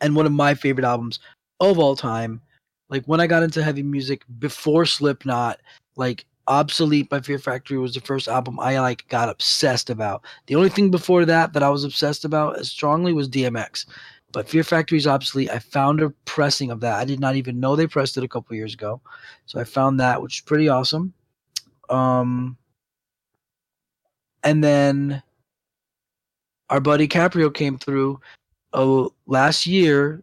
and 0.00 0.16
one 0.16 0.26
of 0.26 0.32
my 0.32 0.52
favorite 0.52 0.84
albums 0.84 1.20
of 1.60 1.78
all 1.78 1.94
time. 1.94 2.40
Like 2.90 3.04
when 3.06 3.20
I 3.20 3.28
got 3.28 3.44
into 3.44 3.62
heavy 3.62 3.84
music 3.84 4.24
before 4.40 4.84
Slipknot, 4.84 5.60
like 5.94 6.26
Obsolete 6.48 7.08
by 7.08 7.20
Fear 7.20 7.38
Factory 7.38 7.78
was 7.78 7.94
the 7.94 8.00
first 8.00 8.26
album 8.26 8.58
I 8.58 8.80
like 8.80 9.06
got 9.08 9.28
obsessed 9.28 9.90
about. 9.90 10.24
The 10.46 10.56
only 10.56 10.70
thing 10.70 10.90
before 10.90 11.24
that 11.26 11.52
that 11.52 11.62
I 11.62 11.68
was 11.68 11.84
obsessed 11.84 12.24
about 12.24 12.58
as 12.58 12.68
strongly 12.68 13.12
was 13.12 13.28
DMX. 13.28 13.86
But 14.32 14.48
Fear 14.48 14.64
Factory's 14.64 15.06
obsolete. 15.06 15.50
I 15.50 15.60
found 15.60 16.00
a 16.00 16.10
pressing 16.24 16.72
of 16.72 16.80
that. 16.80 16.98
I 16.98 17.04
did 17.04 17.20
not 17.20 17.36
even 17.36 17.60
know 17.60 17.76
they 17.76 17.86
pressed 17.86 18.16
it 18.16 18.24
a 18.24 18.28
couple 18.28 18.56
years 18.56 18.74
ago. 18.74 19.00
So 19.46 19.60
I 19.60 19.64
found 19.64 20.00
that, 20.00 20.20
which 20.20 20.38
is 20.38 20.44
pretty 20.44 20.68
awesome. 20.68 21.12
Um 21.90 22.56
and 24.42 24.64
then 24.64 25.22
our 26.70 26.80
buddy 26.80 27.08
Caprio 27.08 27.52
came 27.52 27.78
through 27.78 28.20
uh, 28.72 29.08
last 29.26 29.66
year. 29.66 30.22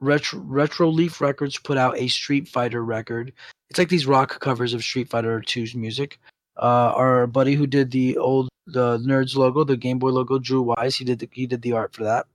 Retro 0.00 0.38
Retro 0.40 0.88
Leaf 0.88 1.20
Records 1.20 1.58
put 1.58 1.76
out 1.76 1.98
a 1.98 2.06
Street 2.08 2.46
Fighter 2.46 2.84
record. 2.84 3.32
It's 3.68 3.78
like 3.78 3.88
these 3.88 4.06
rock 4.06 4.38
covers 4.40 4.72
of 4.72 4.82
Street 4.82 5.08
Fighter 5.08 5.40
2's 5.40 5.74
music. 5.74 6.20
Uh, 6.56 6.92
our 6.94 7.26
buddy 7.26 7.54
who 7.54 7.66
did 7.66 7.90
the 7.90 8.16
old 8.16 8.48
the 8.66 8.98
Nerds 8.98 9.34
logo, 9.34 9.64
the 9.64 9.76
Game 9.76 9.98
Boy 9.98 10.10
logo, 10.10 10.38
Drew 10.38 10.62
Wise, 10.62 10.96
he 10.96 11.04
did 11.04 11.18
the, 11.18 11.28
he 11.32 11.46
did 11.46 11.62
the 11.62 11.72
art 11.72 11.94
for 11.94 12.04
that. 12.04 12.26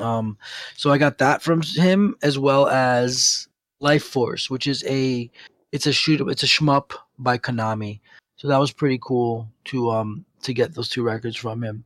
Um, 0.00 0.36
so 0.76 0.90
I 0.90 0.98
got 0.98 1.18
that 1.18 1.42
from 1.42 1.62
him 1.62 2.16
as 2.22 2.38
well 2.38 2.68
as 2.68 3.48
Life 3.80 4.04
Force, 4.04 4.50
which 4.50 4.66
is 4.66 4.84
a 4.86 5.30
it's 5.72 5.86
a 5.86 5.92
shoot 5.92 6.20
it's 6.28 6.42
a 6.42 6.46
shmup 6.46 6.92
by 7.18 7.38
Konami. 7.38 8.00
So 8.36 8.48
that 8.48 8.58
was 8.58 8.72
pretty 8.72 8.98
cool 9.00 9.48
to 9.66 9.90
um 9.90 10.24
to 10.42 10.52
get 10.52 10.74
those 10.74 10.88
two 10.88 11.02
records 11.02 11.36
from 11.36 11.62
him. 11.62 11.84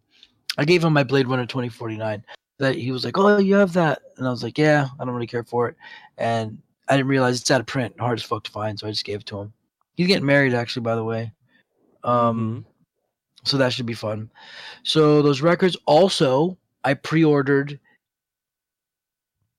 I 0.60 0.64
gave 0.64 0.84
him 0.84 0.92
my 0.92 1.04
Blade 1.04 1.26
Runner 1.26 1.46
2049. 1.46 2.22
That 2.58 2.74
he 2.74 2.92
was 2.92 3.06
like, 3.06 3.16
"Oh, 3.16 3.38
you 3.38 3.54
have 3.54 3.72
that," 3.72 4.02
and 4.18 4.26
I 4.26 4.30
was 4.30 4.42
like, 4.42 4.58
"Yeah, 4.58 4.88
I 4.98 5.04
don't 5.04 5.14
really 5.14 5.26
care 5.26 5.42
for 5.42 5.66
it." 5.68 5.76
And 6.18 6.58
I 6.86 6.96
didn't 6.96 7.08
realize 7.08 7.40
it's 7.40 7.50
out 7.50 7.60
of 7.60 7.66
print, 7.66 7.98
hard 7.98 8.18
as 8.18 8.24
fuck 8.24 8.44
to 8.44 8.50
find, 8.50 8.78
so 8.78 8.86
I 8.86 8.90
just 8.90 9.06
gave 9.06 9.20
it 9.20 9.26
to 9.26 9.38
him. 9.40 9.54
He's 9.94 10.06
getting 10.06 10.26
married, 10.26 10.52
actually, 10.52 10.82
by 10.82 10.94
the 10.94 11.04
way. 11.04 11.32
Um, 12.04 12.66
so 13.44 13.56
that 13.56 13.72
should 13.72 13.86
be 13.86 13.94
fun. 13.94 14.30
So 14.82 15.22
those 15.22 15.40
records 15.40 15.78
also 15.86 16.58
I 16.84 16.94
pre-ordered. 16.94 17.78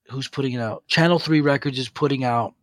Who's 0.09 0.27
putting 0.27 0.53
it 0.53 0.61
out? 0.61 0.85
Channel 0.87 1.19
Three 1.19 1.41
Records 1.41 1.79
is 1.79 1.89
putting 1.89 2.23
out 2.23 2.53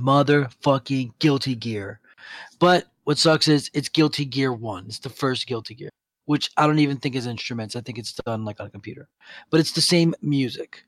motherfucking 0.00 1.12
Guilty 1.18 1.54
Gear. 1.54 2.00
But 2.58 2.86
what 3.04 3.18
sucks 3.18 3.48
is 3.48 3.70
it's 3.74 3.88
Guilty 3.88 4.24
Gear 4.24 4.52
One. 4.52 4.86
It's 4.86 4.98
the 4.98 5.10
first 5.10 5.46
Guilty 5.46 5.74
Gear, 5.74 5.90
which 6.28 6.50
I 6.58 6.66
don't 6.66 6.78
even 6.78 6.98
think 6.98 7.14
is 7.14 7.26
instruments. 7.26 7.74
I 7.74 7.80
think 7.80 7.96
it's 7.96 8.12
done 8.12 8.44
like 8.44 8.60
on 8.60 8.66
a 8.66 8.70
computer. 8.70 9.08
But 9.48 9.60
it's 9.60 9.72
the 9.72 9.80
same 9.80 10.14
music, 10.20 10.84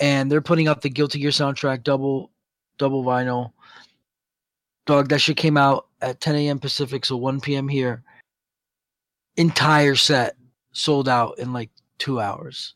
and 0.00 0.30
they're 0.30 0.40
putting 0.40 0.66
out 0.66 0.82
the 0.82 0.90
Guilty 0.90 1.20
Gear 1.20 1.30
soundtrack 1.30 1.84
double, 1.84 2.32
double 2.76 3.04
vinyl. 3.04 3.52
Dog, 4.86 5.08
that 5.10 5.20
shit 5.20 5.36
came 5.36 5.56
out 5.56 5.86
at 6.02 6.20
10 6.20 6.34
a.m. 6.34 6.58
Pacific, 6.58 7.04
so 7.04 7.16
1 7.16 7.40
p.m. 7.40 7.68
here 7.68 8.02
entire 9.36 9.94
set 9.94 10.34
sold 10.72 11.08
out 11.08 11.38
in 11.38 11.52
like 11.52 11.70
two 11.98 12.18
hours. 12.18 12.74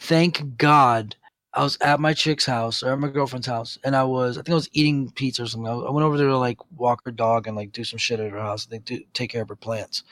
Thank 0.00 0.58
God 0.58 1.16
I 1.54 1.62
was 1.62 1.78
at 1.80 2.00
my 2.00 2.12
chick's 2.12 2.44
house 2.44 2.82
or 2.82 2.92
at 2.92 2.98
my 2.98 3.08
girlfriend's 3.08 3.46
house, 3.46 3.78
and 3.82 3.96
I 3.96 4.04
was 4.04 4.36
I 4.36 4.42
think 4.42 4.52
I 4.52 4.56
was 4.56 4.68
eating 4.74 5.10
pizza 5.12 5.44
or 5.44 5.46
something. 5.46 5.72
I 5.72 5.90
went 5.90 6.04
over 6.04 6.18
there 6.18 6.28
to 6.28 6.36
like 6.36 6.58
walk 6.76 7.00
her 7.06 7.10
dog 7.10 7.46
and 7.46 7.56
like 7.56 7.72
do 7.72 7.82
some 7.82 7.98
shit 7.98 8.20
at 8.20 8.30
her 8.30 8.38
house. 8.38 8.66
They 8.66 8.78
do 8.80 9.00
take 9.14 9.30
care 9.30 9.42
of 9.42 9.48
her 9.48 9.56
plants, 9.56 10.04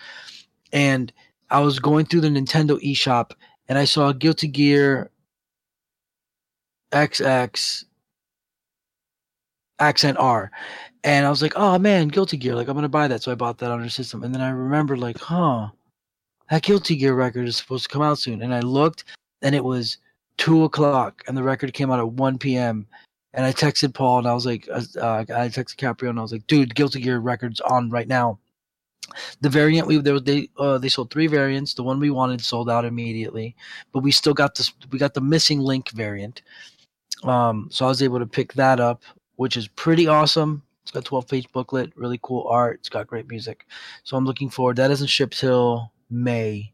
and 0.72 1.12
I 1.50 1.60
was 1.60 1.78
going 1.78 2.06
through 2.06 2.22
the 2.22 2.28
Nintendo 2.28 2.80
eShop 2.82 3.32
and 3.68 3.78
I 3.78 3.84
saw 3.84 4.12
Guilty 4.12 4.48
Gear 4.48 5.10
XX 6.92 7.84
Accent 9.78 10.16
R. 10.18 10.50
And 11.04 11.26
I 11.26 11.30
was 11.30 11.42
like, 11.42 11.52
oh 11.56 11.78
man, 11.78 12.08
Guilty 12.08 12.36
Gear. 12.36 12.54
Like, 12.54 12.68
I'm 12.68 12.74
going 12.74 12.82
to 12.82 12.88
buy 12.88 13.06
that. 13.08 13.22
So 13.22 13.30
I 13.30 13.36
bought 13.36 13.58
that 13.58 13.70
on 13.70 13.80
her 13.80 13.88
system. 13.88 14.24
And 14.24 14.34
then 14.34 14.42
I 14.42 14.48
remembered, 14.48 14.98
like, 14.98 15.18
huh, 15.18 15.68
that 16.50 16.62
Guilty 16.62 16.96
Gear 16.96 17.14
record 17.14 17.46
is 17.46 17.56
supposed 17.56 17.84
to 17.84 17.90
come 17.90 18.02
out 18.02 18.18
soon. 18.18 18.42
And 18.42 18.54
I 18.54 18.60
looked 18.60 19.04
and 19.42 19.54
it 19.54 19.64
was 19.64 19.98
two 20.38 20.64
o'clock, 20.64 21.22
and 21.26 21.36
the 21.36 21.42
record 21.42 21.72
came 21.72 21.90
out 21.90 21.98
at 21.98 22.08
one 22.08 22.38
p.m. 22.38 22.86
And 23.32 23.44
I 23.44 23.52
texted 23.52 23.94
Paul, 23.94 24.18
and 24.18 24.28
I 24.28 24.34
was 24.34 24.46
like, 24.46 24.66
uh, 24.72 24.82
uh, 24.98 25.24
I 25.28 25.48
texted 25.48 25.76
Caprio, 25.76 26.08
and 26.08 26.18
I 26.18 26.22
was 26.22 26.32
like, 26.32 26.46
dude, 26.46 26.74
Guilty 26.74 27.00
Gear 27.00 27.18
Records 27.18 27.60
on 27.60 27.90
right 27.90 28.08
now. 28.08 28.38
The 29.40 29.48
variant 29.48 29.86
we 29.86 29.98
there 29.98 30.18
they 30.20 30.48
uh, 30.58 30.78
they 30.78 30.88
sold 30.88 31.10
three 31.10 31.26
variants. 31.26 31.74
The 31.74 31.82
one 31.82 32.00
we 32.00 32.10
wanted 32.10 32.40
sold 32.40 32.68
out 32.70 32.84
immediately, 32.84 33.54
but 33.92 34.00
we 34.00 34.10
still 34.10 34.34
got 34.34 34.54
this. 34.54 34.72
We 34.90 34.98
got 34.98 35.14
the 35.14 35.20
missing 35.20 35.60
link 35.60 35.90
variant. 35.90 36.42
Um, 37.24 37.68
so 37.70 37.84
I 37.86 37.88
was 37.88 38.02
able 38.02 38.18
to 38.18 38.26
pick 38.26 38.52
that 38.54 38.78
up, 38.80 39.02
which 39.36 39.56
is 39.56 39.68
pretty 39.68 40.06
awesome. 40.06 40.62
It's 40.82 40.90
got 40.92 41.04
12 41.04 41.26
page 41.28 41.52
booklet, 41.52 41.92
really 41.96 42.20
cool 42.22 42.46
art. 42.48 42.76
It's 42.80 42.88
got 42.88 43.06
great 43.08 43.28
music. 43.28 43.66
So 44.04 44.16
I'm 44.16 44.24
looking 44.24 44.50
forward. 44.50 44.76
That 44.76 44.88
doesn't 44.88 45.08
ship 45.08 45.32
till 45.32 45.90
May, 46.10 46.72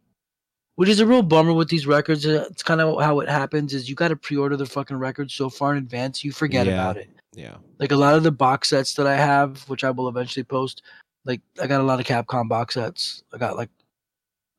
which 0.75 0.89
is 0.91 1.01
a 1.01 1.07
real 1.07 1.23
bummer 1.23 1.55
with 1.55 1.69
these 1.69 1.87
records. 1.87 2.27
Uh, 2.27 2.47
It's 2.51 2.63
kind 2.63 2.81
of 2.81 3.01
how 3.01 3.21
it 3.21 3.29
happens 3.29 3.73
is 3.73 3.89
you 3.89 3.95
got 3.95 4.09
to 4.09 4.17
pre-order 4.17 4.57
the 4.57 4.67
fucking 4.67 4.97
record 4.99 5.31
so 5.31 5.49
far 5.49 5.73
in 5.73 5.79
advance, 5.79 6.23
you 6.25 6.33
forget 6.33 6.67
Yeah. 6.67 6.75
about 6.75 6.97
it. 6.99 7.09
Yeah. 7.35 7.57
Like 7.79 7.93
a 7.93 7.97
lot 7.97 8.15
of 8.15 8.23
the 8.23 8.31
box 8.33 8.69
sets 8.69 8.93
that 8.95 9.07
I 9.07 9.17
have, 9.17 9.63
which 9.71 9.85
I 9.85 9.91
will 9.91 10.09
eventually 10.09 10.45
post, 10.45 10.83
like 11.25 11.41
I 11.61 11.67
got 11.67 11.81
a 11.81 11.85
lot 11.85 12.01
of 12.01 12.07
Capcom 12.07 12.49
box 12.49 12.75
sets. 12.75 13.23
I 13.33 13.39
got 13.39 13.57
like 13.57 13.71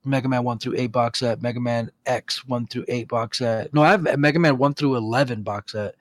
Mega 0.06 0.27
Man 0.27 0.44
1 0.44 0.60
through 0.60 0.76
8 0.77 0.88
box 0.88 1.19
set, 1.19 1.41
Mega 1.41 1.60
Man 1.60 1.91
X 2.06 2.45
1 2.45 2.68
through 2.68 2.85
8 2.88 3.07
box 3.07 3.40
set. 3.40 3.73
No, 3.73 3.84
I 3.84 3.91
have 3.91 4.19
Mega 4.19 4.40
Man 4.40 4.57
1 4.57 4.73
through 4.73 4.95
11 4.95 5.44
box 5.44 5.73
set. 5.73 5.95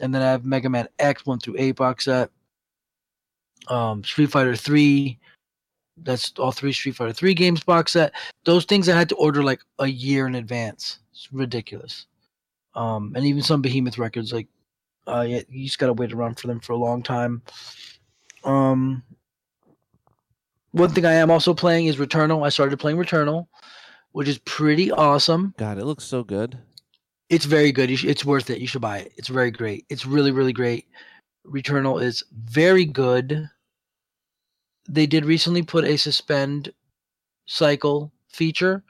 And 0.00 0.14
then 0.14 0.22
I 0.22 0.30
have 0.30 0.44
Mega 0.44 0.68
Man 0.68 0.88
X 0.98 1.26
1 1.26 1.40
through 1.40 1.56
8 1.58 1.72
box 1.72 2.04
set. 2.04 2.30
Um, 3.68 4.04
Street 4.04 4.30
Fighter 4.30 4.56
3. 4.56 5.18
That's 6.02 6.32
all 6.38 6.52
three 6.52 6.72
Street 6.72 6.94
Fighter 6.94 7.12
3 7.12 7.34
games 7.34 7.62
box 7.64 7.92
set. 7.92 8.12
Those 8.44 8.64
things 8.64 8.88
I 8.88 8.96
had 8.96 9.08
to 9.08 9.16
order 9.16 9.42
like 9.42 9.60
a 9.78 9.86
year 9.86 10.26
in 10.26 10.36
advance. 10.36 11.00
It's 11.12 11.28
ridiculous. 11.32 12.06
Um, 12.74 13.12
and 13.16 13.26
even 13.26 13.42
some 13.42 13.62
Behemoth 13.62 13.98
records, 13.98 14.32
like, 14.32 14.46
uh, 15.08 15.22
you 15.22 15.64
just 15.64 15.78
gotta 15.78 15.94
wait 15.94 16.12
around 16.12 16.38
for 16.38 16.46
them 16.46 16.60
for 16.60 16.74
a 16.74 16.76
long 16.76 17.02
time. 17.02 17.42
Um, 18.44 19.02
one 20.72 20.90
thing 20.90 21.06
I 21.06 21.14
am 21.14 21.30
also 21.30 21.54
playing 21.54 21.86
is 21.86 21.96
Returnal. 21.96 22.44
I 22.44 22.50
started 22.50 22.78
playing 22.78 22.98
Returnal, 22.98 23.46
which 24.12 24.28
is 24.28 24.38
pretty 24.38 24.90
awesome. 24.90 25.54
God, 25.58 25.78
it 25.78 25.84
looks 25.84 26.04
so 26.04 26.22
good. 26.22 26.58
It's 27.28 27.44
very 27.44 27.72
good. 27.72 27.96
Sh- 27.98 28.04
it's 28.04 28.24
worth 28.24 28.50
it. 28.50 28.60
You 28.60 28.66
should 28.66 28.80
buy 28.80 28.98
it. 28.98 29.12
It's 29.16 29.28
very 29.28 29.50
great. 29.50 29.86
It's 29.88 30.06
really, 30.06 30.30
really 30.30 30.52
great. 30.52 30.86
Returnal 31.46 32.02
is 32.02 32.22
very 32.32 32.84
good. 32.84 33.48
They 34.88 35.06
did 35.06 35.24
recently 35.24 35.62
put 35.62 35.84
a 35.84 35.96
suspend 35.96 36.72
cycle 37.46 38.12
feature. 38.28 38.82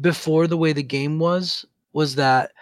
Before 0.00 0.46
the 0.46 0.56
way 0.56 0.72
the 0.72 0.82
game 0.82 1.18
was, 1.18 1.64
was 1.92 2.14
that 2.14 2.52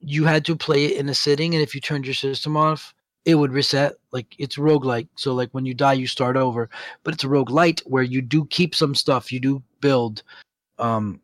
you 0.00 0.24
had 0.24 0.44
to 0.44 0.56
play 0.56 0.86
it 0.86 0.96
in 0.96 1.08
a 1.08 1.14
sitting, 1.14 1.54
and 1.54 1.62
if 1.62 1.74
you 1.74 1.80
turned 1.80 2.04
your 2.04 2.14
system 2.14 2.56
off, 2.56 2.94
it 3.24 3.34
would 3.34 3.52
reset. 3.52 3.94
Like 4.10 4.34
it's 4.38 4.56
roguelike. 4.56 5.08
So 5.16 5.34
like 5.34 5.50
when 5.52 5.66
you 5.66 5.74
die, 5.74 5.94
you 5.94 6.06
start 6.06 6.36
over. 6.36 6.68
But 7.04 7.14
it's 7.14 7.24
a 7.24 7.28
roguelite 7.28 7.80
where 7.86 8.02
you 8.02 8.22
do 8.22 8.46
keep 8.46 8.74
some 8.74 8.94
stuff, 8.94 9.32
you 9.32 9.40
do 9.40 9.62
build. 9.80 10.22
Um 10.78 11.20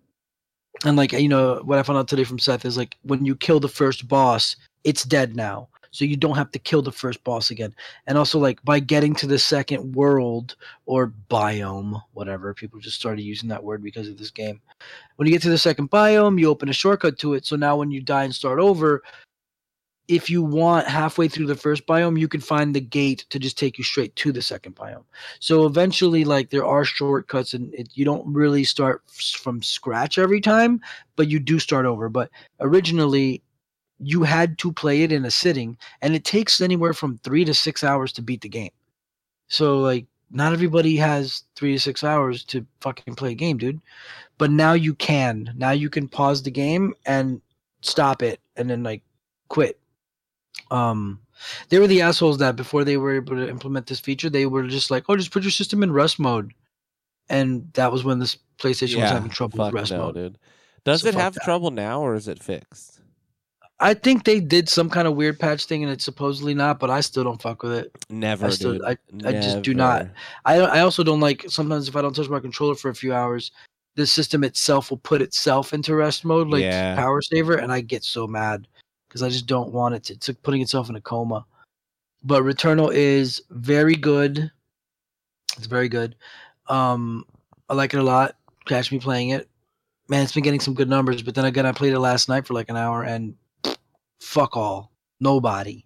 and 0.84 0.96
like 0.96 1.12
you 1.12 1.28
know 1.28 1.60
what 1.64 1.78
I 1.78 1.82
found 1.82 1.98
out 1.98 2.08
today 2.08 2.24
from 2.24 2.38
Seth 2.38 2.64
is 2.64 2.76
like 2.76 2.96
when 3.02 3.24
you 3.24 3.34
kill 3.34 3.60
the 3.60 3.68
first 3.68 4.06
boss, 4.08 4.56
it's 4.84 5.04
dead 5.04 5.34
now. 5.34 5.68
So 5.90 6.04
you 6.04 6.16
don't 6.16 6.36
have 6.36 6.50
to 6.52 6.58
kill 6.58 6.82
the 6.82 6.92
first 6.92 7.24
boss 7.24 7.50
again. 7.50 7.74
And 8.06 8.18
also 8.18 8.38
like 8.38 8.62
by 8.62 8.78
getting 8.78 9.14
to 9.16 9.26
the 9.26 9.38
second 9.38 9.94
world 9.94 10.54
or 10.86 11.14
biome, 11.30 12.00
whatever, 12.12 12.52
people 12.54 12.78
just 12.78 12.98
started 12.98 13.22
using 13.22 13.48
that 13.48 13.64
word 13.64 13.82
because 13.82 14.06
of 14.06 14.18
this 14.18 14.30
game. 14.30 14.60
When 15.16 15.26
you 15.26 15.32
get 15.32 15.42
to 15.42 15.50
the 15.50 15.58
second 15.58 15.90
biome, 15.90 16.38
you 16.38 16.48
open 16.48 16.68
a 16.68 16.74
shortcut 16.74 17.18
to 17.20 17.34
it. 17.34 17.46
So 17.46 17.56
now 17.56 17.76
when 17.76 17.90
you 17.90 18.00
die 18.02 18.24
and 18.24 18.34
start 18.34 18.60
over, 18.60 19.02
if 20.08 20.30
you 20.30 20.42
want 20.42 20.88
halfway 20.88 21.28
through 21.28 21.46
the 21.46 21.54
first 21.54 21.86
biome, 21.86 22.18
you 22.18 22.28
can 22.28 22.40
find 22.40 22.74
the 22.74 22.80
gate 22.80 23.26
to 23.28 23.38
just 23.38 23.58
take 23.58 23.76
you 23.76 23.84
straight 23.84 24.16
to 24.16 24.32
the 24.32 24.40
second 24.40 24.74
biome. 24.74 25.04
So 25.38 25.66
eventually, 25.66 26.24
like 26.24 26.48
there 26.48 26.64
are 26.64 26.84
shortcuts, 26.84 27.52
and 27.52 27.72
it, 27.74 27.90
you 27.92 28.06
don't 28.06 28.26
really 28.32 28.64
start 28.64 29.02
from 29.10 29.62
scratch 29.62 30.18
every 30.18 30.40
time, 30.40 30.80
but 31.16 31.28
you 31.28 31.38
do 31.38 31.58
start 31.58 31.84
over. 31.84 32.08
But 32.08 32.30
originally, 32.58 33.42
you 33.98 34.22
had 34.22 34.56
to 34.58 34.72
play 34.72 35.02
it 35.02 35.12
in 35.12 35.26
a 35.26 35.30
sitting, 35.30 35.76
and 36.00 36.14
it 36.14 36.24
takes 36.24 36.62
anywhere 36.62 36.94
from 36.94 37.18
three 37.18 37.44
to 37.44 37.52
six 37.52 37.84
hours 37.84 38.10
to 38.14 38.22
beat 38.22 38.40
the 38.40 38.48
game. 38.48 38.70
So 39.48 39.78
like, 39.80 40.06
not 40.30 40.54
everybody 40.54 40.96
has 40.96 41.44
three 41.54 41.74
to 41.74 41.80
six 41.80 42.02
hours 42.02 42.44
to 42.44 42.66
fucking 42.80 43.14
play 43.14 43.32
a 43.32 43.34
game, 43.34 43.58
dude. 43.58 43.80
But 44.38 44.50
now 44.50 44.72
you 44.72 44.94
can. 44.94 45.52
Now 45.56 45.72
you 45.72 45.90
can 45.90 46.08
pause 46.08 46.42
the 46.42 46.50
game 46.50 46.94
and 47.04 47.42
stop 47.82 48.22
it, 48.22 48.40
and 48.56 48.70
then 48.70 48.82
like 48.82 49.02
quit. 49.48 49.78
Um, 50.70 51.20
they 51.68 51.78
were 51.78 51.86
the 51.86 52.02
assholes 52.02 52.38
that 52.38 52.56
before 52.56 52.84
they 52.84 52.96
were 52.96 53.14
able 53.14 53.36
to 53.36 53.48
implement 53.48 53.86
this 53.86 54.00
feature, 54.00 54.28
they 54.30 54.46
were 54.46 54.66
just 54.66 54.90
like, 54.90 55.04
"Oh, 55.08 55.16
just 55.16 55.30
put 55.30 55.42
your 55.44 55.50
system 55.52 55.82
in 55.82 55.92
rest 55.92 56.18
mode," 56.18 56.52
and 57.28 57.68
that 57.74 57.92
was 57.92 58.04
when 58.04 58.18
this 58.18 58.36
PlayStation 58.58 59.00
was 59.00 59.10
having 59.10 59.30
trouble 59.30 59.64
with 59.64 59.72
rest 59.74 59.92
no, 59.92 59.98
mode. 59.98 60.14
dude. 60.14 60.38
Does 60.84 61.02
So 61.02 61.08
it 61.08 61.14
have 61.14 61.34
that. 61.34 61.44
trouble 61.44 61.70
now, 61.70 62.00
or 62.00 62.14
is 62.14 62.28
it 62.28 62.42
fixed? 62.42 63.00
I 63.80 63.94
think 63.94 64.24
they 64.24 64.40
did 64.40 64.68
some 64.68 64.90
kind 64.90 65.06
of 65.06 65.14
weird 65.14 65.38
patch 65.38 65.66
thing, 65.66 65.84
and 65.84 65.92
it's 65.92 66.04
supposedly 66.04 66.52
not, 66.54 66.80
but 66.80 66.90
I 66.90 67.00
still 67.00 67.22
don't 67.22 67.40
fuck 67.40 67.62
with 67.62 67.72
it. 67.74 67.92
Never, 68.10 68.46
i, 68.46 68.50
still- 68.50 68.72
dude. 68.72 68.82
I- 68.84 68.96
I 69.24 69.32
just 69.32 69.62
do 69.62 69.72
not. 69.74 70.08
I 70.44 70.56
I 70.60 70.80
also 70.80 71.04
don't 71.04 71.20
like 71.20 71.44
sometimes 71.48 71.88
if 71.88 71.94
I 71.94 72.02
don't 72.02 72.14
touch 72.16 72.28
my 72.28 72.40
controller 72.40 72.74
for 72.74 72.88
a 72.88 72.94
few 72.94 73.14
hours, 73.14 73.52
the 73.94 74.06
system 74.06 74.42
itself 74.42 74.90
will 74.90 74.98
put 74.98 75.22
itself 75.22 75.72
into 75.72 75.94
rest 75.94 76.24
mode, 76.24 76.48
like 76.48 76.62
Yeah. 76.62 76.96
power 76.96 77.22
saver, 77.22 77.54
and 77.54 77.70
I 77.72 77.80
get 77.80 78.02
so 78.04 78.26
mad 78.26 78.66
because 79.08 79.22
I 79.22 79.28
just 79.28 79.46
don't 79.46 79.72
want 79.72 79.94
it 79.94 80.04
to. 80.04 80.14
It's 80.14 80.28
like 80.28 80.42
putting 80.42 80.62
itself 80.62 80.88
in 80.90 80.96
a 80.96 81.00
coma. 81.00 81.44
But 82.24 82.42
Returnal 82.42 82.92
is 82.92 83.42
very 83.50 83.94
good. 83.94 84.50
It's 85.56 85.66
very 85.66 85.88
good. 85.88 86.14
Um, 86.68 87.24
I 87.68 87.74
like 87.74 87.94
it 87.94 88.00
a 88.00 88.02
lot. 88.02 88.36
Catch 88.66 88.92
me 88.92 88.98
playing 88.98 89.30
it. 89.30 89.48
Man, 90.08 90.22
it's 90.22 90.32
been 90.32 90.42
getting 90.42 90.60
some 90.60 90.74
good 90.74 90.88
numbers. 90.88 91.22
But 91.22 91.34
then 91.34 91.44
again, 91.44 91.66
I 91.66 91.72
played 91.72 91.92
it 91.92 92.00
last 92.00 92.28
night 92.28 92.46
for 92.46 92.54
like 92.54 92.68
an 92.68 92.76
hour, 92.76 93.02
and 93.02 93.34
fuck 94.20 94.56
all, 94.56 94.92
nobody, 95.20 95.84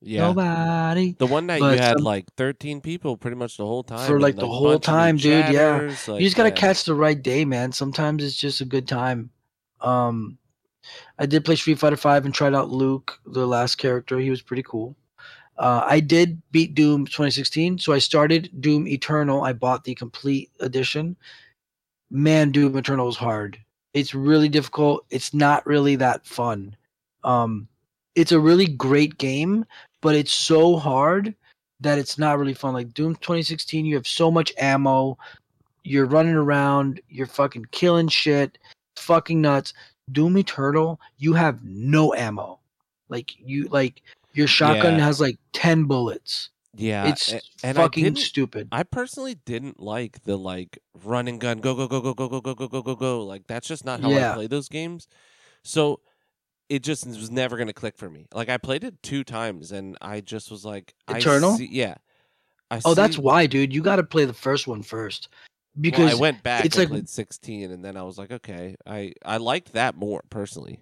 Yeah. 0.00 0.22
nobody. 0.22 1.14
The 1.18 1.26
one 1.26 1.46
night 1.46 1.60
But 1.60 1.76
you 1.76 1.82
had 1.82 1.96
some- 1.98 2.04
like 2.04 2.26
13 2.36 2.80
people 2.80 3.16
pretty 3.16 3.36
much 3.36 3.56
the 3.56 3.66
whole 3.66 3.82
time. 3.82 4.06
For, 4.06 4.20
like, 4.20 4.36
the 4.36 4.46
whole 4.46 4.64
bunch 4.64 4.88
of 4.88 4.94
new 4.94 4.98
time, 4.98 5.16
dude, 5.16 5.54
yeah. 5.54 5.76
like, 6.08 6.20
you 6.20 6.26
just 6.26 6.36
gotta 6.36 6.50
yeah. 6.50 6.54
catch 6.54 6.84
the 6.84 6.94
right 6.94 7.20
day, 7.20 7.44
man. 7.44 7.72
Sometimes 7.72 8.24
it's 8.24 8.36
just 8.36 8.60
a 8.60 8.64
good 8.64 8.88
time. 8.88 9.30
Um, 9.80 10.38
I 11.18 11.26
did 11.26 11.44
play 11.44 11.56
Street 11.56 11.78
Fighter 11.78 11.96
Five 11.96 12.24
and 12.24 12.34
tried 12.34 12.54
out 12.54 12.70
Luke, 12.70 13.18
the 13.26 13.46
last 13.46 13.76
character. 13.76 14.18
He 14.18 14.30
was 14.30 14.42
pretty 14.42 14.62
cool. 14.62 14.96
Uh, 15.58 15.84
I 15.86 16.00
did 16.00 16.40
beat 16.52 16.74
Doom 16.74 17.06
2016, 17.06 17.78
so 17.78 17.92
I 17.92 17.98
started 17.98 18.50
Doom 18.60 18.86
Eternal. 18.86 19.42
I 19.42 19.52
bought 19.52 19.84
the 19.84 19.94
complete 19.94 20.50
edition. 20.60 21.16
Man, 22.10 22.50
Doom 22.50 22.76
Eternal 22.76 23.08
is 23.08 23.16
hard. 23.16 23.58
It's 23.94 24.14
really 24.14 24.48
difficult. 24.48 25.06
It's 25.10 25.32
not 25.32 25.66
really 25.66 25.96
that 25.96 26.26
fun. 26.26 26.76
Um, 27.24 27.68
it's 28.14 28.32
a 28.32 28.40
really 28.40 28.66
great 28.66 29.16
game, 29.16 29.64
but 30.02 30.14
it's 30.14 30.32
so 30.32 30.76
hard 30.76 31.34
that 31.80 31.98
it's 31.98 32.18
not 32.18 32.38
really 32.38 32.54
fun. 32.54 32.74
Like 32.74 32.92
Doom 32.92 33.14
2016, 33.16 33.86
you 33.86 33.94
have 33.94 34.06
so 34.06 34.30
much 34.30 34.52
ammo 34.58 35.16
you're 35.86 36.06
running 36.06 36.34
around, 36.34 37.00
you're 37.08 37.26
fucking 37.26 37.66
killing 37.70 38.08
shit, 38.08 38.58
fucking 38.96 39.40
nuts. 39.40 39.72
Doom 40.12 40.38
Eternal, 40.38 41.00
you 41.18 41.32
have 41.34 41.64
no 41.64 42.14
ammo. 42.14 42.58
Like 43.08 43.32
you 43.38 43.68
like 43.68 44.02
your 44.34 44.46
shotgun 44.46 44.98
Yeah. 44.98 45.04
has 45.04 45.20
like 45.20 45.38
10 45.52 45.84
bullets. 45.84 46.50
Yeah. 46.74 47.08
it's 47.08 47.32
and 47.64 47.76
fucking 47.76 48.04
didn't- 48.04 48.18
stupid. 48.18 48.68
I 48.70 48.82
personally 48.82 49.34
didn't 49.34 49.80
like 49.80 50.22
the 50.24 50.36
like 50.36 50.78
run 51.04 51.26
and 51.28 51.40
gun, 51.40 51.58
go 51.58 51.74
go 51.74 51.86
go 51.88 52.00
go 52.00 52.14
go 52.14 52.28
go 52.28 52.40
go 52.40 52.54
go 52.54 52.68
go 52.68 52.82
go 52.82 52.94
go. 52.96 53.22
Like 53.24 53.46
that's 53.46 53.66
just 53.66 53.84
not 53.84 54.00
how 54.00 54.10
Yeah. 54.10 54.32
I 54.32 54.34
play 54.34 54.46
those 54.46 54.68
games. 54.68 55.08
So 55.62 56.00
it 56.68 56.82
just 56.82 57.06
was 57.06 57.30
never 57.30 57.56
gonna 57.56 57.72
click 57.72 57.96
for 57.96 58.10
me. 58.10 58.26
Like 58.34 58.48
I 58.48 58.58
played 58.58 58.84
it 58.84 59.02
two 59.02 59.24
times, 59.24 59.72
and 59.72 59.96
I 60.00 60.20
just 60.20 60.50
was 60.50 60.64
like, 60.64 60.94
I 61.08 61.18
Eternal? 61.18 61.56
see- 61.56 61.68
yeah. 61.70 61.94
I 62.72 62.80
oh, 62.84 62.94
that's 62.94 63.16
why, 63.16 63.46
dude. 63.46 63.72
You 63.72 63.80
got 63.80 63.96
to 63.96 64.02
play 64.02 64.24
the 64.24 64.32
first 64.34 64.66
one 64.66 64.82
first. 64.82 65.28
Well, 65.76 65.82
Because 65.82 66.12
I 66.14 66.20
went 66.20 66.42
back 66.42 66.64
it's 66.64 66.76
like- 66.78 66.88
played 66.88 67.08
sixteen, 67.08 67.70
and 67.70 67.84
then 67.84 67.96
I 67.96 68.02
was 68.02 68.18
like, 68.18 68.30
okay, 68.30 68.76
I 68.86 69.12
I 69.24 69.36
liked 69.36 69.72
that 69.74 69.96
more 69.96 70.22
personally. 70.30 70.80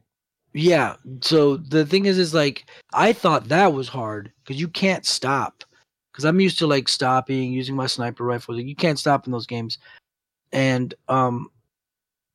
Yeah. 0.53 0.95
So 1.21 1.57
the 1.57 1.85
thing 1.85 2.07
is, 2.07 2.17
is 2.19 2.33
like 2.33 2.65
I 2.93 3.13
thought 3.13 3.49
that 3.49 3.73
was 3.73 3.89
hard 3.89 4.33
because 4.45 4.61
you 4.61 4.69
can't 4.69 5.05
stop. 5.05 5.65
Because 6.13 6.25
I'm 6.25 6.39
used 6.39 6.61
to 6.61 6.69
like 6.69 6.89
stopping 6.89 7.53
using 7.53 7.75
my 7.75 7.89
sniper 7.89 8.23
rifle. 8.25 8.55
Like, 8.55 8.67
you 8.67 8.77
can't 8.77 9.01
stop 9.01 9.27
in 9.27 9.33
those 9.33 9.49
games. 9.49 9.79
And 10.53 10.95
um, 11.09 11.51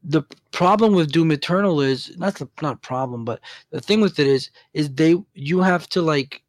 the 0.04 0.24
problem 0.52 0.94
with 0.94 1.14
Doom 1.14 1.32
Eternal 1.32 1.80
is 1.80 2.12
not 2.18 2.36
the 2.36 2.50
not 2.62 2.82
problem, 2.82 3.24
but 3.24 3.40
the 3.72 3.80
thing 3.80 4.02
with 4.02 4.20
it 4.20 4.28
is 4.28 4.50
is 4.74 4.90
they 4.90 5.16
you 5.34 5.62
have 5.62 5.88
to 5.90 6.02
like 6.02 6.44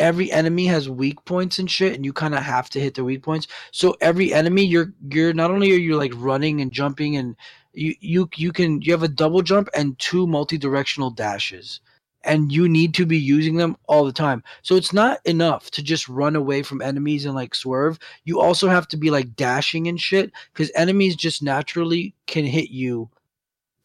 every 0.00 0.32
enemy 0.32 0.66
has 0.66 0.88
weak 0.90 1.24
points 1.24 1.58
and 1.58 1.70
shit, 1.70 1.94
and 1.94 2.04
you 2.04 2.12
kind 2.12 2.34
of 2.34 2.42
have 2.42 2.70
to 2.70 2.80
hit 2.80 2.94
the 2.94 3.04
weak 3.04 3.22
points. 3.22 3.46
So 3.70 3.96
every 4.00 4.32
enemy, 4.32 4.64
you're 4.64 4.92
you're 5.10 5.34
not 5.34 5.50
only 5.50 5.70
are 5.72 5.76
you 5.76 5.96
like 5.96 6.12
running 6.16 6.60
and 6.60 6.72
jumping 6.72 7.16
and 7.16 7.36
you 7.72 7.94
you 8.00 8.28
you 8.36 8.52
can 8.52 8.82
you 8.82 8.92
have 8.92 9.04
a 9.04 9.08
double 9.08 9.42
jump 9.42 9.68
and 9.74 9.98
two 9.98 10.26
multi-directional 10.26 11.10
dashes 11.10 11.80
and 12.24 12.52
you 12.52 12.68
need 12.68 12.94
to 12.94 13.06
be 13.06 13.18
using 13.18 13.56
them 13.56 13.76
all 13.86 14.04
the 14.04 14.12
time. 14.12 14.42
So 14.62 14.76
it's 14.76 14.92
not 14.92 15.20
enough 15.24 15.70
to 15.72 15.82
just 15.82 16.08
run 16.08 16.36
away 16.36 16.62
from 16.62 16.82
enemies 16.82 17.24
and 17.24 17.34
like 17.34 17.54
swerve. 17.54 17.98
You 18.24 18.40
also 18.40 18.68
have 18.68 18.88
to 18.88 18.96
be 18.96 19.10
like 19.10 19.36
dashing 19.36 19.88
and 19.88 20.00
shit 20.00 20.30
because 20.52 20.70
enemies 20.74 21.16
just 21.16 21.42
naturally 21.42 22.14
can 22.26 22.44
hit 22.44 22.70
you 22.70 23.08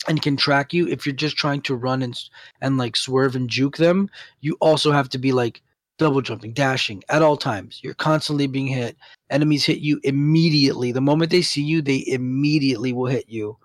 and 0.08 0.22
can 0.22 0.36
track 0.36 0.74
you 0.74 0.88
if 0.88 1.06
you're 1.06 1.16
just 1.16 1.38
trying 1.38 1.62
to 1.62 1.76
run 1.76 2.02
and 2.04 2.20
and 2.62 2.78
like 2.78 2.96
swerve 2.96 3.36
and 3.36 3.50
juke 3.50 3.78
them. 3.78 4.10
You 4.42 4.58
also 4.60 4.92
have 4.92 5.10
to 5.10 5.18
be 5.18 5.32
like 5.32 5.62
double 5.98 6.22
jumping, 6.22 6.54
dashing 6.54 7.04
at 7.10 7.22
all 7.22 7.38
times. 7.38 7.80
You're 7.84 7.94
constantly 7.94 8.48
being 8.48 8.68
hit. 8.68 8.98
Enemies 9.30 9.66
hit 9.66 9.80
you 9.80 10.00
immediately. 10.04 10.92
The 10.92 11.02
moment 11.02 11.32
they 11.32 11.42
see 11.42 11.64
you, 11.64 11.82
they 11.82 12.04
immediately 12.08 12.94
will 12.94 13.08
hit 13.08 13.30
you. 13.30 13.58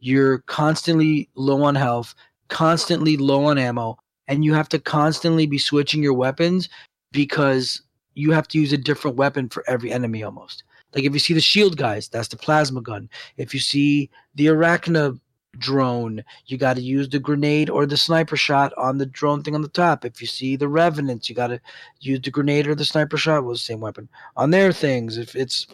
You're 0.00 0.38
constantly 0.40 1.28
low 1.34 1.62
on 1.62 1.74
health, 1.74 2.14
constantly 2.48 3.16
low 3.16 3.44
on 3.44 3.58
ammo, 3.58 3.98
and 4.26 4.44
you 4.44 4.54
have 4.54 4.68
to 4.70 4.78
constantly 4.78 5.46
be 5.46 5.58
switching 5.58 6.02
your 6.02 6.14
weapons 6.14 6.68
because 7.12 7.82
you 8.14 8.32
have 8.32 8.48
to 8.48 8.58
use 8.58 8.72
a 8.72 8.78
different 8.78 9.16
weapon 9.16 9.48
for 9.48 9.64
every 9.68 9.92
enemy 9.92 10.22
almost. 10.22 10.64
Like 10.94 11.04
if 11.04 11.12
you 11.12 11.18
see 11.18 11.34
the 11.34 11.40
shield 11.40 11.76
guys, 11.76 12.08
that's 12.08 12.28
the 12.28 12.36
plasma 12.36 12.80
gun. 12.80 13.08
If 13.36 13.54
you 13.54 13.60
see 13.60 14.10
the 14.34 14.46
arachna 14.46 15.18
drone, 15.58 16.24
you 16.46 16.56
got 16.56 16.74
to 16.74 16.82
use 16.82 17.08
the 17.08 17.18
grenade 17.18 17.70
or 17.70 17.86
the 17.86 17.96
sniper 17.96 18.36
shot 18.36 18.72
on 18.76 18.98
the 18.98 19.06
drone 19.06 19.42
thing 19.42 19.54
on 19.54 19.62
the 19.62 19.68
top. 19.68 20.04
If 20.04 20.20
you 20.20 20.26
see 20.26 20.56
the 20.56 20.68
revenants, 20.68 21.28
you 21.28 21.34
got 21.34 21.48
to 21.48 21.60
use 22.00 22.20
the 22.20 22.30
grenade 22.30 22.66
or 22.66 22.74
the 22.74 22.84
sniper 22.84 23.16
shot 23.16 23.44
was 23.44 23.60
the 23.60 23.64
same 23.64 23.80
weapon 23.80 24.08
on 24.36 24.50
their 24.50 24.72
things. 24.72 25.18
If 25.18 25.34
it's 25.36 25.66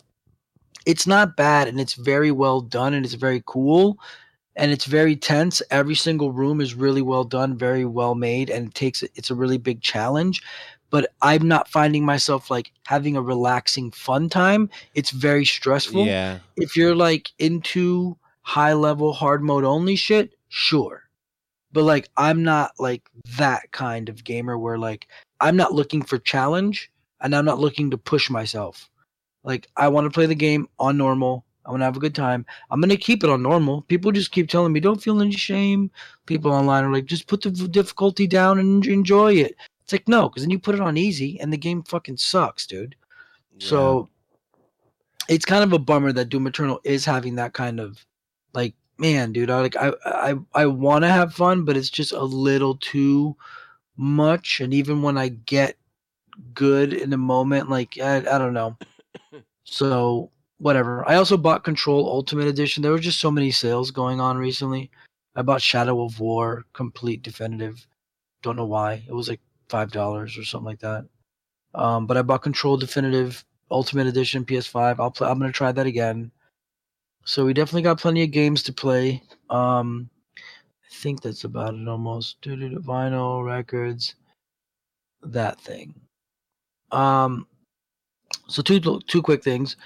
it's 0.86 1.06
not 1.06 1.36
bad 1.36 1.68
and 1.68 1.80
it's 1.80 1.94
very 1.94 2.30
well 2.30 2.60
done 2.60 2.94
and 2.94 3.04
it's 3.04 3.14
very 3.14 3.42
cool 3.46 3.98
and 4.56 4.70
it's 4.70 4.84
very 4.84 5.16
tense. 5.16 5.62
Every 5.70 5.94
single 5.94 6.32
room 6.32 6.60
is 6.60 6.74
really 6.74 7.02
well 7.02 7.24
done, 7.24 7.56
very 7.56 7.84
well 7.84 8.14
made, 8.14 8.50
and 8.50 8.68
it 8.68 8.74
takes 8.74 9.02
it's 9.02 9.30
a 9.30 9.34
really 9.34 9.58
big 9.58 9.80
challenge. 9.80 10.42
But 10.90 11.10
I'm 11.22 11.48
not 11.48 11.68
finding 11.68 12.04
myself 12.04 12.50
like 12.50 12.70
having 12.84 13.16
a 13.16 13.22
relaxing 13.22 13.90
fun 13.90 14.28
time. 14.28 14.70
It's 14.94 15.10
very 15.10 15.44
stressful. 15.44 16.06
Yeah. 16.06 16.38
If 16.56 16.76
you're 16.76 16.94
like 16.94 17.32
into 17.38 18.16
high 18.44 18.74
level 18.74 19.12
hard 19.12 19.42
mode 19.42 19.64
only 19.64 19.96
shit, 19.96 20.34
sure. 20.48 21.02
But 21.72 21.84
like 21.84 22.08
I'm 22.16 22.44
not 22.44 22.72
like 22.78 23.10
that 23.36 23.72
kind 23.72 24.08
of 24.08 24.22
gamer 24.22 24.56
where 24.56 24.78
like 24.78 25.08
I'm 25.40 25.56
not 25.56 25.72
looking 25.72 26.02
for 26.02 26.18
challenge 26.18 26.90
and 27.20 27.34
I'm 27.34 27.44
not 27.44 27.58
looking 27.58 27.90
to 27.90 27.98
push 27.98 28.30
myself. 28.30 28.88
Like 29.42 29.68
I 29.76 29.88
want 29.88 30.04
to 30.04 30.10
play 30.10 30.26
the 30.26 30.34
game 30.34 30.68
on 30.78 30.96
normal. 30.96 31.44
I 31.66 31.70
want 31.70 31.80
to 31.80 31.86
have 31.86 31.96
a 31.96 32.00
good 32.00 32.14
time. 32.14 32.44
I'm 32.70 32.80
gonna 32.80 32.96
keep 32.96 33.24
it 33.24 33.30
on 33.30 33.42
normal. 33.42 33.82
People 33.82 34.12
just 34.12 34.30
keep 34.30 34.48
telling 34.48 34.72
me, 34.72 34.80
"Don't 34.80 35.02
feel 35.02 35.20
any 35.20 35.32
shame." 35.32 35.90
People 36.26 36.52
online 36.52 36.84
are 36.84 36.92
like, 36.92 37.06
"Just 37.06 37.26
put 37.26 37.40
the 37.40 37.50
difficulty 37.50 38.26
down 38.26 38.58
and 38.58 38.86
enjoy 38.86 39.32
it." 39.32 39.56
It's 39.82 39.92
like 39.92 40.06
no, 40.06 40.28
because 40.28 40.42
then 40.42 40.50
you 40.50 40.58
put 40.58 40.74
it 40.74 40.80
on 40.82 40.98
easy 40.98 41.40
and 41.40 41.52
the 41.52 41.56
game 41.56 41.82
fucking 41.82 42.18
sucks, 42.18 42.66
dude. 42.66 42.94
So 43.58 44.10
it's 45.28 45.44
kind 45.44 45.64
of 45.64 45.72
a 45.72 45.78
bummer 45.78 46.12
that 46.12 46.28
Doom 46.28 46.46
Eternal 46.46 46.80
is 46.84 47.04
having 47.04 47.36
that 47.36 47.54
kind 47.54 47.80
of 47.80 48.04
like, 48.54 48.74
man, 48.98 49.32
dude. 49.32 49.50
I 49.50 49.60
like 49.60 49.76
I 49.76 49.92
I 50.04 50.34
I 50.54 50.66
want 50.66 51.04
to 51.04 51.08
have 51.08 51.34
fun, 51.34 51.64
but 51.64 51.76
it's 51.76 51.90
just 51.90 52.12
a 52.12 52.22
little 52.22 52.76
too 52.76 53.36
much. 53.96 54.60
And 54.60 54.72
even 54.74 55.02
when 55.02 55.18
I 55.18 55.28
get 55.28 55.76
good 56.54 56.92
in 56.92 57.10
the 57.10 57.16
moment, 57.16 57.70
like 57.70 57.98
I, 57.98 58.18
I 58.18 58.38
don't 58.38 58.54
know. 58.54 58.76
So 59.64 60.30
whatever. 60.58 61.08
I 61.08 61.16
also 61.16 61.36
bought 61.36 61.64
Control 61.64 62.06
Ultimate 62.06 62.46
Edition. 62.46 62.82
There 62.82 62.92
were 62.92 62.98
just 62.98 63.20
so 63.20 63.30
many 63.30 63.50
sales 63.50 63.90
going 63.90 64.20
on 64.20 64.36
recently. 64.36 64.90
I 65.34 65.42
bought 65.42 65.62
Shadow 65.62 66.04
of 66.04 66.20
War 66.20 66.64
Complete 66.74 67.22
Definitive. 67.22 67.86
Don't 68.42 68.56
know 68.56 68.66
why. 68.66 69.02
It 69.08 69.12
was 69.12 69.28
like 69.28 69.40
five 69.68 69.90
dollars 69.90 70.38
or 70.38 70.44
something 70.44 70.66
like 70.66 70.80
that. 70.80 71.06
Um, 71.74 72.06
but 72.06 72.16
I 72.16 72.22
bought 72.22 72.42
Control 72.42 72.76
Definitive 72.76 73.44
Ultimate 73.70 74.06
Edition 74.06 74.44
PS5. 74.44 74.96
I'll 75.00 75.10
play. 75.10 75.28
I'm 75.28 75.38
gonna 75.38 75.50
try 75.50 75.72
that 75.72 75.86
again. 75.86 76.30
So 77.24 77.44
we 77.44 77.54
definitely 77.54 77.82
got 77.82 78.00
plenty 78.00 78.22
of 78.22 78.30
games 78.30 78.62
to 78.64 78.72
play. 78.72 79.22
Um, 79.50 80.08
I 80.36 80.94
think 80.94 81.22
that's 81.22 81.44
about 81.44 81.74
it 81.74 81.88
almost. 81.88 82.40
Doo-doo-doo, 82.42 82.80
Vinyl 82.80 83.44
records, 83.44 84.14
that 85.22 85.60
thing. 85.60 85.94
Um, 86.92 87.46
so 88.46 88.62
two 88.62 88.80
two 89.06 89.22
quick 89.22 89.42
things. 89.42 89.76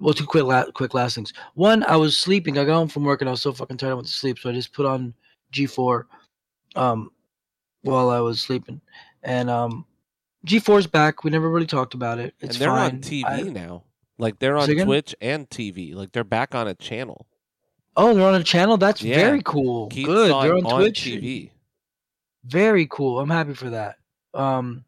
Well, 0.00 0.14
two 0.14 0.26
quick 0.26 0.44
la- 0.44 0.70
quick 0.72 0.94
last 0.94 1.14
things. 1.14 1.32
One, 1.54 1.82
I 1.84 1.96
was 1.96 2.16
sleeping. 2.16 2.58
I 2.58 2.64
got 2.64 2.74
home 2.74 2.88
from 2.88 3.04
work 3.04 3.20
and 3.20 3.28
I 3.28 3.32
was 3.32 3.42
so 3.42 3.52
fucking 3.52 3.76
tired 3.76 3.90
I 3.90 3.94
went 3.94 4.06
to 4.06 4.12
sleep. 4.12 4.38
So 4.38 4.50
I 4.50 4.52
just 4.52 4.72
put 4.72 4.86
on 4.86 5.14
G4, 5.52 6.04
um, 6.76 7.10
while 7.82 8.10
I 8.10 8.20
was 8.20 8.40
sleeping, 8.40 8.80
and 9.22 9.48
um, 9.48 9.86
G4's 10.46 10.86
back. 10.86 11.24
We 11.24 11.30
never 11.30 11.48
really 11.48 11.66
talked 11.66 11.94
about 11.94 12.18
it. 12.18 12.34
It's 12.40 12.56
and 12.56 12.62
they're 12.62 12.68
fine. 12.70 12.96
on 12.96 13.00
TV 13.00 13.24
I- 13.24 13.42
now. 13.42 13.84
Like 14.18 14.38
they're 14.38 14.56
on? 14.58 14.68
Twitch 14.68 15.14
and 15.20 15.48
TV. 15.48 15.94
Like 15.94 16.12
they're 16.12 16.24
back 16.24 16.54
on 16.54 16.68
a 16.68 16.74
channel. 16.74 17.26
oh, 17.96 18.14
they're 18.14 18.26
on 18.28 18.34
a 18.34 18.44
channel. 18.44 18.76
That's 18.76 19.02
Yeah. 19.02 19.16
very 19.16 19.42
cool. 19.44 19.88
Keith 19.88 20.06
Good. 20.06 20.30
They're 20.30 20.56
it 20.56 20.64
on, 20.64 20.80
Twitch. 20.80 21.02
TV. 21.04 21.50
Very 22.44 22.86
cool. 22.90 23.18
I'm 23.20 23.30
happy 23.30 23.54
for 23.54 23.70
that. 23.70 23.96
Um, 24.34 24.84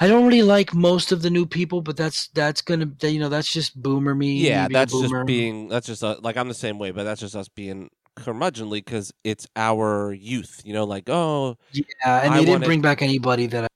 I 0.00 0.08
don't 0.08 0.24
really 0.24 0.42
like 0.42 0.74
most 0.74 1.12
of 1.12 1.22
the 1.22 1.30
new 1.30 1.46
people, 1.46 1.80
but 1.80 1.96
that's 1.96 2.28
that's 2.28 2.60
gonna 2.60 2.90
you 3.02 3.20
know 3.20 3.28
that's 3.28 3.52
just 3.52 3.80
boomer 3.80 4.14
me. 4.14 4.34
Yeah, 4.38 4.66
me 4.68 4.72
that's 4.72 4.92
just 4.92 5.14
being. 5.26 5.68
That's 5.68 5.86
just 5.86 6.02
uh, 6.02 6.16
like 6.22 6.36
I'm 6.36 6.48
the 6.48 6.54
same 6.54 6.78
way, 6.78 6.90
but 6.90 7.04
that's 7.04 7.20
just 7.20 7.36
us 7.36 7.48
being 7.48 7.88
curmudgeonly 8.16 8.84
because 8.84 9.12
it's 9.22 9.46
our 9.54 10.12
youth. 10.12 10.60
You 10.64 10.72
know, 10.72 10.84
like 10.84 11.08
oh 11.08 11.56
yeah, 11.72 11.84
and 12.04 12.34
I 12.34 12.38
they 12.38 12.40
didn't 12.40 12.48
wanted- 12.50 12.66
bring 12.66 12.80
back 12.80 13.00
anybody 13.02 13.46
that. 13.46 13.64
I, 13.64 13.68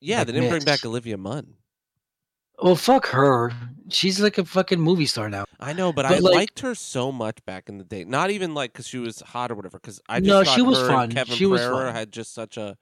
yeah, 0.00 0.18
Like 0.18 0.26
they 0.28 0.32
didn't 0.32 0.48
bring 0.50 0.64
back 0.64 0.84
Olivia 0.84 1.16
Munn. 1.18 1.54
Well, 2.62 2.76
fuck 2.76 3.06
her. 3.08 3.52
She's 3.88 4.20
like 4.20 4.38
a 4.38 4.44
fucking 4.44 4.80
movie 4.80 5.06
star 5.06 5.28
now. 5.28 5.44
I 5.58 5.72
know, 5.72 5.92
but, 5.92 6.04
But, 6.04 6.12
I 6.12 6.18
like- 6.20 6.34
liked 6.34 6.60
her 6.60 6.74
so 6.76 7.10
much 7.10 7.44
back 7.44 7.68
in 7.68 7.78
the 7.78 7.84
day. 7.84 8.04
Not 8.04 8.30
even 8.30 8.54
like 8.54 8.72
because 8.72 8.86
she 8.86 8.98
was 8.98 9.20
hot 9.20 9.50
or 9.50 9.56
whatever. 9.56 9.78
Because 9.78 10.00
I 10.08 10.20
just 10.20 10.28
No, 10.28 10.44
thought 10.44 10.54
she 10.54 10.62
was 10.62 10.78
her 10.78 10.86
fun. 10.88 11.10
Kevin 11.10 11.34
She 11.34 11.46
was 11.46 11.60
fun. 11.60 11.92
had 11.92 12.12
just 12.12 12.32
such 12.32 12.56
a 12.56 12.76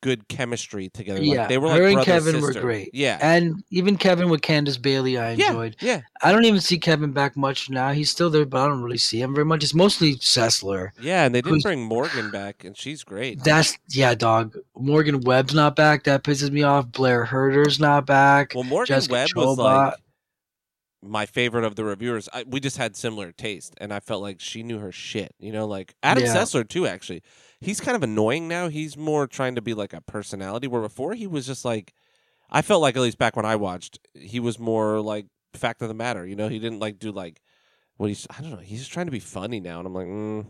good 0.00 0.28
chemistry 0.28 0.88
together. 0.88 1.22
Yeah, 1.22 1.40
like, 1.40 1.48
they 1.48 1.58
were 1.58 1.70
her 1.70 1.74
like 1.74 1.82
and 1.84 1.94
brother, 2.06 2.32
Kevin 2.32 2.40
were 2.40 2.52
great. 2.52 2.90
Yeah, 2.92 3.18
And 3.20 3.62
even 3.70 3.96
Kevin 3.96 4.28
with 4.28 4.42
Candace 4.42 4.76
Bailey, 4.76 5.18
I 5.18 5.30
enjoyed. 5.30 5.76
yeah, 5.80 6.02
I 6.22 6.30
don't 6.32 6.44
even 6.44 6.60
see 6.60 6.78
Kevin 6.78 7.12
back 7.12 7.36
much 7.36 7.68
now. 7.70 7.92
He's 7.92 8.10
still 8.10 8.30
there, 8.30 8.44
but 8.44 8.60
I 8.60 8.68
don't 8.68 8.82
really 8.82 8.98
see 8.98 9.20
him 9.20 9.34
very 9.34 9.44
much. 9.44 9.64
It's 9.64 9.74
mostly 9.74 10.14
Sessler. 10.16 10.90
yeah. 11.00 11.24
And 11.24 11.34
they 11.34 11.42
didn't 11.42 11.62
bring 11.62 11.82
Morgan 11.82 12.30
back, 12.30 12.64
and 12.64 12.76
she's 12.76 13.02
great. 13.04 13.42
That's 13.42 13.76
yeah, 13.90 14.14
dog. 14.14 14.56
Morgan 14.76 15.20
Webb's 15.20 15.54
not 15.54 15.74
back. 15.74 16.04
That 16.04 16.22
pisses 16.22 16.50
me 16.50 16.62
off. 16.62 16.90
Blair 16.92 17.24
Herter's 17.24 17.80
not 17.80 18.06
back. 18.06 18.52
Well, 18.54 18.64
Morgan 18.64 18.94
Jessica 18.94 19.12
Webb 19.12 19.28
was 19.34 19.58
like 19.58 19.94
my 21.02 21.26
favorite 21.26 21.64
of 21.64 21.76
the 21.76 21.84
reviewers. 21.84 22.28
I, 22.32 22.44
we 22.46 22.60
just 22.60 22.76
had 22.76 22.96
similar 22.96 23.30
taste, 23.32 23.74
and 23.80 23.92
I 23.92 24.00
felt 24.00 24.22
like 24.22 24.40
she 24.40 24.62
knew 24.62 24.78
her 24.78 24.92
shit. 24.92 25.32
You 25.38 25.52
know, 25.52 25.66
like 25.66 25.94
Adam 26.02 26.24
Yeah. 26.24 26.34
Sessler 26.36 26.68
too. 26.68 26.86
Actually, 26.86 27.22
he's 27.60 27.80
kind 27.80 27.96
of 27.96 28.02
annoying 28.02 28.48
now. 28.48 28.68
He's 28.68 28.96
more 28.96 29.26
trying 29.26 29.54
to 29.56 29.62
be 29.62 29.74
like 29.74 29.92
a 29.92 30.00
personality, 30.00 30.66
where 30.66 30.82
before 30.82 31.14
he 31.14 31.26
was 31.26 31.46
just 31.46 31.64
like, 31.64 31.94
I 32.50 32.62
felt 32.62 32.82
like 32.82 32.96
at 32.96 33.02
least 33.02 33.18
back 33.18 33.36
when 33.36 33.46
I 33.46 33.56
watched, 33.56 33.98
he 34.14 34.40
was 34.40 34.58
more 34.58 35.00
like 35.00 35.26
fact 35.54 35.82
of 35.82 35.88
the 35.88 35.94
matter. 35.94 36.26
You 36.26 36.36
know, 36.36 36.48
he 36.48 36.58
didn't 36.58 36.80
like 36.80 36.98
do 36.98 37.12
like 37.12 37.40
what 37.96 38.08
he's. 38.08 38.26
I 38.30 38.40
don't 38.42 38.50
know. 38.50 38.58
He's 38.58 38.80
just 38.80 38.92
trying 38.92 39.06
to 39.06 39.12
be 39.12 39.20
funny 39.20 39.60
now, 39.60 39.78
and 39.78 39.86
I'm 39.86 39.94
like, 39.94 40.06
mm, 40.06 40.46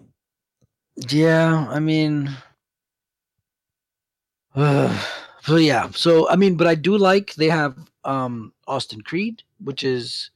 Yeah, 1.10 1.66
I 1.70 1.78
mean, 1.78 2.36
so 4.54 5.56
yeah. 5.56 5.90
So 5.92 6.28
I 6.28 6.36
mean, 6.36 6.56
but 6.56 6.66
I 6.66 6.74
do 6.74 6.96
like 6.96 7.34
they 7.34 7.48
have 7.48 7.76
um 8.04 8.52
Austin 8.66 9.00
Creed, 9.02 9.42
which 9.62 9.84
is 9.84 10.30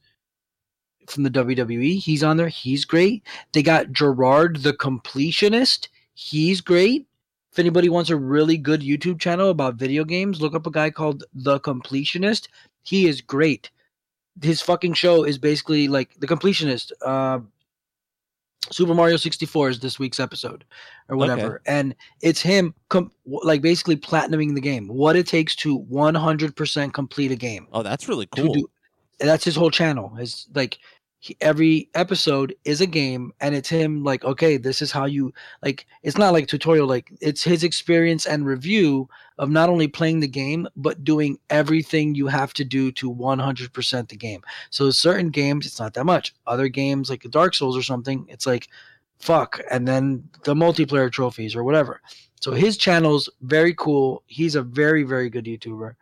from 1.07 1.23
the 1.23 1.29
WWE. 1.29 1.99
He's 1.99 2.23
on 2.23 2.37
there. 2.37 2.47
He's 2.47 2.85
great. 2.85 3.23
They 3.51 3.61
got 3.61 3.87
Jirard 3.87 4.63
the 4.63 4.73
Completionist. 4.73 5.89
He's 6.13 6.61
great. 6.61 7.07
If 7.51 7.59
anybody 7.59 7.89
wants 7.89 8.09
a 8.09 8.15
really 8.15 8.57
good 8.57 8.81
YouTube 8.81 9.19
channel 9.19 9.49
about 9.49 9.75
video 9.75 10.03
games, 10.03 10.41
look 10.41 10.55
up 10.55 10.65
a 10.65 10.71
guy 10.71 10.89
called 10.89 11.23
The 11.33 11.59
Completionist. 11.59 12.47
He 12.81 13.07
is 13.07 13.21
great. 13.21 13.69
His 14.41 14.61
fucking 14.61 14.93
show 14.93 15.23
is 15.23 15.37
basically 15.37 15.87
like 15.87 16.15
The 16.19 16.27
Completionist. 16.27 16.91
Uh, 17.05 17.41
Super 18.71 18.93
Mario 18.93 19.17
64 19.17 19.69
is 19.69 19.79
this 19.79 19.99
week's 19.99 20.19
episode 20.19 20.63
or 21.09 21.17
whatever. 21.17 21.61
And 21.65 21.95
it's 22.21 22.41
him 22.41 22.73
com- 22.89 23.11
like 23.25 23.61
basically 23.61 23.97
platinuming 23.97 24.55
the 24.55 24.61
game. 24.61 24.87
What 24.87 25.15
it 25.15 25.27
takes 25.27 25.55
to 25.57 25.79
100% 25.79 26.93
complete 26.93 27.31
a 27.31 27.35
game 27.35 27.67
oh, 27.73 27.83
that's 27.83 28.07
really 28.07 28.25
cool. 28.27 28.53
do 28.53 28.69
that's 29.19 29.43
his 29.43 29.55
whole 29.55 29.71
channel 29.71 30.15
is 30.17 30.47
like 30.53 30.79
he, 31.23 31.37
every 31.39 31.89
episode 31.93 32.53
is 32.65 32.81
a 32.81 32.85
game 32.85 33.31
and 33.39 33.55
it's 33.55 33.69
him 33.69 34.03
like 34.03 34.25
okay 34.25 34.57
this 34.57 34.81
is 34.81 34.91
how 34.91 35.05
you 35.05 35.33
like 35.61 35.85
it's 36.01 36.17
not 36.17 36.33
like 36.33 36.47
tutorial 36.47 36.85
like 36.85 37.13
it's 37.21 37.41
his 37.41 37.63
experience 37.63 38.25
and 38.25 38.45
review 38.45 39.07
of 39.37 39.49
not 39.49 39.69
only 39.69 39.87
playing 39.87 40.19
the 40.19 40.27
game 40.27 40.67
but 40.75 41.05
doing 41.05 41.39
everything 41.49 42.13
you 42.13 42.27
have 42.27 42.53
to 42.53 42.65
do 42.65 42.91
to 42.91 43.09
100% 43.09 44.09
the 44.09 44.17
game 44.17 44.41
so 44.69 44.91
certain 44.91 45.29
games 45.29 45.65
it's 45.65 45.79
not 45.79 45.93
that 45.93 46.05
much 46.05 46.35
other 46.45 46.67
games 46.67 47.09
like 47.09 47.23
dark 47.29 47.53
souls 47.55 47.77
or 47.77 47.83
something 47.83 48.25
it's 48.27 48.45
like 48.45 48.67
fuck, 49.23 49.61
and 49.71 49.87
then 49.87 50.27
the 50.43 50.53
multiplayer 50.53 51.09
trophies 51.09 51.55
or 51.55 51.63
whatever. 51.63 52.01
So 52.41 52.51
his 52.51 52.75
channel's 52.75 53.29
very 53.41 53.73
cool. 53.73 54.21
He's 54.27 54.55
a 54.55 54.61
very 54.61 55.03
very 55.03 55.29
good 55.29 55.45
YouTuber. 55.45 55.95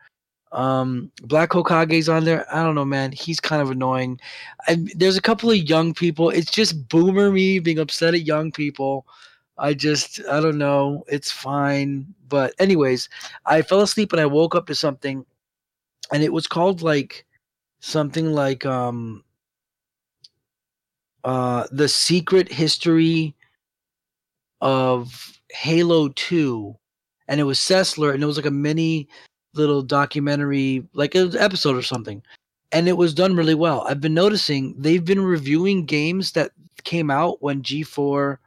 Um, 0.51 1.11
Black 1.23 1.51
Hokage's 1.51 2.09
on 2.09 2.25
there. 2.25 2.45
I 2.53 2.63
don't 2.63 2.75
know, 2.75 2.85
man. 2.85 3.11
He's 3.11 3.39
kind 3.39 3.61
of 3.61 3.71
annoying. 3.71 4.19
And 4.67 4.91
there's 4.95 5.17
a 5.17 5.21
couple 5.21 5.49
of 5.49 5.57
young 5.57 5.93
people. 5.93 6.29
It's 6.29 6.51
just 6.51 6.89
boomer 6.89 7.31
me 7.31 7.59
being 7.59 7.79
upset 7.79 8.13
at 8.13 8.25
young 8.25 8.51
people. 8.51 9.05
I 9.57 9.73
just 9.73 10.19
I 10.29 10.41
don't 10.41 10.57
know. 10.57 11.03
It's 11.07 11.31
fine. 11.31 12.13
But 12.27 12.53
anyways, 12.59 13.07
I 13.45 13.61
fell 13.61 13.81
asleep 13.81 14.11
and 14.11 14.21
I 14.21 14.25
woke 14.25 14.55
up 14.55 14.67
to 14.67 14.75
something, 14.75 15.25
and 16.11 16.23
it 16.23 16.33
was 16.33 16.47
called 16.47 16.81
like 16.81 17.25
something 17.79 18.31
like 18.33 18.65
um 18.65 19.23
uh 21.23 21.67
the 21.71 21.87
secret 21.87 22.51
history 22.51 23.35
of 24.61 25.39
Halo 25.51 26.09
2 26.09 26.75
and 27.27 27.39
it 27.39 27.43
was 27.43 27.59
Sessler 27.59 28.13
and 28.13 28.21
it 28.21 28.25
was 28.25 28.37
like 28.37 28.45
a 28.45 28.51
mini 28.51 29.07
little 29.53 29.81
documentary 29.81 30.87
like 30.93 31.15
an 31.15 31.35
episode 31.37 31.75
or 31.75 31.81
something 31.81 32.21
and 32.71 32.87
it 32.87 32.97
was 32.97 33.13
done 33.13 33.35
really 33.35 33.55
well. 33.55 33.81
I've 33.87 34.01
been 34.01 34.13
noticing 34.13 34.75
they've 34.77 35.03
been 35.03 35.21
reviewing 35.21 35.85
games 35.85 36.31
that 36.33 36.51
came 36.83 37.11
out 37.11 37.41
when 37.41 37.61
G4 37.61 38.37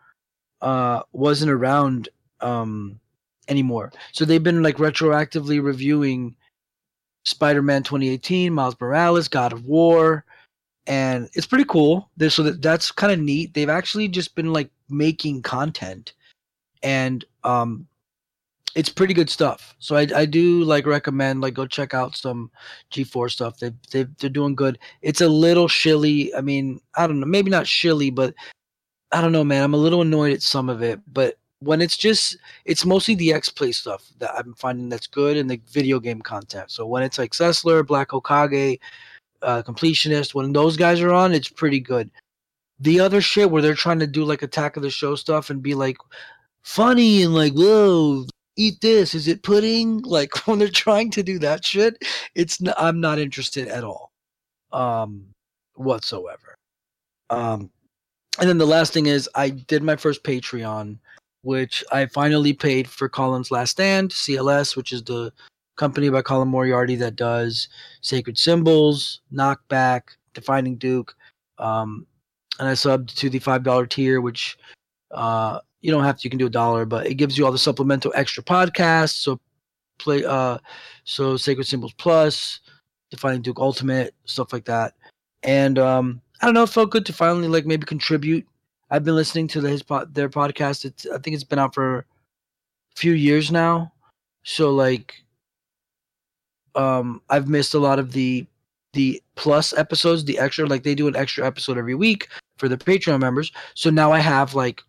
uh 0.63 1.03
wasn't 1.13 1.51
around 1.51 2.09
um 2.41 2.99
anymore. 3.49 3.93
So 4.13 4.25
they've 4.25 4.43
been 4.43 4.63
like 4.63 4.77
retroactively 4.77 5.63
reviewing 5.63 6.35
Spider-Man 7.25 7.83
2018, 7.83 8.53
Miles 8.53 8.77
Morales, 8.81 9.29
God 9.29 9.53
of 9.53 9.67
War, 9.67 10.25
and 10.87 11.29
it's 11.35 11.47
pretty 11.47 11.65
cool. 11.65 12.11
So 12.29 12.43
that, 12.43 12.63
that's 12.63 12.91
kind 12.91 13.13
of 13.13 13.19
neat. 13.19 13.55
They've 13.55 13.69
actually 13.69 14.09
just 14.09 14.35
been 14.35 14.53
like 14.53 14.71
making 14.89 15.43
content, 15.43 16.13
and 16.83 17.25
um, 17.45 17.87
it's 18.75 18.89
pretty 18.89 19.15
good 19.15 19.31
stuff. 19.31 19.75
So 19.79 19.97
I, 19.97 20.07
I 20.15 20.27
do 20.27 20.65
like 20.65 20.87
recommend 20.87 21.41
like 21.41 21.55
go 21.55 21.67
check 21.67 21.95
out 21.95 22.17
some 22.17 22.51
G4 22.91 23.31
stuff. 23.31 23.59
They 23.59 23.73
they 23.93 24.05
they're 24.19 24.31
doing 24.31 24.55
good. 24.55 24.79
It's 25.03 25.21
a 25.21 25.29
little 25.29 25.69
shilly. 25.69 26.35
I 26.35 26.41
mean, 26.41 26.81
I 26.97 27.07
don't 27.07 27.21
know, 27.21 27.27
maybe 27.27 27.51
not 27.51 27.67
shilly, 27.67 28.11
but 28.11 28.35
I 29.13 29.21
don't 29.21 29.33
know, 29.33 29.45
man. 29.45 29.63
I'm 29.63 29.75
a 29.75 29.79
little 29.79 30.03
annoyed 30.03 30.33
at 30.33 30.43
some 30.43 30.69
of 30.69 30.83
it, 30.83 31.01
but 31.13 31.39
when 31.61 31.81
it's 31.81 31.97
just 31.97 32.37
it's 32.65 32.85
mostly 32.85 33.15
the 33.15 33.33
X 33.33 33.49
Play 33.49 33.73
stuff 33.73 34.05
that 34.19 34.35
I'm 34.37 34.55
finding 34.55 34.89
that's 34.89 35.07
good 35.07 35.37
and 35.37 35.49
the 35.49 35.61
video 35.71 36.01
game 36.01 36.21
content. 36.21 36.71
So 36.71 36.87
when 36.87 37.03
it's 37.03 37.19
like 37.19 37.33
Sessler, 37.33 37.87
Black 37.87 38.09
Hokage, 38.09 38.81
uh, 39.43 39.63
Completionist, 39.63 40.35
when 40.35 40.53
those 40.53 40.77
guys 40.77 41.01
are 41.01 41.13
on, 41.13 41.33
it's 41.33 41.49
pretty 41.49 41.81
good. 41.81 42.11
The 42.81 42.99
other 43.01 43.21
shit 43.21 43.51
where 43.51 43.63
they're 43.63 43.75
trying 43.75 44.01
to 44.01 44.07
do 44.07 44.25
like 44.25 44.43
Attack 44.43 44.77
of 44.77 44.83
the 44.83 44.91
Show 44.91 45.15
stuff 45.15 45.49
and 45.51 45.63
be 45.63 45.75
like 45.75 45.97
funny 46.63 47.23
and 47.23 47.35
like 47.35 47.53
whoa 47.53 48.25
eat 48.57 48.81
this 48.81 49.15
is 49.15 49.29
it 49.29 49.43
pudding 49.43 50.01
like 50.05 50.47
when 50.47 50.59
they're 50.59 50.69
trying 50.69 51.11
to 51.11 51.23
do 51.23 51.39
that 51.39 51.65
shit 51.65 51.97
it's 52.35 52.63
n- 52.63 52.75
i'm 52.79 53.01
not 53.01 53.19
interested 53.19 53.69
at 53.69 53.85
all 53.85 54.13
um 54.73 55.25
whatsoever 55.75 56.55
um 57.31 57.71
and 58.39 58.49
then 58.49 58.59
the 58.59 58.67
last 58.67 58.93
thing 58.93 59.07
is 59.07 59.29
i 59.35 59.51
did 59.51 59.83
my 59.83 59.97
first 59.97 60.23
patreon 60.25 60.99
which 61.45 61.85
I 61.93 62.07
finally 62.07 62.55
paid 62.55 62.89
for 62.89 63.09
Colin's 63.09 63.51
Last 63.51 63.73
Stand, 63.73 64.11
CLS, 64.11 64.77
which 64.77 64.93
is 64.93 65.03
the 65.05 65.31
company 65.77 66.09
by 66.09 66.23
Colin 66.23 66.49
Moriarty 66.49 66.97
that 66.97 67.17
does 67.17 67.69
Sacred 68.01 68.39
Symbols, 68.39 69.21
Knockback, 69.33 70.03
Defining 70.33 70.77
Duke. 70.77 71.15
Um, 71.59 72.07
and 72.59 72.69
I 72.69 72.73
subbed 72.73 73.15
to 73.17 73.29
the 73.29 73.41
$5 73.41 73.89
tier, 73.91 74.23
which 74.23 74.57
uh, 75.11 75.61
you 75.85 75.93
don't 75.93 76.05
have 76.05 76.17
to, 76.19 76.25
you 76.25 76.31
can 76.31 76.39
do 76.39 76.47
a 76.47 76.51
dollar, 76.51 76.87
but 76.87 77.07
it 77.07 77.15
gives 77.15 77.37
you 77.37 77.45
all 77.45 77.53
the 77.53 77.59
supplemental 77.59 78.13
extra 78.15 78.43
podcasts. 78.43 79.17
So 79.17 79.39
play, 79.99 80.25
uh, 80.25 80.59
so 81.05 81.37
Sacred 81.37 81.67
Symbols 81.67 81.93
Plus, 81.99 82.61
Defining 83.11 83.43
Duke 83.43 83.59
Ultimate, 83.59 84.15
stuff 84.25 84.53
like 84.53 84.65
that. 84.65 84.95
And 85.43 85.79
um, 85.79 86.23
I 86.41 86.47
don't 86.47 86.55
know, 86.55 86.63
it 86.63 86.71
felt 86.71 86.91
good 86.91 87.05
to 87.07 87.13
finally 87.13 87.49
like 87.49 87.67
maybe 87.67 87.85
contribute 87.85 88.47
I've 88.91 89.05
been 89.05 89.17
listening 89.17 89.49
to 89.49 89.61
his 89.61 89.83
pod, 89.83 90.15
their 90.15 90.29
podcast. 90.29 90.85
It's 90.85 91.05
I 91.07 91.19
think 91.19 91.35
it's 91.35 91.43
been 91.43 91.59
out 91.59 91.75
for 91.75 91.99
a 91.99 92.05
few 92.97 93.13
years 93.13 93.51
now. 93.51 93.93
So 94.45 94.71
like 94.71 95.15
um 96.75 97.21
I've 97.29 97.49
missed 97.49 97.75
a 97.75 97.79
lot 97.79 97.99
of 97.99 98.13
the 98.13 98.47
the 98.93 99.21
plus 99.35 99.77
episodes, 99.77 100.25
the 100.25 100.39
extra 100.39 100.67
like 100.67 100.85
they 100.85 100.95
do 100.95 101.09
an 101.09 101.17
extra 101.17 101.45
episode 101.45 101.77
every 101.77 101.97
week 101.97 102.29
for 102.59 102.69
the 102.69 102.77
Patreon 102.77 103.21
members. 103.21 103.51
So 103.75 103.91
now 103.91 104.13
I 104.13 104.21
have 104.21 104.55
like 104.55 104.83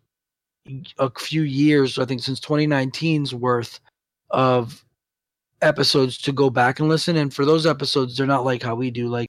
a 0.98 1.10
few 1.18 1.42
years, 1.42 1.98
I 1.98 2.04
think 2.04 2.22
since 2.22 2.40
2019's 2.40 3.34
worth 3.34 3.80
of 4.30 4.84
episodes 5.62 6.18
to 6.18 6.32
go 6.32 6.50
back 6.50 6.80
and 6.80 6.88
listen 6.88 7.16
and 7.16 7.32
for 7.32 7.44
those 7.46 7.66
episodes 7.66 8.16
they're 8.16 8.26
not 8.26 8.44
like 8.44 8.62
how 8.62 8.74
we 8.74 8.90
do 8.90 9.08
like 9.08 9.28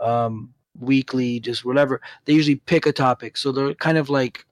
um 0.00 0.52
weekly, 0.80 1.40
just 1.40 1.64
whatever. 1.64 2.00
They 2.24 2.32
usually 2.34 2.56
pick 2.56 2.86
a 2.86 2.92
topic, 2.92 3.36
so 3.36 3.52
they're 3.52 3.74
kind 3.74 3.98
of 3.98 4.10
like 4.10 4.44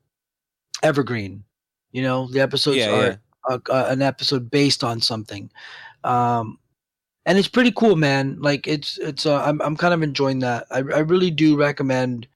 evergreen. 0.82 1.44
You 1.92 2.02
know, 2.02 2.28
the 2.28 2.40
episodes 2.40 2.78
Yeah, 2.78 2.90
are 2.90 3.06
yeah. 3.06 3.16
A, 3.48 3.60
a- 3.70 3.90
an 3.92 4.02
episode 4.02 4.50
based 4.50 4.82
on 4.84 5.00
something, 5.00 5.50
um, 6.04 6.58
and 7.26 7.38
it's 7.38 7.48
pretty 7.48 7.72
cool, 7.72 7.96
man. 7.96 8.40
Like 8.40 8.66
it's 8.66 8.98
it's 8.98 9.24
uh, 9.26 9.42
I'm 9.44 9.60
I'm 9.62 9.76
kind 9.76 9.94
of 9.94 10.02
enjoying 10.02 10.40
that. 10.40 10.66
I 10.70 10.78
I 10.78 11.00
really 11.00 11.30
do 11.30 11.56
recommend 11.56 12.26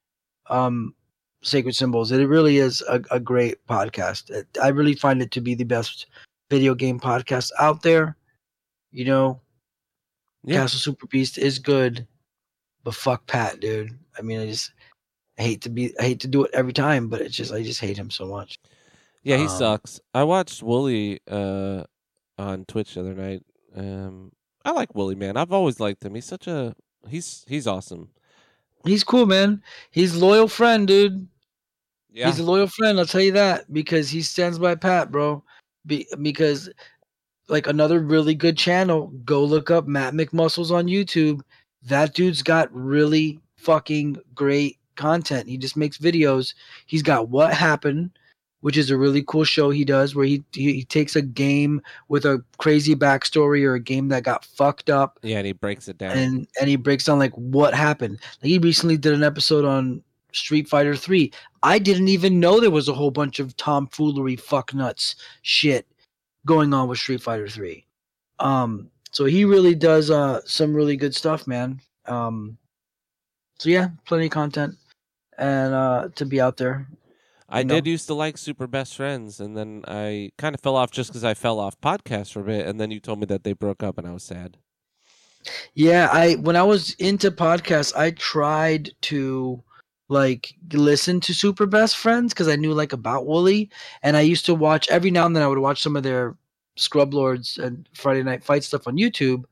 um, 0.48 0.94
Sacred 1.42 1.74
Symbols. 1.74 2.12
It 2.12 2.24
really 2.26 2.58
is 2.58 2.82
a, 2.88 3.00
a 3.10 3.20
great 3.20 3.64
podcast. 3.66 4.30
It, 4.30 4.46
I 4.62 4.68
really 4.68 4.94
find 4.94 5.22
it 5.22 5.30
to 5.32 5.40
be 5.40 5.54
the 5.54 5.64
best 5.64 6.06
video 6.50 6.74
game 6.74 7.00
podcast 7.00 7.50
out 7.58 7.82
there. 7.82 8.16
You 8.92 9.04
know, 9.04 9.40
Yeah. 10.44 10.60
Castle 10.62 10.80
Super 10.80 11.06
Beast 11.06 11.38
is 11.38 11.58
good, 11.58 12.06
but 12.84 12.94
fuck 12.94 13.26
Pat, 13.26 13.60
dude. 13.60 13.96
I 14.18 14.22
mean, 14.22 14.40
I 14.40 14.46
just 14.46 14.72
I 15.38 15.42
hate 15.42 15.60
to 15.62 15.70
be 15.70 15.98
I 15.98 16.02
hate 16.02 16.20
to 16.20 16.28
do 16.28 16.44
it 16.44 16.50
every 16.52 16.72
time, 16.72 17.08
but 17.08 17.20
it's 17.20 17.36
just 17.36 17.52
I 17.52 17.62
just 17.62 17.80
hate 17.80 17.96
him 17.96 18.10
so 18.10 18.26
much. 18.26 18.58
Yeah, 19.22 19.36
he 19.36 19.44
Um, 19.44 19.48
sucks. 19.50 20.00
I 20.14 20.24
watched 20.24 20.62
Woolie 20.62 21.18
uh, 21.30 21.84
on 22.38 22.64
Twitch 22.64 22.94
the 22.94 23.00
other 23.00 23.14
night. 23.14 23.42
Um, 23.76 24.32
I 24.64 24.72
like 24.72 24.92
Woolie, 24.94 25.16
man. 25.16 25.36
I've 25.36 25.52
always 25.52 25.78
liked 25.78 26.04
him. 26.04 26.14
He's 26.14 26.24
such 26.26 26.46
a 26.46 26.74
he's 27.08 27.44
he's 27.48 27.66
awesome. 27.66 28.10
He's 28.84 29.04
cool, 29.04 29.26
man. 29.26 29.62
He's 29.90 30.16
loyal 30.16 30.48
friend, 30.48 30.86
dude. 30.86 31.26
Yeah, 32.12 32.26
He's 32.26 32.38
a 32.38 32.44
loyal 32.44 32.66
friend. 32.66 32.98
I'll 32.98 33.06
tell 33.06 33.20
you 33.20 33.32
that 33.32 33.72
because 33.72 34.10
he 34.10 34.22
stands 34.22 34.58
by 34.58 34.74
Pat, 34.74 35.12
bro. 35.12 35.42
Be, 35.86 36.06
because 36.22 36.68
like 37.48 37.66
another 37.66 38.00
really 38.00 38.34
good 38.34 38.56
channel, 38.56 39.08
go 39.24 39.44
look 39.44 39.70
up 39.70 39.86
Matt 39.86 40.14
McMuscles 40.14 40.70
on 40.70 40.86
YouTube. 40.86 41.40
That 41.82 42.14
dude's 42.14 42.42
got 42.42 42.68
really 42.72 43.40
fucking 43.56 44.16
great 44.34 44.78
content. 44.96 45.48
He 45.48 45.56
just 45.56 45.76
makes 45.76 45.98
videos. 45.98 46.54
He's 46.86 47.02
got 47.02 47.28
What 47.28 47.54
Happened, 47.54 48.10
which 48.60 48.76
is 48.76 48.90
a 48.90 48.96
really 48.96 49.22
cool 49.22 49.44
show 49.44 49.70
he 49.70 49.84
does 49.84 50.14
where 50.14 50.26
he 50.26 50.42
he, 50.52 50.72
he 50.74 50.84
takes 50.84 51.16
a 51.16 51.22
game 51.22 51.80
with 52.08 52.24
a 52.24 52.42
crazy 52.58 52.94
backstory 52.94 53.64
or 53.64 53.74
a 53.74 53.80
game 53.80 54.08
that 54.08 54.22
got 54.22 54.44
fucked 54.44 54.90
up 54.90 55.18
yeah, 55.22 55.38
and 55.38 55.46
he 55.46 55.52
breaks 55.52 55.88
it 55.88 55.98
down. 55.98 56.16
and 56.16 56.46
and 56.60 56.68
he 56.68 56.76
breaks 56.76 57.04
down 57.04 57.18
like 57.18 57.32
what 57.34 57.74
happened. 57.74 58.18
Like 58.42 58.50
he 58.50 58.58
recently 58.58 58.96
did 58.96 59.12
an 59.12 59.22
episode 59.22 59.64
on 59.64 60.02
Street 60.32 60.68
Fighter 60.68 60.94
3. 60.94 61.32
I 61.62 61.78
didn't 61.78 62.08
even 62.08 62.40
know 62.40 62.60
there 62.60 62.70
was 62.70 62.88
a 62.88 62.94
whole 62.94 63.10
bunch 63.10 63.40
of 63.40 63.56
tomfoolery 63.56 64.36
fuck 64.36 64.72
nuts 64.74 65.16
shit 65.42 65.86
going 66.46 66.72
on 66.72 66.88
with 66.88 66.98
Street 66.98 67.22
Fighter 67.22 67.48
3. 67.48 67.84
Um 68.38 68.90
so 69.12 69.24
he 69.24 69.44
really 69.44 69.74
does 69.74 70.10
uh 70.10 70.40
some 70.44 70.74
really 70.74 70.96
good 70.96 71.14
stuff, 71.14 71.46
man. 71.46 71.80
Um 72.06 72.56
so 73.58 73.68
yeah, 73.68 73.88
plenty 74.06 74.26
of 74.26 74.32
content 74.32 74.76
and 75.38 75.74
uh 75.74 76.08
to 76.14 76.26
be 76.26 76.40
out 76.40 76.56
there. 76.56 76.86
I 77.50 77.62
did 77.62 77.86
used 77.86 78.06
to 78.06 78.14
like 78.14 78.38
Super 78.38 78.66
Best 78.66 78.96
Friends, 78.96 79.40
and 79.40 79.56
then 79.56 79.84
I 79.88 80.30
kind 80.38 80.54
of 80.54 80.60
fell 80.60 80.76
off 80.76 80.90
just 80.90 81.10
because 81.10 81.24
I 81.24 81.34
fell 81.34 81.58
off 81.58 81.80
podcasts 81.80 82.32
for 82.32 82.40
a 82.40 82.44
bit, 82.44 82.66
and 82.66 82.80
then 82.80 82.90
you 82.90 83.00
told 83.00 83.18
me 83.18 83.26
that 83.26 83.44
they 83.44 83.52
broke 83.52 83.82
up, 83.82 83.98
and 83.98 84.06
I 84.06 84.12
was 84.12 84.22
sad. 84.22 84.56
Yeah, 85.74 86.08
I 86.12 86.34
when 86.36 86.56
I 86.56 86.62
was 86.62 86.94
into 86.94 87.30
podcasts, 87.30 87.94
I 87.96 88.12
tried 88.12 88.90
to 89.02 89.62
like 90.08 90.54
listen 90.72 91.20
to 91.20 91.34
Super 91.34 91.66
Best 91.66 91.96
Friends 91.96 92.32
because 92.32 92.48
I 92.48 92.56
knew 92.56 92.72
like 92.72 92.92
about 92.92 93.24
Woolie, 93.24 93.68
and 94.02 94.16
I 94.16 94.20
used 94.20 94.46
to 94.46 94.54
watch 94.54 94.88
every 94.88 95.10
now 95.10 95.26
and 95.26 95.34
then. 95.34 95.42
I 95.42 95.48
would 95.48 95.58
watch 95.58 95.82
some 95.82 95.96
of 95.96 96.02
their 96.02 96.36
Scrub 96.76 97.14
Lords 97.14 97.58
and 97.58 97.88
Friday 97.94 98.22
Night 98.22 98.44
Fight 98.44 98.64
stuff 98.64 98.86
on 98.86 98.96
YouTube, 98.96 99.44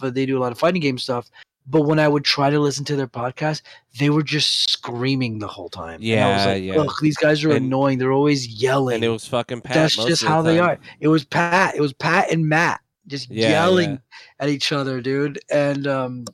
but 0.00 0.14
they 0.14 0.26
do 0.26 0.38
a 0.38 0.40
lot 0.40 0.52
of 0.52 0.58
fighting 0.58 0.82
game 0.82 0.98
stuff. 0.98 1.30
But 1.66 1.82
when 1.82 1.98
I 2.00 2.08
would 2.08 2.24
try 2.24 2.50
to 2.50 2.58
listen 2.58 2.84
to 2.86 2.96
their 2.96 3.06
podcast, 3.06 3.62
they 3.98 4.10
were 4.10 4.22
just 4.24 4.68
screaming 4.70 5.38
the 5.38 5.46
whole 5.46 5.68
time. 5.68 6.00
And 6.02 6.20
I 6.20 6.32
was 6.32 6.44
Yeah, 6.44 6.46
like, 6.46 6.62
yeah. 6.64 6.74
Ugh, 6.80 6.92
these 7.00 7.16
guys 7.16 7.44
are 7.44 7.50
And- 7.52 7.66
annoying. 7.66 7.98
They're 7.98 8.12
always 8.12 8.46
yelling. 8.48 8.96
And 8.96 9.04
it 9.04 9.08
was 9.08 9.26
fucking 9.28 9.60
Pat. 9.60 9.74
That's 9.74 9.94
just 9.96 10.22
of 10.22 10.28
the 10.28 10.28
how 10.28 10.42
they 10.42 10.58
are. 10.58 10.78
It 11.00 11.08
was 11.08 11.24
Pat. 11.24 11.76
It 11.76 11.80
was 11.80 11.92
Pat 11.92 12.32
and 12.32 12.48
Matt 12.48 12.80
just 13.06 13.30
Yeah, 13.30 13.50
yelling 13.50 13.90
yeah. 13.92 13.98
at 14.40 14.48
each 14.48 14.72
other, 14.72 15.00
dude. 15.00 15.40
And 15.50 15.86
um 15.86 16.24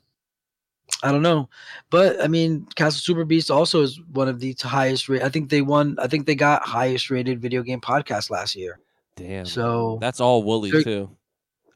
I 1.03 1.13
don't 1.13 1.23
know, 1.23 1.49
but 1.91 2.21
I 2.23 2.27
mean, 2.27 2.67
Castle 2.75 2.99
Super 3.01 3.25
Beast 3.25 3.51
also 3.51 3.83
is 3.83 4.01
one 4.13 4.27
of 4.29 4.41
the 4.41 4.57
highest 4.63 5.09
rate. 5.09 5.23
I 5.23 5.29
think 5.29 5.51
they 5.51 5.61
won. 5.61 5.97
I 6.01 6.09
think 6.09 6.27
they 6.27 6.35
got 6.35 6.63
highest 6.67 7.11
rated 7.11 7.41
video 7.41 7.63
game 7.63 7.81
podcast 7.81 8.31
last 8.31 8.57
year. 8.57 8.81
Damn. 9.15 9.45
So 9.47 9.99
That's 10.01 10.21
all 10.21 10.43
Woolie 10.43 10.83
too. 10.83 11.11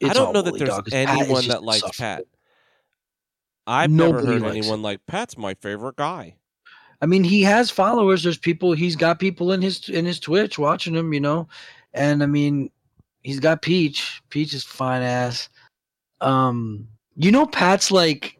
I 0.03 0.13
don't 0.15 0.33
know 0.33 0.43
that 0.43 0.57
there's 0.59 0.71
Dog, 0.71 0.85
'cause 0.87 0.93
Pat 0.93 1.09
is 1.15 1.21
anyone 1.23 1.47
that 1.49 1.63
likes 1.63 1.97
Pat. 1.99 2.25
I've 3.67 3.91
never 3.91 4.15
Nobody 4.15 4.33
heard 4.33 4.43
likes 4.43 4.57
anyone 4.57 4.83
like 4.83 5.07
Pat's 5.07 5.37
my 5.37 5.55
favorite 5.55 5.97
guy. 5.97 6.37
I 7.01 7.07
mean, 7.07 7.25
he 7.25 7.43
has 7.43 7.71
followers. 7.71 8.23
There's 8.23 8.39
people. 8.39 8.73
He's 8.73 8.97
got 8.97 9.19
people 9.19 9.53
in 9.53 9.61
his 9.61 9.89
in 9.89 10.05
his 10.05 10.21
Twitch 10.21 10.59
watching 10.59 10.95
him. 10.95 11.13
You 11.13 11.21
know, 11.21 11.49
and 11.93 12.23
I 12.23 12.27
mean, 12.27 12.71
he's 13.23 13.41
got 13.41 13.63
Peach. 13.63 14.23
Peach 14.31 14.55
is 14.55 14.65
fine 14.65 15.03
ass. 15.03 15.49
Um, 16.21 16.89
you 17.17 17.33
know, 17.33 17.47
Pat's 17.47 17.91
like 17.91 18.39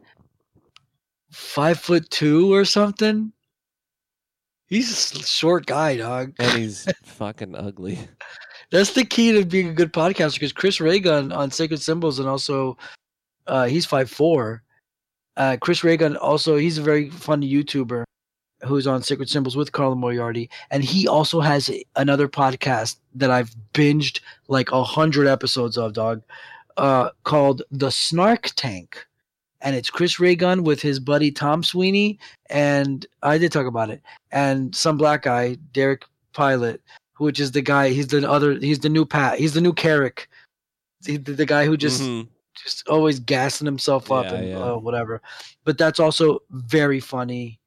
five 1.31 1.79
foot 1.79 2.09
two 2.11 2.53
or 2.53 2.65
something. 2.65 3.33
He's 4.67 5.13
a 5.13 5.23
short 5.23 5.67
guy, 5.67 5.97
dog. 5.97 6.33
And 6.39 6.53
he's 6.53 6.87
fucking 7.05 7.55
ugly. 7.55 7.99
That's 8.71 8.95
the 8.95 9.05
key 9.05 9.33
to 9.33 9.45
being 9.45 9.69
a 9.69 9.75
good 9.75 9.93
podcaster. 9.93 10.35
Because 10.35 10.53
Chris 10.53 10.81
Ray 10.81 10.99
Gun 10.99 11.31
on 11.33 11.51
Sacred 11.51 11.83
Symbols, 11.83 12.19
and 12.21 12.29
also 12.29 12.79
uh, 13.47 13.67
he's 13.67 13.87
five 13.87 14.09
four. 14.09 14.63
Uh, 15.37 15.57
Chris 15.61 15.83
Ray 15.83 15.97
Gun 15.97 16.17
also 16.17 16.57
he's 16.57 16.79
a 16.79 16.83
very 16.83 17.09
funny 17.11 17.51
YouTuber 17.51 18.05
who's 18.65 18.87
on 18.87 19.03
Sacred 19.03 19.29
Symbols 19.29 19.57
with 19.57 19.73
Colin 19.73 19.99
Moriarty, 19.99 20.49
and 20.71 20.85
he 20.85 21.09
also 21.09 21.41
has 21.41 21.69
another 21.97 22.29
podcast 22.29 22.97
that 23.15 23.31
I've 23.31 23.55
binged 23.75 24.21
like 24.49 24.71
a 24.71 24.85
hundred 24.85 25.27
episodes 25.27 25.77
of, 25.77 25.95
dog, 25.95 26.23
uh, 26.77 27.11
called 27.25 27.63
The 27.73 27.91
Snark 27.91 28.51
Tank, 28.55 29.05
and 29.63 29.75
it's 29.75 29.91
Chris 29.91 30.21
Ray 30.21 30.37
Gun 30.37 30.63
with 30.63 30.81
his 30.81 31.01
buddy 31.01 31.33
Tom 31.33 31.65
Sweeney, 31.65 32.19
and 32.51 33.05
I 33.23 33.37
did 33.39 33.51
talk 33.51 33.67
about 33.67 33.91
it, 33.91 34.01
and 34.31 34.75
some 34.77 34.97
black 34.97 35.23
guy 35.23 35.57
Derek 35.73 36.05
Pilot, 36.33 36.81
which 37.19 37.41
is 37.41 37.51
the 37.53 37.63
guy. 37.63 37.89
He's 37.91 38.07
the 38.09 38.29
other. 38.31 38.55
He's 38.55 38.79
the 38.79 38.89
new 38.89 39.05
Pat. 39.05 39.39
He's 39.39 39.55
the 39.55 39.61
new 39.61 39.73
Carrick. 39.73 40.29
The, 41.03 41.17
the 41.17 41.47
guy 41.47 41.67
who 41.67 41.77
just 41.77 42.01
Mhm. 42.01 42.29
Just 42.55 42.89
always 42.89 43.21
gassing 43.21 43.67
himself 43.67 44.11
up 44.11 44.27
Yeah, 44.27 44.35
and 44.35 44.49
yeah. 44.49 44.59
Uh, 44.59 44.77
whatever. 44.77 45.21
But 45.65 45.79
that's 45.79 46.01
also 46.01 46.41
very 46.51 47.01
funny, 47.01 47.61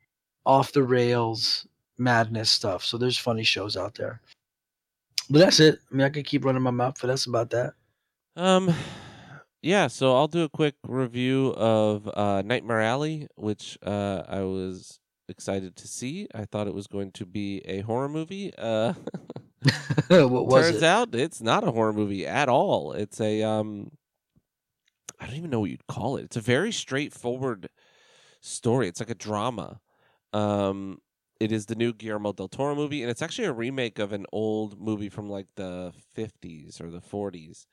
off 0.45 0.71
the 0.71 0.83
rails 0.83 1.67
madness 1.97 2.49
stuff. 2.49 2.83
So 2.83 2.97
there's 2.97 3.17
funny 3.17 3.43
shows 3.43 3.77
out 3.77 3.95
there. 3.95 4.21
But 5.29 5.39
that's 5.39 5.59
it. 5.59 5.79
I 5.91 5.95
mean, 5.95 6.05
I 6.05 6.09
could 6.09 6.25
keep 6.25 6.45
running 6.45 6.61
my 6.61 6.71
mouth, 6.71 6.97
but 7.01 7.07
that's 7.07 7.25
about 7.25 7.49
that. 7.51 7.73
Um, 8.35 8.73
yeah. 9.61 9.87
So 9.87 10.15
I'll 10.15 10.27
do 10.27 10.43
a 10.43 10.49
quick 10.49 10.75
review 10.87 11.53
of 11.57 12.07
uh, 12.13 12.43
Nightmare 12.43 12.81
Alley, 12.81 13.27
which 13.35 13.77
uh, 13.83 14.23
I 14.27 14.41
was 14.41 14.99
excited 15.27 15.75
to 15.77 15.87
see. 15.87 16.27
I 16.35 16.45
thought 16.45 16.67
it 16.67 16.73
was 16.75 16.87
going 16.87 17.11
to 17.13 17.25
be 17.25 17.61
a 17.65 17.81
horror 17.81 18.09
movie. 18.09 18.53
Uh, 18.55 18.93
what 20.07 20.45
was 20.45 20.69
turns 20.69 20.77
it? 20.77 20.83
out 20.83 21.15
it's 21.15 21.41
not 21.41 21.63
a 21.63 21.71
horror 21.71 21.93
movie 21.93 22.27
at 22.27 22.49
all. 22.49 22.91
It's 22.91 23.19
a 23.19 23.41
um, 23.41 23.91
I 25.25 25.29
don't 25.29 25.37
even 25.37 25.49
know 25.49 25.61
what 25.61 25.71
you'd 25.71 25.87
call 25.87 26.17
it. 26.17 26.25
It's 26.25 26.37
a 26.37 26.41
very 26.41 26.71
straightforward 26.71 27.67
story. 28.41 28.87
It's 28.87 28.99
like 28.99 29.09
a 29.09 29.15
drama. 29.15 29.79
Um, 30.33 30.99
it 31.39 31.51
is 31.51 31.65
the 31.65 31.73
new 31.73 31.93
Guillermo 31.93 32.31
del 32.31 32.47
Toro 32.47 32.75
movie, 32.75 33.01
and 33.01 33.09
it's 33.09 33.23
actually 33.23 33.47
a 33.47 33.51
remake 33.53 33.97
of 33.97 34.13
an 34.13 34.27
old 34.31 34.79
movie 34.79 35.09
from 35.09 35.27
like 35.27 35.47
the 35.55 35.93
fifties 36.13 36.79
or 36.79 36.91
the 36.91 37.01
forties. 37.01 37.65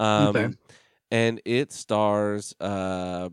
Um, 0.00 0.26
Okay. 0.28 0.48
and 1.12 1.40
it 1.44 1.72
stars 1.72 2.54
uh. 2.60 3.28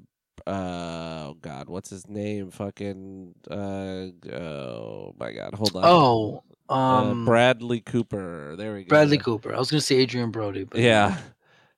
Uh, 0.45 1.29
oh 1.29 1.37
God, 1.41 1.67
what's 1.67 1.89
his 1.89 2.07
name? 2.07 2.51
Fucking 2.51 3.33
uh, 3.49 4.29
oh 4.31 5.15
my 5.19 5.31
God, 5.33 5.55
hold 5.55 5.75
on. 5.75 5.83
Oh, 5.83 6.43
Uh, 6.69 6.73
um, 6.73 7.25
Bradley 7.25 7.81
Cooper. 7.81 8.55
There 8.55 8.75
we 8.75 8.83
go. 8.83 8.89
Bradley 8.89 9.17
Cooper. 9.17 9.53
I 9.53 9.57
was 9.57 9.71
gonna 9.71 9.81
say 9.81 10.03
Adrien 10.03 10.29
Brody, 10.29 10.63
but 10.63 10.79
Yeah. 10.79 11.17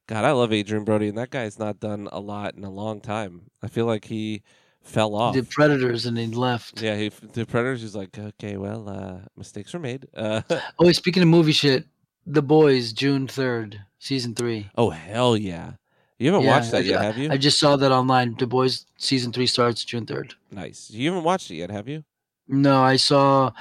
God, 0.09 0.25
I 0.25 0.31
love 0.31 0.51
Adrien 0.51 0.83
Brody, 0.85 1.07
and 1.07 1.17
that 1.19 1.29
guy's 1.29 1.59
not 1.59 1.79
done 1.79 2.09
a 2.11 2.19
lot 2.19 2.55
in 2.55 2.63
a 2.63 2.69
long 2.71 2.99
time. 2.99 3.43
I 3.61 3.67
feel 3.67 3.85
like 3.85 4.05
he 4.05 4.41
fell 4.81 5.13
off. 5.13 5.35
the 5.35 5.43
Predators 5.43 6.07
and 6.07 6.17
he 6.17 6.25
left. 6.25 6.81
yeah, 6.81 6.95
he 6.95 7.09
the 7.09 7.45
Predators. 7.45 7.81
He's 7.83 7.95
like, 7.95 8.17
okay, 8.17 8.57
well, 8.57 8.89
uh, 8.89 9.19
mistakes 9.37 9.71
were 9.71 9.79
made. 9.79 10.07
Uh, 10.17 10.41
Oh, 10.79 10.91
speaking 10.93 11.21
of 11.21 11.29
movie 11.29 11.51
shit, 11.51 11.85
The 12.25 12.41
Boys, 12.41 12.91
June 12.91 13.27
third, 13.27 13.79
season 13.99 14.33
three. 14.33 14.71
oh 14.79 14.89
hell 14.89 15.37
yeah! 15.37 15.73
You 16.17 16.31
haven't 16.31 16.45
Yeah, 16.47 16.57
watched 16.57 16.71
that 16.71 16.77
I- 16.81 16.85
yet, 16.85 17.01
have 17.03 17.17
you? 17.19 17.29
I 17.31 17.37
just 17.37 17.59
saw 17.59 17.75
that 17.75 17.91
online. 17.91 18.35
The 18.39 18.47
Boys 18.47 18.87
season 18.97 19.31
three 19.31 19.45
starts 19.45 19.83
June 19.85 20.07
third. 20.07 20.33
nice. 20.49 20.89
You 20.89 21.09
haven't 21.11 21.23
watched 21.23 21.51
it 21.51 21.57
yet, 21.57 21.69
have 21.69 21.87
you? 21.87 22.03
No, 22.47 22.81
I 22.81 22.95
saw, 22.95 23.51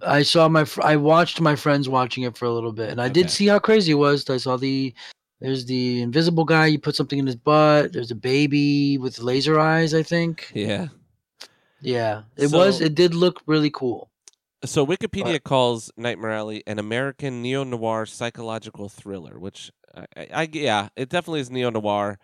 I 0.00 0.22
saw 0.22 0.48
my, 0.48 0.64
I 0.82 0.96
watched 0.96 1.38
my 1.42 1.54
friends 1.54 1.86
watching 1.86 2.22
it 2.24 2.38
for 2.38 2.46
a 2.46 2.50
little 2.50 2.72
bit, 2.72 2.88
and 2.88 2.98
I 2.98 3.04
Okay. 3.06 3.12
did 3.12 3.30
see 3.30 3.46
how 3.48 3.58
crazy 3.58 3.92
it 3.92 3.96
was. 3.96 4.30
I 4.30 4.38
saw 4.38 4.56
the, 4.56 4.94
there's 5.42 5.66
the 5.66 6.02
invisible 6.02 6.44
guy. 6.44 6.66
You 6.66 6.78
put 6.78 6.96
something 6.96 7.18
in 7.18 7.26
his 7.26 7.36
butt. 7.36 7.92
There's 7.92 8.10
a 8.10 8.16
baby 8.16 8.96
with 8.98 9.18
laser 9.18 9.58
eyes. 9.58 9.92
I 9.94 10.02
think. 10.02 10.50
Yeah. 10.54 10.88
Yeah, 11.82 12.22
it 12.36 12.52
was. 12.52 12.80
It 12.80 12.94
did 12.94 13.12
look 13.14 13.42
really 13.46 13.70
cool. 13.70 14.08
So 14.64 14.86
Wikipedia 14.86 15.42
calls 15.42 15.90
Nightmare 15.96 16.30
Alley 16.30 16.62
an 16.68 16.78
American 16.78 17.42
neo 17.42 17.64
noir 17.64 18.06
psychological 18.06 18.88
thriller, 18.88 19.38
which 19.38 19.72
I, 20.16 20.28
I, 20.32 20.48
yeah, 20.52 20.88
it 20.94 21.08
definitely 21.08 21.40
is 21.40 21.50
neo 21.50 21.70
noir. 21.70 22.20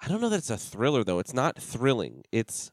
I 0.00 0.08
don't 0.08 0.20
know 0.20 0.28
that 0.28 0.38
it's 0.38 0.50
a 0.50 0.56
thriller 0.56 1.02
though. 1.02 1.18
It's 1.18 1.34
not 1.34 1.60
thrilling. 1.60 2.22
It's 2.30 2.70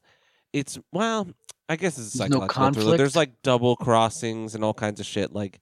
it's 0.52 0.78
well, 0.92 1.26
I 1.68 1.74
guess 1.74 1.98
it's 1.98 2.14
a 2.14 2.18
There's 2.18 2.30
no 2.30 2.40
psychological 2.40 2.82
thriller. 2.82 2.96
There's 2.96 3.16
like 3.16 3.42
double 3.42 3.74
crossings 3.74 4.54
and 4.54 4.62
all 4.62 4.74
kinds 4.74 5.00
of 5.00 5.06
shit 5.06 5.32
like 5.32 5.60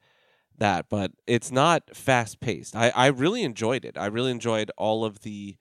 that, 0.58 0.86
but 0.88 1.12
it's 1.26 1.50
not 1.50 1.94
fast 1.94 2.40
paced. 2.40 2.76
I 2.76 2.90
I 2.90 3.06
really 3.08 3.42
enjoyed 3.42 3.84
it. 3.84 3.96
I 3.98 4.06
really 4.06 4.30
enjoyed 4.30 4.70
all 4.76 5.04
of 5.04 5.20
the 5.20 5.56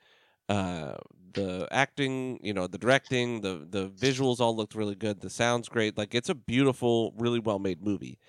uh 0.50 0.96
the 1.34 1.68
acting, 1.70 2.40
you 2.42 2.54
know, 2.54 2.68
the 2.68 2.78
directing, 2.78 3.42
the 3.42 3.68
the 3.70 3.90
visuals 3.90 4.40
all 4.40 4.56
looked 4.56 4.76
really 4.76 4.96
good. 4.96 5.22
The 5.22 5.30
sounds 5.30 5.70
great. 5.70 5.98
Like 5.98 6.16
it's 6.16 6.30
a 6.30 6.36
beautiful, 6.36 7.14
really 7.18 7.40
well 7.40 7.60
made 7.60 7.84
movie. 7.84 8.20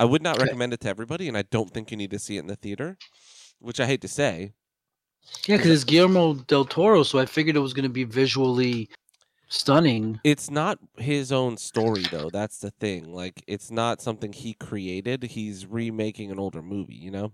I 0.00 0.04
would 0.04 0.22
not 0.22 0.40
recommend 0.40 0.72
it 0.72 0.80
to 0.80 0.88
everybody, 0.88 1.28
and 1.28 1.36
I 1.36 1.42
don't 1.42 1.70
think 1.72 1.90
you 1.90 1.96
need 1.96 2.10
to 2.10 2.18
see 2.18 2.36
it 2.36 2.40
in 2.40 2.46
the 2.46 2.56
theater, 2.56 2.98
which 3.60 3.78
I 3.78 3.86
hate 3.86 4.00
to 4.00 4.08
say. 4.08 4.54
Yeah, 5.46 5.56
because 5.56 5.70
it's 5.70 5.84
Guillermo 5.84 6.34
del 6.34 6.64
Toro, 6.64 7.04
so 7.04 7.18
I 7.18 7.26
figured 7.26 7.54
it 7.54 7.60
was 7.60 7.72
going 7.72 7.84
to 7.84 7.88
be 7.88 8.04
visually 8.04 8.88
stunning. 9.52 10.18
It's 10.24 10.50
not 10.50 10.78
his 10.96 11.30
own 11.30 11.56
story 11.56 12.04
though. 12.10 12.30
That's 12.30 12.58
the 12.58 12.70
thing. 12.70 13.12
Like 13.12 13.42
it's 13.46 13.70
not 13.70 14.00
something 14.00 14.32
he 14.32 14.54
created. 14.54 15.22
He's 15.24 15.66
remaking 15.66 16.30
an 16.30 16.38
older 16.38 16.62
movie, 16.62 16.94
you 16.94 17.10
know? 17.10 17.32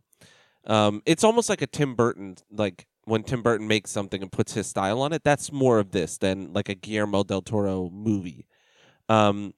Um 0.67 1.03
it's 1.07 1.25
almost 1.25 1.49
like 1.49 1.63
a 1.63 1.67
Tim 1.67 1.95
Burton 1.95 2.37
like 2.51 2.87
when 3.05 3.23
Tim 3.23 3.43
Burton 3.43 3.69
makes 3.69 3.91
something 3.91 4.21
and 4.21 4.31
puts 4.31 4.53
his 4.53 4.67
style 4.67 5.01
on 5.01 5.13
it, 5.13 5.23
that's 5.25 5.53
more 5.53 5.79
of 5.79 5.93
this 5.93 6.19
than 6.19 6.53
like 6.53 6.69
a 6.69 6.75
Guillermo 6.75 7.23
del 7.23 7.43
Toro 7.43 7.89
movie. 7.91 8.47
Um 9.09 9.55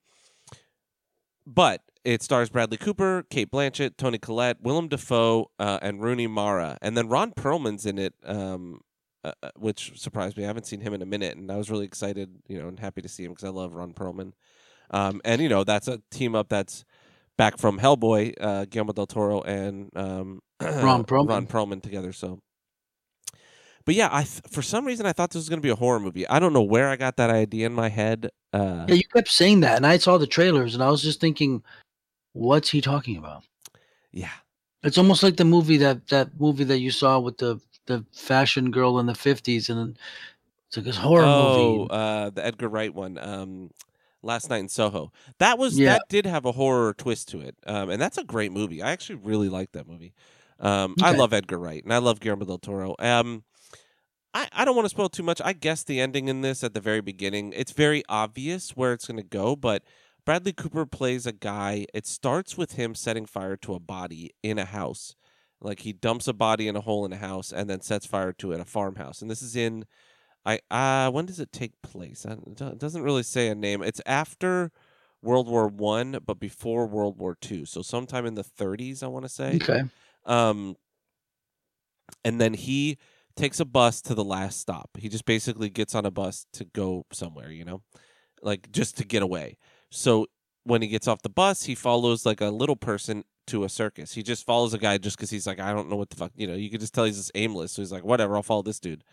but 1.47 1.83
it 2.05 2.23
stars 2.23 2.51
Bradley 2.51 2.77
Cooper, 2.77 3.25
Cate 3.31 3.51
Blanchett, 3.51 3.97
Toni 3.97 4.19
Collette, 4.19 4.61
Willem 4.63 4.89
Dafoe, 4.89 5.51
uh, 5.59 5.79
and 5.83 6.03
Rooney 6.03 6.27
Mara, 6.27 6.79
and 6.81 6.97
then 6.97 7.09
Ron 7.09 7.33
Perlman's 7.33 7.85
in 7.85 7.99
it, 7.99 8.15
um, 8.25 8.81
uh, 9.25 9.33
uh, 9.43 9.51
which 9.57 9.99
surprised 10.01 10.37
me. 10.37 10.45
I 10.45 10.47
haven't 10.47 10.67
seen 10.67 10.81
him 10.81 10.95
in 10.95 11.03
a 11.03 11.07
minute, 11.07 11.37
and 11.37 11.51
I 11.51 11.57
was 11.57 11.71
really 11.71 11.85
excited, 11.85 12.31
you 12.49 12.61
know, 12.61 12.69
and 12.69 12.79
happy 12.79 13.03
to 13.03 13.09
see 13.09 13.25
him 13.25 13.33
because 13.33 13.45
I 13.45 13.51
love 13.51 13.75
Ron 13.75 13.93
Perlman. 13.93 14.33
Um, 14.91 15.21
and 15.25 15.41
you 15.41 15.49
know, 15.49 15.65
that's 15.65 15.89
a 15.89 16.01
team 16.11 16.35
up 16.35 16.49
that's 16.49 16.85
back 17.37 17.59
from 17.59 17.79
Hellboy, 17.79 18.35
uh, 18.41 18.65
Guillermo 18.67 18.93
del 18.93 19.07
Toro 19.07 19.41
and 19.43 19.91
um, 19.97 20.41
Ron 20.61 21.05
Perlman. 21.05 21.29
Ron 21.29 21.47
Perlman 21.47 21.83
together. 21.83 22.13
So, 22.13 22.41
but 23.85 23.95
yeah, 23.95 24.09
I 24.11 24.25
th- 24.25 24.43
for 24.51 24.63
some 24.63 24.85
reason 24.85 25.07
I 25.07 25.13
thought 25.13 25.31
this 25.31 25.41
was 25.41 25.49
going 25.49 25.61
to 25.61 25.67
be 25.67 25.71
a 25.71 25.77
horror 25.77 26.01
movie. 26.01 26.27
I 26.29 26.39
don't 26.39 26.53
know 26.53 26.63
where 26.63 26.89
I 26.89 26.97
got 26.97 27.17
that 27.17 27.31
idea 27.31 27.67
in 27.67 27.73
my 27.73 27.89
head. 27.89 28.31
Uh, 28.53 28.87
Yeah, 28.89 28.95
you 28.95 29.05
kept 29.13 29.29
saying 29.29 29.61
that, 29.61 29.77
and 29.77 29.87
I 29.87 29.99
saw 29.99 30.19
the 30.19 30.27
trailers, 30.27 30.75
and 30.75 30.83
I 30.83 30.91
was 30.91 31.03
just 31.03 31.21
thinking, 31.21 31.63
what's 32.33 32.71
he 32.71 32.81
talking 32.81 33.17
about? 33.17 33.45
yeah. 34.13 34.33
It's 34.83 34.97
almost 34.99 35.23
like 35.23 35.37
the 35.37 35.45
movie 35.45 35.77
that 35.77 36.09
that 36.09 36.41
movie 36.41 36.65
that 36.65 36.79
you 36.79 36.91
saw 36.91 37.21
with 37.21 37.37
the 37.37 37.61
the 37.87 38.05
fashion 38.13 38.71
girl 38.71 38.99
in 38.99 39.07
the 39.07 39.15
fifties, 39.15 39.71
and 39.71 39.97
it's 40.69 40.77
like 40.77 40.87
this 40.87 40.97
horror 40.97 41.25
oh, 41.25 41.79
movie. 41.79 41.89
uh, 41.91 42.31
the 42.31 42.45
Edgar 42.45 42.69
Wright 42.69 42.95
one. 42.95 43.19
Um, 43.19 43.71
Last 44.23 44.51
Night 44.51 44.59
in 44.59 44.69
Soho. 44.69 45.13
That 45.39 45.57
was 45.59 45.79
Yeah. 45.79 45.95
that 45.95 46.03
did 46.11 46.27
have 46.27 46.45
a 46.45 46.53
horror 46.53 46.93
twist 46.93 47.29
to 47.31 47.41
it, 47.41 47.57
um, 47.67 47.89
and 47.89 48.01
that's 48.01 48.19
a 48.19 48.25
great 48.25 48.53
movie. 48.53 48.83
I 48.83 48.91
actually 48.91 49.17
really 49.17 49.49
like 49.49 49.73
that 49.73 49.89
movie. 49.89 50.13
Um, 50.59 50.95
I 51.01 51.13
love 51.13 51.33
Edgar 51.33 51.59
Wright 51.59 51.83
and 51.83 51.91
I 51.91 51.97
love 51.99 52.21
Guillermo 52.21 52.45
del 52.45 52.59
Toro. 52.59 52.95
Um, 52.99 53.45
I, 54.35 54.47
I 54.53 54.65
don't 54.65 54.77
want 54.77 54.85
to 54.85 54.91
spoil 54.91 55.09
too 55.09 55.23
much. 55.23 55.41
I 55.43 55.55
guess 55.55 55.83
the 55.83 56.01
ending 56.01 56.29
in 56.29 56.43
this 56.43 56.63
at 56.63 56.75
the 56.75 56.81
very 56.81 57.01
beginning, 57.01 57.55
it's 57.57 57.73
very 57.73 58.03
obvious 58.11 58.77
where 58.77 58.93
it's 58.93 59.07
going 59.07 59.17
to 59.17 59.23
go, 59.23 59.57
but 59.57 59.83
Bradley 60.27 60.53
Cooper 60.53 60.85
plays 60.87 61.27
a 61.27 61.33
guy. 61.33 61.87
It 61.95 62.07
starts 62.07 62.59
with 62.59 62.73
him 62.73 62.95
setting 62.95 63.25
fire 63.27 63.57
to 63.57 63.75
a 63.75 63.81
body 63.81 64.33
in 64.43 64.59
a 64.59 64.67
house. 64.67 65.17
Like 65.61 65.81
he 65.81 65.93
dumps 65.93 66.27
a 66.29 66.33
body 66.33 66.69
in 66.69 66.77
a 66.77 66.81
hole 66.81 67.05
in 67.05 67.13
a 67.13 67.17
house 67.17 67.53
and 67.53 67.69
then 67.69 67.81
sets 67.81 68.07
fire 68.07 68.33
to 68.35 68.53
it, 68.53 68.61
a 68.61 68.65
farmhouse. 68.65 69.21
And 69.21 69.31
this 69.31 69.43
is 69.43 69.57
in 69.57 69.85
I 70.45 70.61
uh 70.71 71.11
when 71.11 71.27
does 71.27 71.41
it 71.41 71.53
take 71.53 71.81
place? 71.83 72.25
It 72.25 72.39
it 72.61 72.79
doesn't 72.79 73.03
really 73.03 73.23
say 73.23 73.49
a 73.49 73.55
name. 73.55 73.83
It's 73.83 74.01
after 74.07 74.73
World 75.23 75.49
War 75.49 75.69
One, 75.69 76.19
but 76.25 76.41
before 76.41 76.87
World 76.87 77.19
War 77.19 77.37
Two. 77.41 77.67
So 77.67 77.83
sometime 77.83 78.25
in 78.27 78.35
the 78.35 78.45
30s, 78.45 79.03
I 79.03 79.07
want 79.09 79.25
to 79.27 79.29
say. 79.29 79.57
Okay. 79.57 79.83
Um, 80.25 80.77
and 82.25 82.41
then 82.41 82.55
he 82.55 82.99
takes 83.37 83.61
a 83.61 83.65
bus 83.65 84.01
to 84.03 84.15
the 84.15 84.25
last 84.25 84.61
stop. 84.61 84.91
He 84.99 85.09
just 85.09 85.25
basically 85.25 85.71
gets 85.71 85.95
on 85.95 86.05
a 86.05 86.11
bus 86.11 86.47
to 86.55 86.65
go 86.65 87.07
somewhere, 87.13 87.51
you 87.51 87.65
know, 87.65 87.83
like 88.43 88.71
just 88.73 88.97
to 88.99 89.05
get 89.05 89.23
away. 89.23 89.57
So 89.91 90.27
when 90.65 90.83
he 90.83 90.89
gets 90.89 91.09
off 91.09 91.23
the 91.23 91.29
bus, 91.29 91.65
he 91.65 91.75
follows 91.75 92.27
like 92.27 92.41
a 92.41 92.51
little 92.51 92.77
person 92.77 93.25
to 93.51 93.65
a 93.65 93.69
circus. 93.69 94.13
He 94.13 94.23
just 94.23 94.45
follows 94.47 94.75
a 94.75 94.79
guy 94.79 94.99
just 94.99 95.17
because 95.17 95.31
he's 95.31 95.47
like, 95.47 95.61
I 95.61 95.73
don't 95.73 95.89
know 95.89 95.97
what 95.97 96.11
the 96.11 96.17
fuck, 96.17 96.33
you 96.37 96.47
know, 96.47 96.55
you 96.55 96.71
could 96.71 96.81
just 96.81 96.95
tell 96.95 97.05
he's 97.05 97.17
just 97.17 97.33
aimless. 97.35 97.73
So 97.73 97.83
he's 97.83 97.93
like, 97.93 98.05
whatever, 98.05 98.37
I'll 98.37 98.43
follow 98.43 98.63
this 98.63 98.81
dude. 98.81 99.05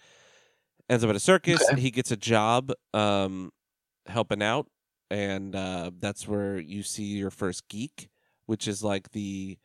Ends 0.90 1.04
up 1.04 1.10
at 1.10 1.16
a 1.16 1.20
circus. 1.20 1.62
Okay. 1.72 1.82
He 1.82 1.92
gets 1.92 2.12
a 2.12 2.18
job 2.18 2.72
um, 2.94 3.52
helping 4.08 4.42
out. 4.42 4.68
And 5.10 5.56
uh, 5.56 5.92
that's 6.00 6.28
where 6.28 6.60
you 6.60 6.84
see 6.84 7.04
your 7.04 7.32
first 7.32 7.68
geek, 7.70 8.10
which 8.46 8.68
is 8.68 8.84
like 8.84 9.12
the 9.12 9.58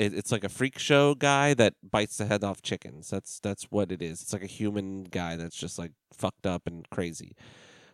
it, 0.00 0.14
it's 0.14 0.32
like 0.32 0.44
a 0.44 0.48
freak 0.48 0.78
show 0.78 1.14
guy 1.14 1.52
that 1.54 1.74
bites 1.82 2.16
the 2.16 2.24
head 2.24 2.42
off 2.42 2.62
chickens. 2.62 3.10
That's 3.10 3.38
that's 3.38 3.64
what 3.64 3.92
it 3.92 4.00
is. 4.00 4.22
It's 4.22 4.32
like 4.32 4.42
a 4.42 4.46
human 4.46 5.04
guy 5.04 5.36
that's 5.36 5.56
just 5.56 5.78
like 5.78 5.92
fucked 6.12 6.46
up 6.46 6.66
and 6.66 6.88
crazy. 6.90 7.36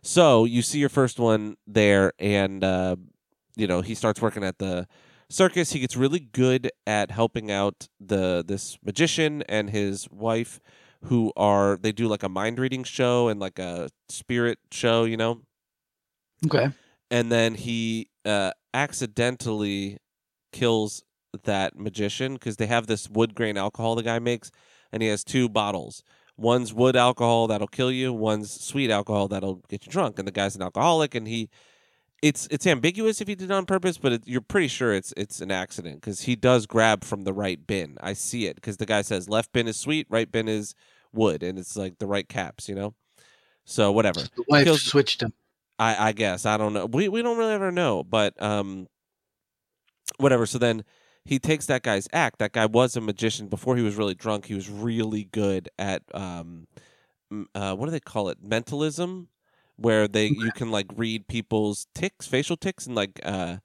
So 0.02 0.44
you 0.44 0.62
see 0.62 0.78
your 0.78 0.88
first 0.88 1.18
one 1.18 1.56
there, 1.66 2.12
and 2.18 2.62
uh, 2.62 2.96
you 3.56 3.66
know 3.66 3.80
he 3.80 3.94
starts 3.94 4.22
working 4.22 4.44
at 4.44 4.58
the 4.58 4.86
circus. 5.30 5.72
He 5.72 5.80
gets 5.80 5.96
really 5.96 6.20
good 6.20 6.70
at 6.86 7.10
helping 7.10 7.50
out 7.50 7.88
the 8.00 8.44
this 8.46 8.78
magician 8.84 9.42
and 9.48 9.70
his 9.70 10.08
wife, 10.10 10.60
who 11.04 11.32
are 11.36 11.76
they 11.76 11.92
do 11.92 12.08
like 12.08 12.22
a 12.22 12.28
mind 12.28 12.58
reading 12.58 12.84
show 12.84 13.28
and 13.28 13.40
like 13.40 13.58
a 13.58 13.88
spirit 14.08 14.58
show, 14.70 15.04
you 15.04 15.16
know 15.16 15.42
Okay. 16.44 16.68
and 17.10 17.30
then 17.32 17.54
he 17.54 18.08
uh, 18.24 18.52
accidentally 18.74 19.98
kills 20.52 21.02
that 21.44 21.76
magician 21.78 22.34
because 22.34 22.56
they 22.56 22.66
have 22.66 22.86
this 22.86 23.08
wood 23.10 23.34
grain 23.34 23.56
alcohol 23.56 23.94
the 23.94 24.02
guy 24.02 24.18
makes, 24.18 24.50
and 24.92 25.02
he 25.02 25.08
has 25.08 25.24
two 25.24 25.48
bottles. 25.48 26.02
One's 26.36 26.72
wood 26.74 26.96
alcohol 26.96 27.46
that'll 27.46 27.66
kill 27.66 27.90
you. 27.90 28.12
One's 28.12 28.50
sweet 28.50 28.90
alcohol 28.90 29.28
that'll 29.28 29.62
get 29.68 29.86
you 29.86 29.92
drunk. 29.92 30.18
And 30.18 30.28
the 30.28 30.32
guy's 30.32 30.54
an 30.54 30.62
alcoholic, 30.62 31.14
and 31.14 31.26
he, 31.26 31.48
it's 32.22 32.48
it's 32.50 32.66
ambiguous 32.66 33.20
if 33.20 33.28
he 33.28 33.34
did 33.34 33.50
it 33.50 33.54
on 33.54 33.66
purpose, 33.66 33.98
but 33.98 34.12
it, 34.12 34.22
you're 34.26 34.40
pretty 34.40 34.68
sure 34.68 34.94
it's 34.94 35.12
it's 35.16 35.40
an 35.40 35.50
accident 35.50 36.00
because 36.00 36.22
he 36.22 36.36
does 36.36 36.66
grab 36.66 37.04
from 37.04 37.24
the 37.24 37.32
right 37.32 37.64
bin. 37.66 37.96
I 38.00 38.14
see 38.14 38.46
it 38.46 38.56
because 38.56 38.78
the 38.78 38.86
guy 38.86 39.02
says 39.02 39.28
left 39.28 39.52
bin 39.52 39.68
is 39.68 39.76
sweet, 39.76 40.06
right 40.10 40.30
bin 40.30 40.48
is 40.48 40.74
wood, 41.12 41.42
and 41.42 41.58
it's 41.58 41.76
like 41.76 41.98
the 41.98 42.06
right 42.06 42.28
caps, 42.28 42.68
you 42.68 42.74
know. 42.74 42.94
So 43.64 43.92
whatever. 43.92 44.20
The 44.20 44.44
wife 44.48 44.64
Kills- 44.64 44.82
switched 44.82 45.22
him. 45.22 45.32
I, 45.78 46.08
I 46.08 46.12
guess 46.12 46.46
I 46.46 46.56
don't 46.56 46.72
know. 46.72 46.86
We 46.86 47.08
we 47.08 47.22
don't 47.22 47.36
really 47.36 47.52
ever 47.52 47.70
know, 47.70 48.02
but 48.02 48.40
um, 48.42 48.86
whatever. 50.16 50.46
So 50.46 50.58
then 50.58 50.84
he 51.26 51.38
takes 51.38 51.66
that 51.66 51.82
guy's 51.82 52.08
act. 52.12 52.38
That 52.38 52.52
guy 52.52 52.66
was 52.66 52.96
a 52.96 53.00
magician 53.00 53.48
before 53.48 53.76
he 53.76 53.82
was 53.82 53.96
really 53.96 54.14
drunk. 54.14 54.46
He 54.46 54.54
was 54.54 54.70
really 54.70 55.24
good 55.24 55.68
at 55.78 56.02
um, 56.14 56.66
uh, 57.54 57.74
what 57.74 57.86
do 57.86 57.90
they 57.90 58.00
call 58.00 58.28
it? 58.28 58.38
Mentalism, 58.42 59.28
where 59.76 60.08
they 60.08 60.26
you 60.26 60.50
can 60.52 60.70
like 60.70 60.86
read 60.96 61.28
people's 61.28 61.86
ticks, 61.94 62.26
facial 62.26 62.56
ticks, 62.56 62.86
and 62.86 62.94
like 62.94 63.20
uh, 63.22 63.58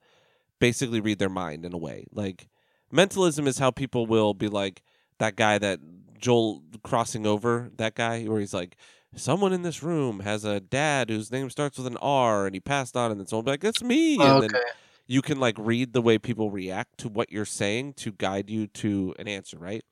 basically 0.58 1.00
read 1.00 1.18
their 1.18 1.28
mind 1.28 1.64
in 1.64 1.72
a 1.72 1.78
way. 1.78 2.06
Like 2.12 2.48
mentalism 2.90 3.46
is 3.46 3.58
how 3.58 3.70
people 3.70 4.06
will 4.06 4.34
be 4.34 4.48
like 4.48 4.82
that 5.18 5.36
guy 5.36 5.58
that 5.58 5.80
Joel 6.18 6.62
crossing 6.82 7.26
over 7.26 7.70
that 7.76 7.94
guy 7.94 8.24
where 8.24 8.40
he's 8.40 8.54
like 8.54 8.76
someone 9.16 9.52
in 9.52 9.62
this 9.62 9.82
room 9.82 10.20
has 10.20 10.44
a 10.44 10.60
dad 10.60 11.10
whose 11.10 11.30
name 11.30 11.50
starts 11.50 11.78
with 11.78 11.86
an 11.86 11.96
R 11.98 12.46
and 12.46 12.54
he 12.54 12.60
passed 12.60 12.96
on 12.96 13.10
and 13.10 13.20
then 13.20 13.26
someone 13.26 13.44
will 13.44 13.50
be 13.50 13.52
like 13.52 13.64
it's 13.64 13.82
me 13.82 14.14
and 14.14 14.22
okay. 14.22 14.46
then 14.48 14.60
you 15.06 15.20
can 15.20 15.38
like 15.38 15.56
read 15.58 15.92
the 15.92 16.00
way 16.00 16.18
people 16.18 16.50
react 16.50 16.98
to 16.98 17.08
what 17.08 17.30
you're 17.30 17.44
saying 17.44 17.94
to 17.94 18.12
guide 18.12 18.48
you 18.48 18.66
to 18.68 19.14
an 19.18 19.28
answer 19.28 19.58
right 19.58 19.84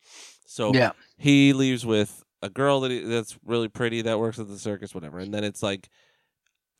so 0.46 0.72
yeah. 0.72 0.92
he 1.18 1.52
leaves 1.52 1.84
with 1.84 2.22
a 2.42 2.48
girl 2.48 2.80
that 2.80 2.90
he, 2.90 3.00
that's 3.00 3.38
really 3.44 3.68
pretty 3.68 4.02
that 4.02 4.18
works 4.18 4.38
at 4.38 4.48
the 4.48 4.58
circus 4.58 4.94
whatever 4.94 5.18
and 5.18 5.34
then 5.34 5.44
it's 5.44 5.62
like 5.62 5.88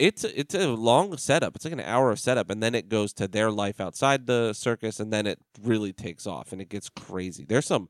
it's 0.01 0.25
it's 0.25 0.55
a 0.55 0.67
long 0.69 1.17
setup 1.19 1.55
it's 1.55 1.65
like 1.65 1.75
an 1.75 1.81
hour 1.81 2.11
of 2.11 2.19
setup 2.19 2.51
and 2.51 2.63
then 2.63 2.75
it 2.75 2.89
goes 2.89 3.13
to 3.13 3.29
their 3.29 3.51
life 3.51 3.81
outside 3.81 4.27
the 4.27 4.53
circus 4.55 4.99
and 4.99 5.13
then 5.13 5.27
it 5.27 5.39
really 5.63 5.93
takes 5.93 6.27
off 6.27 6.53
and 6.53 6.61
it 6.61 6.71
gets 6.71 6.89
crazy 6.89 7.45
there's 7.45 7.67
some 7.67 7.89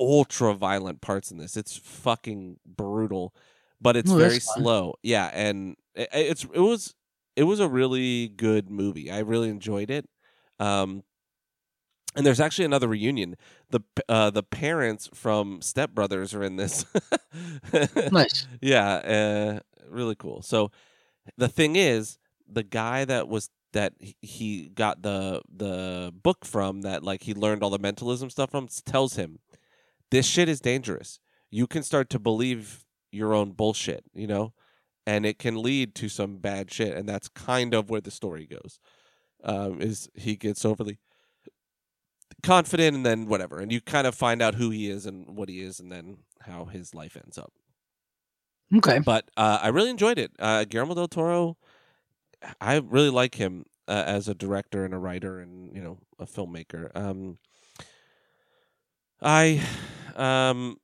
ultra 0.00 0.54
violent 0.54 1.00
parts 1.00 1.30
in 1.30 1.36
this 1.38 1.56
it's 1.56 1.76
fucking 1.76 2.58
brutal 2.64 3.34
but 3.80 3.96
it's 3.96 4.10
Oh, 4.10 4.16
very 4.16 4.40
slow 4.40 4.94
yeah 5.02 5.30
and 5.34 5.76
it, 5.94 6.08
it's 6.12 6.44
it 6.54 6.60
was 6.60 6.94
it 7.36 7.44
was 7.44 7.60
a 7.60 7.68
really 7.68 8.28
good 8.28 8.70
movie 8.70 9.10
i 9.10 9.18
really 9.18 9.50
enjoyed 9.50 9.90
it 9.90 10.08
um 10.58 11.02
and 12.14 12.24
there's 12.24 12.40
actually 12.40 12.64
another 12.64 12.88
reunion. 12.88 13.36
The 13.68 13.80
uh, 14.08 14.30
the 14.30 14.42
parents 14.42 15.10
from 15.12 15.60
Step 15.60 15.90
Brothers 15.90 16.32
are 16.32 16.42
in 16.42 16.56
this. 16.56 16.86
Nice. 18.10 18.46
yeah, 18.62 18.88
uh, 18.88 19.60
really 19.90 20.14
cool. 20.14 20.40
So 20.40 20.70
the 21.36 21.48
thing 21.48 21.76
is, 21.76 22.18
the 22.48 22.62
guy 22.62 23.04
that 23.04 23.28
was 23.28 23.50
that 23.72 23.92
he- 24.22 24.68
got 24.68 25.02
the 25.02 25.42
the 25.54 26.12
book 26.22 26.44
from 26.44 26.82
that 26.82 27.02
like 27.02 27.24
he 27.24 27.34
learned 27.34 27.62
all 27.62 27.70
the 27.70 27.78
mentalism 27.78 28.30
stuff 28.30 28.50
from 28.50 28.68
tells 28.84 29.16
him 29.16 29.38
this 30.10 30.26
shit 30.26 30.48
is 30.48 30.60
dangerous. 30.60 31.18
You 31.50 31.66
can 31.66 31.82
start 31.82 32.08
to 32.10 32.18
believe 32.18 32.84
your 33.12 33.34
own 33.34 33.52
bullshit, 33.52 34.04
you 34.14 34.26
know, 34.26 34.52
and 35.06 35.26
it 35.26 35.38
can 35.38 35.62
lead 35.62 35.94
to 35.96 36.08
some 36.08 36.38
bad 36.38 36.72
shit. 36.72 36.96
And 36.96 37.08
that's 37.08 37.28
kind 37.28 37.74
of 37.74 37.90
where 37.90 38.00
the 38.00 38.10
story 38.10 38.46
goes. 38.46 38.78
Um, 39.44 39.80
is 39.80 40.08
he 40.14 40.36
gets 40.36 40.64
overly 40.64 40.98
confident 42.42 42.96
and 42.96 43.06
then 43.06 43.26
whatever, 43.26 43.58
and 43.58 43.70
you 43.72 43.80
kind 43.80 44.06
of 44.06 44.14
find 44.14 44.42
out 44.42 44.54
who 44.54 44.70
he 44.70 44.90
is 44.90 45.06
and 45.06 45.36
what 45.36 45.48
he 45.48 45.60
is, 45.60 45.80
and 45.80 45.90
then 45.92 46.18
how 46.40 46.64
his 46.64 46.94
life 46.94 47.16
ends 47.16 47.38
up. 47.38 47.52
Okay. 48.74 48.98
But 48.98 49.30
uh, 49.36 49.58
I 49.62 49.68
really 49.68 49.90
enjoyed 49.90 50.18
it. 50.18 50.32
Uh, 50.38 50.64
Guillermo 50.64 50.94
del 50.94 51.08
Toro, 51.08 51.56
I 52.60 52.76
really 52.76 53.10
like 53.10 53.36
him 53.36 53.64
uh, 53.88 54.04
as 54.06 54.28
a 54.28 54.34
director 54.34 54.84
and 54.84 54.92
a 54.92 54.98
writer 54.98 55.38
and 55.40 55.74
you 55.74 55.82
know 55.82 55.98
a 56.18 56.26
filmmaker. 56.26 56.90
Um, 56.94 57.38
I, 59.22 59.62
um, 60.16 60.76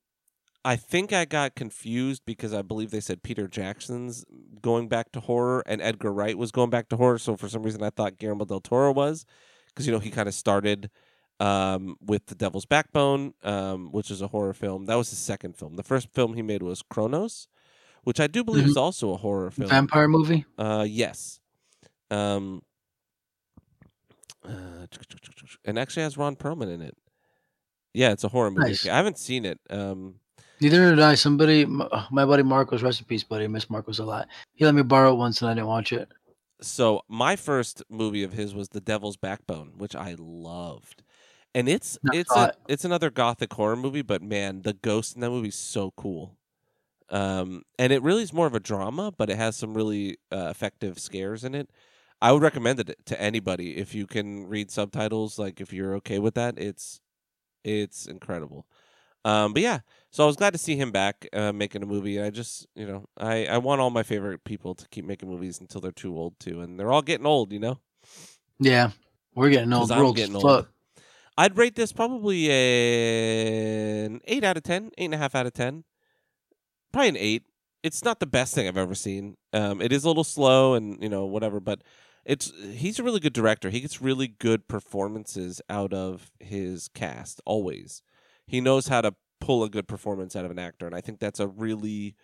I 0.64 0.76
think 0.76 1.12
I 1.12 1.24
got 1.24 1.54
confused 1.54 2.22
because 2.24 2.54
I 2.54 2.62
believe 2.62 2.90
they 2.90 3.00
said 3.00 3.22
Peter 3.22 3.48
Jackson's 3.48 4.24
going 4.60 4.88
back 4.88 5.12
to 5.12 5.20
horror 5.20 5.62
and 5.66 5.82
Edgar 5.82 6.12
Wright 6.12 6.38
was 6.38 6.52
going 6.52 6.70
back 6.70 6.88
to 6.90 6.96
horror. 6.96 7.18
So 7.18 7.36
for 7.36 7.48
some 7.48 7.62
reason 7.62 7.82
I 7.82 7.90
thought 7.90 8.18
Guillermo 8.18 8.44
del 8.44 8.60
Toro 8.60 8.92
was 8.92 9.26
because 9.68 9.86
you 9.86 9.92
know 9.92 9.98
he 9.98 10.10
kind 10.10 10.28
of 10.28 10.34
started 10.34 10.88
um, 11.40 11.96
with 12.00 12.26
The 12.26 12.36
Devil's 12.36 12.66
Backbone, 12.66 13.34
um, 13.42 13.90
which 13.90 14.10
is 14.10 14.22
a 14.22 14.28
horror 14.28 14.54
film. 14.54 14.86
That 14.86 14.94
was 14.94 15.10
his 15.10 15.18
second 15.18 15.56
film. 15.56 15.74
The 15.74 15.82
first 15.82 16.08
film 16.12 16.34
he 16.34 16.42
made 16.42 16.62
was 16.62 16.82
Cronos, 16.82 17.48
which 18.04 18.20
I 18.20 18.26
do 18.26 18.44
believe 18.44 18.66
is 18.66 18.76
also 18.76 19.12
a 19.12 19.16
horror 19.16 19.50
film. 19.50 19.68
Vampire 19.68 20.08
movie. 20.08 20.44
Uh, 20.58 20.86
yes. 20.88 21.40
Um, 22.10 22.62
uh, 24.44 24.86
and 25.64 25.78
actually 25.78 26.02
has 26.02 26.16
Ron 26.16 26.36
Perlman 26.36 26.72
in 26.72 26.82
it. 26.82 26.96
Yeah, 27.94 28.12
it's 28.12 28.24
a 28.24 28.28
horror 28.28 28.50
movie. 28.50 28.70
Nice. 28.70 28.86
I 28.86 28.96
haven't 28.96 29.18
seen 29.18 29.44
it. 29.44 29.60
Um, 29.70 30.16
Neither 30.60 30.90
did 30.90 31.00
I. 31.00 31.14
Somebody, 31.14 31.64
uh, 31.64 32.06
my 32.10 32.24
buddy 32.24 32.42
Marcos, 32.42 32.82
rest 32.82 33.02
in 33.08 33.20
buddy. 33.28 33.44
I 33.44 33.48
miss 33.48 33.68
Marcos 33.68 33.98
a 33.98 34.04
lot. 34.04 34.28
He 34.54 34.64
let 34.64 34.74
me 34.74 34.82
borrow 34.82 35.12
it 35.12 35.16
once 35.16 35.42
and 35.42 35.50
I 35.50 35.54
didn't 35.54 35.66
watch 35.66 35.92
it. 35.92 36.08
so 36.60 37.02
my 37.08 37.36
first 37.36 37.82
movie 37.90 38.22
of 38.22 38.32
his 38.32 38.54
was 38.54 38.68
The 38.70 38.80
Devil's 38.80 39.16
Backbone, 39.16 39.72
which 39.76 39.94
I 39.94 40.14
loved. 40.18 41.02
And 41.54 41.68
it's 41.68 41.98
it's 42.12 42.34
a, 42.34 42.46
it. 42.46 42.56
it's 42.66 42.84
another 42.84 43.10
gothic 43.10 43.52
horror 43.52 43.76
movie, 43.76 44.02
but 44.02 44.22
man, 44.22 44.62
the 44.62 44.72
ghost 44.72 45.14
in 45.14 45.20
that 45.20 45.30
movie 45.30 45.48
is 45.48 45.54
so 45.54 45.92
cool. 45.96 46.38
Um, 47.10 47.62
and 47.78 47.92
it 47.92 48.02
really 48.02 48.22
is 48.22 48.32
more 48.32 48.46
of 48.46 48.54
a 48.54 48.60
drama, 48.60 49.12
but 49.16 49.30
it 49.30 49.36
has 49.36 49.56
some 49.56 49.74
really 49.74 50.18
uh, 50.30 50.48
effective 50.50 50.98
scares 50.98 51.44
in 51.44 51.54
it. 51.54 51.70
I 52.20 52.32
would 52.32 52.42
recommend 52.42 52.78
it 52.78 52.96
to 53.06 53.20
anybody 53.20 53.76
if 53.76 53.94
you 53.94 54.06
can 54.06 54.46
read 54.46 54.70
subtitles. 54.70 55.38
Like 55.38 55.60
if 55.60 55.72
you're 55.72 55.94
okay 55.96 56.18
with 56.18 56.34
that, 56.34 56.58
it's 56.58 57.00
it's 57.64 58.06
incredible. 58.06 58.66
Um, 59.24 59.52
but 59.52 59.62
yeah, 59.62 59.80
so 60.10 60.24
I 60.24 60.26
was 60.26 60.36
glad 60.36 60.52
to 60.52 60.58
see 60.58 60.76
him 60.76 60.90
back 60.90 61.28
uh, 61.32 61.52
making 61.52 61.82
a 61.82 61.86
movie. 61.86 62.20
I 62.20 62.30
just 62.30 62.66
you 62.74 62.86
know 62.86 63.06
I 63.18 63.46
I 63.46 63.58
want 63.58 63.80
all 63.80 63.90
my 63.90 64.02
favorite 64.02 64.44
people 64.44 64.74
to 64.76 64.88
keep 64.88 65.04
making 65.04 65.28
movies 65.28 65.60
until 65.60 65.80
they're 65.80 65.92
too 65.92 66.16
old 66.16 66.38
to, 66.40 66.60
and 66.60 66.78
they're 66.78 66.92
all 66.92 67.02
getting 67.02 67.26
old, 67.26 67.52
you 67.52 67.58
know. 67.58 67.78
Yeah, 68.58 68.90
we're 69.34 69.50
getting 69.50 69.72
old. 69.72 69.90
We're 69.90 70.12
getting 70.12 70.36
old. 70.36 70.44
fuck. 70.44 70.68
I'd 71.36 71.56
rate 71.56 71.76
this 71.76 71.92
probably 71.92 72.50
an 72.50 74.20
eight 74.26 74.44
out 74.44 74.56
of 74.56 74.62
ten, 74.62 74.90
eight 74.98 75.06
and 75.06 75.14
a 75.14 75.18
half 75.18 75.34
out 75.34 75.46
of 75.46 75.54
ten, 75.54 75.84
probably 76.92 77.08
an 77.10 77.16
eight. 77.16 77.44
It's 77.82 78.04
not 78.04 78.20
the 78.20 78.26
best 78.26 78.54
thing 78.54 78.68
I've 78.68 78.76
ever 78.76 78.94
seen. 78.94 79.36
Um, 79.52 79.80
it 79.80 79.92
is 79.92 80.04
a 80.04 80.08
little 80.08 80.24
slow 80.24 80.74
and 80.74 81.02
you 81.02 81.08
know 81.08 81.26
whatever, 81.26 81.60
but 81.60 81.82
it's 82.24 82.52
he's 82.72 82.98
a 82.98 83.02
really 83.02 83.20
good 83.20 83.32
director. 83.32 83.70
He 83.70 83.80
gets 83.80 84.00
really 84.00 84.28
good 84.28 84.68
performances 84.68 85.60
out 85.68 85.92
of 85.92 86.30
his 86.38 86.88
cast 86.88 87.40
always. 87.44 88.02
He 88.46 88.60
knows 88.60 88.88
how 88.88 89.00
to 89.00 89.14
pull 89.40 89.64
a 89.64 89.70
good 89.70 89.88
performance 89.88 90.36
out 90.36 90.44
of 90.44 90.50
an 90.50 90.58
actor, 90.58 90.86
and 90.86 90.94
I 90.94 91.00
think 91.00 91.18
that's 91.18 91.40
a 91.40 91.48
really 91.48 92.14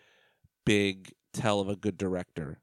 big 0.64 1.12
tell 1.32 1.60
of 1.60 1.68
a 1.68 1.76
good 1.76 1.98
director. 1.98 2.60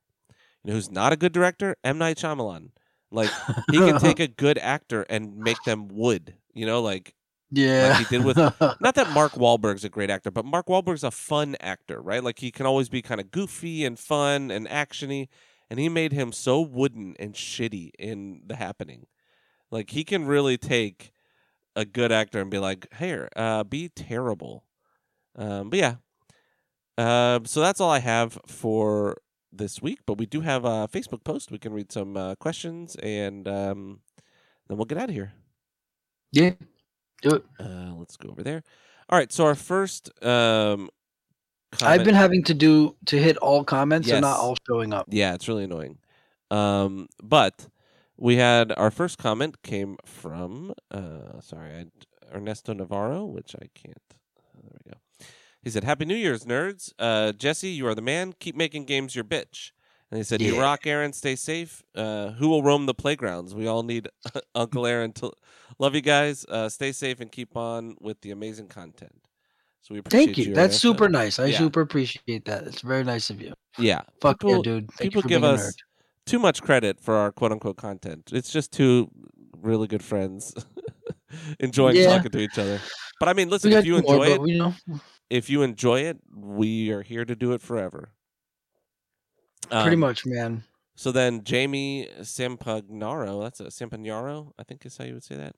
You 0.64 0.69
know 0.69 0.73
who's 0.73 0.91
not 0.91 1.14
a 1.14 1.18
good 1.18 1.34
director? 1.34 1.76
M 1.84 1.98
Night 1.98 2.18
Shyamalan. 2.18 2.69
Like 3.11 3.30
he 3.72 3.77
can 3.77 3.99
take 3.99 4.19
a 4.19 4.27
good 4.27 4.57
actor 4.57 5.06
and 5.10 5.38
make 5.38 5.61
them 5.65 5.90
wood. 5.90 6.36
You 6.53 6.65
know, 6.65 6.82
like 6.82 7.14
yeah. 7.51 7.93
he 7.93 8.05
did 8.05 8.23
with- 8.23 8.38
not 8.80 8.95
that 8.95 9.09
Mark 9.11 9.34
Wahlberg's 9.34 9.84
a 9.84 9.89
great 9.89 10.09
actor, 10.09 10.31
but 10.31 10.45
Mark 10.45 10.67
Wahlberg's 10.67 11.03
a 11.03 11.11
fun 11.11 11.55
actor, 11.59 12.01
right? 12.01 12.23
Like 12.23 12.39
he 12.39 12.51
can 12.51 12.65
always 12.65 12.89
be 12.89 13.01
kind 13.01 13.22
of 13.22 13.31
goofy 13.31 13.85
and 13.85 13.97
fun 13.99 14.51
and 14.51 14.67
actiony, 14.67 15.27
and 15.69 15.80
he 15.80 15.89
made 15.89 16.11
him 16.11 16.31
so 16.31 16.61
wooden 16.61 17.15
and 17.19 17.34
shitty 17.34 17.91
in 17.99 18.41
The 18.47 18.55
Happening. 18.55 19.07
Like 19.72 19.91
he 19.91 20.03
can 20.03 20.26
really 20.26 20.57
take 20.57 21.11
a 21.76 21.85
good 21.85 22.11
actor 22.11 22.41
and 22.41 22.51
be 22.51 22.59
like, 22.59 22.88
"Here, 22.95 23.30
uh, 23.35 23.63
be 23.63 23.89
terrible." 23.89 24.65
Um, 25.35 25.69
but 25.69 25.80
yeah, 25.80 25.95
um, 26.97 27.45
so 27.45 27.59
that's 27.61 27.81
all 27.81 27.91
I 27.91 27.99
have 27.99 28.39
for 28.47 29.17
this 29.51 29.81
week. 29.81 29.99
But 30.05 30.17
we 30.17 30.26
do 30.26 30.41
have 30.41 30.65
a 30.65 30.88
Facebook 30.91 31.23
post. 31.23 31.51
We 31.51 31.59
can 31.59 31.73
read 31.73 31.91
some 31.91 32.15
uh, 32.17 32.35
questions, 32.35 32.95
and 32.97 33.47
um, 33.47 33.99
then 34.67 34.77
we'll 34.77 34.85
get 34.85 34.97
out 34.97 35.09
of 35.09 35.15
here. 35.15 35.34
yeah. 36.31 36.51
Do 37.21 37.35
it. 37.35 37.45
Uh, 37.59 37.93
let's 37.97 38.17
go 38.17 38.29
over 38.29 38.43
there. 38.43 38.63
All 39.09 39.17
right. 39.17 39.31
So 39.31 39.45
our 39.45 39.55
first 39.55 40.11
um, 40.23 40.89
I've 41.81 42.03
been 42.03 42.15
having 42.15 42.43
to 42.43 42.53
do 42.53 42.95
to 43.05 43.17
hit 43.17 43.37
all 43.37 43.63
comments 43.63 44.09
and 44.09 44.21
not 44.21 44.39
all 44.39 44.55
showing 44.67 44.93
up. 44.93 45.07
Yeah, 45.09 45.33
it's 45.33 45.47
really 45.47 45.65
annoying. 45.65 45.97
Um, 46.51 47.07
but 47.23 47.67
we 48.17 48.37
had 48.37 48.71
our 48.77 48.91
first 48.91 49.17
comment 49.17 49.61
came 49.61 49.97
from 50.05 50.73
uh, 50.91 51.41
sorry, 51.41 51.71
I, 51.71 52.35
Ernesto 52.35 52.73
Navarro, 52.73 53.25
which 53.25 53.55
I 53.55 53.67
can't. 53.73 53.97
uh, 54.37 54.61
there 54.63 54.79
we 54.85 54.91
go. 54.91 54.97
He 55.61 55.69
said, 55.69 55.83
"Happy 55.83 56.05
New 56.05 56.15
Year's, 56.15 56.45
nerds. 56.45 56.93
Uh, 56.99 57.31
Jesse, 57.31 57.69
you 57.69 57.87
are 57.87 57.95
the 57.95 58.01
man. 58.01 58.33
Keep 58.39 58.55
making 58.55 58.85
games 58.85 59.15
your 59.15 59.25
bitch." 59.25 59.71
And 60.15 60.21
he 60.21 60.23
said, 60.23 60.41
"You 60.41 60.57
rock, 60.61 60.87
Aaron. 60.87 61.11
Stay 61.11 61.35
safe. 61.35 61.83
Uh, 61.93 62.29
who 62.31 62.47
will 62.47 62.63
roam 62.63 62.85
the 62.85 62.93
playgrounds? 62.93 63.53
We 63.53 63.67
all 63.67 63.83
need 63.83 64.07
Uncle 64.55 64.85
Aaron 64.87 65.11
to 65.13 65.33
love 65.77 65.93
you 65.93 65.99
guys. 65.99 66.45
Uh, 66.47 66.69
stay 66.69 66.93
safe 66.93 67.19
and 67.19 67.29
keep 67.29 67.57
on 67.57 67.97
with 67.99 68.21
the 68.21 68.31
amazing 68.31 68.67
content." 68.69 69.11
So 69.81 69.93
we 69.93 69.99
appreciate 69.99 70.25
Thank 70.27 70.37
you. 70.37 70.45
you 70.45 70.55
That's 70.55 70.77
super 70.77 71.09
nice. 71.09 71.37
I 71.37 71.47
Yeah. 71.47 71.57
super 71.57 71.81
appreciate 71.81 72.45
that. 72.45 72.63
It's 72.65 72.79
very 72.81 73.03
nice 73.03 73.29
of 73.29 73.41
you. 73.41 73.53
Yeah, 73.77 74.03
Fuck 74.21 74.39
People- 74.39 74.55
yeah, 74.55 74.61
dude. 74.63 74.87
Thank 74.93 75.11
people 75.11 75.21
you 75.23 75.27
give 75.27 75.43
us 75.43 75.75
too 76.25 76.39
much 76.39 76.63
credit 76.63 77.01
for 77.01 77.15
our 77.15 77.33
quote 77.33 77.51
unquote 77.51 77.75
content. 77.75 78.29
It's 78.31 78.51
just 78.53 78.71
two 78.71 79.11
really 79.61 79.87
good 79.87 80.01
friends 80.03 80.55
enjoying 81.59 81.97
Yeah. 81.97 82.15
talking 82.15 82.31
to 82.31 82.39
each 82.39 82.57
other. 82.57 82.79
But 83.19 83.27
I 83.29 83.33
mean, 83.33 83.49
listen, 83.49 83.73
if 83.73 83.85
you 83.85 83.97
two 84.01 84.07
more, 84.07 84.25
enjoy 84.25 84.33
it, 84.35 84.41
we 84.41 84.57
know. 84.57 84.73
if 85.29 85.49
you 85.49 85.61
enjoy 85.61 85.99
it, 86.01 86.17
we 86.33 86.91
are 86.91 87.01
here 87.01 87.25
to 87.25 87.35
do 87.35 87.51
it 87.51 87.61
forever. 87.61 88.11
Pretty 89.69 89.95
Um, 89.95 89.99
much, 89.99 90.25
man. 90.25 90.63
So 90.95 91.11
then 91.11 91.43
Jamie 91.43 92.07
Sampagnaro, 92.21 93.43
that's 93.43 93.59
a 93.59 93.65
Sampagnaro, 93.65 94.51
I 94.57 94.63
think 94.63 94.85
is 94.85 94.97
how 94.97 95.03
you 95.05 95.13
would 95.15 95.23
say 95.23 95.35
that. 95.35 95.55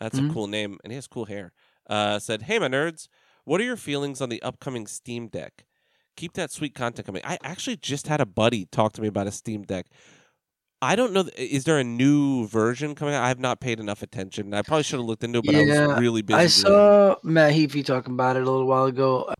That's 0.00 0.18
a 0.18 0.22
Mhm. 0.22 0.32
cool 0.32 0.46
name, 0.46 0.78
and 0.84 0.92
he 0.92 0.96
has 0.96 1.06
cool 1.06 1.24
hair. 1.24 1.52
Uh, 1.88 2.18
said, 2.18 2.42
"Hey, 2.42 2.58
my 2.58 2.68
nerds, 2.68 3.08
what 3.44 3.60
are 3.60 3.64
your 3.64 3.76
feelings 3.78 4.20
on 4.20 4.28
the 4.28 4.42
upcoming 4.42 4.86
Steam 4.86 5.28
Deck? 5.28 5.64
Keep 6.16 6.34
that 6.34 6.50
sweet 6.50 6.74
content 6.74 7.06
coming." 7.06 7.22
I 7.24 7.38
actually 7.42 7.76
just 7.76 8.06
had 8.06 8.20
a 8.20 8.26
buddy 8.26 8.66
talk 8.66 8.92
to 8.94 9.00
me 9.00 9.08
about 9.08 9.26
a 9.26 9.32
Steam 9.32 9.62
Deck. 9.62 9.86
I 10.82 10.94
don't 10.94 11.14
know. 11.14 11.24
Is 11.38 11.64
there 11.64 11.78
a 11.78 11.84
new 11.84 12.46
version 12.48 12.94
coming 12.94 13.14
out? 13.14 13.24
I 13.24 13.28
have 13.28 13.38
not 13.38 13.60
paid 13.60 13.80
enough 13.80 14.02
attention. 14.02 14.52
I 14.52 14.60
probably 14.60 14.82
should 14.82 14.98
have 14.98 15.06
looked 15.06 15.24
into 15.24 15.38
it, 15.38 15.46
but 15.46 15.54
I 15.54 15.60
was 15.62 15.98
really 15.98 16.20
busy. 16.20 16.38
I 16.38 16.46
saw 16.48 17.16
Matt 17.22 17.54
Heafy 17.54 17.82
talking 17.82 18.12
about 18.12 18.36
it 18.36 18.42
a 18.42 18.44
little 18.44 18.66
while 18.66 18.84
ago. 18.84 19.32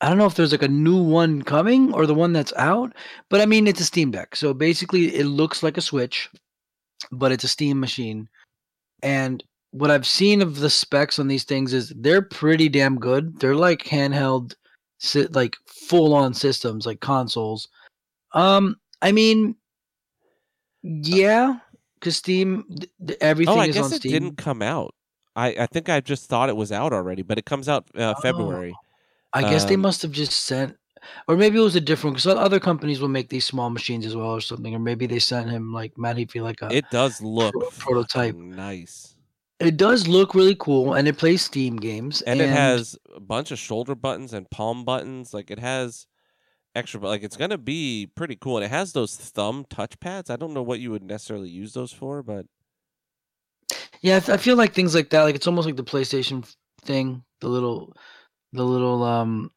I 0.00 0.08
don't 0.08 0.18
know 0.18 0.26
if 0.26 0.34
there's 0.34 0.52
like 0.52 0.62
a 0.62 0.68
new 0.68 1.02
one 1.02 1.40
coming 1.42 1.92
or 1.94 2.06
the 2.06 2.14
one 2.14 2.32
that's 2.32 2.52
out, 2.56 2.92
but 3.30 3.40
I 3.40 3.46
mean 3.46 3.66
it's 3.66 3.80
a 3.80 3.84
Steam 3.84 4.10
Deck. 4.10 4.36
So 4.36 4.52
basically 4.52 5.14
it 5.14 5.24
looks 5.26 5.62
like 5.62 5.76
a 5.78 5.80
Switch, 5.82 6.28
but 7.12 7.32
it's 7.32 7.44
a 7.44 7.48
Steam 7.48 7.80
machine. 7.80 8.28
And 9.02 9.42
what 9.70 9.90
I've 9.90 10.06
seen 10.06 10.42
of 10.42 10.58
the 10.60 10.70
specs 10.70 11.18
on 11.18 11.28
these 11.28 11.44
things 11.44 11.72
is 11.72 11.92
they're 11.96 12.22
pretty 12.22 12.68
damn 12.68 12.98
good. 12.98 13.38
They're 13.40 13.54
like 13.56 13.84
handheld 13.84 14.54
like 15.30 15.56
full 15.66 16.14
on 16.14 16.34
systems 16.34 16.84
like 16.86 17.00
consoles. 17.00 17.68
Um 18.34 18.76
I 19.02 19.12
mean 19.12 19.56
yeah, 20.82 21.58
cuz 22.00 22.16
Steam 22.16 22.64
th- 22.68 22.90
th- 23.06 23.18
everything 23.20 23.54
Oh, 23.54 23.60
I 23.60 23.66
is 23.66 23.74
guess 23.76 23.84
on 23.86 23.92
it 23.92 23.96
Steam. 23.96 24.12
didn't 24.12 24.36
come 24.36 24.62
out. 24.62 24.94
I, 25.34 25.48
I 25.48 25.66
think 25.66 25.88
I 25.88 26.00
just 26.00 26.28
thought 26.30 26.48
it 26.48 26.56
was 26.56 26.72
out 26.72 26.92
already, 26.94 27.22
but 27.22 27.36
it 27.38 27.44
comes 27.44 27.68
out 27.68 27.86
uh, 27.94 28.14
Oh. 28.16 28.72
I 29.36 29.50
guess 29.50 29.64
they 29.64 29.74
Um, 29.74 29.82
must 29.82 30.02
have 30.02 30.12
just 30.12 30.32
sent, 30.32 30.76
or 31.28 31.36
maybe 31.36 31.58
it 31.58 31.62
was 31.62 31.76
a 31.76 31.80
different 31.80 32.16
because 32.16 32.26
other 32.26 32.60
companies 32.60 33.00
will 33.00 33.08
make 33.08 33.28
these 33.28 33.44
small 33.44 33.70
machines 33.70 34.06
as 34.06 34.16
well 34.16 34.30
or 34.30 34.40
something, 34.40 34.74
or 34.74 34.78
maybe 34.78 35.06
they 35.06 35.18
sent 35.18 35.50
him 35.50 35.72
like 35.72 35.96
Matt 35.98 36.16
Heafy 36.16 36.42
like 36.42 36.62
a. 36.62 36.72
It, 36.74 36.90
does 36.90 37.20
look 37.20 37.52
pro- 37.52 37.70
prototype. 37.78 38.34
nice. 38.34 39.14
It 39.58 39.76
does 39.76 40.06
look 40.06 40.34
really 40.34 40.56
cool, 40.58 40.94
and 40.94 41.08
it 41.08 41.16
plays 41.16 41.42
Steam 41.42 41.76
games, 41.76 42.22
and, 42.22 42.40
it 42.40 42.48
has 42.48 42.96
a 43.14 43.20
bunch 43.20 43.50
of 43.50 43.58
shoulder 43.58 43.94
buttons 43.94 44.32
and 44.32 44.50
palm 44.50 44.84
buttons. 44.84 45.32
Like 45.32 45.50
it 45.50 45.58
has 45.58 46.06
extra, 46.74 47.00
but 47.00 47.08
like 47.08 47.22
it's 47.22 47.36
gonna 47.36 47.58
be 47.58 48.06
pretty 48.14 48.36
cool. 48.36 48.58
And 48.58 48.64
it 48.64 48.70
has 48.70 48.92
those 48.92 49.16
thumb 49.16 49.64
touch 49.68 49.98
pads. 49.98 50.30
I 50.30 50.36
don't 50.36 50.54
know 50.54 50.62
what 50.62 50.80
you 50.80 50.90
would 50.90 51.02
necessarily 51.02 51.48
use 51.48 51.72
those 51.72 51.92
for, 51.92 52.22
but 52.22 52.46
Yeah, 54.02 54.20
I 54.28 54.36
feel 54.36 54.56
like 54.56 54.74
things 54.74 54.94
like 54.94 55.10
that. 55.10 55.22
Like 55.22 55.34
it's 55.34 55.46
almost 55.46 55.66
like 55.66 55.76
the 55.76 55.84
PlayStation 55.84 56.46
thing, 56.82 57.24
the 57.40 57.48
little, 57.48 57.94
the 58.52 58.64
little 58.64 59.02
um 59.02 59.50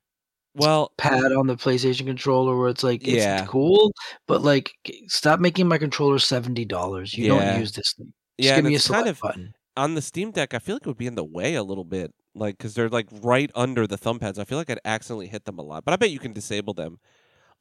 well, 0.56 0.94
pad 0.98 1.32
on 1.34 1.48
the 1.48 1.56
PlayStation 1.56 2.06
controller, 2.06 2.58
where 2.58 2.70
it's 2.70 2.84
like 2.84 3.08
it's 3.08 3.26
Yeah. 3.26 3.46
cool, 3.46 3.92
but 4.28 4.42
like 4.42 4.74
stop 5.08 5.40
making 5.40 5.68
my 5.68 5.78
controller 5.78 6.20
seventy 6.20 6.66
dollars. 6.66 7.18
You 7.18 7.26
Yeah. 7.26 7.30
don't 7.30 7.48
use 7.48 7.72
this 7.74 7.94
thing. 7.98 8.14
Just 8.42 8.48
yeah, 8.48 8.56
give 8.56 8.66
me 8.66 8.76
a 8.76 8.78
it's 8.78 8.88
kind 8.88 9.08
of 9.08 9.20
button. 9.22 9.54
on 9.78 9.96
the 9.96 10.02
Steam 10.02 10.32
Deck. 10.32 10.54
I 10.54 10.60
feel 10.60 10.76
like 10.76 10.84
it 10.84 10.88
would 10.88 10.98
be 10.98 11.08
in 11.08 11.16
the 11.16 11.24
way 11.24 11.56
a 11.56 11.64
little 11.64 11.84
bit, 11.86 12.14
like 12.36 12.58
because 12.58 12.74
they're 12.76 12.90
like 12.90 13.08
right 13.12 13.52
under 13.56 13.88
the 13.88 13.98
thumb 13.98 14.20
pads. 14.20 14.40
I 14.40 14.46
feel 14.46 14.58
like 14.58 14.70
I'd 14.70 14.80
accidentally 14.86 15.28
hit 15.28 15.46
them 15.46 15.60
a 15.60 15.64
lot, 15.64 15.86
but 15.86 15.94
I 15.94 15.98
bet 15.98 16.12
you 16.12 16.20
can 16.20 16.34
disable 16.34 16.74
them. 16.74 17.00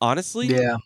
Honestly, 0.01 0.49
Yeah, 0.49 0.77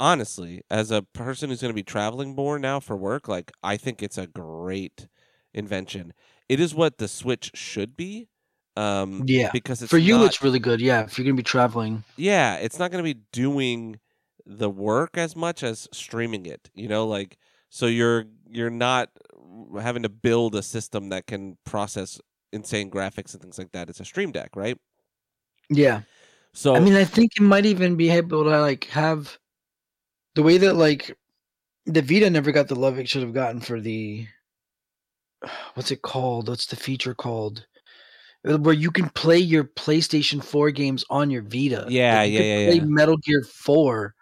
honestly, 0.00 0.62
as 0.70 0.90
a 0.90 1.02
person 1.02 1.50
who's 1.50 1.60
going 1.62 1.70
to 1.72 1.74
be 1.74 1.82
traveling 1.82 2.34
more 2.34 2.58
now 2.58 2.80
for 2.80 2.96
work, 2.96 3.28
like 3.28 3.52
I 3.62 3.76
think 3.76 4.02
it's 4.02 4.18
a 4.18 4.26
great 4.26 5.08
invention. 5.54 6.12
It 6.48 6.60
is 6.60 6.74
what 6.74 6.98
the 6.98 7.08
Switch 7.08 7.50
should 7.54 7.96
be. 7.96 8.28
Um, 8.78 9.24
yeah. 9.26 9.50
because 9.52 9.82
it's 9.82 9.90
For 9.90 9.98
you, 9.98 10.18
not, 10.18 10.26
it's 10.26 10.42
really 10.42 10.60
good. 10.60 10.80
Yeah, 10.80 11.02
if 11.02 11.18
you're 11.18 11.24
gonna 11.24 11.34
be 11.36 11.42
traveling. 11.42 12.04
yeah, 12.16 12.56
it's 12.56 12.78
not 12.78 12.92
going 12.92 13.02
to 13.04 13.14
be 13.14 13.20
doing 13.32 13.98
the 14.46 14.70
work 14.70 15.18
as 15.18 15.34
much 15.34 15.64
as 15.64 15.88
streaming 15.92 16.46
it. 16.46 16.70
You 16.74 16.88
know, 16.88 17.06
like 17.06 17.38
so 17.70 17.86
you're 17.86 18.26
you're 18.48 18.70
not 18.70 19.10
having 19.80 20.04
to 20.04 20.08
build 20.08 20.54
a 20.54 20.62
system 20.62 21.08
that 21.08 21.26
can 21.26 21.58
process 21.64 22.20
insane 22.52 22.88
graphics 22.90 23.32
and 23.32 23.42
things 23.42 23.58
like 23.58 23.72
that. 23.72 23.88
It's 23.88 24.00
a 24.00 24.04
Stream 24.04 24.30
Deck, 24.30 24.50
right? 24.54 24.78
Yeah. 25.68 26.02
So 26.54 26.76
I 26.76 26.80
mean, 26.80 26.94
I 26.94 27.04
think 27.04 27.32
it 27.36 27.42
might 27.42 27.66
even 27.66 27.96
be 27.96 28.10
able 28.10 28.44
to 28.44 28.60
like 28.60 28.84
have 28.84 29.38
the 30.34 30.42
way 30.42 30.56
that 30.58 30.74
like 30.74 31.16
the 31.84 32.02
Vita 32.02 32.30
never 32.30 32.52
got 32.52 32.68
the 32.68 32.76
love 32.76 32.98
it 32.98 33.08
should 33.08 33.22
have 33.22 33.34
gotten 33.34 33.60
for 33.60 33.80
the 33.80 34.26
what's 35.74 35.90
it 35.90 36.02
called? 36.02 36.48
What's 36.48 36.66
the 36.66 36.76
feature 36.76 37.14
called? 37.14 37.66
Where 38.44 38.74
you 38.74 38.90
can 38.90 39.08
play 39.10 39.38
your 39.38 39.64
PlayStation 39.64 40.42
4 40.42 40.70
games 40.70 41.04
on 41.10 41.30
your 41.30 41.42
Vita. 41.42 41.82
Like, 41.84 41.92
Yeah, 41.92 42.22
you 42.24 42.32
yeah, 42.32 42.38
could 42.38 42.48
yeah, 42.58 42.58
Play 42.64 42.80
yeah. 42.80 42.84
Metal 42.84 43.16
Gear 43.18 43.42
4, 43.42 44.14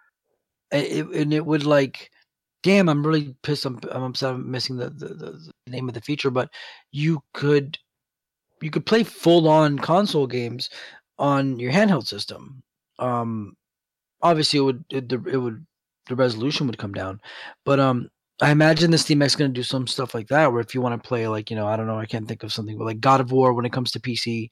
and 0.71 0.83
it, 0.85 1.05
and 1.07 1.33
it 1.33 1.45
would 1.45 1.65
like, 1.65 2.11
damn, 2.63 2.89
I'm 2.89 3.05
really 3.05 3.35
pissed. 3.43 3.65
I'm, 3.65 3.79
I'm 3.91 4.03
upset. 4.03 4.33
I'm 4.33 4.49
missing 4.51 4.77
the, 4.77 4.89
the, 4.89 5.07
the 5.09 5.51
name 5.67 5.87
of 5.87 5.93
the 5.95 6.01
feature, 6.01 6.31
but 6.31 6.49
you 6.91 7.21
could 7.33 7.77
you 8.61 8.71
could 8.71 8.85
play 8.85 9.03
full 9.03 9.47
on 9.47 9.79
console 9.79 10.27
games 10.27 10.69
on 11.19 11.59
your 11.59 11.71
handheld 11.71 12.07
system. 12.07 12.63
Um, 12.99 13.55
obviously, 14.21 14.59
it 14.59 14.63
would 14.63 14.85
it, 14.89 15.09
the 15.09 15.23
it 15.25 15.37
would 15.37 15.65
the 16.07 16.15
resolution 16.15 16.67
would 16.67 16.77
come 16.77 16.93
down, 16.93 17.21
but 17.65 17.79
um, 17.79 18.09
I 18.41 18.51
imagine 18.51 18.91
the 18.91 18.97
Steam 18.99 19.19
Deck's 19.19 19.35
going 19.35 19.51
to 19.51 19.59
do 19.59 19.63
some 19.63 19.87
stuff 19.87 20.13
like 20.13 20.27
that, 20.27 20.51
where 20.51 20.61
if 20.61 20.75
you 20.75 20.81
want 20.81 21.01
to 21.01 21.07
play 21.07 21.27
like 21.27 21.49
you 21.49 21.55
know 21.55 21.67
I 21.67 21.75
don't 21.75 21.87
know 21.87 21.99
I 21.99 22.05
can't 22.05 22.27
think 22.27 22.43
of 22.43 22.53
something, 22.53 22.77
but 22.77 22.85
like 22.85 22.99
God 22.99 23.21
of 23.21 23.31
War 23.31 23.53
when 23.53 23.65
it 23.65 23.71
comes 23.73 23.91
to 23.91 23.99
PC 23.99 24.49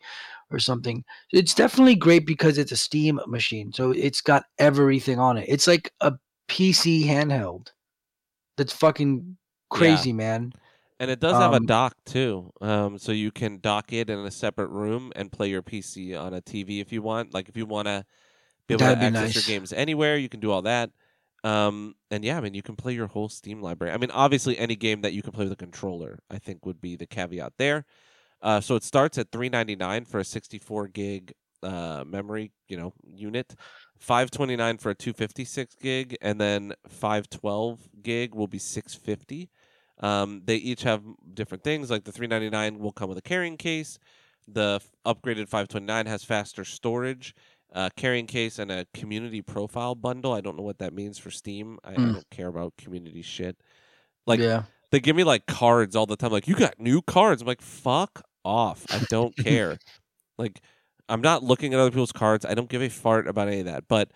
or 0.52 0.60
something, 0.60 1.04
it's 1.32 1.54
definitely 1.54 1.96
great 1.96 2.26
because 2.26 2.58
it's 2.58 2.72
a 2.72 2.78
Steam 2.78 3.20
machine, 3.28 3.72
so 3.74 3.92
it's 3.92 4.22
got 4.22 4.44
everything 4.60 5.20
on 5.20 5.38
it. 5.38 5.46
It's 5.50 5.68
like 5.68 5.92
a 6.02 6.14
PC 6.50 7.06
handheld. 7.06 7.68
That's 8.58 8.74
fucking 8.74 9.38
crazy, 9.70 10.14
man. 10.14 10.54
And 11.00 11.12
it 11.12 11.20
does 11.20 11.38
have 11.38 11.54
a 11.54 11.58
Um, 11.58 11.66
dock 11.66 11.96
too, 12.06 12.52
um, 12.62 12.98
so 12.98 13.12
you 13.12 13.32
can 13.32 13.60
dock 13.60 13.92
it 13.92 14.10
in 14.10 14.20
a 14.20 14.32
separate 14.32 14.70
room 14.70 15.12
and 15.16 15.32
play 15.32 15.50
your 15.50 15.62
PC 15.62 16.16
on 16.16 16.34
a 16.34 16.42
TV 16.42 16.80
if 16.80 16.94
you 16.94 17.02
want. 17.02 17.34
Like 17.34 17.50
if 17.50 17.58
you 17.58 17.66
want 17.66 17.88
to 17.88 18.06
be 18.68 18.76
able 18.76 18.88
to 18.88 18.96
be 18.96 19.08
access 19.08 19.12
nice. 19.12 19.36
your 19.36 19.44
games 19.44 19.74
anywhere, 19.74 20.18
you 20.18 20.30
can 20.30 20.40
do 20.40 20.52
all 20.52 20.62
that. 20.64 20.92
Um, 21.46 21.94
and 22.10 22.26
yeah, 22.26 22.38
I 22.38 22.42
mean, 22.42 22.56
you 22.56 22.64
can 22.64 22.76
play 22.76 22.94
your 22.94 23.06
whole 23.06 23.30
Steam 23.30 23.62
library. 23.62 23.94
I 23.94 23.98
mean, 23.98 24.10
obviously, 24.10 24.58
any 24.58 24.76
game 24.76 25.02
that 25.02 25.14
you 25.14 25.22
can 25.22 25.32
play 25.32 25.46
with 25.46 25.54
a 25.54 25.58
controller, 25.58 26.18
I 26.30 26.40
think, 26.40 26.66
would 26.66 26.82
be 26.82 26.96
the 26.96 27.06
caveat 27.06 27.54
there. 27.58 27.86
Uh, 28.42 28.60
so 28.60 28.76
it 28.76 28.84
starts 28.84 29.18
at 29.20 29.32
three 29.32 29.50
ninety 29.50 29.76
nine 29.76 30.06
for 30.06 30.20
a 30.20 30.26
sixty 30.26 30.58
four 30.58 30.88
gig 30.88 31.34
uh, 31.62 32.04
memory, 32.06 32.52
you 32.68 32.78
know, 32.78 32.94
unit. 33.14 33.56
529 34.00 34.78
for 34.78 34.90
a 34.90 34.96
256 34.96 35.76
gig, 35.76 36.18
and 36.22 36.40
then 36.40 36.74
512 36.90 37.88
gig 38.02 38.36
will 38.36 38.48
be 38.48 38.60
650. 38.60 39.50
Um, 40.00 40.42
they 40.46 40.58
each 40.58 40.84
have 40.84 41.02
different 41.34 41.64
things. 41.64 41.90
Like 41.90 42.04
the 42.04 42.12
399 42.12 42.80
will 42.80 42.92
come 42.92 43.08
with 43.08 43.18
a 43.18 43.22
carrying 43.22 43.58
case. 43.58 43.98
The 44.48 44.80
upgraded 45.06 45.48
529 45.48 46.06
has 46.06 46.24
faster 46.24 46.64
storage, 46.66 47.34
uh, 47.74 47.90
carrying 47.96 48.28
case, 48.28 48.60
and 48.60 48.72
a 48.72 48.86
community 48.94 49.42
profile 49.42 49.96
bundle. 49.96 50.34
I 50.34 50.42
don't 50.42 50.56
know 50.58 50.64
what 50.64 50.80
that 50.80 50.94
means 50.94 51.18
for 51.18 51.32
Steam. 51.32 51.78
I, 51.84 51.94
I 51.94 51.96
Mm. 51.98 52.14
don't 52.14 52.30
care 52.30 52.48
about 52.48 52.78
community 52.78 53.22
shit. 53.22 53.58
Like 54.28 54.40
yeah, 54.40 54.64
they 54.92 55.00
give 55.00 55.16
me 55.16 55.24
like 55.24 55.46
cards 55.46 55.96
all 55.96 56.06
the 56.06 56.16
time. 56.16 56.32
Like 56.32 56.48
you 56.48 56.56
got 56.56 56.80
new 56.80 57.02
cards. 57.02 57.42
I'm 57.42 57.48
like 57.48 57.62
fuck 57.62 58.22
off. 58.44 58.86
I 58.92 59.00
don't 59.10 59.36
care. 59.38 59.78
like 60.38 60.62
I'm 61.08 61.22
not 61.22 61.44
looking 61.44 61.74
at 61.74 61.80
other 61.80 61.92
people's 61.92 62.12
cards. 62.12 62.46
I 62.46 62.54
don't 62.56 62.70
give 62.70 62.82
a 62.82 62.90
fart 62.90 63.28
about 63.28 63.48
any 63.48 63.60
of 63.60 63.66
that. 63.68 63.88
But 63.88 64.12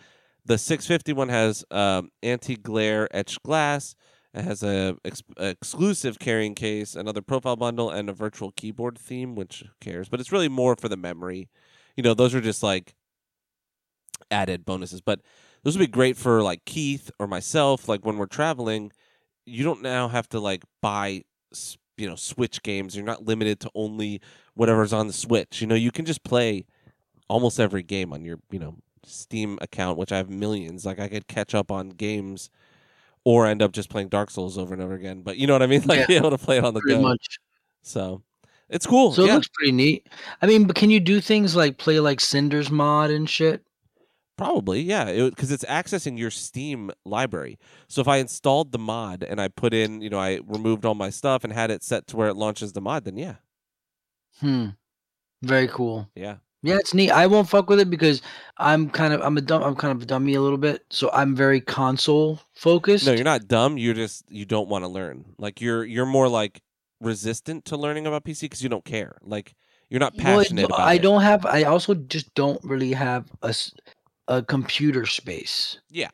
the 0.45 0.57
650 0.57 1.13
one 1.13 1.29
has 1.29 1.63
um, 1.69 2.09
anti-glare 2.23 3.07
etched 3.15 3.43
glass. 3.43 3.95
It 4.33 4.43
has 4.43 4.63
a 4.63 4.95
ex- 5.05 5.21
exclusive 5.37 6.17
carrying 6.19 6.55
case, 6.55 6.95
another 6.95 7.21
profile 7.21 7.55
bundle, 7.55 7.89
and 7.91 8.09
a 8.09 8.13
virtual 8.13 8.51
keyboard 8.51 8.97
theme. 8.97 9.35
Which 9.35 9.63
cares? 9.81 10.09
But 10.09 10.19
it's 10.19 10.31
really 10.31 10.49
more 10.49 10.75
for 10.75 10.89
the 10.89 10.97
memory. 10.97 11.49
You 11.95 12.03
know, 12.03 12.13
those 12.13 12.33
are 12.33 12.41
just 12.41 12.63
like 12.63 12.93
added 14.31 14.65
bonuses. 14.65 15.01
But 15.01 15.21
those 15.63 15.77
would 15.77 15.83
be 15.83 15.91
great 15.91 16.17
for 16.17 16.41
like 16.41 16.65
Keith 16.65 17.11
or 17.19 17.27
myself. 17.27 17.87
Like 17.87 18.05
when 18.05 18.17
we're 18.17 18.25
traveling, 18.25 18.91
you 19.45 19.63
don't 19.63 19.81
now 19.81 20.07
have 20.07 20.29
to 20.29 20.39
like 20.39 20.63
buy 20.81 21.23
you 21.97 22.07
know 22.07 22.15
Switch 22.15 22.61
games. 22.63 22.95
You're 22.95 23.05
not 23.05 23.25
limited 23.25 23.59
to 23.61 23.71
only 23.75 24.21
whatever's 24.53 24.93
on 24.93 25.07
the 25.07 25.13
Switch. 25.13 25.61
You 25.61 25.67
know, 25.67 25.75
you 25.75 25.91
can 25.91 26.05
just 26.05 26.23
play 26.23 26.65
almost 27.27 27.59
every 27.59 27.83
game 27.83 28.13
on 28.13 28.23
your 28.23 28.39
you 28.51 28.59
know 28.59 28.75
Steam 29.05 29.57
account, 29.61 29.97
which 29.97 30.11
I 30.11 30.17
have 30.17 30.29
millions. 30.29 30.85
Like 30.85 30.99
I 30.99 31.07
could 31.07 31.27
catch 31.27 31.53
up 31.55 31.71
on 31.71 31.89
games. 31.89 32.49
Or 33.25 33.45
end 33.45 33.61
up 33.61 33.73
just 33.73 33.89
playing 33.89 34.07
Dark 34.07 34.31
Souls 34.31 34.57
over 34.57 34.73
and 34.73 34.81
over 34.81 34.93
again, 34.93 35.21
but 35.23 35.35
you 35.37 35.45
know 35.45 35.53
what 35.53 35.61
I 35.61 35.67
mean. 35.67 35.81
Like 35.85 35.99
Yeah. 35.99 36.05
be 36.07 36.15
able 36.15 36.29
to 36.31 36.37
play 36.37 36.57
it 36.57 36.63
on 36.63 36.73
the 36.73 36.79
go. 36.81 37.01
much. 37.01 37.37
So 37.81 38.23
it's 38.69 38.85
cool. 38.87 39.11
So 39.11 39.23
it 39.23 39.27
yeah, 39.27 39.35
looks 39.35 39.49
pretty 39.49 39.73
neat. 39.73 40.07
I 40.41 40.45
mean, 40.47 40.65
but 40.65 40.77
can 40.77 40.89
you 40.89 41.01
do 41.01 41.19
things 41.19 41.53
like 41.53 41.77
play 41.77 41.99
like 41.99 42.21
Cinder's 42.21 42.71
mod 42.71 43.11
and 43.11 43.29
shit? 43.29 43.61
Probably, 44.39 44.81
yeah, 44.81 45.11
because 45.29 45.51
it's 45.51 45.65
accessing 45.65 46.17
your 46.17 46.31
Steam 46.31 46.91
library. 47.05 47.59
So 47.87 48.01
if 48.01 48.07
I 48.07 48.17
installed 48.17 48.71
the 48.71 48.79
mod 48.79 49.23
and 49.23 49.39
I 49.41 49.49
put 49.49 49.73
in, 49.73 50.01
you 50.01 50.09
know, 50.09 50.19
I 50.19 50.39
removed 50.47 50.85
all 50.85 50.95
my 50.95 51.09
stuff 51.09 51.43
and 51.43 51.53
had 51.53 51.69
it 51.71 51.83
set 51.83 52.07
to 52.07 52.17
where 52.17 52.29
it 52.29 52.35
launches 52.35 52.73
the 52.73 52.81
mod, 52.81 53.03
then 53.05 53.17
yeah, 53.17 53.35
Hmm. 54.39 54.67
Very 55.41 55.67
cool. 55.67 56.09
yeah, 56.15 56.37
Yeah, 56.63 56.75
it's 56.75 56.93
neat. 56.93 57.11
I 57.11 57.27
won't 57.27 57.49
fuck 57.49 57.69
with 57.69 57.79
it 57.79 57.89
because 57.89 58.21
I'm 58.57 58.89
kind 58.89 59.13
of 59.13 59.21
I'm 59.21 59.37
a 59.37 59.41
dumb 59.41 59.63
I'm 59.63 59.75
kind 59.75 59.91
of 59.95 60.01
a 60.01 60.05
dummy 60.05 60.35
a 60.35 60.41
little 60.41 60.57
bit. 60.57 60.83
So 60.89 61.09
I'm 61.13 61.35
very 61.35 61.61
console 61.61 62.39
focused. 62.53 63.05
no, 63.05 63.13
you're 63.13 63.23
not 63.23 63.47
dumb. 63.47 63.77
You're 63.77 63.93
just 63.93 64.29
you 64.31 64.45
don't 64.45 64.69
want 64.69 64.83
to 64.83 64.87
learn. 64.89 65.25
Like 65.37 65.61
you're 65.61 65.83
you're 65.85 66.05
more 66.05 66.27
like 66.27 66.61
resistant 67.01 67.65
to 67.65 67.77
learning 67.77 68.05
about 68.07 68.23
PC 68.25 68.41
because 68.41 68.61
you 68.63 68.69
don't 68.69 68.83
care. 68.85 69.17
Like 69.21 69.55
you're 69.89 69.99
not 70.01 70.13
Well, 70.15 70.39
passionate 70.39 70.65
about 70.65 70.79
it. 70.79 70.83
I 70.83 70.93
it. 70.95 71.01
don't 71.01 71.21
have. 71.21 71.45
I 71.45 71.63
also 71.63 71.93
just 71.95 72.33
don't 72.35 72.61
really 72.63 72.91
have 72.93 73.31
a, 73.41 73.53
a 74.29 74.41
computer 74.41 75.05
space. 75.05 75.79
Yeah, 75.89 76.11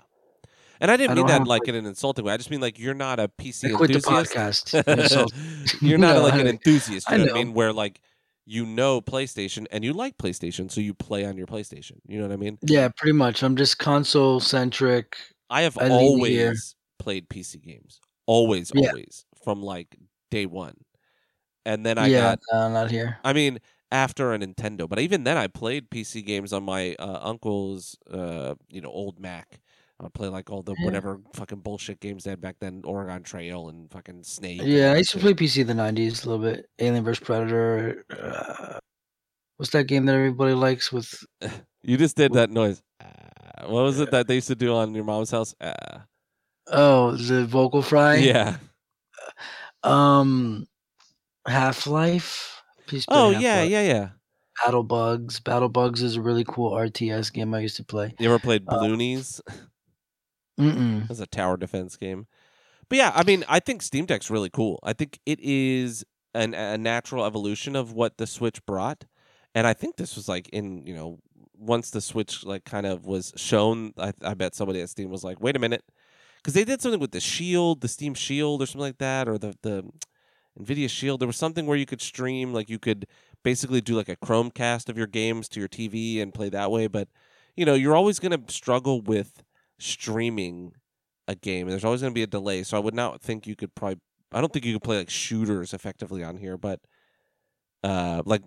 and 0.80 0.90
I 0.92 0.98
didn't 0.98 1.12
I 1.12 1.16
mean 1.16 1.28
that 1.28 1.46
like 1.48 1.68
in 1.68 1.76
an 1.76 1.86
insulting 1.86 2.26
way. 2.26 2.34
I 2.34 2.38
just 2.38 2.50
mean 2.50 2.62
like 2.62 2.80
you're 2.80 2.94
not 2.96 3.20
a 3.20 3.28
PC 3.28 3.66
I 3.66 3.78
quit 3.78 3.92
the 3.92 3.98
enthusiast. 4.00 4.68
podcast. 4.74 5.82
You're 5.82 5.98
not 5.98 6.16
No, 6.16 6.24
like 6.24 6.34
an 6.40 6.48
enthusiast. 6.48 7.08
You 7.10 7.14
I 7.14 7.18
know, 7.18 7.24
what 7.26 7.32
I 7.36 7.44
mean? 7.44 7.54
Where 7.54 7.74
like 7.74 8.02
you 8.46 8.66
know 8.66 9.02
PlayStation 9.02 9.66
and 9.72 9.84
you 9.84 9.94
like 9.94 10.18
PlayStation, 10.18 10.72
so 10.72 10.82
you 10.82 10.94
play 10.94 11.26
on 11.26 11.38
your 11.38 11.48
PlayStation. 11.48 11.98
You 12.08 12.20
know 12.20 12.28
what 12.28 12.34
I 12.34 12.38
mean? 12.38 12.58
yeah, 12.64 12.90
pretty 12.96 13.14
much. 13.14 13.44
I'm 13.44 13.56
just 13.56 13.78
console 13.80 14.40
centric. 14.40 15.18
I 15.50 15.62
have 15.64 15.78
I 15.78 15.90
always 15.90 16.76
played 17.00 17.30
PC 17.30 17.62
games. 17.62 18.00
Always, 18.28 18.72
Yeah. 18.74 18.90
always 18.90 19.26
from 19.44 19.62
like 19.62 19.96
day 20.32 20.46
one. 20.46 20.76
And 21.66 21.86
then 21.86 21.98
I 21.98 22.08
yeah, 22.08 22.22
got. 22.36 22.40
no, 22.52 22.70
not 22.72 22.92
here. 22.92 23.18
I 23.24 23.34
mean, 23.34 23.60
after 23.96 24.34
a 24.34 24.38
Nintendo, 24.40 24.88
but 24.90 25.00
even 25.00 25.24
then, 25.24 25.38
I 25.38 25.48
played 25.48 25.90
PC 25.90 26.24
games 26.26 26.52
on 26.54 26.64
my 26.64 26.96
uh, 27.00 27.20
uncle's, 27.22 27.98
uh, 28.12 28.56
you 28.70 28.82
know, 28.82 28.90
old 28.90 29.20
Mac. 29.20 29.60
I 30.00 30.04
would 30.04 30.14
play 30.14 30.28
like 30.28 30.50
all 30.52 30.62
the 30.62 30.76
Yeah. 30.78 30.86
whatever 30.86 31.20
fucking 31.34 31.62
bullshit 31.62 32.02
games 32.02 32.26
they 32.26 32.32
had 32.32 32.42
back 32.42 32.58
then, 32.60 32.82
Oregon 32.84 33.24
Trail 33.24 33.70
and 33.70 33.90
fucking 33.90 34.24
Snake. 34.24 34.62
Yeah, 34.64 34.92
I 34.92 34.98
used 34.98 35.12
to 35.12 35.20
play 35.20 35.34
PC 35.34 35.62
in 35.62 35.68
the 35.68 35.74
'90s 35.74 36.26
a 36.26 36.30
little 36.30 36.44
bit. 36.44 36.70
Alien 36.80 37.04
vs 37.06 37.24
Predator. 37.24 38.04
Uh, 38.12 38.80
what's 39.58 39.72
that 39.72 39.86
game 39.86 40.06
that 40.06 40.16
everybody 40.16 40.54
likes 40.54 40.92
with? 40.92 41.10
You 41.88 41.98
just 41.98 42.18
did 42.18 42.34
that 42.34 42.50
noise. 42.50 42.82
Uh, 43.00 43.68
what 43.68 43.84
was 43.84 44.00
it 44.00 44.10
that 44.10 44.28
they 44.28 44.36
used 44.36 44.48
to 44.48 44.56
do 44.56 44.74
on 44.74 44.96
your 44.96 45.04
mom's 45.06 45.30
house? 45.32 45.54
Uh, 45.62 46.00
Oh, 46.68 47.12
the 47.16 47.46
vocal 47.46 47.84
fry. 47.84 48.16
yeah. 48.16 48.58
Um, 49.84 50.66
Half 51.48 51.86
Life. 51.86 52.55
Oh 53.08 53.32
yeah, 53.32 53.64
yeah, 53.64 53.82
yeah. 53.82 54.10
Battle 54.64 54.84
Bugs. 54.84 55.40
Battle 55.40 55.70
Bugs 55.70 56.02
is 56.02 56.16
a 56.16 56.22
really 56.22 56.46
cool 56.48 56.72
RTS 56.72 57.32
game 57.34 57.54
I 57.54 57.60
used 57.60 57.76
to 57.78 57.84
play. 57.84 58.14
You 58.20 58.28
ever 58.28 58.40
played 58.40 58.64
Uh, 58.68 58.78
Bloonies? 58.78 59.42
Mm-mm. 60.60 61.08
That's 61.08 61.20
a 61.20 61.28
tower 61.28 61.58
defense 61.58 61.98
game. 61.98 62.28
But 62.88 62.98
yeah, 62.98 63.12
I 63.14 63.24
mean, 63.24 63.44
I 63.50 63.60
think 63.60 63.82
Steam 63.82 64.06
Deck's 64.06 64.30
really 64.30 64.50
cool. 64.50 64.80
I 64.84 64.94
think 64.94 65.20
it 65.26 65.40
is 65.42 66.06
an, 66.34 66.54
a 66.54 66.78
natural 66.78 67.26
evolution 67.26 67.76
of 67.76 67.92
what 67.94 68.18
the 68.18 68.28
Switch 68.28 68.66
brought, 68.66 69.06
and 69.54 69.66
I 69.68 69.74
think 69.74 69.98
this 69.98 70.16
was 70.16 70.30
like 70.30 70.48
in 70.50 70.86
you 70.86 70.94
know 70.94 71.20
once 71.58 71.90
the 71.90 72.02
Switch 72.02 72.44
like 72.46 72.64
kind 72.64 72.86
of 72.86 73.06
was 73.06 73.34
shown, 73.36 73.94
I, 73.98 74.14
I 74.22 74.34
bet 74.36 74.56
somebody 74.56 74.82
at 74.82 74.90
Steam 74.90 75.10
was 75.10 75.24
like, 75.24 75.42
wait 75.42 75.56
a 75.56 75.60
minute, 75.60 75.84
because 76.38 76.54
they 76.54 76.64
did 76.64 76.82
something 76.82 77.00
with 77.00 77.12
the 77.12 77.20
Shield, 77.20 77.82
the 77.82 77.88
Steam 77.88 78.14
Shield, 78.14 78.62
or 78.62 78.66
something 78.66 78.82
like 78.82 79.00
that, 79.00 79.28
or 79.28 79.38
the 79.38 79.56
the 79.64 79.84
Nvidia 80.60 80.90
Shield. 80.90 81.20
There 81.20 81.28
was 81.28 81.38
something 81.38 81.66
where 81.66 81.78
you 81.78 81.86
could 81.86 82.02
stream, 82.02 82.54
like 82.54 82.70
you 82.70 82.80
could 82.80 83.08
basically 83.44 83.82
do 83.82 83.96
like 83.96 84.10
a 84.10 84.16
Chromecast 84.16 84.90
of 84.90 84.98
your 84.98 85.08
games 85.08 85.48
to 85.50 85.60
your 85.60 85.70
TV 85.70 86.22
and 86.22 86.34
play 86.34 86.50
that 86.50 86.72
way. 86.72 86.88
But 86.88 87.08
you 87.56 87.66
know, 87.66 87.74
you're 87.74 87.96
always 87.96 88.20
going 88.20 88.32
to 88.32 88.54
struggle 88.54 89.02
with 89.02 89.44
streaming 89.80 90.74
a 91.28 91.36
game. 91.36 91.68
There's 91.68 91.86
always 91.86 92.02
going 92.02 92.12
to 92.12 92.16
be 92.16 92.24
a 92.24 92.28
delay, 92.28 92.64
so 92.64 92.78
I 92.78 92.80
would 92.80 92.94
not 92.94 93.22
think 93.22 93.48
you 93.48 93.56
could 93.56 93.74
probably. 93.76 94.00
I 94.32 94.42
don't 94.42 94.52
think 94.52 94.66
you 94.66 94.74
could 94.74 94.84
play 94.84 94.98
like 94.98 95.10
shooters 95.10 95.74
effectively 95.74 96.24
on 96.24 96.38
here, 96.38 96.58
but 96.58 96.80
uh, 97.84 98.22
like 98.26 98.42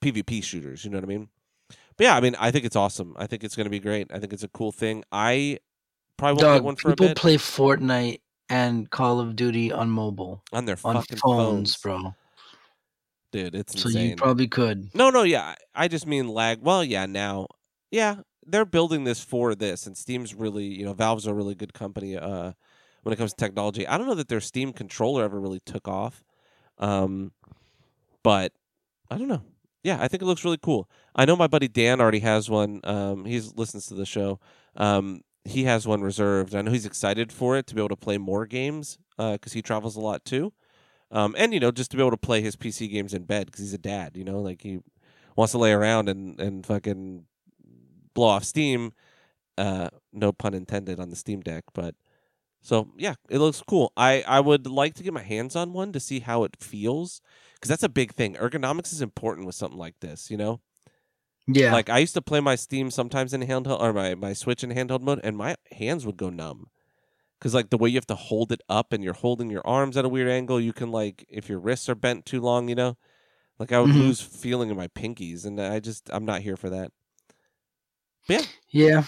PvP 0.00 0.42
shooters. 0.42 0.84
You 0.84 0.90
know 0.90 0.98
what 0.98 1.04
I 1.04 1.08
mean? 1.08 1.28
But 1.96 2.04
yeah, 2.04 2.16
I 2.16 2.20
mean, 2.20 2.34
I 2.38 2.50
think 2.50 2.64
it's 2.64 2.76
awesome. 2.76 3.14
I 3.16 3.26
think 3.26 3.44
it's 3.44 3.56
going 3.56 3.64
to 3.64 3.70
be 3.70 3.80
great. 3.80 4.10
I 4.12 4.18
think 4.18 4.32
it's 4.32 4.42
a 4.42 4.48
cool 4.48 4.72
thing. 4.72 5.04
I 5.12 5.58
probably 6.16 6.44
won't 6.44 6.54
get 6.54 6.58
Dog, 6.58 6.64
one 6.64 6.76
for 6.76 6.92
a 6.92 6.96
bit 6.96 7.16
play 7.16 7.36
Fortnite 7.36 8.20
and 8.48 8.90
Call 8.90 9.20
of 9.20 9.36
Duty 9.36 9.72
on 9.72 9.90
mobile 9.90 10.42
on 10.52 10.64
their 10.66 10.78
on 10.84 10.94
fucking 10.96 11.18
phones, 11.18 11.76
bro. 11.76 12.14
dude. 13.32 13.54
It's 13.54 13.74
So 13.74 13.88
insane. 13.88 14.10
you 14.10 14.16
probably 14.16 14.48
could. 14.48 14.90
No, 14.94 15.10
no, 15.10 15.22
yeah. 15.22 15.54
I 15.74 15.84
I 15.84 15.88
just 15.88 16.06
mean 16.06 16.28
lag. 16.28 16.60
Well, 16.62 16.84
yeah, 16.84 17.06
now. 17.06 17.46
Yeah, 17.90 18.16
they're 18.46 18.64
building 18.64 19.04
this 19.04 19.22
for 19.22 19.54
this 19.54 19.86
and 19.86 19.96
Steam's 19.96 20.34
really, 20.34 20.64
you 20.64 20.84
know, 20.84 20.94
Valve's 20.94 21.26
a 21.26 21.34
really 21.34 21.54
good 21.54 21.74
company 21.74 22.16
uh 22.16 22.52
when 23.02 23.12
it 23.12 23.16
comes 23.16 23.32
to 23.32 23.36
technology. 23.36 23.86
I 23.86 23.98
don't 23.98 24.06
know 24.06 24.14
that 24.14 24.28
their 24.28 24.40
Steam 24.40 24.72
controller 24.72 25.24
ever 25.24 25.40
really 25.40 25.60
took 25.60 25.88
off. 25.88 26.24
Um 26.78 27.32
but 28.22 28.52
I 29.10 29.18
don't 29.18 29.28
know. 29.28 29.42
Yeah, 29.84 29.98
I 30.00 30.08
think 30.08 30.22
it 30.22 30.26
looks 30.26 30.44
really 30.44 30.58
cool. 30.62 30.88
I 31.14 31.24
know 31.24 31.36
my 31.36 31.48
buddy 31.48 31.68
Dan 31.68 32.00
already 32.00 32.20
has 32.20 32.48
one. 32.50 32.80
Um 32.84 33.24
he's 33.24 33.54
listens 33.54 33.86
to 33.86 33.94
the 33.94 34.06
show. 34.06 34.40
Um 34.76 35.22
he 35.44 35.64
has 35.64 35.86
one 35.86 36.02
reserved. 36.02 36.54
I 36.54 36.62
know 36.62 36.70
he's 36.70 36.86
excited 36.86 37.32
for 37.32 37.56
it 37.56 37.66
to 37.68 37.74
be 37.74 37.80
able 37.80 37.88
to 37.90 37.96
play 37.96 38.18
more 38.18 38.46
games 38.46 38.98
uh 39.18 39.38
cuz 39.40 39.52
he 39.52 39.62
travels 39.62 39.96
a 39.96 40.00
lot 40.00 40.24
too. 40.24 40.52
Um 41.10 41.34
and 41.38 41.54
you 41.54 41.60
know, 41.60 41.70
just 41.72 41.90
to 41.92 41.96
be 41.96 42.02
able 42.02 42.12
to 42.12 42.16
play 42.16 42.42
his 42.42 42.56
PC 42.56 42.88
games 42.88 43.14
in 43.14 43.24
bed 43.24 43.52
cuz 43.52 43.60
he's 43.60 43.74
a 43.74 43.78
dad, 43.78 44.16
you 44.16 44.24
know, 44.24 44.40
like 44.40 44.62
he 44.62 44.80
wants 45.36 45.52
to 45.52 45.58
lay 45.58 45.72
around 45.72 46.08
and 46.08 46.40
and 46.40 46.66
fucking 46.66 47.26
blow 48.14 48.28
off 48.28 48.44
steam. 48.44 48.92
Uh, 49.58 49.90
no 50.12 50.32
pun 50.32 50.54
intended 50.54 50.98
on 50.98 51.10
the 51.10 51.16
Steam 51.16 51.40
Deck, 51.40 51.64
but 51.74 51.94
so 52.62 52.90
yeah, 52.98 53.14
it 53.30 53.38
looks 53.38 53.62
cool. 53.66 53.92
I 53.96 54.24
I 54.26 54.40
would 54.40 54.66
like 54.66 54.94
to 54.94 55.02
get 55.02 55.12
my 55.12 55.22
hands 55.22 55.56
on 55.56 55.72
one 55.72 55.92
to 55.92 56.00
see 56.00 56.20
how 56.20 56.44
it 56.44 56.56
feels 56.60 57.20
because 57.54 57.68
that's 57.68 57.82
a 57.82 57.88
big 57.88 58.14
thing. 58.14 58.34
Ergonomics 58.34 58.92
is 58.92 59.02
important 59.02 59.46
with 59.46 59.56
something 59.56 59.78
like 59.78 60.00
this, 60.00 60.30
you 60.30 60.36
know. 60.36 60.60
Yeah. 61.46 61.72
Like 61.72 61.88
I 61.90 61.98
used 61.98 62.14
to 62.14 62.22
play 62.22 62.40
my 62.40 62.54
Steam 62.54 62.90
sometimes 62.90 63.32
in 63.34 63.42
handheld 63.42 63.80
or 63.80 63.92
my 63.92 64.14
my 64.14 64.32
Switch 64.32 64.62
in 64.62 64.70
handheld 64.70 65.00
mode, 65.02 65.20
and 65.24 65.36
my 65.36 65.56
hands 65.72 66.06
would 66.06 66.16
go 66.16 66.30
numb. 66.30 66.68
Cause 67.40 67.54
like 67.54 67.70
the 67.70 67.78
way 67.78 67.88
you 67.88 67.96
have 67.96 68.06
to 68.06 68.14
hold 68.14 68.52
it 68.52 68.60
up 68.68 68.92
and 68.92 69.02
you're 69.02 69.14
holding 69.14 69.50
your 69.50 69.66
arms 69.66 69.96
at 69.96 70.04
a 70.04 70.08
weird 70.08 70.28
angle, 70.28 70.60
you 70.60 70.72
can 70.72 70.92
like 70.92 71.26
if 71.28 71.48
your 71.48 71.58
wrists 71.58 71.88
are 71.88 71.96
bent 71.96 72.24
too 72.24 72.40
long, 72.40 72.68
you 72.68 72.76
know, 72.76 72.96
like 73.58 73.72
I 73.72 73.80
would 73.80 73.90
Mhm. 73.90 73.98
lose 73.98 74.20
feeling 74.20 74.70
in 74.70 74.76
my 74.76 74.86
pinkies, 74.88 75.44
and 75.44 75.60
I 75.60 75.80
just 75.80 76.08
I'm 76.12 76.24
not 76.24 76.42
here 76.42 76.56
for 76.56 76.70
that. 76.70 76.92
yeah. 78.28 78.42
Yeah. 78.70 79.04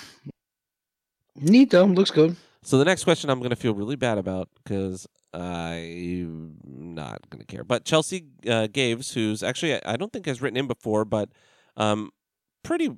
Neat 1.36 1.70
though. 1.70 1.85
Looks 1.85 2.11
good. 2.11 2.36
So 2.62 2.78
the 2.78 2.85
next 2.85 3.05
question 3.05 3.31
I'm 3.31 3.39
going 3.40 3.51
to 3.51 3.56
feel 3.56 3.74
really 3.74 3.97
bad 3.97 4.19
about 4.19 4.48
because 4.65 5.06
I'm 5.32 6.56
not 6.65 7.28
going 7.31 7.40
to 7.40 7.47
care. 7.47 7.62
But 7.65 7.85
Chelsea 7.85 8.24
uh, 8.48 8.66
Gaves, 8.69 9.12
who's 9.12 9.43
actually 9.43 9.85
I 9.85 9.97
don't 9.97 10.12
think 10.12 10.27
has 10.27 10.40
written 10.43 10.56
in 10.56 10.66
before, 10.66 11.05
but 11.05 11.28
um, 11.77 12.11
pretty 12.65 12.91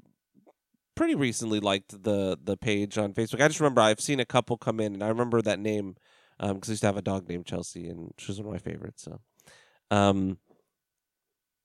pretty 0.97 1.15
recently 1.15 1.61
liked 1.61 2.03
the 2.03 2.39
the 2.43 2.57
page 2.57 2.99
on 2.99 3.13
Facebook. 3.13 3.41
I 3.41 3.49
just 3.49 3.61
remember 3.61 3.83
I've 3.83 4.01
seen 4.01 4.19
a 4.19 4.25
couple 4.25 4.57
come 4.57 4.81
in, 4.81 4.95
and 4.95 5.05
I 5.05 5.09
remember 5.09 5.43
that 5.43 5.61
name 5.61 5.97
because 6.39 6.69
I 6.69 6.73
used 6.73 6.81
to 6.81 6.87
have 6.87 6.97
a 6.97 7.03
dog 7.03 7.29
named 7.29 7.47
Chelsea, 7.47 7.89
and 7.89 8.13
she 8.19 8.33
was 8.33 8.41
one 8.41 8.47
of 8.47 8.53
my 8.53 8.71
favorites. 8.71 9.03
So, 9.05 9.21
um, 9.91 10.39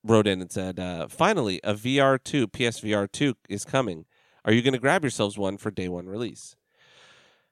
wrote 0.04 0.28
in 0.28 0.42
and 0.42 0.52
said, 0.52 0.80
uh, 0.80 1.08
"Finally, 1.08 1.62
a 1.64 1.74
VR 1.74 2.18
two 2.22 2.48
PSVR 2.48 3.08
two 3.12 3.36
is 3.50 3.66
coming. 3.66 4.06
Are 4.44 4.52
you 4.52 4.62
going 4.62 4.74
to 4.74 4.80
grab 4.80 5.04
yourselves 5.04 5.38
one 5.38 5.58
for 5.58 5.72
day 5.72 5.88
one 5.88 6.08
release?" 6.08 6.56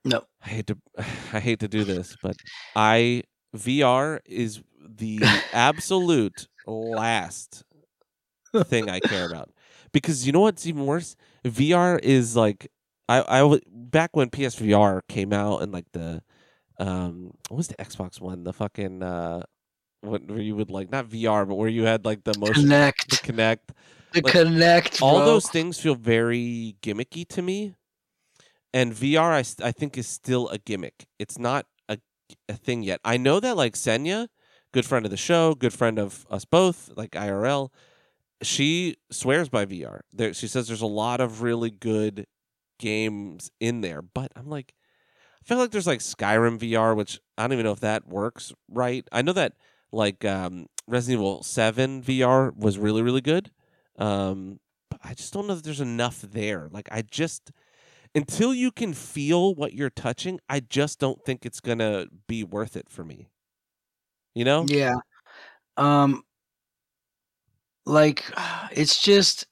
No. 0.05 0.25
I 0.43 0.49
hate 0.49 0.67
to 0.67 0.77
I 1.33 1.39
hate 1.39 1.59
to 1.61 1.67
do 1.67 1.83
this, 1.83 2.15
but 2.21 2.35
I 2.75 3.23
VR 3.55 4.19
is 4.25 4.61
the 4.77 5.19
absolute 5.53 6.47
last 6.65 7.63
thing 8.65 8.89
I 8.89 8.99
care 8.99 9.27
about. 9.27 9.49
Because 9.91 10.25
you 10.25 10.31
know 10.31 10.41
what's 10.41 10.65
even 10.67 10.85
worse? 10.85 11.15
VR 11.45 11.99
is 12.01 12.35
like 12.35 12.71
I 13.07 13.23
I 13.27 13.39
w- 13.39 13.61
back 13.67 14.15
when 14.15 14.29
PSVR 14.29 15.01
came 15.07 15.33
out 15.33 15.61
and 15.61 15.71
like 15.71 15.85
the 15.93 16.21
um 16.79 17.33
what 17.49 17.57
was 17.57 17.67
the 17.67 17.75
Xbox 17.75 18.21
one? 18.21 18.43
The 18.43 18.53
fucking 18.53 19.03
uh 19.03 19.43
what 20.01 20.25
where 20.27 20.39
you 20.39 20.55
would 20.55 20.69
like 20.71 20.89
not 20.91 21.07
VR 21.07 21.45
but 21.47 21.55
where 21.55 21.69
you 21.69 21.83
had 21.83 22.05
like 22.05 22.23
the 22.23 22.33
motion 22.39 22.65
Kinect. 22.65 23.09
the 23.09 23.17
Kinect 23.17 23.59
The 24.13 24.21
like, 24.21 24.33
Kinect. 24.33 25.01
all 25.01 25.17
bro. 25.17 25.25
those 25.25 25.49
things 25.49 25.79
feel 25.79 25.95
very 25.95 26.75
gimmicky 26.81 27.27
to 27.29 27.41
me 27.41 27.75
and 28.73 28.93
vr 28.93 29.19
I, 29.31 29.41
st- 29.41 29.65
I 29.65 29.71
think 29.71 29.97
is 29.97 30.07
still 30.07 30.47
a 30.49 30.57
gimmick 30.57 31.05
it's 31.17 31.37
not 31.37 31.65
a, 31.89 31.97
a 32.47 32.53
thing 32.53 32.83
yet 32.83 32.99
i 33.03 33.17
know 33.17 33.39
that 33.39 33.57
like 33.57 33.73
senya 33.73 34.27
good 34.73 34.85
friend 34.85 35.05
of 35.05 35.11
the 35.11 35.17
show 35.17 35.53
good 35.55 35.73
friend 35.73 35.99
of 35.99 36.25
us 36.29 36.45
both 36.45 36.91
like 36.95 37.11
irl 37.11 37.71
she 38.41 38.95
swears 39.11 39.49
by 39.49 39.65
vr 39.65 39.99
there 40.13 40.33
she 40.33 40.47
says 40.47 40.67
there's 40.67 40.81
a 40.81 40.87
lot 40.87 41.19
of 41.19 41.41
really 41.41 41.69
good 41.69 42.25
games 42.79 43.51
in 43.59 43.81
there 43.81 44.01
but 44.01 44.31
i'm 44.35 44.47
like 44.49 44.73
i 45.41 45.45
feel 45.45 45.57
like 45.57 45.71
there's 45.71 45.87
like 45.87 45.99
skyrim 45.99 46.57
vr 46.57 46.95
which 46.95 47.19
i 47.37 47.43
don't 47.43 47.53
even 47.53 47.65
know 47.65 47.71
if 47.71 47.81
that 47.81 48.07
works 48.07 48.53
right 48.69 49.07
i 49.11 49.21
know 49.21 49.33
that 49.33 49.53
like 49.91 50.23
um 50.23 50.67
resident 50.87 51.19
evil 51.19 51.43
7 51.43 52.01
vr 52.01 52.55
was 52.55 52.77
really 52.77 53.01
really 53.01 53.21
good 53.21 53.51
um 53.97 54.59
but 54.89 54.99
I 55.03 55.13
just 55.13 55.33
don't 55.33 55.47
know 55.47 55.55
that 55.55 55.63
there's 55.63 55.81
enough 55.81 56.21
there. 56.21 56.67
Like 56.71 56.89
I 56.91 57.01
just 57.03 57.51
until 58.15 58.53
you 58.53 58.71
can 58.71 58.93
feel 58.93 59.53
what 59.53 59.73
you're 59.73 59.89
touching, 59.89 60.39
I 60.49 60.61
just 60.61 60.99
don't 60.99 61.23
think 61.23 61.45
it's 61.45 61.59
gonna 61.59 62.07
be 62.27 62.43
worth 62.43 62.75
it 62.75 62.89
for 62.89 63.03
me. 63.03 63.29
You 64.33 64.45
know? 64.45 64.65
Yeah. 64.67 64.95
Um 65.77 66.23
like 67.89 68.23
it's 68.71 69.01
just 69.01 69.45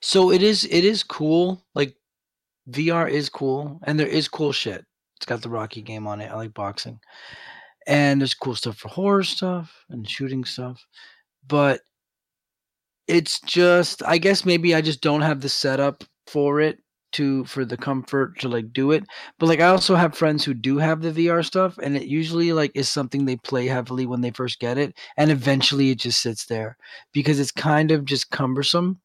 so 0.00 0.30
it 0.30 0.42
is 0.42 0.64
it 0.64 0.84
is 0.84 1.02
cool. 1.02 1.64
Like 1.74 1.96
VR 2.70 3.10
is 3.10 3.28
cool 3.28 3.80
and 3.84 3.98
there 3.98 4.06
is 4.06 4.28
cool 4.28 4.52
shit. 4.52 4.84
It's 5.16 5.26
got 5.26 5.42
the 5.42 5.48
Rocky 5.48 5.80
game 5.80 6.06
on 6.06 6.20
it. 6.20 6.30
I 6.30 6.34
like 6.34 6.54
boxing. 6.54 7.00
And 7.86 8.20
there's 8.20 8.34
cool 8.34 8.54
stuff 8.54 8.78
for 8.78 8.88
horror 8.88 9.22
stuff 9.22 9.72
and 9.90 10.08
shooting 10.08 10.44
stuff. 10.44 10.84
But 11.46 11.80
it's 13.06 13.40
just 13.40 14.02
I 14.04 14.18
guess 14.18 14.44
maybe 14.44 14.74
I 14.74 14.80
just 14.80 15.00
don't 15.00 15.22
have 15.22 15.40
the 15.40 15.48
setup 15.48 16.04
for 16.26 16.60
it 16.60 16.78
to 17.14 17.44
for 17.44 17.64
the 17.64 17.76
comfort 17.76 18.38
to 18.40 18.48
like 18.48 18.72
do 18.72 18.90
it. 18.92 19.04
But 19.38 19.46
like 19.46 19.60
I 19.60 19.68
also 19.68 19.94
have 19.94 20.16
friends 20.16 20.44
who 20.44 20.54
do 20.54 20.78
have 20.78 21.00
the 21.02 21.10
VR 21.12 21.44
stuff 21.44 21.78
and 21.82 21.96
it 21.96 22.04
usually 22.04 22.52
like 22.52 22.72
is 22.74 22.88
something 22.88 23.24
they 23.24 23.36
play 23.36 23.66
heavily 23.66 24.06
when 24.06 24.20
they 24.20 24.30
first 24.30 24.60
get 24.60 24.78
it 24.78 24.94
and 25.16 25.30
eventually 25.30 25.90
it 25.90 25.98
just 25.98 26.20
sits 26.20 26.46
there 26.46 26.76
because 27.12 27.40
it's 27.40 27.50
kind 27.52 27.90
of 27.90 28.04
just 28.04 28.30
cumbersome. 28.30 29.00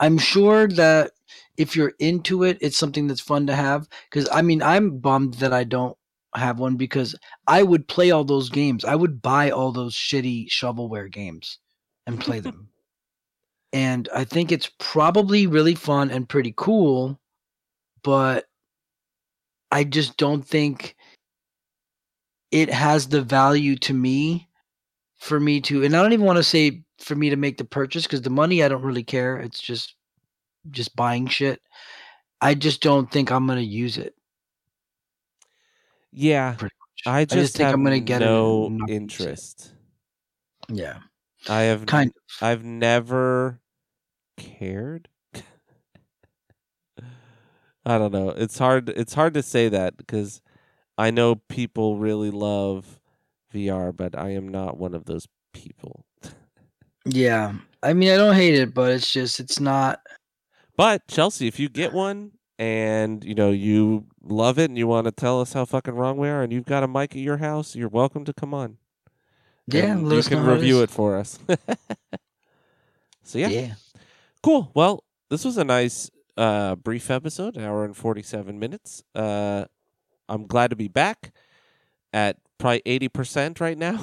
I'm 0.00 0.18
sure 0.18 0.68
that 0.68 1.12
if 1.56 1.74
you're 1.74 1.94
into 1.98 2.42
it, 2.44 2.58
it's 2.60 2.76
something 2.76 3.06
that's 3.06 3.20
fun 3.20 3.46
to 3.46 3.54
have 3.54 3.88
cuz 4.10 4.28
I 4.32 4.42
mean 4.42 4.62
I'm 4.62 4.98
bummed 4.98 5.34
that 5.34 5.52
I 5.52 5.64
don't 5.64 5.96
have 6.34 6.58
one 6.58 6.76
because 6.76 7.14
I 7.46 7.62
would 7.62 7.88
play 7.88 8.10
all 8.10 8.24
those 8.24 8.50
games. 8.50 8.84
I 8.84 8.94
would 8.94 9.22
buy 9.22 9.50
all 9.50 9.72
those 9.72 9.94
shitty 9.94 10.48
shovelware 10.48 11.10
games 11.10 11.58
and 12.06 12.20
play 12.20 12.40
them. 12.48 12.68
And 13.76 14.08
I 14.14 14.24
think 14.24 14.52
it's 14.52 14.70
probably 14.78 15.46
really 15.46 15.74
fun 15.74 16.10
and 16.10 16.26
pretty 16.26 16.54
cool, 16.56 17.20
but 18.02 18.46
I 19.70 19.84
just 19.84 20.16
don't 20.16 20.40
think 20.40 20.96
it 22.50 22.72
has 22.72 23.06
the 23.06 23.20
value 23.20 23.76
to 23.76 23.92
me 23.92 24.48
for 25.16 25.38
me 25.38 25.60
to 25.60 25.84
and 25.84 25.94
I 25.94 26.00
don't 26.02 26.14
even 26.14 26.24
want 26.24 26.38
to 26.38 26.42
say 26.42 26.82
for 26.98 27.14
me 27.16 27.28
to 27.28 27.36
make 27.36 27.58
the 27.58 27.66
purchase 27.66 28.04
because 28.04 28.22
the 28.22 28.30
money 28.30 28.62
I 28.62 28.68
don't 28.68 28.80
really 28.80 29.04
care. 29.04 29.36
It's 29.36 29.60
just 29.60 29.94
just 30.70 30.96
buying 30.96 31.26
shit. 31.26 31.60
I 32.40 32.54
just 32.54 32.80
don't 32.80 33.10
think 33.10 33.30
I'm 33.30 33.46
gonna 33.46 33.60
use 33.60 33.98
it. 33.98 34.14
Yeah. 36.12 36.54
Pretty 36.54 36.74
much. 36.80 37.14
I 37.14 37.26
just, 37.26 37.58
think 37.58 37.66
have 37.66 37.74
I'm 37.74 37.84
gonna 37.84 38.00
get 38.00 38.20
no 38.20 38.68
and 38.68 38.78
not 38.78 38.88
use 38.88 38.96
it. 38.96 39.02
interest. 39.02 39.72
Yeah, 40.70 41.00
I 41.46 41.60
have 41.62 41.84
kind 41.84 42.08
of. 42.08 42.46
I've 42.46 42.64
never 42.64 43.60
cared. 44.36 45.08
I 47.86 47.98
don't 47.98 48.12
know. 48.12 48.30
It's 48.30 48.58
hard 48.58 48.88
it's 48.88 49.14
hard 49.14 49.34
to 49.34 49.42
say 49.42 49.68
that 49.68 49.96
because 49.96 50.42
I 50.98 51.12
know 51.12 51.36
people 51.48 51.98
really 51.98 52.32
love 52.32 52.98
VR, 53.54 53.96
but 53.96 54.18
I 54.18 54.30
am 54.30 54.48
not 54.48 54.76
one 54.76 54.92
of 54.92 55.04
those 55.04 55.28
people. 55.52 56.04
Yeah, 57.04 57.54
I 57.84 57.92
mean 57.92 58.10
I 58.10 58.16
don't 58.16 58.34
hate 58.34 58.54
it, 58.54 58.74
but 58.74 58.90
it's 58.90 59.12
just 59.12 59.38
it's 59.38 59.60
not. 59.60 60.00
But 60.76 61.06
Chelsea, 61.06 61.46
if 61.46 61.60
you 61.60 61.68
get 61.68 61.92
one 61.92 62.32
and 62.58 63.22
you 63.22 63.36
know 63.36 63.52
you 63.52 64.06
love 64.20 64.58
it 64.58 64.68
and 64.68 64.76
you 64.76 64.88
want 64.88 65.04
to 65.04 65.12
tell 65.12 65.40
us 65.40 65.52
how 65.52 65.64
fucking 65.64 65.94
wrong 65.94 66.16
we 66.16 66.28
are, 66.28 66.42
and 66.42 66.52
you've 66.52 66.66
got 66.66 66.82
a 66.82 66.88
mic 66.88 67.12
at 67.12 67.22
your 67.22 67.36
house, 67.36 67.76
you're 67.76 67.88
welcome 67.88 68.24
to 68.24 68.32
come 68.32 68.52
on. 68.52 68.78
Yeah, 69.68 69.96
you 69.96 70.22
can 70.22 70.38
it 70.38 70.52
review 70.52 70.82
it 70.82 70.90
for 70.90 71.16
us. 71.16 71.38
so 73.22 73.38
yeah, 73.38 73.48
yeah. 73.48 73.74
Cool. 74.46 74.70
Well, 74.74 75.02
this 75.28 75.44
was 75.44 75.58
a 75.58 75.64
nice 75.64 76.08
uh, 76.36 76.76
brief 76.76 77.10
episode, 77.10 77.56
an 77.56 77.64
hour 77.64 77.84
and 77.84 77.96
forty-seven 77.96 78.58
minutes. 78.58 79.02
Uh, 79.14 79.64
I'm 80.28 80.46
glad 80.46 80.70
to 80.70 80.76
be 80.76 80.88
back 80.88 81.32
at 82.12 82.36
probably 82.58 82.82
eighty 82.86 83.08
percent 83.08 83.60
right 83.60 83.76
now. 83.76 84.00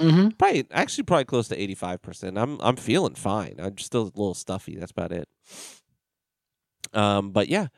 Mm-hmm. 0.00 0.30
probably 0.30 0.66
actually 0.72 1.04
probably 1.04 1.24
close 1.24 1.46
to 1.46 1.56
85%. 1.56 2.36
I'm 2.36 2.60
I'm 2.60 2.74
feeling 2.74 3.14
fine. 3.14 3.54
I'm 3.60 3.76
just 3.76 3.86
still 3.86 4.02
a 4.02 4.04
little 4.04 4.34
stuffy. 4.34 4.74
That's 4.74 4.90
about 4.90 5.12
it. 5.12 5.28
Um 6.92 7.30
but 7.30 7.48
yeah, 7.48 7.68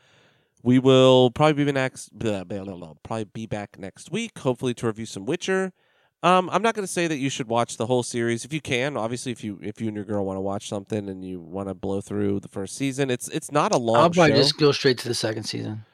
we 0.62 0.78
will 0.78 1.30
probably 1.30 1.62
be 1.62 1.72
next 1.72 2.18
blah, 2.18 2.44
blah, 2.44 2.64
blah, 2.64 2.94
probably 3.02 3.24
be 3.24 3.44
back 3.44 3.78
next 3.78 4.10
week 4.10 4.38
hopefully 4.38 4.72
to 4.72 4.86
review 4.86 5.04
some 5.04 5.26
Witcher. 5.26 5.74
Um 6.22 6.48
I'm 6.50 6.62
not 6.62 6.74
going 6.74 6.86
to 6.86 6.92
say 6.92 7.06
that 7.06 7.18
you 7.18 7.28
should 7.28 7.48
watch 7.48 7.76
the 7.76 7.86
whole 7.86 8.02
series 8.02 8.44
if 8.44 8.52
you 8.52 8.60
can. 8.60 8.96
Obviously 8.96 9.32
if 9.32 9.44
you 9.44 9.58
if 9.62 9.80
you 9.80 9.88
and 9.88 9.96
your 9.96 10.04
girl 10.04 10.24
want 10.24 10.36
to 10.36 10.40
watch 10.40 10.68
something 10.68 11.08
and 11.08 11.24
you 11.24 11.40
want 11.40 11.68
to 11.68 11.74
blow 11.74 12.00
through 12.00 12.40
the 12.40 12.48
first 12.48 12.76
season, 12.76 13.10
it's 13.10 13.28
it's 13.28 13.52
not 13.52 13.74
a 13.74 13.78
long 13.78 13.96
I'll 13.96 14.10
probably 14.10 14.32
show. 14.32 14.38
just 14.38 14.58
go 14.58 14.72
straight 14.72 14.98
to 14.98 15.08
the 15.08 15.14
second 15.14 15.44
season. 15.44 15.84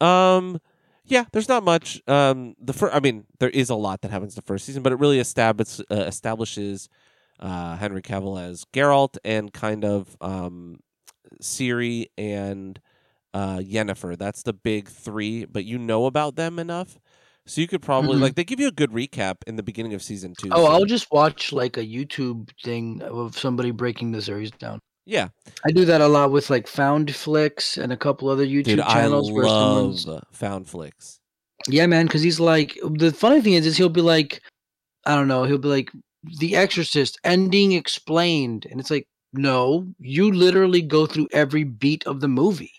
Um, 0.00 0.60
yeah, 1.04 1.24
there's 1.32 1.48
not 1.48 1.64
much. 1.64 2.02
Um, 2.06 2.54
the 2.60 2.72
first, 2.72 2.94
I 2.94 3.00
mean, 3.00 3.24
there 3.38 3.48
is 3.48 3.70
a 3.70 3.74
lot 3.74 4.02
that 4.02 4.10
happens 4.10 4.34
the 4.34 4.42
first 4.42 4.66
season, 4.66 4.82
but 4.82 4.92
it 4.92 4.98
really 4.98 5.18
establishes 5.18 5.84
uh, 5.90 6.04
establishes 6.06 6.88
uh, 7.40 7.76
Henry 7.76 8.02
Cavill 8.02 8.40
as 8.40 8.64
Geralt 8.72 9.16
and 9.24 9.52
kind 9.52 9.84
of 9.84 10.16
um, 10.20 10.80
Ciri 11.42 12.06
and 12.18 12.78
uh, 13.32 13.58
Yennefer. 13.58 14.18
That's 14.18 14.42
the 14.42 14.52
big 14.52 14.88
three, 14.88 15.44
but 15.46 15.64
you 15.64 15.78
know 15.78 16.06
about 16.06 16.36
them 16.36 16.58
enough, 16.58 16.98
so 17.48 17.60
you 17.60 17.66
could 17.66 17.82
probably 17.82 18.16
Mhm. 18.18 18.22
like 18.22 18.34
they 18.36 18.44
give 18.44 18.60
you 18.60 18.68
a 18.68 18.72
good 18.72 18.90
recap 18.92 19.36
in 19.46 19.56
the 19.56 19.62
beginning 19.62 19.94
of 19.94 20.02
season 20.02 20.34
two. 20.38 20.48
Oh, 20.52 20.64
so- 20.64 20.70
I'll 20.72 20.84
just 20.84 21.10
watch 21.10 21.52
like 21.52 21.76
a 21.76 21.84
YouTube 21.84 22.50
thing 22.64 23.02
of 23.02 23.36
somebody 23.38 23.70
breaking 23.72 24.12
the 24.12 24.22
series 24.22 24.50
down. 24.52 24.80
yeah, 25.06 25.28
I 25.66 25.70
do 25.72 25.84
that 25.86 26.02
a 26.02 26.06
lot 26.06 26.30
with 26.30 26.50
like 26.50 26.66
Found 26.68 27.14
Flicks 27.14 27.78
and 27.78 27.92
a 27.92 27.96
couple 27.96 28.28
other 28.28 28.44
YouTube 28.46 28.64
dude, 28.64 28.80
I 28.80 28.92
channels. 28.94 29.32
where 29.32 29.46
love 29.46 29.98
someone's- 30.00 30.24
found 30.32 30.68
flicks. 30.68 31.18
Yeah, 31.66 31.86
man, 31.86 32.06
because 32.06 32.22
he's 32.22 32.38
like 32.38 32.78
the 32.84 33.10
funny 33.12 33.40
thing 33.40 33.54
is, 33.54 33.66
is 33.66 33.76
he'll 33.78 33.88
be 33.88 34.00
like, 34.02 34.40
I 35.06 35.14
don't 35.14 35.26
know, 35.28 35.44
he'll 35.44 35.58
be 35.58 35.68
like, 35.68 35.90
The 36.40 36.56
Exorcist 36.56 37.18
ending 37.24 37.72
explained, 37.72 38.66
and 38.70 38.78
it's 38.80 38.90
like, 38.90 39.06
no, 39.32 39.86
you 40.00 40.30
literally 40.32 40.82
go 40.82 41.06
through 41.06 41.28
every 41.32 41.64
beat 41.64 42.06
of 42.06 42.20
the 42.20 42.28
movie. 42.28 42.72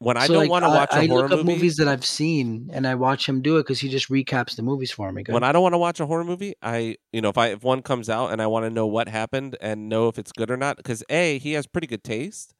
When 0.00 0.16
I 0.16 0.26
So, 0.26 0.34
don't 0.34 0.48
like, 0.48 0.48
want 0.48 0.64
to 0.64 0.68
watch 0.68 0.96
a 0.96 1.02
I 1.02 1.04
horror 1.04 1.28
movie, 1.28 1.44
movies 1.44 1.76
that 1.76 1.88
I've 1.88 2.04
seen, 2.04 2.70
and 2.72 2.86
I 2.86 2.94
watch 2.94 3.28
him 3.28 3.42
do 3.42 3.56
it 3.58 3.62
because 3.62 3.80
he 3.80 3.88
just 3.88 4.08
recaps 4.10 4.56
the 4.56 4.62
movies 4.62 4.90
for 4.92 5.12
me. 5.12 5.24
when 5.26 5.44
I 5.44 5.52
don't 5.52 5.62
want 5.62 5.74
to 5.74 5.78
watch 5.78 6.00
a 6.00 6.06
horror 6.06 6.24
movie, 6.24 6.54
I 6.62 6.96
you 7.12 7.20
know 7.20 7.28
if 7.28 7.38
I 7.38 7.48
if 7.48 7.62
one 7.62 7.82
comes 7.82 8.08
out 8.10 8.32
and 8.32 8.42
I 8.42 8.46
want 8.46 8.64
to 8.66 8.70
know 8.70 8.86
what 8.86 9.08
happened 9.08 9.56
and 9.60 9.88
know 9.88 10.08
if 10.08 10.18
it's 10.18 10.32
good 10.32 10.50
or 10.50 10.56
not 10.56 10.76
because 10.76 11.04
a 11.08 11.38
he 11.38 11.52
has 11.52 11.66
pretty 11.66 11.86
good 11.86 12.02
taste, 12.04 12.54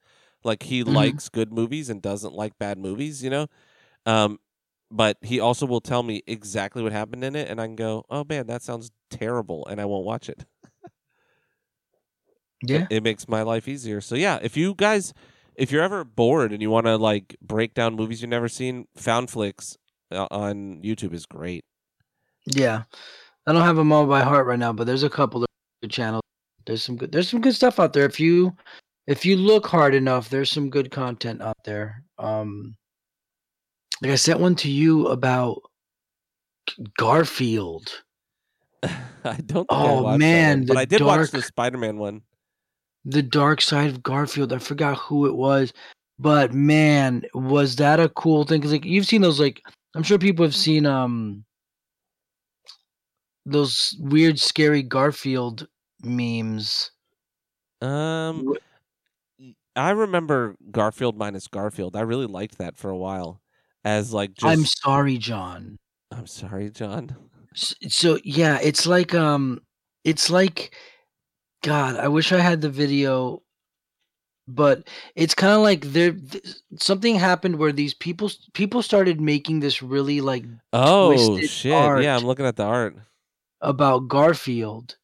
like 0.45 0.63
he 0.65 0.83
Mhm. 0.85 0.85
likes 0.85 1.29
good 1.29 1.53
movies 1.53 1.91
and 1.91 2.01
doesn't 2.03 2.35
like 2.35 2.59
bad 2.59 2.79
movies, 2.79 3.23
you 3.25 3.31
know, 3.31 3.47
um, 4.07 4.39
but 4.91 5.19
he 5.23 5.41
also 5.41 5.67
will 5.67 5.81
tell 5.83 6.03
me 6.05 6.23
exactly 6.29 6.83
what 6.83 6.93
happened 6.93 7.25
in 7.25 7.37
it, 7.37 7.49
and 7.51 7.61
I 7.61 7.67
can 7.67 7.77
go, 7.77 8.05
oh 8.11 8.25
man, 8.29 8.47
that 8.49 8.63
sounds 8.63 8.91
terrible, 9.11 9.67
and 9.69 9.81
I 9.81 9.87
won't 9.87 10.07
watch 10.07 10.29
it. 10.31 10.47
yeah, 12.63 12.89
It 12.89 13.03
makes 13.03 13.29
my 13.29 13.43
life 13.43 13.69
easier. 13.69 14.01
So 14.01 14.15
yeah, 14.15 14.39
if 14.43 14.57
you 14.57 14.75
guys. 14.75 15.13
If 15.61 15.71
you're 15.71 15.83
ever 15.83 16.05
bored 16.05 16.53
and 16.53 16.63
you 16.63 16.71
want 16.71 16.87
to 16.87 16.97
like 16.97 17.37
break 17.43 17.75
down 17.75 17.95
movies 17.95 18.23
you've 18.23 18.31
never 18.31 18.49
seen, 18.49 18.87
Found 18.97 19.29
Flicks 19.31 19.77
uh, 20.11 20.27
on 20.31 20.81
YouTube 20.83 21.13
is 21.13 21.27
great. 21.27 21.65
Yeah, 22.47 22.85
I 23.47 23.53
don't 23.53 23.63
have 23.63 23.77
them 23.77 23.93
all 23.93 24.07
by 24.07 24.23
heart 24.23 24.47
right 24.47 24.59
now, 24.59 24.73
but 24.73 24.87
there's 24.87 25.03
a 25.03 25.11
couple 25.11 25.43
of 25.43 25.49
good 25.83 25.91
channels. 25.91 26.23
There's 26.65 26.83
some 26.83 26.97
good. 26.97 27.13
There's 27.13 27.29
some 27.29 27.43
good 27.43 27.55
stuff 27.55 27.79
out 27.79 27.93
there. 27.93 28.07
If 28.07 28.19
you 28.19 28.57
if 29.07 29.27
you 29.27 29.37
look 29.37 29.67
hard 29.67 29.95
enough, 29.95 30.31
there's 30.31 30.51
some 30.51 30.71
good 30.71 30.91
content 30.91 31.43
out 31.43 31.59
there. 31.65 32.05
Um, 32.19 32.75
like 34.03 34.13
I 34.13 34.17
sent 34.17 34.41
one 34.41 34.55
to 34.57 34.71
you 34.71 35.09
about 35.09 35.61
Garfield. 36.97 38.03
I 38.83 39.37
don't. 39.45 39.69
Think 39.69 39.73
I 39.73 39.89
Oh, 39.91 40.13
that 40.13 40.19
man, 40.19 40.61
one, 40.61 40.67
but 40.67 40.77
I 40.79 40.87
did 40.87 41.03
watch 41.03 41.31
the 41.31 41.43
Spider-Man 41.43 41.99
one. 41.99 42.23
The 43.05 43.23
Dark 43.23 43.61
Side 43.61 43.89
of 43.91 44.03
Garfield. 44.03 44.53
I 44.53 44.59
forgot 44.59 44.99
who 44.99 45.27
it 45.27 45.35
was, 45.35 45.73
but 46.19 46.53
man, 46.53 47.25
was 47.35 47.77
that 47.77 47.99
a 48.01 48.09
cool 48.11 48.45
thing? 48.45 48.61
Because 48.61 48.73
like 48.73 48.85
you've 48.85 49.07
seen 49.07 49.23
those, 49.23 49.41
like 49.41 49.63
I'm 49.95 50.03
sure 50.03 50.19
people 50.19 50.45
have 50.45 50.55
seen 50.55 50.87
um 50.87 51.45
those 53.47 53.97
weird, 53.99 54.39
scary 54.39 54.83
Garfield 54.83 55.67
memes. 56.03 56.91
Um, 57.81 58.55
I 59.75 59.91
remember 59.91 60.57
Garfield 60.71 61.17
minus 61.17 61.49
Garfield. 61.49 61.97
I 61.97 62.03
really 62.03 62.27
liked 62.27 62.59
that 62.59 62.77
for 62.77 62.91
a 62.91 62.97
while. 62.97 63.41
As 63.85 64.13
like, 64.13 64.35
just, 64.35 64.45
I'm 64.45 64.67
sorry, 64.67 65.17
John. 65.17 65.79
I'm 66.13 66.27
sorry, 66.27 66.71
John. 66.71 67.17
S- 67.57 67.75
So 67.89 68.19
yeah, 68.25 68.59
it's 68.63 68.87
like 68.87 69.15
um, 69.15 69.61
it's 70.05 70.29
like, 70.29 70.75
God, 71.63 71.97
I 71.97 72.09
wish 72.09 72.33
I 72.33 72.39
had 72.39 72.61
the 72.61 72.71
video, 72.71 73.43
but 74.49 74.89
it's 75.15 75.35
kind 75.35 75.53
of 75.53 75.61
like 75.61 75.83
there 75.93 76.13
th- 76.13 76.45
something 76.79 77.17
happened 77.17 77.57
where 77.57 77.73
these 77.73 77.95
people 77.95 78.31
people 78.55 78.83
started 78.83 79.21
making 79.21 79.61
this 79.61 79.83
really 79.83 80.21
like 80.21 80.45
Oh 80.73 81.39
shit! 81.41 81.73
Yeah, 82.03 82.17
I'm 82.17 82.25
looking 82.25 82.47
at 82.47 82.57
the 82.57 82.65
art. 82.65 82.97
about 83.61 84.09
Garfield, 84.09 84.97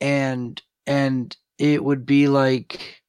and 0.00 0.60
and 0.86 1.34
it 1.58 1.82
would 1.82 2.04
be 2.04 2.28
like 2.28 3.02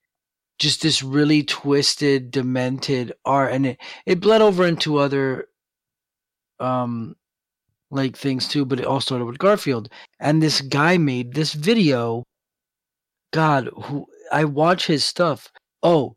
just 0.59 0.81
this 0.81 1.03
really 1.03 1.43
twisted, 1.43 2.31
demented 2.31 3.13
art, 3.25 3.51
and 3.51 3.65
it 3.67 3.77
it 4.05 4.19
bled 4.21 4.41
over 4.41 4.65
into 4.65 4.97
other 4.97 5.47
um 6.59 7.15
like 7.91 8.17
things 8.17 8.47
too, 8.47 8.65
but 8.65 8.79
it 8.79 8.85
all 8.85 9.01
started 9.01 9.25
with 9.25 9.37
Garfield. 9.39 9.89
And 10.19 10.41
this 10.41 10.61
guy 10.61 10.97
made 10.97 11.33
this 11.33 11.53
video. 11.53 12.23
God, 13.31 13.69
who 13.83 14.05
I 14.31 14.45
watch 14.45 14.87
his 14.87 15.03
stuff. 15.03 15.51
Oh, 15.83 16.15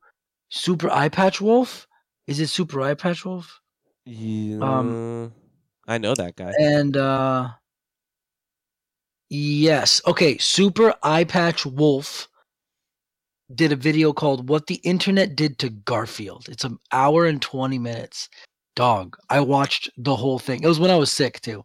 Super 0.51 0.91
Eye 0.91 1.09
Patch 1.09 1.41
Wolf? 1.41 1.87
Is 2.27 2.41
it 2.41 2.49
Super 2.49 2.81
Eye 2.83 2.95
Patch 2.95 3.25
Wolf? 3.25 3.61
Yeah, 4.05 4.59
Um, 4.61 5.33
I 5.87 5.99
know 5.99 6.15
that 6.15 6.37
guy. 6.37 6.53
And 6.59 6.97
uh 6.97 7.49
yes. 9.29 10.01
Okay, 10.07 10.39
Super 10.39 10.95
Eye 11.03 11.25
Patch 11.25 11.67
Wolf 11.67 12.29
did 13.55 13.73
a 13.73 13.77
video 13.77 14.13
called 14.13 14.49
What 14.49 14.67
the 14.67 14.77
Internet 14.77 15.35
Did 15.37 15.59
to 15.59 15.71
Garfield. 15.71 16.49
It's 16.49 16.65
an 16.65 16.79
hour 16.93 17.27
and 17.27 17.43
20 17.43 17.79
minutes. 17.79 18.29
Dog. 18.77 19.17
I 19.29 19.41
watched 19.41 19.91
the 19.97 20.15
whole 20.15 20.39
thing. 20.39 20.63
It 20.63 20.69
was 20.69 20.79
when 20.79 20.91
I 20.91 20.97
was 20.97 21.11
sick 21.13 21.41
too. 21.41 21.65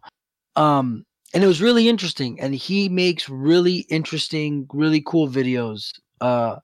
Um 0.56 1.04
and 1.34 1.44
it 1.44 1.46
was 1.46 1.62
really 1.62 1.88
interesting 1.88 2.40
and 2.40 2.54
he 2.54 2.88
makes 2.88 3.28
really 3.28 3.78
interesting, 3.90 4.66
really 4.72 5.02
cool 5.06 5.28
videos 5.28 5.92
uh 6.20 6.56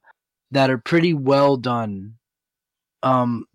that 0.50 0.70
are 0.70 0.78
pretty 0.78 1.14
well 1.14 1.56
done. 1.56 2.14
Um 3.02 3.46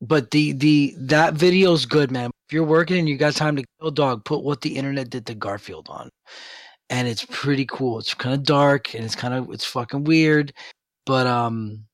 but 0.00 0.30
the 0.32 0.52
the 0.52 0.94
that 0.98 1.34
video's 1.34 1.86
good, 1.86 2.10
man. 2.10 2.30
If 2.48 2.52
you're 2.52 2.64
working 2.64 2.98
and 2.98 3.08
you 3.08 3.16
got 3.16 3.34
time 3.34 3.56
to 3.56 3.64
kill 3.80 3.90
dog, 3.92 4.24
put 4.24 4.42
what 4.42 4.60
the 4.60 4.76
internet 4.76 5.10
did 5.10 5.26
to 5.26 5.34
Garfield 5.34 5.86
on. 5.88 6.10
And 6.90 7.08
it's 7.08 7.24
pretty 7.24 7.66
cool. 7.66 7.98
It's 7.98 8.14
kind 8.14 8.34
of 8.34 8.42
dark 8.44 8.94
and 8.94 9.04
it's 9.04 9.16
kind 9.16 9.34
of 9.34 9.50
it's 9.52 9.64
fucking 9.64 10.04
weird, 10.04 10.52
but 11.06 11.26
um 11.26 11.84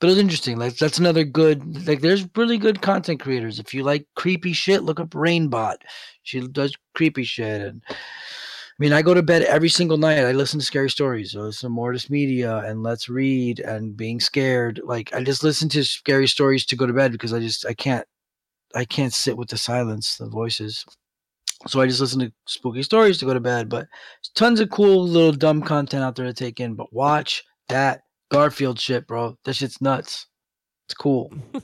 but 0.00 0.06
it 0.06 0.10
was 0.10 0.18
interesting. 0.18 0.58
Like 0.58 0.76
that's 0.76 0.98
another 0.98 1.24
good 1.24 1.86
like 1.86 2.00
there's 2.00 2.26
really 2.36 2.58
good 2.58 2.82
content 2.82 3.20
creators. 3.20 3.58
If 3.58 3.74
you 3.74 3.82
like 3.82 4.06
creepy 4.14 4.52
shit, 4.52 4.82
look 4.82 5.00
up 5.00 5.10
Rainbot. 5.10 5.78
She 6.22 6.46
does 6.48 6.76
creepy 6.94 7.24
shit 7.24 7.62
and 7.62 7.82
I 7.90 8.84
mean, 8.84 8.92
I 8.92 9.02
go 9.02 9.12
to 9.12 9.24
bed 9.24 9.42
every 9.42 9.68
single 9.68 9.96
night. 9.96 10.20
I 10.20 10.30
listen 10.30 10.60
to 10.60 10.64
scary 10.64 10.88
stories. 10.88 11.32
So 11.32 11.50
some 11.50 11.72
Mortis 11.72 12.10
Media 12.10 12.58
and 12.58 12.84
Let's 12.84 13.08
Read 13.08 13.58
and 13.58 13.96
Being 13.96 14.20
Scared. 14.20 14.80
Like 14.84 15.12
I 15.12 15.24
just 15.24 15.42
listen 15.42 15.68
to 15.70 15.82
scary 15.84 16.28
stories 16.28 16.64
to 16.66 16.76
go 16.76 16.86
to 16.86 16.92
bed 16.92 17.10
because 17.10 17.32
I 17.32 17.40
just 17.40 17.66
I 17.66 17.74
can't 17.74 18.06
I 18.76 18.84
can't 18.84 19.12
sit 19.12 19.36
with 19.36 19.48
the 19.48 19.58
silence, 19.58 20.16
the 20.18 20.28
voices. 20.28 20.84
So 21.66 21.80
I 21.80 21.88
just 21.88 22.00
listen 22.00 22.20
to 22.20 22.32
spooky 22.46 22.84
stories 22.84 23.18
to 23.18 23.24
go 23.24 23.34
to 23.34 23.40
bed. 23.40 23.68
But 23.68 23.88
tons 24.36 24.60
of 24.60 24.70
cool 24.70 25.02
little 25.08 25.32
dumb 25.32 25.60
content 25.62 26.04
out 26.04 26.14
there 26.14 26.26
to 26.26 26.32
take 26.32 26.60
in. 26.60 26.74
But 26.74 26.92
watch 26.92 27.42
that 27.68 28.02
Garfield 28.30 28.78
shit, 28.78 29.06
bro. 29.06 29.36
That 29.44 29.54
shit's 29.54 29.80
nuts. 29.80 30.26
It's 30.86 30.94
cool. 30.94 31.32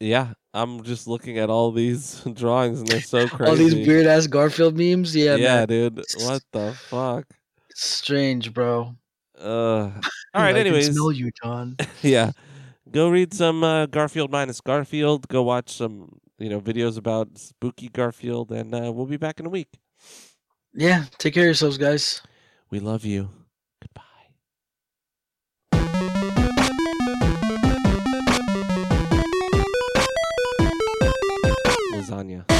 Yeah, 0.00 0.34
I'm 0.52 0.82
just 0.82 1.06
looking 1.06 1.38
at 1.38 1.48
all 1.48 1.72
these 1.72 2.20
drawings 2.34 2.80
and 2.80 2.88
they're 2.88 3.00
so 3.00 3.26
crazy. 3.28 3.50
All 3.50 3.56
these 3.56 3.74
weird 3.74 4.06
ass 4.06 4.26
Garfield 4.26 4.76
memes. 4.76 5.16
Yeah, 5.16 5.36
yeah, 5.36 5.56
man. 5.60 5.68
dude. 5.68 6.02
What 6.18 6.42
the 6.52 6.72
fuck? 6.72 7.24
It's 7.70 7.86
strange, 7.86 8.52
bro. 8.52 8.94
Uh, 9.38 9.90
all 10.34 10.42
right. 10.42 10.56
I 10.56 10.60
anyways, 10.60 10.92
smell 10.92 11.12
you, 11.12 11.30
John. 11.42 11.76
yeah, 12.02 12.32
go 12.90 13.08
read 13.08 13.34
some 13.34 13.62
uh, 13.64 13.86
Garfield 13.86 14.30
minus 14.30 14.60
Garfield. 14.60 15.28
Go 15.28 15.42
watch 15.42 15.70
some, 15.70 16.18
you 16.38 16.48
know, 16.48 16.60
videos 16.60 16.96
about 16.96 17.36
spooky 17.36 17.88
Garfield, 17.88 18.50
and 18.50 18.74
uh, 18.74 18.90
we'll 18.92 19.06
be 19.06 19.18
back 19.18 19.40
in 19.40 19.46
a 19.46 19.50
week. 19.50 19.68
Yeah, 20.74 21.04
take 21.18 21.34
care 21.34 21.44
of 21.44 21.48
yourselves, 21.48 21.76
guys. 21.78 22.22
We 22.70 22.80
love 22.80 23.04
you. 23.04 23.30
Lasagna. 32.16 32.55